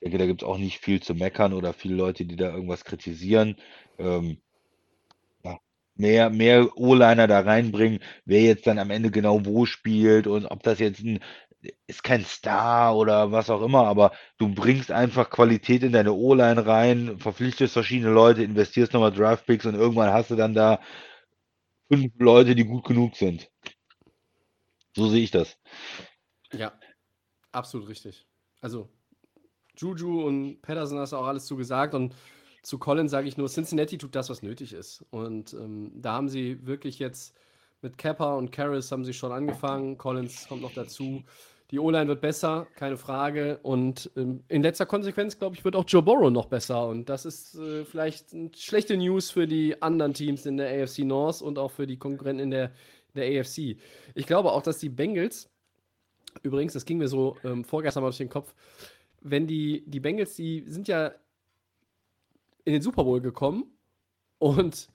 Ich 0.00 0.10
denke, 0.10 0.18
da 0.18 0.26
gibt 0.26 0.42
es 0.42 0.48
auch 0.48 0.58
nicht 0.58 0.80
viel 0.80 1.00
zu 1.00 1.14
meckern 1.14 1.52
oder 1.52 1.72
viele 1.72 1.94
Leute, 1.94 2.24
die 2.24 2.36
da 2.36 2.52
irgendwas 2.52 2.84
kritisieren. 2.84 3.56
Ähm, 3.98 4.38
mehr, 5.96 6.30
mehr 6.30 6.76
O-Liner 6.76 7.26
da 7.26 7.40
reinbringen, 7.40 8.00
wer 8.24 8.42
jetzt 8.42 8.66
dann 8.66 8.78
am 8.78 8.90
Ende 8.90 9.10
genau 9.10 9.44
wo 9.44 9.66
spielt 9.66 10.26
und 10.26 10.46
ob 10.46 10.62
das 10.62 10.78
jetzt 10.78 11.00
ein 11.00 11.20
ist 11.86 12.02
kein 12.02 12.24
Star 12.24 12.96
oder 12.96 13.32
was 13.32 13.50
auch 13.50 13.62
immer, 13.62 13.86
aber 13.86 14.12
du 14.38 14.54
bringst 14.54 14.90
einfach 14.90 15.30
Qualität 15.30 15.82
in 15.82 15.92
deine 15.92 16.12
O-Line 16.12 16.66
rein, 16.66 17.18
verpflichtest 17.18 17.72
verschiedene 17.72 18.12
Leute, 18.12 18.42
investierst 18.42 18.92
nochmal 18.92 19.12
Draftpicks 19.12 19.66
und 19.66 19.74
irgendwann 19.74 20.12
hast 20.12 20.30
du 20.30 20.36
dann 20.36 20.54
da 20.54 20.80
fünf 21.88 22.12
Leute, 22.18 22.54
die 22.54 22.64
gut 22.64 22.84
genug 22.84 23.16
sind. 23.16 23.50
So 24.94 25.08
sehe 25.08 25.24
ich 25.24 25.30
das. 25.30 25.58
Ja, 26.52 26.72
absolut 27.52 27.88
richtig. 27.88 28.26
Also, 28.60 28.88
Juju 29.76 30.22
und 30.24 30.62
Patterson 30.62 30.98
hast 30.98 31.12
du 31.12 31.16
auch 31.16 31.26
alles 31.26 31.46
zugesagt 31.46 31.94
und 31.94 32.14
zu 32.64 32.78
Colin 32.78 33.08
sage 33.08 33.28
ich 33.28 33.36
nur, 33.36 33.48
Cincinnati 33.48 33.98
tut 33.98 34.14
das, 34.14 34.30
was 34.30 34.42
nötig 34.42 34.72
ist. 34.72 35.04
Und 35.10 35.52
ähm, 35.52 35.92
da 35.94 36.14
haben 36.14 36.28
sie 36.28 36.66
wirklich 36.66 36.98
jetzt 36.98 37.36
mit 37.82 37.98
Kappa 37.98 38.34
und 38.36 38.52
Karras 38.52 38.90
haben 38.90 39.04
sie 39.04 39.12
schon 39.12 39.32
angefangen. 39.32 39.98
Collins 39.98 40.48
kommt 40.48 40.62
noch 40.62 40.72
dazu. 40.72 41.22
Die 41.70 41.78
O-Line 41.78 42.08
wird 42.08 42.22
besser, 42.22 42.66
keine 42.76 42.96
Frage. 42.96 43.58
Und 43.62 44.10
ähm, 44.16 44.42
in 44.48 44.62
letzter 44.62 44.86
Konsequenz, 44.86 45.38
glaube 45.38 45.56
ich, 45.56 45.64
wird 45.64 45.76
auch 45.76 45.84
Joe 45.86 46.02
Burrow 46.02 46.30
noch 46.30 46.46
besser. 46.46 46.88
Und 46.88 47.10
das 47.10 47.26
ist 47.26 47.54
äh, 47.56 47.84
vielleicht 47.84 48.34
schlechte 48.56 48.96
News 48.96 49.30
für 49.30 49.46
die 49.46 49.80
anderen 49.82 50.14
Teams 50.14 50.46
in 50.46 50.56
der 50.56 50.82
AFC 50.82 51.00
North 51.00 51.42
und 51.42 51.58
auch 51.58 51.70
für 51.70 51.86
die 51.86 51.98
Konkurrenten 51.98 52.44
in 52.44 52.50
der, 52.50 52.70
der 53.14 53.40
AFC. 53.40 53.76
Ich 54.14 54.26
glaube 54.26 54.52
auch, 54.52 54.62
dass 54.62 54.78
die 54.78 54.88
Bengals, 54.88 55.50
übrigens, 56.42 56.72
das 56.72 56.86
ging 56.86 56.96
mir 56.96 57.08
so 57.08 57.36
ähm, 57.44 57.64
vorgestern 57.64 58.02
mal 58.02 58.08
durch 58.08 58.18
den 58.18 58.30
Kopf, 58.30 58.54
wenn 59.20 59.46
die, 59.46 59.84
die 59.86 60.00
Bengals, 60.00 60.34
die 60.36 60.64
sind 60.66 60.88
ja 60.88 61.12
in 62.64 62.72
den 62.72 62.82
Super 62.82 63.04
Bowl 63.04 63.20
gekommen 63.20 63.64
und 64.38 64.88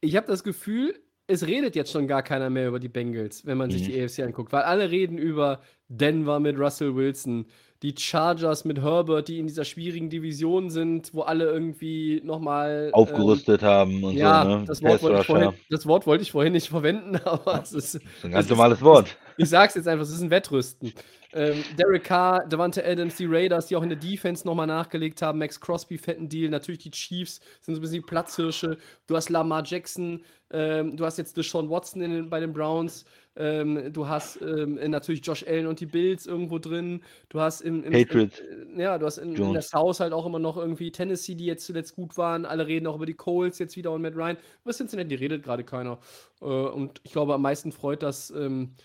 ich 0.00 0.16
habe 0.16 0.26
das 0.26 0.44
Gefühl, 0.44 0.98
es 1.26 1.46
redet 1.46 1.74
jetzt 1.74 1.90
schon 1.90 2.06
gar 2.06 2.22
keiner 2.22 2.50
mehr 2.50 2.68
über 2.68 2.78
die 2.78 2.88
Bengals, 2.90 3.46
wenn 3.46 3.56
man 3.56 3.70
sich 3.70 3.82
Mhm. 3.88 3.92
die 3.92 4.02
AFC 4.02 4.18
anguckt, 4.20 4.52
weil 4.52 4.62
alle 4.62 4.90
reden 4.90 5.16
über 5.16 5.60
Denver 5.88 6.38
mit 6.40 6.58
Russell 6.58 6.94
Wilson, 6.94 7.46
die 7.82 7.94
Chargers 7.96 8.64
mit 8.66 8.80
Herbert, 8.82 9.28
die 9.28 9.38
in 9.38 9.46
dieser 9.46 9.64
schwierigen 9.64 10.10
Division 10.10 10.68
sind, 10.70 11.12
wo 11.14 11.22
alle 11.22 11.44
irgendwie 11.46 12.20
nochmal. 12.24 12.86
Ähm, 12.88 12.94
Aufgerüstet 12.94 13.62
haben 13.62 14.04
und 14.04 14.14
ja, 14.16 14.42
so, 14.44 14.48
ne? 14.58 14.64
das, 14.66 14.82
Wort 14.82 15.02
wollte 15.02 15.20
ich 15.20 15.26
vorhin, 15.26 15.52
das 15.70 15.86
Wort 15.86 16.06
wollte 16.06 16.22
ich 16.22 16.30
vorhin 16.30 16.52
nicht 16.52 16.68
verwenden, 16.68 17.16
aber 17.24 17.62
es 17.62 17.72
ist. 17.72 17.94
Das 17.94 18.02
ist 18.02 18.24
ein 18.24 18.30
ganz 18.32 18.44
ist- 18.46 18.50
normales 18.50 18.82
Wort. 18.82 19.16
Ich 19.38 19.48
sag's 19.48 19.74
jetzt 19.74 19.88
einfach, 19.88 20.04
es 20.04 20.10
ist 20.12 20.20
ein 20.22 20.30
Wettrüsten. 20.30 20.92
Ähm, 21.34 21.64
Derek 21.76 22.04
Carr, 22.04 22.46
Devante 22.46 22.86
Adams, 22.86 23.16
die 23.16 23.26
Raiders, 23.26 23.66
die 23.66 23.74
auch 23.74 23.82
in 23.82 23.88
der 23.88 23.98
Defense 23.98 24.46
nochmal 24.46 24.68
nachgelegt 24.68 25.20
haben, 25.20 25.40
Max 25.40 25.60
Crosby, 25.60 25.98
fetten 25.98 26.28
Deal, 26.28 26.48
natürlich 26.48 26.82
die 26.82 26.92
Chiefs 26.92 27.40
sind 27.60 27.74
so 27.74 27.80
ein 27.80 27.82
bisschen 27.82 28.02
die 28.02 28.06
Platzhirsche. 28.06 28.78
Du 29.08 29.16
hast 29.16 29.30
Lamar 29.30 29.64
Jackson, 29.64 30.22
ähm, 30.52 30.96
du 30.96 31.04
hast 31.04 31.18
jetzt 31.18 31.36
Deshaun 31.36 31.68
Watson 31.68 32.02
in 32.02 32.30
bei 32.30 32.38
den 32.38 32.52
Browns, 32.52 33.04
ähm, 33.34 33.92
du 33.92 34.06
hast 34.06 34.40
ähm, 34.42 34.78
natürlich 34.88 35.26
Josh 35.26 35.44
Allen 35.44 35.66
und 35.66 35.80
die 35.80 35.86
Bills 35.86 36.24
irgendwo 36.26 36.60
drin, 36.60 37.02
du 37.30 37.40
hast 37.40 37.62
im, 37.62 37.82
im 37.82 37.92
Patriots. 37.92 38.38
Im, 38.38 38.78
ja, 38.78 38.96
du 38.96 39.04
hast 39.04 39.18
in, 39.18 39.34
in 39.34 39.52
der. 39.52 39.62
South 39.62 39.98
halt 39.98 40.12
auch 40.12 40.26
immer 40.26 40.38
noch 40.38 40.56
irgendwie 40.56 40.92
Tennessee, 40.92 41.34
die 41.34 41.46
jetzt 41.46 41.66
zuletzt 41.66 41.96
gut 41.96 42.16
waren. 42.16 42.44
Alle 42.44 42.68
reden 42.68 42.86
auch 42.86 42.94
über 42.94 43.06
die 43.06 43.14
Coles 43.14 43.58
jetzt 43.58 43.76
wieder 43.76 43.90
und 43.90 44.02
Matt 44.02 44.14
Ryan. 44.14 44.36
Über 44.62 44.72
Cincinnati 44.72 45.16
redet 45.16 45.42
gerade 45.42 45.64
keiner. 45.64 45.98
Äh, 46.40 46.44
und 46.44 47.00
ich 47.02 47.10
glaube, 47.10 47.34
am 47.34 47.42
meisten 47.42 47.72
freut 47.72 48.04
das 48.04 48.30
ähm, 48.30 48.76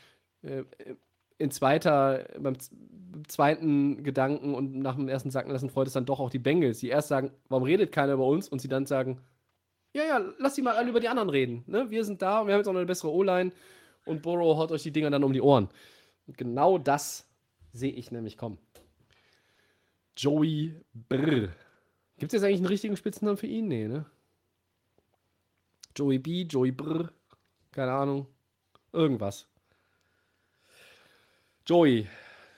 äh, 0.42 0.64
in 1.40 1.50
zweiter, 1.52 2.28
beim 2.38 2.56
zweiten 3.28 4.04
Gedanken 4.04 4.54
und 4.54 4.78
nach 4.78 4.96
dem 4.96 5.08
ersten 5.08 5.32
Sacken 5.32 5.52
lassen 5.52 5.70
freut 5.70 5.88
es 5.88 5.94
dann 5.94 6.06
doch 6.06 6.20
auch 6.20 6.30
die 6.30 6.38
Bengals, 6.38 6.80
die 6.80 6.90
erst 6.90 7.08
sagen, 7.08 7.32
warum 7.48 7.64
redet 7.64 7.92
keiner 7.92 8.14
über 8.14 8.28
uns 8.28 8.48
und 8.48 8.60
sie 8.60 8.68
dann 8.68 8.86
sagen, 8.86 9.22
ja, 9.94 10.04
ja, 10.04 10.22
lass 10.38 10.54
die 10.54 10.62
mal 10.62 10.76
alle 10.76 10.90
über 10.90 11.00
die 11.00 11.08
anderen 11.08 11.30
reden. 11.30 11.64
Ne? 11.66 11.90
Wir 11.90 12.06
sind 12.06 12.22
da, 12.22 12.46
wir 12.46 12.54
haben 12.54 12.60
jetzt 12.60 12.68
auch 12.68 12.74
noch 12.74 12.80
eine 12.80 12.86
bessere 12.86 13.12
O-Line 13.12 13.52
und 14.06 14.22
Burrow 14.22 14.58
haut 14.58 14.72
euch 14.72 14.84
die 14.84 14.92
Dinger 14.92 15.10
dann 15.10 15.24
um 15.24 15.34
die 15.34 15.42
Ohren. 15.42 15.70
Und 16.28 16.38
genau 16.38 16.78
das 16.78 17.26
sehe 17.72 17.92
ich 17.92 18.12
nämlich 18.12 18.38
kommen. 18.38 18.60
Joey 20.16 20.76
Brr. 20.94 21.50
Gibt 22.18 22.34
es 22.34 22.34
jetzt 22.34 22.44
eigentlich 22.44 22.60
einen 22.60 22.68
richtigen 22.68 22.98
Spitznamen 22.98 23.38
für 23.38 23.48
ihn? 23.48 23.68
Nee, 23.68 23.88
ne? 23.88 24.06
Joey 25.96 26.20
B, 26.20 26.44
Joey 26.44 26.72
Brr. 26.72 27.12
Keine 27.72 27.94
Ahnung. 27.94 28.28
Irgendwas. 28.92 29.49
Joey. 31.70 32.08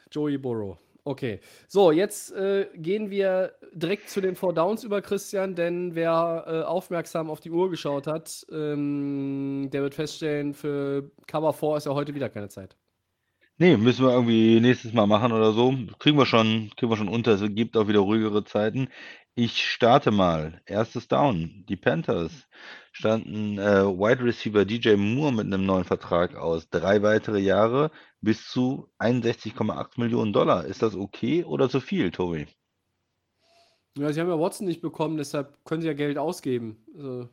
Joey 0.09 0.37
Burrow. 0.37 0.77
Okay. 1.03 1.41
So, 1.67 1.91
jetzt 1.91 2.31
äh, 2.31 2.67
gehen 2.75 3.09
wir 3.09 3.53
direkt 3.73 4.09
zu 4.09 4.21
den 4.21 4.35
Four 4.37 4.53
Downs 4.53 4.85
über 4.85 5.01
Christian, 5.01 5.53
denn 5.53 5.95
wer 5.95 6.45
äh, 6.47 6.61
aufmerksam 6.61 7.29
auf 7.29 7.41
die 7.41 7.51
Uhr 7.51 7.69
geschaut 7.69 8.07
hat, 8.07 8.45
ähm, 8.53 9.67
der 9.73 9.81
wird 9.81 9.95
feststellen, 9.95 10.53
für 10.53 11.11
Cover 11.27 11.51
4 11.51 11.77
ist 11.77 11.85
ja 11.87 11.93
heute 11.93 12.15
wieder 12.15 12.29
keine 12.29 12.47
Zeit. 12.47 12.77
Nee, 13.57 13.75
müssen 13.75 14.05
wir 14.05 14.13
irgendwie 14.13 14.61
nächstes 14.61 14.93
Mal 14.93 15.07
machen 15.07 15.33
oder 15.33 15.51
so. 15.51 15.73
Kriegen 15.99 16.17
wir 16.17 16.25
schon, 16.25 16.71
kriegen 16.77 16.91
wir 16.91 16.97
schon 16.97 17.09
unter. 17.09 17.33
Es 17.33 17.43
gibt 17.53 17.75
auch 17.75 17.89
wieder 17.89 17.99
ruhigere 17.99 18.45
Zeiten. 18.45 18.87
Ich 19.35 19.61
starte 19.69 20.11
mal. 20.11 20.61
Erstes 20.65 21.09
Down. 21.09 21.65
Die 21.67 21.75
Panthers 21.75 22.47
standen 22.91 23.57
äh, 23.57 23.85
Wide 23.85 24.23
Receiver 24.23 24.65
DJ 24.65 24.95
Moore 24.95 25.33
mit 25.33 25.45
einem 25.45 25.65
neuen 25.65 25.83
Vertrag 25.83 26.35
aus. 26.35 26.69
Drei 26.69 27.01
weitere 27.01 27.39
Jahre 27.39 27.91
bis 28.21 28.47
zu 28.47 28.89
61,8 28.99 29.99
Millionen 29.99 30.33
Dollar. 30.33 30.65
Ist 30.65 30.81
das 30.81 30.95
okay 30.95 31.43
oder 31.43 31.69
zu 31.69 31.79
viel, 31.79 32.11
Tobi? 32.11 32.47
Ja, 33.97 34.11
sie 34.13 34.21
haben 34.21 34.29
ja 34.29 34.39
Watson 34.39 34.67
nicht 34.67 34.81
bekommen, 34.81 35.17
deshalb 35.17 35.63
können 35.65 35.81
sie 35.81 35.87
ja 35.87 35.93
Geld 35.93 36.17
ausgeben. 36.17 36.85
Also, 36.95 37.29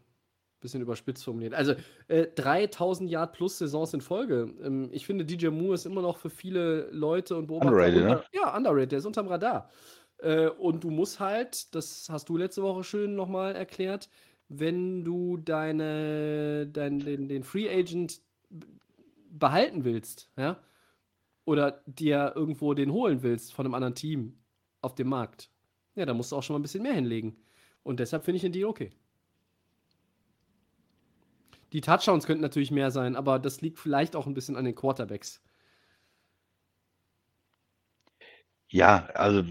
bisschen 0.60 0.82
überspitzt 0.82 1.24
formuliert. 1.24 1.55
Also, 1.55 1.74
äh, 2.09 2.26
3000 2.35 3.09
Yard 3.09 3.32
plus 3.32 3.59
Saisons 3.59 3.94
in 3.94 4.01
Folge. 4.01 4.52
Ähm, 4.62 4.89
ich 4.93 5.06
finde, 5.06 5.24
DJ 5.24 5.48
Moore 5.48 5.74
ist 5.74 5.86
immer 5.86 6.02
noch 6.02 6.18
für 6.18 6.30
viele 6.30 6.90
Leute 6.90 7.36
und 7.36 7.47
Beobachter. 7.47 7.70
Underrated, 7.70 8.02
ne? 8.02 8.10
unter, 8.16 8.24
Ja, 8.32 8.56
underrated, 8.56 8.93
der 8.93 8.98
ist 8.98 9.06
unterm 9.06 9.28
Radar. 9.28 9.70
Äh, 10.18 10.48
und 10.48 10.82
du 10.82 10.90
musst 10.90 11.20
halt, 11.20 11.74
das 11.74 12.09
hast 12.10 12.28
du 12.28 12.36
letzte 12.36 12.62
Woche 12.62 12.82
schön 12.82 13.14
nochmal 13.14 13.55
erklärt, 13.55 14.09
wenn 14.49 15.05
du 15.05 15.37
deine, 15.37 16.66
dein, 16.66 17.01
den, 17.01 17.29
den 17.29 17.43
Free 17.43 17.69
Agent 17.69 18.20
behalten 19.31 19.85
willst, 19.85 20.31
ja, 20.37 20.62
oder 21.45 21.83
dir 21.87 22.33
irgendwo 22.35 22.75
den 22.75 22.93
holen 22.93 23.23
willst 23.23 23.53
von 23.53 23.66
einem 23.66 23.75
anderen 23.75 23.95
Team 23.95 24.39
auf 24.81 24.95
dem 24.95 25.09
Markt, 25.09 25.51
ja, 25.95 26.07
da 26.07 26.15
musst 26.15 26.33
du 26.33 26.37
auch 26.37 26.43
schon 26.43 26.55
mal 26.55 26.61
ein 26.61 26.62
bisschen 26.62 26.83
mehr 26.83 26.95
hinlegen. 26.95 27.37
Und 27.83 28.01
deshalb 28.01 28.25
finde 28.25 28.37
ich 28.37 28.43
den 28.43 28.53
Deal 28.53 28.69
okay. 28.69 28.91
Die 31.73 31.81
Touchdowns 31.81 32.27
könnten 32.27 32.43
natürlich 32.43 32.70
mehr 32.70 32.91
sein, 32.91 33.16
aber 33.16 33.39
das 33.39 33.61
liegt 33.61 33.79
vielleicht 33.79 34.16
auch 34.16 34.27
ein 34.27 34.35
bisschen 34.35 34.57
an 34.57 34.65
den 34.65 34.75
Quarterbacks. 34.75 35.43
Ja, 38.70 39.07
also 39.15 39.45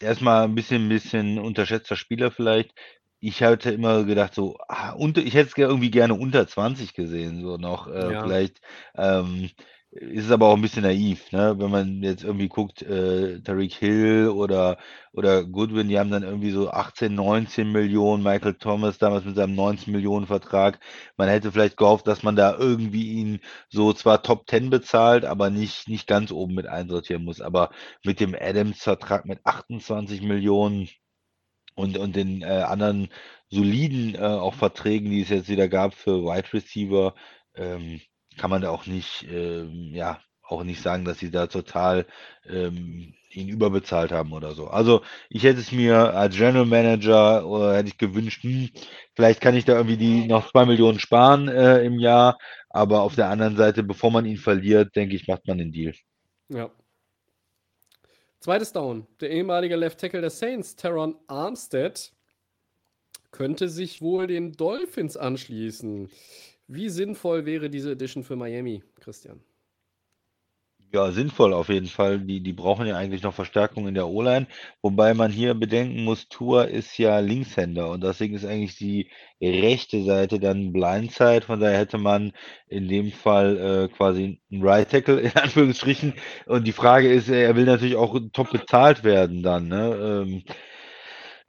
erstmal 0.00 0.44
ein 0.44 0.54
bisschen, 0.54 0.88
bisschen 0.88 1.38
unterschätzter 1.38 1.96
Spieler 1.96 2.30
vielleicht. 2.30 2.74
Ich 3.22 3.42
hatte 3.42 3.70
immer 3.70 4.04
gedacht, 4.04 4.34
so, 4.34 4.56
ah, 4.68 4.92
unter, 4.92 5.20
ich 5.22 5.34
hätte 5.34 5.48
es 5.48 5.54
ge- 5.54 5.66
irgendwie 5.66 5.90
gerne 5.90 6.14
unter 6.14 6.46
20 6.48 6.94
gesehen, 6.94 7.42
so 7.42 7.56
noch. 7.58 7.86
Äh, 7.88 8.14
Ja. 8.14 8.16
Vielleicht 8.16 8.60
ähm, 8.94 9.50
ist 9.90 10.26
es 10.26 10.30
aber 10.30 10.46
auch 10.48 10.54
ein 10.56 10.62
bisschen 10.62 10.84
naiv, 10.84 11.30
ne? 11.32 11.54
Wenn 11.58 11.70
man 11.70 12.02
jetzt 12.02 12.24
irgendwie 12.24 12.48
guckt, 12.48 12.80
äh, 12.82 13.40
Tariq 13.42 13.74
Hill 13.74 14.28
oder, 14.28 14.78
oder 15.12 15.44
Goodwin, 15.44 15.88
die 15.88 15.98
haben 15.98 16.10
dann 16.10 16.22
irgendwie 16.22 16.50
so 16.52 16.70
18, 16.70 17.14
19 17.14 17.70
Millionen, 17.72 18.22
Michael 18.22 18.54
Thomas 18.54 18.98
damals 18.98 19.24
mit 19.26 19.36
seinem 19.36 19.54
19 19.54 19.92
Millionen 19.92 20.26
Vertrag. 20.26 20.78
Man 21.16 21.28
hätte 21.28 21.52
vielleicht 21.52 21.76
gehofft, 21.76 22.06
dass 22.06 22.22
man 22.22 22.36
da 22.36 22.56
irgendwie 22.56 23.10
ihn 23.12 23.40
so 23.68 23.92
zwar 23.92 24.22
Top 24.22 24.48
10 24.48 24.70
bezahlt, 24.70 25.24
aber 25.26 25.50
nicht, 25.50 25.88
nicht 25.88 26.06
ganz 26.06 26.30
oben 26.32 26.54
mit 26.54 26.66
einsortieren 26.66 27.24
muss. 27.24 27.40
Aber 27.42 27.70
mit 28.04 28.20
dem 28.20 28.34
Adams-Vertrag 28.38 29.26
mit 29.26 29.40
28 29.44 30.22
Millionen 30.22 30.88
und, 31.74 31.98
und 31.98 32.16
den 32.16 32.42
äh, 32.42 32.46
anderen 32.46 33.08
soliden 33.48 34.14
äh, 34.14 34.18
auch 34.18 34.54
Verträgen, 34.54 35.10
die 35.10 35.22
es 35.22 35.28
jetzt 35.28 35.48
wieder 35.48 35.68
gab 35.68 35.94
für 35.94 36.24
Wide 36.24 36.52
Receiver, 36.52 37.14
ähm, 37.54 38.00
kann 38.38 38.50
man 38.50 38.62
da 38.62 38.70
auch 38.70 38.86
nicht 38.86 39.26
ähm, 39.30 39.90
ja, 39.92 40.20
auch 40.50 40.64
nicht 40.64 40.82
sagen, 40.82 41.04
dass 41.04 41.18
sie 41.18 41.30
da 41.30 41.46
total 41.46 42.06
ähm, 42.48 43.14
ihn 43.30 43.48
überbezahlt 43.48 44.12
haben 44.12 44.32
oder 44.32 44.54
so. 44.54 44.68
Also 44.68 45.02
ich 45.28 45.44
hätte 45.44 45.60
es 45.60 45.72
mir 45.72 46.14
als 46.14 46.36
General 46.36 46.66
Manager 46.66 47.46
oder 47.46 47.76
hätte 47.76 47.88
ich 47.88 47.98
gewünscht, 47.98 48.42
hm, 48.42 48.70
vielleicht 49.14 49.40
kann 49.40 49.56
ich 49.56 49.64
da 49.64 49.74
irgendwie 49.76 49.96
die 49.96 50.26
noch 50.26 50.50
zwei 50.50 50.66
Millionen 50.66 50.98
sparen 50.98 51.48
äh, 51.48 51.84
im 51.84 51.98
Jahr, 51.98 52.38
aber 52.68 53.02
auf 53.02 53.14
der 53.14 53.28
anderen 53.28 53.56
Seite, 53.56 53.82
bevor 53.82 54.10
man 54.10 54.26
ihn 54.26 54.36
verliert, 54.36 54.96
denke 54.96 55.14
ich, 55.14 55.28
macht 55.28 55.46
man 55.46 55.58
den 55.58 55.72
Deal. 55.72 55.94
Ja. 56.48 56.70
Zweites 58.40 58.72
Down. 58.72 59.06
Der 59.20 59.30
ehemalige 59.30 59.76
Left 59.76 60.00
Tackle 60.00 60.22
der 60.22 60.30
Saints, 60.30 60.74
Teron 60.74 61.14
Armstead, 61.26 62.10
könnte 63.32 63.68
sich 63.68 64.00
wohl 64.00 64.26
den 64.28 64.52
Dolphins 64.52 65.18
anschließen. 65.18 66.08
Wie 66.66 66.88
sinnvoll 66.88 67.44
wäre 67.44 67.68
diese 67.68 67.92
Edition 67.92 68.24
für 68.24 68.36
Miami, 68.36 68.82
Christian? 68.98 69.42
Ja, 70.92 71.12
sinnvoll 71.12 71.52
auf 71.52 71.68
jeden 71.68 71.86
Fall. 71.86 72.18
Die, 72.18 72.40
die 72.42 72.52
brauchen 72.52 72.84
ja 72.86 72.96
eigentlich 72.96 73.22
noch 73.22 73.32
Verstärkung 73.34 73.86
in 73.86 73.94
der 73.94 74.08
O-Line. 74.08 74.48
Wobei 74.82 75.14
man 75.14 75.30
hier 75.30 75.54
bedenken 75.54 76.02
muss, 76.02 76.28
Tour 76.28 76.66
ist 76.66 76.98
ja 76.98 77.20
Linkshänder 77.20 77.88
und 77.90 78.02
deswegen 78.02 78.34
ist 78.34 78.44
eigentlich 78.44 78.76
die 78.76 79.08
rechte 79.40 80.02
Seite 80.02 80.40
dann 80.40 80.72
Blindside. 80.72 81.42
Von 81.42 81.60
daher 81.60 81.78
hätte 81.78 81.98
man 81.98 82.32
in 82.66 82.88
dem 82.88 83.12
Fall 83.12 83.56
äh, 83.90 83.94
quasi 83.96 84.40
einen 84.50 84.62
Right 84.64 84.90
Tackle 84.90 85.20
in 85.20 85.32
Anführungsstrichen. 85.36 86.14
Und 86.46 86.66
die 86.66 86.72
Frage 86.72 87.08
ist, 87.12 87.28
er 87.28 87.54
will 87.54 87.66
natürlich 87.66 87.94
auch 87.96 88.18
top 88.32 88.50
bezahlt 88.50 89.04
werden 89.04 89.44
dann. 89.44 89.68
Ne? 89.68 90.24
Ähm, 90.26 90.42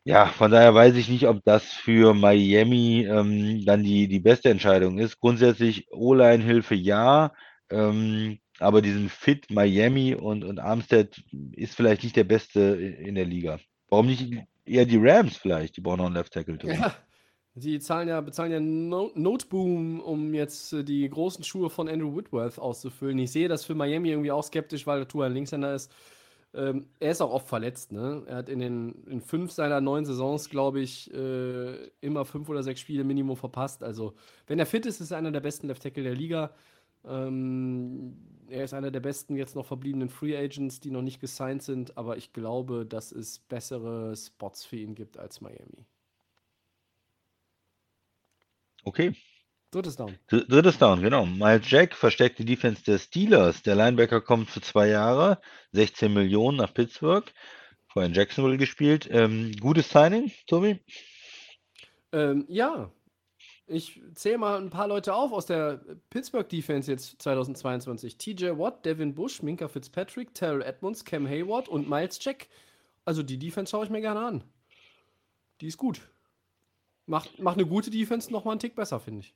ja, 0.03 0.27
von 0.27 0.51
daher 0.51 0.73
weiß 0.75 0.95
ich 0.95 1.09
nicht, 1.09 1.27
ob 1.27 1.43
das 1.45 1.65
für 1.73 2.13
Miami 2.13 3.05
ähm, 3.09 3.65
dann 3.65 3.83
die, 3.83 4.07
die 4.07 4.19
beste 4.19 4.49
Entscheidung 4.49 4.99
ist. 4.99 5.19
Grundsätzlich 5.19 5.87
O-Line-Hilfe 5.91 6.75
ja. 6.75 7.33
Ähm, 7.71 8.39
aber 8.61 8.81
diesen 8.81 9.09
Fit 9.09 9.49
Miami 9.49 10.15
und, 10.15 10.43
und 10.43 10.59
Armstead 10.59 11.23
ist 11.53 11.75
vielleicht 11.75 12.03
nicht 12.03 12.15
der 12.15 12.23
beste 12.23 12.59
in 12.59 13.15
der 13.15 13.25
Liga. 13.25 13.59
Warum 13.89 14.07
nicht 14.07 14.31
eher 14.65 14.85
die 14.85 14.97
Rams 14.97 15.37
vielleicht? 15.37 15.77
Die 15.77 15.81
brauchen 15.81 15.97
noch 15.97 16.05
einen 16.05 16.15
Left 16.15 16.33
Tackle. 16.33 16.57
Ja, 16.63 16.95
die 17.53 17.79
zahlen 17.79 18.07
ja, 18.07 18.21
bezahlen 18.21 18.51
ja 18.51 18.59
no 18.59 19.11
Noteboom, 19.15 19.99
um 19.99 20.33
jetzt 20.33 20.71
äh, 20.73 20.83
die 20.83 21.09
großen 21.09 21.43
Schuhe 21.43 21.69
von 21.69 21.89
Andrew 21.89 22.15
Whitworth 22.15 22.57
auszufüllen. 22.57 23.19
Ich 23.19 23.31
sehe 23.31 23.49
das 23.49 23.65
für 23.65 23.75
Miami 23.75 24.09
irgendwie 24.09 24.31
auch 24.31 24.43
skeptisch, 24.43 24.87
weil 24.87 24.99
der 24.99 25.07
Tour 25.07 25.25
ein 25.25 25.33
Linkshänder 25.33 25.75
ist. 25.75 25.91
Ähm, 26.53 26.87
er 26.99 27.11
ist 27.11 27.21
auch 27.21 27.31
oft 27.31 27.47
verletzt. 27.47 27.91
Ne? 27.91 28.23
Er 28.27 28.37
hat 28.37 28.49
in 28.49 28.59
den 28.59 29.03
in 29.07 29.21
fünf 29.21 29.51
seiner 29.51 29.81
neun 29.81 30.05
Saisons, 30.05 30.49
glaube 30.49 30.81
ich, 30.81 31.13
äh, 31.13 31.87
immer 32.01 32.25
fünf 32.25 32.49
oder 32.49 32.63
sechs 32.63 32.81
Spiele 32.81 33.03
Minimum 33.03 33.37
verpasst. 33.37 33.83
Also, 33.83 34.13
wenn 34.47 34.59
er 34.59 34.65
fit 34.65 34.85
ist, 34.85 35.01
ist 35.01 35.11
er 35.11 35.17
einer 35.17 35.31
der 35.31 35.39
besten 35.39 35.67
Left 35.67 35.83
Tackle 35.83 36.03
der 36.03 36.15
Liga. 36.15 36.51
Ähm, 37.05 38.17
er 38.49 38.63
ist 38.63 38.73
einer 38.73 38.91
der 38.91 38.99
besten 38.99 39.35
jetzt 39.35 39.55
noch 39.55 39.65
verbliebenen 39.65 40.09
Free 40.09 40.37
Agents, 40.37 40.79
die 40.79 40.91
noch 40.91 41.01
nicht 41.01 41.21
gesigned 41.21 41.63
sind, 41.63 41.97
aber 41.97 42.17
ich 42.17 42.33
glaube, 42.33 42.85
dass 42.85 43.11
es 43.11 43.39
bessere 43.39 44.15
Spots 44.15 44.65
für 44.65 44.75
ihn 44.75 44.93
gibt 44.93 45.17
als 45.17 45.41
Miami. 45.41 45.85
Okay. 48.83 49.15
Drittes 49.71 49.95
Down. 49.95 50.17
Drittes 50.27 50.77
Down, 50.79 51.01
genau. 51.01 51.25
Miles 51.25 51.69
Jack 51.69 51.95
versteckt 51.95 52.39
die 52.39 52.45
Defense 52.45 52.83
der 52.83 52.97
Steelers. 52.97 53.63
Der 53.63 53.75
Linebacker 53.75 54.19
kommt 54.19 54.49
für 54.49 54.59
zwei 54.59 54.89
Jahre, 54.89 55.39
16 55.71 56.13
Millionen 56.13 56.57
nach 56.57 56.73
Pittsburgh. 56.73 57.31
Vorher 57.87 58.09
in 58.09 58.13
Jacksonville 58.13 58.57
gespielt. 58.57 59.07
Ähm, 59.09 59.53
gutes 59.61 59.89
Signing, 59.89 60.31
Tobi? 60.47 60.79
Ähm, 62.11 62.45
ja, 62.49 62.91
ich 63.71 64.01
zähle 64.13 64.37
mal 64.37 64.61
ein 64.61 64.69
paar 64.69 64.87
Leute 64.87 65.13
auf 65.13 65.31
aus 65.31 65.45
der 65.45 65.81
Pittsburgh 66.09 66.47
Defense 66.47 66.91
jetzt 66.91 67.21
2022. 67.21 68.17
TJ 68.17 68.57
Watt, 68.57 68.85
Devin 68.85 69.15
Bush, 69.15 69.41
Minka 69.41 69.67
Fitzpatrick, 69.67 70.33
Terrell 70.33 70.61
Edmonds, 70.61 71.05
Cam 71.05 71.27
Hayward 71.27 71.67
und 71.69 71.89
Miles 71.89 72.19
Jack. 72.21 72.47
Also 73.05 73.23
die 73.23 73.39
Defense 73.39 73.71
schaue 73.71 73.85
ich 73.85 73.89
mir 73.89 74.01
gerne 74.01 74.19
an. 74.19 74.43
Die 75.61 75.67
ist 75.67 75.77
gut. 75.77 76.01
Macht, 77.05 77.39
macht 77.39 77.57
eine 77.57 77.67
gute 77.67 77.89
Defense 77.89 78.31
noch 78.31 78.45
mal 78.45 78.51
einen 78.51 78.59
Tick 78.59 78.75
besser, 78.75 78.99
finde 78.99 79.21
ich. 79.21 79.33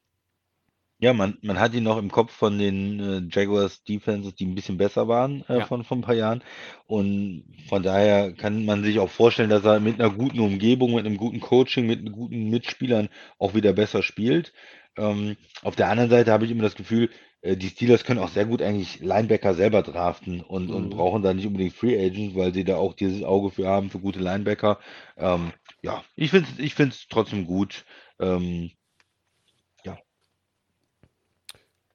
Ja, 1.00 1.14
man, 1.14 1.38
man 1.42 1.60
hat 1.60 1.74
ihn 1.74 1.84
noch 1.84 1.98
im 1.98 2.10
Kopf 2.10 2.32
von 2.32 2.58
den 2.58 3.00
äh, 3.00 3.22
Jaguars 3.30 3.84
Defenses, 3.84 4.34
die 4.36 4.46
ein 4.46 4.56
bisschen 4.56 4.78
besser 4.78 5.08
waren 5.10 5.44
äh, 5.50 5.60
Ja. 5.60 5.62
von, 5.62 5.84
von 5.84 6.00
ein 6.00 6.02
paar 6.02 6.16
Jahren. 6.16 6.42
Und 6.88 7.44
von 7.68 7.84
daher 7.84 8.32
kann 8.34 8.64
man 8.66 8.84
sich 8.84 9.00
auch 9.00 9.10
vorstellen, 9.10 9.50
dass 9.50 9.66
er 9.66 9.80
mit 9.82 10.00
einer 10.00 10.10
guten 10.14 10.40
Umgebung, 10.40 10.96
mit 10.96 11.06
einem 11.06 11.18
guten 11.18 11.42
Coaching, 11.42 11.86
mit 11.86 12.10
guten 12.14 12.50
Mitspielern 12.50 13.10
auch 13.40 13.54
wieder 13.54 13.74
besser 13.74 14.04
spielt. 14.04 14.54
Ähm, 14.98 15.36
auf 15.64 15.76
der 15.76 15.90
anderen 15.90 16.10
Seite 16.10 16.32
habe 16.32 16.46
ich 16.46 16.52
immer 16.52 16.64
das 16.64 16.76
Gefühl, 16.76 17.10
äh, 17.42 17.58
die 17.58 17.68
Steelers 17.70 18.06
können 18.06 18.20
auch 18.22 18.30
sehr 18.30 18.46
gut 18.46 18.62
eigentlich 18.62 19.02
Linebacker 19.02 19.54
selber 19.54 19.82
draften 19.82 20.40
und, 20.42 20.72
und 20.72 20.90
Mhm. 20.90 20.90
brauchen 20.90 21.22
da 21.24 21.34
nicht 21.34 21.46
unbedingt 21.46 21.74
Free 21.74 21.98
Agents, 22.04 22.36
weil 22.36 22.54
sie 22.54 22.64
da 22.64 22.78
auch 22.78 22.94
dieses 22.94 23.22
Auge 23.24 23.52
für 23.52 23.68
haben, 23.68 23.90
für 23.90 24.00
gute 24.00 24.20
Linebacker. 24.20 24.80
Ähm, 25.18 25.52
ja, 25.82 26.04
ich 26.16 26.32
finde 26.32 26.48
es 26.54 26.60
ich 26.60 26.74
find's 26.74 27.08
trotzdem 27.10 27.46
gut. 27.46 27.84
Ähm, 28.20 28.72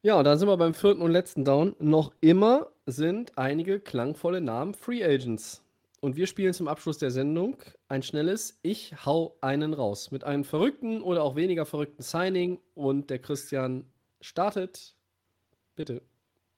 Ja, 0.03 0.23
dann 0.23 0.39
sind 0.39 0.47
wir 0.47 0.57
beim 0.57 0.73
vierten 0.73 1.03
und 1.03 1.11
letzten 1.11 1.45
Down. 1.45 1.75
Noch 1.77 2.11
immer 2.21 2.71
sind 2.87 3.37
einige 3.37 3.79
klangvolle 3.79 4.41
Namen 4.41 4.73
Free 4.73 5.03
Agents. 5.03 5.63
Und 5.99 6.15
wir 6.15 6.25
spielen 6.25 6.55
zum 6.55 6.67
Abschluss 6.67 6.97
der 6.97 7.11
Sendung 7.11 7.57
ein 7.87 8.01
schnelles 8.01 8.57
Ich 8.63 9.05
hau 9.05 9.37
einen 9.41 9.75
raus. 9.75 10.09
Mit 10.09 10.23
einem 10.23 10.43
verrückten 10.43 11.03
oder 11.03 11.21
auch 11.21 11.35
weniger 11.35 11.67
verrückten 11.67 12.01
Signing. 12.01 12.59
Und 12.73 13.11
der 13.11 13.19
Christian 13.19 13.85
startet. 14.21 14.95
Bitte. 15.75 16.01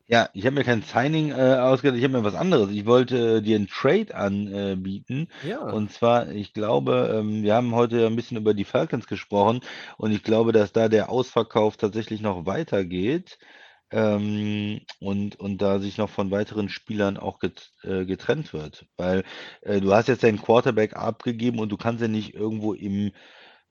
Ja, 0.07 0.29
ich 0.33 0.45
habe 0.45 0.55
mir 0.55 0.63
kein 0.65 0.81
Signing 0.81 1.31
äh, 1.31 1.55
ausgedacht, 1.55 1.97
ich 1.97 2.03
habe 2.03 2.17
mir 2.17 2.23
was 2.25 2.35
anderes. 2.35 2.69
Ich 2.71 2.85
wollte 2.85 3.37
äh, 3.37 3.41
dir 3.41 3.55
einen 3.55 3.67
Trade 3.67 4.13
anbieten. 4.13 5.29
Ja. 5.47 5.59
Und 5.59 5.91
zwar, 5.91 6.29
ich 6.29 6.53
glaube, 6.53 7.15
ähm, 7.19 7.41
wir 7.41 7.55
haben 7.55 7.73
heute 7.73 8.05
ein 8.05 8.15
bisschen 8.15 8.37
über 8.37 8.53
die 8.53 8.65
Falcons 8.65 9.07
gesprochen 9.07 9.61
und 9.97 10.11
ich 10.11 10.21
glaube, 10.23 10.51
dass 10.51 10.73
da 10.73 10.89
der 10.89 11.09
Ausverkauf 11.09 11.77
tatsächlich 11.77 12.19
noch 12.21 12.45
weitergeht 12.45 13.39
ähm, 13.91 14.81
und, 14.99 15.37
und 15.39 15.61
da 15.61 15.79
sich 15.79 15.97
noch 15.97 16.09
von 16.09 16.31
weiteren 16.31 16.67
Spielern 16.67 17.17
auch 17.17 17.39
get, 17.39 17.71
äh, 17.83 18.05
getrennt 18.05 18.51
wird. 18.51 18.85
Weil 18.97 19.23
äh, 19.61 19.79
du 19.79 19.93
hast 19.93 20.09
jetzt 20.09 20.23
deinen 20.23 20.41
Quarterback 20.41 20.95
abgegeben 20.97 21.59
und 21.59 21.69
du 21.69 21.77
kannst 21.77 22.01
ja 22.01 22.09
nicht 22.09 22.33
irgendwo 22.33 22.73
im 22.73 23.11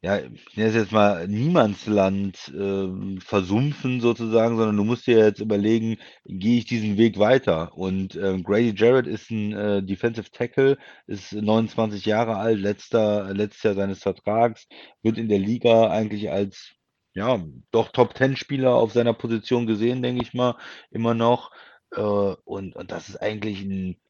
ja, 0.04 0.18
ich 0.18 0.56
nenne 0.56 0.70
es 0.70 0.74
jetzt 0.74 0.92
mal 0.92 1.28
Niemandsland 1.28 2.52
ähm, 2.56 3.20
versumpfen 3.20 4.00
sozusagen, 4.00 4.56
sondern 4.56 4.76
du 4.76 4.82
musst 4.84 5.06
dir 5.06 5.18
jetzt 5.18 5.40
überlegen, 5.40 5.98
gehe 6.24 6.58
ich 6.58 6.64
diesen 6.64 6.96
Weg 6.98 7.18
weiter? 7.18 7.76
Und 7.76 8.16
ähm, 8.16 8.42
Grady 8.42 8.74
Jarrett 8.76 9.06
ist 9.06 9.30
ein 9.30 9.52
äh, 9.52 9.82
Defensive 9.82 10.30
Tackle, 10.32 10.76
ist 11.06 11.32
29 11.32 12.04
Jahre 12.04 12.36
alt, 12.36 12.58
letzter, 12.58 13.32
letztes 13.32 13.62
Jahr 13.62 13.74
seines 13.74 14.00
Vertrags, 14.02 14.66
wird 15.02 15.18
in 15.18 15.28
der 15.28 15.38
Liga 15.38 15.90
eigentlich 15.90 16.30
als 16.30 16.74
ja, 17.14 17.44
doch 17.70 17.92
Top 17.92 18.16
10 18.16 18.36
Spieler 18.36 18.74
auf 18.74 18.92
seiner 18.92 19.14
Position 19.14 19.66
gesehen, 19.66 20.02
denke 20.02 20.22
ich 20.22 20.34
mal, 20.34 20.56
immer 20.90 21.14
noch. 21.14 21.52
Äh, 21.92 22.00
und, 22.00 22.74
und 22.74 22.90
das 22.90 23.08
ist 23.08 23.16
eigentlich 23.18 23.62
ein, 23.62 24.00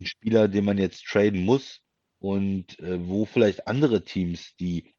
ein 0.00 0.06
Spieler, 0.06 0.48
den 0.48 0.64
man 0.64 0.78
jetzt 0.78 1.04
traden 1.06 1.44
muss 1.44 1.80
und 2.20 2.78
äh, 2.80 3.06
wo 3.08 3.24
vielleicht 3.24 3.66
andere 3.66 4.04
Teams, 4.04 4.54
die 4.56 4.94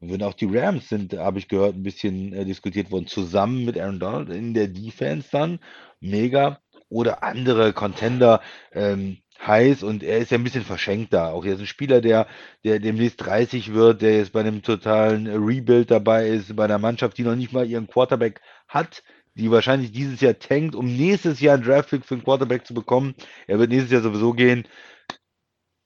wenn 0.00 0.22
auch 0.22 0.34
die 0.34 0.46
Rams 0.46 0.88
sind, 0.88 1.12
habe 1.14 1.38
ich 1.38 1.48
gehört, 1.48 1.76
ein 1.76 1.82
bisschen 1.82 2.32
äh, 2.32 2.44
diskutiert 2.44 2.90
worden, 2.90 3.06
zusammen 3.06 3.64
mit 3.64 3.78
Aaron 3.78 4.00
Donald 4.00 4.30
in 4.30 4.54
der 4.54 4.68
Defense 4.68 5.28
dann. 5.30 5.60
Mega. 6.00 6.60
Oder 6.88 7.22
andere 7.22 7.72
Contender 7.72 8.40
ähm, 8.72 9.18
heiß 9.46 9.82
und 9.82 10.02
er 10.02 10.18
ist 10.18 10.30
ja 10.30 10.38
ein 10.38 10.44
bisschen 10.44 10.64
verschenkt 10.64 11.12
da. 11.12 11.30
Auch 11.30 11.44
jetzt 11.44 11.60
ein 11.60 11.66
Spieler, 11.66 12.00
der, 12.00 12.26
der 12.64 12.78
demnächst 12.80 13.24
30 13.24 13.72
wird, 13.72 14.02
der 14.02 14.16
jetzt 14.18 14.32
bei 14.32 14.40
einem 14.40 14.62
totalen 14.62 15.26
Rebuild 15.26 15.90
dabei 15.90 16.28
ist, 16.28 16.54
bei 16.56 16.64
einer 16.64 16.78
Mannschaft, 16.78 17.16
die 17.18 17.22
noch 17.22 17.36
nicht 17.36 17.52
mal 17.52 17.66
ihren 17.66 17.86
Quarterback 17.86 18.40
hat, 18.68 19.02
die 19.34 19.50
wahrscheinlich 19.50 19.92
dieses 19.92 20.20
Jahr 20.20 20.38
tankt, 20.38 20.74
um 20.74 20.86
nächstes 20.86 21.40
Jahr 21.40 21.54
einen 21.54 21.64
Draftpick 21.64 22.04
für 22.04 22.14
einen 22.14 22.24
Quarterback 22.24 22.66
zu 22.66 22.74
bekommen. 22.74 23.14
Er 23.46 23.58
wird 23.58 23.70
nächstes 23.70 23.92
Jahr 23.92 24.02
sowieso 24.02 24.32
gehen. 24.32 24.66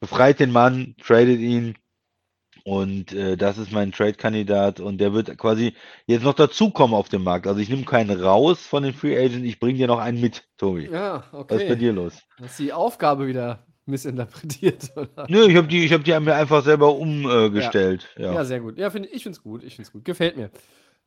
Befreit 0.01 0.41
den 0.41 0.51
Mann, 0.51 0.97
tradet 1.03 1.39
ihn, 1.39 1.77
und 2.65 3.13
äh, 3.13 3.37
das 3.37 3.59
ist 3.59 3.73
mein 3.73 3.93
Trade-Kandidat 3.93 4.81
und 4.81 4.99
der 4.99 5.13
wird 5.13 5.37
quasi 5.39 5.75
jetzt 6.07 6.25
noch 6.25 6.35
dazukommen 6.35 6.95
auf 6.95 7.09
dem 7.11 7.23
Markt. 7.23 7.47
Also 7.47 7.61
ich 7.61 7.69
nehme 7.69 7.85
keinen 7.85 8.21
raus 8.21 8.67
von 8.67 8.83
den 8.83 8.95
Free 8.95 9.17
Agents, 9.17 9.47
ich 9.47 9.61
bringe 9.61 9.79
dir 9.79 9.87
noch 9.87 9.99
einen 9.99 10.21
mit, 10.21 10.45
Tobi. 10.57 10.89
Ja, 10.91 11.25
Was 11.31 11.41
ist 11.43 11.49
bei 11.49 11.55
okay. 11.57 11.77
dir 11.77 11.93
los? 11.93 12.15
Hast 12.41 12.59
die 12.59 12.73
Aufgabe 12.73 13.27
wieder 13.27 13.67
missinterpretiert, 13.87 14.93
oder? 14.97 15.27
Nö, 15.29 15.47
ich 15.47 15.57
habe 15.57 15.69
die, 15.69 15.85
ich 15.85 15.93
hab 15.93 16.05
die 16.05 16.19
mir 16.21 16.35
einfach 16.35 16.65
selber 16.65 16.95
umgestellt. 16.95 18.09
Ja, 18.17 18.33
Ja, 18.33 18.45
sehr 18.45 18.61
gut. 18.61 18.79
Ja, 18.79 18.91
find, 18.91 19.07
ich 19.13 19.23
finde 19.23 19.37
es 19.37 19.43
gut. 19.43 19.63
Ich 19.63 19.77
finde 19.77 19.89
es 19.89 19.93
gut. 19.93 20.05
Gefällt 20.05 20.37
mir. 20.37 20.51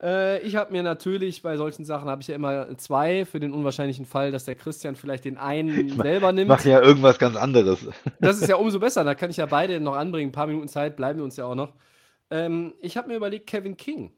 Äh, 0.02 0.42
ich 0.42 0.56
habe 0.56 0.72
mir 0.72 0.84
natürlich 0.84 1.42
bei 1.42 1.58
solchen 1.58 1.84
Sachen 1.86 2.08
habe 2.10 2.22
ich 2.22 2.28
ja 2.28 2.36
immer 2.36 2.78
zwei 2.78 3.26
für 3.26 3.40
den 3.40 3.52
unwahrscheinlichen 3.52 4.06
Fall, 4.06 4.32
dass 4.32 4.46
der 4.46 4.56
Christian 4.56 4.96
vielleicht 4.96 5.26
den 5.26 5.38
einen 5.38 5.96
mach- 5.96 6.04
selber 6.04 6.30
Ich 6.30 6.36
nimmt. 6.36 6.48
mache 6.50 6.70
ja 6.70 6.82
irgendwas 6.82 7.18
ganz 7.18 7.36
anderes. 7.36 7.80
Das 8.20 8.40
ist 8.42 8.48
ja 8.48 8.58
umso 8.58 8.80
besser. 8.80 9.04
Da 9.04 9.16
kann 9.16 9.30
ich 9.32 9.38
ja 9.38 9.46
beide 9.48 9.80
noch 9.80 9.96
anbringen. 9.96 10.30
Ein 10.30 10.34
paar 10.34 10.48
Minuten 10.48 10.68
Zeit 10.68 10.96
bleiben 10.98 11.20
wir 11.20 11.24
uns 11.26 11.36
ja 11.38 11.46
auch 11.46 11.56
noch. 11.56 11.74
Ähm, 12.30 12.74
ich 12.80 12.96
habe 12.98 13.08
mir 13.08 13.16
überlegt, 13.16 13.48
Kevin 13.48 13.76
King 13.78 14.12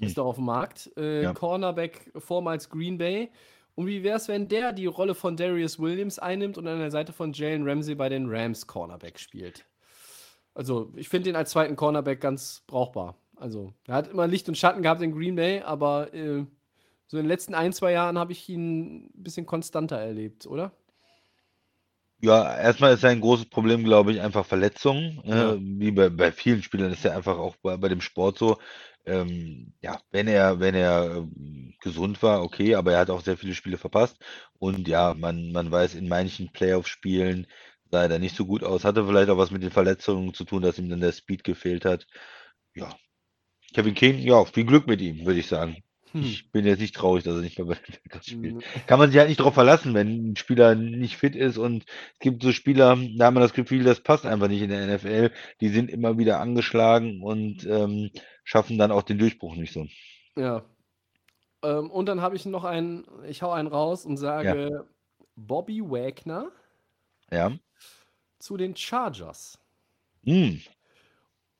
ist 0.00 0.08
Hm. 0.10 0.14
doch 0.16 0.26
auf 0.26 0.36
dem 0.36 0.44
Markt. 0.44 0.90
Äh, 0.98 1.22
Ja. 1.22 1.32
Cornerback 1.32 2.12
vormals 2.18 2.68
Green 2.68 2.98
Bay. 2.98 3.30
Und 3.76 3.86
wie 3.86 4.02
wäre 4.04 4.18
es, 4.18 4.28
wenn 4.28 4.48
der 4.48 4.72
die 4.72 4.86
Rolle 4.86 5.14
von 5.14 5.36
Darius 5.36 5.78
Williams 5.80 6.18
einnimmt 6.18 6.58
und 6.58 6.66
an 6.68 6.78
der 6.78 6.90
Seite 6.90 7.12
von 7.12 7.32
Jalen 7.32 7.66
Ramsey 7.68 7.94
bei 7.94 8.08
den 8.08 8.26
Rams 8.28 8.66
Cornerback 8.66 9.18
spielt? 9.18 9.64
Also, 10.54 10.92
ich 10.94 11.08
finde 11.08 11.30
ihn 11.30 11.36
als 11.36 11.50
zweiten 11.50 11.74
Cornerback 11.74 12.20
ganz 12.20 12.62
brauchbar. 12.68 13.16
Also, 13.36 13.74
er 13.86 13.94
hat 13.94 14.08
immer 14.08 14.26
Licht 14.26 14.48
und 14.48 14.56
Schatten 14.56 14.82
gehabt 14.82 15.02
in 15.02 15.12
Green 15.12 15.36
Bay, 15.36 15.60
aber 15.60 16.12
äh, 16.14 16.44
so 17.06 17.16
in 17.16 17.24
den 17.24 17.28
letzten 17.28 17.54
ein, 17.54 17.72
zwei 17.72 17.92
Jahren 17.92 18.18
habe 18.18 18.32
ich 18.32 18.48
ihn 18.48 19.06
ein 19.06 19.22
bisschen 19.22 19.46
konstanter 19.46 19.96
erlebt, 19.96 20.46
oder? 20.46 20.72
Ja, 22.20 22.56
erstmal 22.56 22.94
ist 22.94 23.02
sein 23.02 23.20
großes 23.20 23.46
Problem, 23.50 23.84
glaube 23.84 24.12
ich, 24.12 24.20
einfach 24.20 24.46
Verletzungen. 24.46 25.20
Ja. 25.24 25.52
Äh, 25.52 25.58
wie 25.60 25.90
bei, 25.90 26.08
bei 26.08 26.32
vielen 26.32 26.62
Spielern 26.62 26.92
ist 26.92 27.04
ja 27.04 27.14
einfach 27.14 27.36
auch 27.36 27.56
bei, 27.56 27.76
bei 27.76 27.88
dem 27.88 28.00
Sport 28.00 28.38
so. 28.38 28.58
Ähm, 29.06 29.74
ja, 29.82 30.00
wenn 30.10 30.26
er, 30.28 30.58
wenn 30.60 30.74
er 30.74 31.16
ähm, 31.16 31.74
gesund 31.82 32.22
war, 32.22 32.42
okay, 32.42 32.74
aber 32.74 32.92
er 32.92 33.00
hat 33.00 33.10
auch 33.10 33.20
sehr 33.20 33.36
viele 33.36 33.54
Spiele 33.54 33.76
verpasst. 33.76 34.16
Und 34.58 34.88
ja, 34.88 35.12
man, 35.12 35.52
man 35.52 35.70
weiß, 35.70 35.94
in 35.94 36.08
manchen 36.08 36.50
Playoff-Spielen 36.52 37.46
sah 37.90 38.04
er 38.04 38.18
nicht 38.18 38.36
so 38.36 38.46
gut 38.46 38.64
aus. 38.64 38.84
Hatte 38.84 39.06
vielleicht 39.06 39.28
auch 39.28 39.36
was 39.36 39.50
mit 39.50 39.62
den 39.62 39.70
Verletzungen 39.70 40.32
zu 40.32 40.44
tun, 40.44 40.62
dass 40.62 40.78
ihm 40.78 40.88
dann 40.88 41.00
der 41.00 41.12
Speed 41.12 41.44
gefehlt 41.44 41.84
hat. 41.84 42.06
Ja. 42.74 42.88
Kevin 43.74 43.94
King, 43.94 44.18
ja, 44.18 44.44
viel 44.44 44.64
Glück 44.64 44.86
mit 44.86 45.00
ihm, 45.00 45.26
würde 45.26 45.40
ich 45.40 45.48
sagen. 45.48 45.82
Hm. 46.12 46.22
Ich 46.22 46.50
bin 46.52 46.64
jetzt 46.64 46.80
nicht 46.80 46.94
traurig, 46.94 47.24
dass 47.24 47.34
er 47.34 47.42
nicht 47.42 47.58
mehr 47.58 47.66
bei 47.66 47.74
Packers 48.04 48.26
spielt. 48.26 48.54
Hm. 48.54 48.86
Kann 48.86 48.98
man 49.00 49.10
sich 49.10 49.18
halt 49.18 49.28
nicht 49.28 49.40
darauf 49.40 49.54
verlassen, 49.54 49.94
wenn 49.94 50.30
ein 50.30 50.36
Spieler 50.36 50.74
nicht 50.76 51.16
fit 51.16 51.34
ist 51.34 51.58
und 51.58 51.84
es 52.14 52.18
gibt 52.20 52.42
so 52.42 52.52
Spieler, 52.52 52.96
da 53.16 53.26
haben 53.26 53.34
wir 53.34 53.40
das 53.40 53.52
Gefühl, 53.52 53.82
das 53.84 54.00
passt 54.00 54.24
einfach 54.24 54.48
nicht 54.48 54.62
in 54.62 54.70
der 54.70 54.86
NFL. 54.96 55.32
Die 55.60 55.68
sind 55.68 55.90
immer 55.90 56.16
wieder 56.16 56.40
angeschlagen 56.40 57.20
und 57.22 57.66
ähm, 57.66 58.10
schaffen 58.44 58.78
dann 58.78 58.92
auch 58.92 59.02
den 59.02 59.18
Durchbruch 59.18 59.56
nicht 59.56 59.72
so. 59.72 59.86
Ja. 60.36 60.64
Ähm, 61.62 61.90
und 61.90 62.06
dann 62.06 62.20
habe 62.20 62.36
ich 62.36 62.46
noch 62.46 62.64
einen, 62.64 63.04
ich 63.26 63.42
hau 63.42 63.50
einen 63.50 63.68
raus 63.68 64.06
und 64.06 64.16
sage 64.16 64.86
Bobby 65.34 65.80
Wagner 65.82 66.52
Ja. 67.32 67.52
zu 68.38 68.56
den 68.56 68.76
Chargers. 68.76 69.58
Hm. 70.24 70.60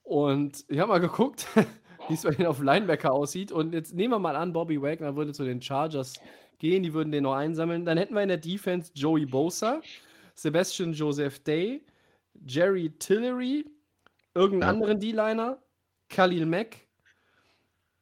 Und 0.04 0.64
ich 0.68 0.78
habe 0.78 0.90
mal 0.90 1.00
geguckt, 1.00 1.48
wie 2.08 2.14
es 2.14 2.22
bei 2.22 2.30
denen 2.30 2.46
auf 2.46 2.60
Linebacker 2.60 3.12
aussieht. 3.12 3.52
Und 3.52 3.72
jetzt 3.72 3.94
nehmen 3.94 4.12
wir 4.14 4.18
mal 4.18 4.36
an, 4.36 4.52
Bobby 4.52 4.80
Wagner 4.80 5.16
würde 5.16 5.32
zu 5.32 5.44
den 5.44 5.60
Chargers 5.60 6.14
gehen, 6.58 6.82
die 6.82 6.92
würden 6.94 7.12
den 7.12 7.24
noch 7.24 7.34
einsammeln. 7.34 7.84
Dann 7.84 7.98
hätten 7.98 8.14
wir 8.14 8.22
in 8.22 8.28
der 8.28 8.38
Defense 8.38 8.90
Joey 8.94 9.26
Bosa, 9.26 9.80
Sebastian 10.34 10.92
Joseph 10.92 11.38
Day, 11.40 11.82
Jerry 12.46 12.90
Tillery, 12.98 13.64
irgendeinen 14.34 14.62
Ja. 14.62 14.68
anderen 14.68 15.00
D-Liner, 15.00 15.58
Khalil 16.08 16.46
Mack, 16.46 16.76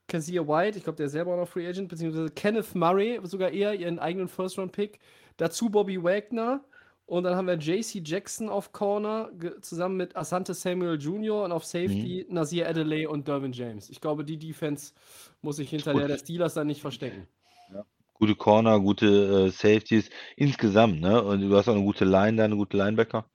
Kazir 0.08 0.46
White, 0.46 0.76
ich 0.78 0.84
glaube, 0.84 0.96
der 0.96 1.06
ist 1.06 1.12
selber 1.12 1.34
auch 1.34 1.38
noch 1.38 1.48
Free 1.48 1.66
Agent, 1.66 1.88
beziehungsweise 1.88 2.28
Kenneth 2.30 2.74
Murray, 2.74 3.18
sogar 3.22 3.50
eher 3.50 3.74
ihren 3.74 3.98
eigenen 3.98 4.28
First-Round-Pick. 4.28 4.98
Dazu 5.38 5.70
Bobby 5.70 6.02
Wagner. 6.02 6.62
Und 7.12 7.24
dann 7.24 7.36
haben 7.36 7.46
wir 7.46 7.58
JC 7.58 8.00
Jackson 8.02 8.48
auf 8.48 8.72
Corner, 8.72 9.28
zusammen 9.60 9.98
mit 9.98 10.16
Asante 10.16 10.54
Samuel 10.54 10.98
Jr. 10.98 11.44
und 11.44 11.52
auf 11.52 11.62
Safety 11.62 12.24
Nasir 12.30 12.66
Adelaide 12.66 13.10
und 13.10 13.28
Dervin 13.28 13.52
James. 13.52 13.90
Ich 13.90 14.00
glaube, 14.00 14.24
die 14.24 14.38
Defense 14.38 14.94
muss 15.42 15.56
sich 15.56 15.68
hinter 15.68 15.92
Gut. 15.92 16.08
der 16.08 16.16
Steelers 16.16 16.54
dann 16.54 16.68
nicht 16.68 16.80
verstecken. 16.80 17.28
Gute 18.14 18.34
Corner, 18.34 18.80
gute 18.80 19.06
äh, 19.06 19.50
Safeties 19.50 20.08
insgesamt, 20.36 21.02
ne? 21.02 21.22
Und 21.22 21.42
du 21.42 21.54
hast 21.54 21.68
auch 21.68 21.74
eine 21.74 21.84
gute 21.84 22.06
Line 22.06 22.38
da, 22.38 22.44
eine 22.44 22.56
gute 22.56 22.78
Linebacker. 22.78 23.26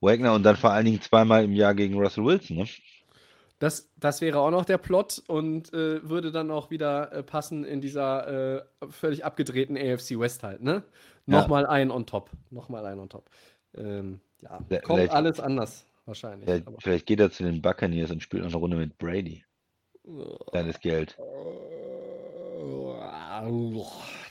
Wagner 0.00 0.34
und 0.34 0.42
dann 0.42 0.56
vor 0.56 0.72
allen 0.72 0.86
Dingen 0.86 1.00
zweimal 1.00 1.44
im 1.44 1.52
Jahr 1.52 1.76
gegen 1.76 1.96
Russell 1.96 2.24
Wilson, 2.24 2.56
ne? 2.56 2.64
Das, 3.60 3.90
das 3.96 4.22
wäre 4.22 4.40
auch 4.40 4.50
noch 4.50 4.64
der 4.64 4.78
Plot 4.78 5.22
und 5.28 5.72
äh, 5.72 6.02
würde 6.02 6.32
dann 6.32 6.50
auch 6.50 6.70
wieder 6.70 7.12
äh, 7.12 7.22
passen 7.22 7.62
in 7.62 7.82
dieser 7.82 8.56
äh, 8.56 8.62
völlig 8.88 9.24
abgedrehten 9.24 9.76
AFC 9.76 10.18
West 10.18 10.42
halt, 10.42 10.62
ne? 10.62 10.82
Ja. 11.30 11.40
Nochmal 11.42 11.66
ein 11.66 11.90
on 11.90 12.06
top. 12.06 12.30
Nochmal 12.50 12.84
ein 12.86 12.98
on 12.98 13.08
top. 13.08 13.30
Ähm, 13.74 14.20
ja, 14.42 14.56
kommt 14.58 14.68
vielleicht- 14.98 15.12
alles 15.12 15.40
anders 15.40 15.86
wahrscheinlich. 16.06 16.44
Vielleicht, 16.44 16.66
vielleicht 16.82 17.06
geht 17.06 17.20
er 17.20 17.30
zu 17.30 17.44
den 17.44 17.62
Buccaneers 17.62 18.10
und 18.10 18.22
spielt 18.22 18.42
noch 18.42 18.50
eine 18.50 18.58
Runde 18.58 18.76
mit 18.76 18.98
Brady. 18.98 19.44
Kleines 20.50 20.80
Geld. 20.80 21.16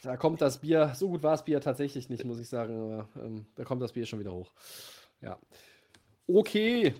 Da 0.01 0.17
kommt 0.17 0.41
das 0.41 0.59
Bier, 0.59 0.91
so 0.95 1.09
gut 1.09 1.23
war 1.23 1.31
das 1.31 1.45
Bier 1.45 1.61
tatsächlich 1.61 2.09
nicht, 2.09 2.25
muss 2.25 2.39
ich 2.39 2.47
sagen, 2.49 2.79
aber 2.79 3.07
ähm, 3.23 3.45
da 3.55 3.63
kommt 3.63 3.81
das 3.81 3.93
Bier 3.93 4.05
schon 4.05 4.19
wieder 4.19 4.33
hoch. 4.33 4.51
Ja. 5.21 5.37
Okay. 6.27 6.93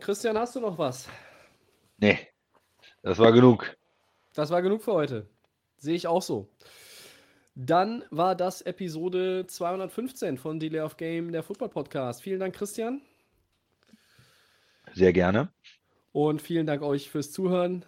Christian, 0.00 0.36
hast 0.38 0.56
du 0.56 0.60
noch 0.60 0.78
was? 0.78 1.08
Nee, 1.98 2.18
das 3.02 3.18
war 3.18 3.32
genug. 3.32 3.76
Das 4.34 4.50
war 4.50 4.62
genug 4.62 4.82
für 4.82 4.92
heute. 4.94 5.28
Sehe 5.76 5.94
ich 5.94 6.06
auch 6.06 6.22
so. 6.22 6.48
Dann 7.54 8.04
war 8.10 8.34
das 8.34 8.62
Episode 8.62 9.46
215 9.46 10.38
von 10.38 10.58
Delay 10.58 10.80
of 10.80 10.96
Game, 10.96 11.32
der 11.32 11.42
Football 11.42 11.68
Podcast. 11.68 12.22
Vielen 12.22 12.40
Dank, 12.40 12.54
Christian. 12.54 13.02
Sehr 14.94 15.12
gerne. 15.12 15.52
Und 16.12 16.40
vielen 16.40 16.66
Dank 16.66 16.82
euch 16.82 17.10
fürs 17.10 17.30
Zuhören. 17.30 17.84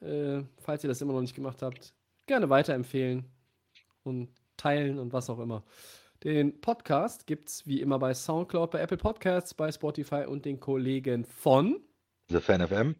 Äh, 0.00 0.42
falls 0.58 0.84
ihr 0.84 0.88
das 0.88 1.00
immer 1.00 1.12
noch 1.12 1.20
nicht 1.20 1.34
gemacht 1.34 1.60
habt, 1.62 1.92
gerne 2.26 2.48
weiterempfehlen 2.48 3.26
und 4.04 4.30
teilen 4.56 4.98
und 4.98 5.12
was 5.12 5.28
auch 5.28 5.38
immer. 5.40 5.64
Den 6.22 6.60
Podcast 6.60 7.26
gibt 7.26 7.48
es 7.48 7.66
wie 7.66 7.80
immer 7.80 7.98
bei 7.98 8.14
Soundcloud, 8.14 8.70
bei 8.70 8.80
Apple 8.80 8.96
Podcasts, 8.96 9.54
bei 9.54 9.72
Spotify 9.72 10.24
und 10.26 10.44
den 10.44 10.60
Kollegen 10.60 11.24
von 11.24 11.80
The 12.28 12.40
Fan 12.40 12.66
FM. 12.66 12.94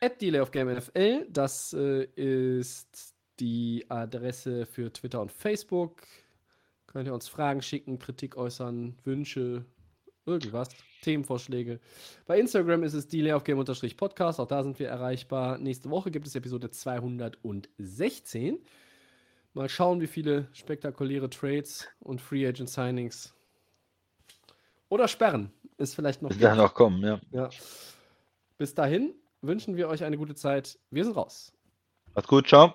at 0.00 0.20
Delay 0.20 0.40
of 0.40 0.50
Game 0.50 0.72
NFL. 0.72 1.26
Das 1.28 1.72
äh, 1.72 2.04
ist 2.14 3.14
die 3.40 3.86
Adresse 3.88 4.66
für 4.66 4.92
Twitter 4.92 5.20
und 5.20 5.32
Facebook. 5.32 6.02
Könnt 6.86 7.06
ihr 7.06 7.14
uns 7.14 7.28
Fragen 7.28 7.62
schicken, 7.62 7.98
Kritik 7.98 8.36
äußern, 8.36 8.98
Wünsche, 9.04 9.64
irgendwas, 10.26 10.68
Themenvorschläge. 11.02 11.80
Bei 12.26 12.38
Instagram 12.38 12.82
ist 12.82 12.94
es 12.94 13.08
Delay 13.08 13.32
of 13.32 13.44
Game 13.44 13.64
Podcast. 13.96 14.38
Auch 14.40 14.46
da 14.46 14.62
sind 14.62 14.78
wir 14.78 14.88
erreichbar. 14.88 15.58
Nächste 15.58 15.90
Woche 15.90 16.10
gibt 16.10 16.26
es 16.26 16.34
Episode 16.34 16.70
216. 16.70 18.58
Mal 19.54 19.68
schauen, 19.68 20.00
wie 20.00 20.06
viele 20.06 20.48
spektakuläre 20.52 21.28
Trades 21.30 21.88
und 22.00 22.20
Free 22.20 22.46
Agent 22.46 22.70
Signings 22.70 23.34
oder 24.90 25.08
Sperren 25.08 25.50
ist 25.78 25.94
vielleicht 25.94 26.20
noch. 26.20 26.30
Dahin 26.30 26.58
noch 26.58 26.74
kommen, 26.74 27.02
ja. 27.02 27.20
Ja. 27.30 27.48
Bis 28.58 28.74
dahin 28.74 29.14
wünschen 29.40 29.76
wir 29.76 29.88
euch 29.88 30.04
eine 30.04 30.18
gute 30.18 30.34
Zeit. 30.34 30.78
Wir 30.90 31.04
sind 31.04 31.16
raus. 31.16 31.52
Macht's 32.14 32.28
gut, 32.28 32.46
ciao. 32.46 32.74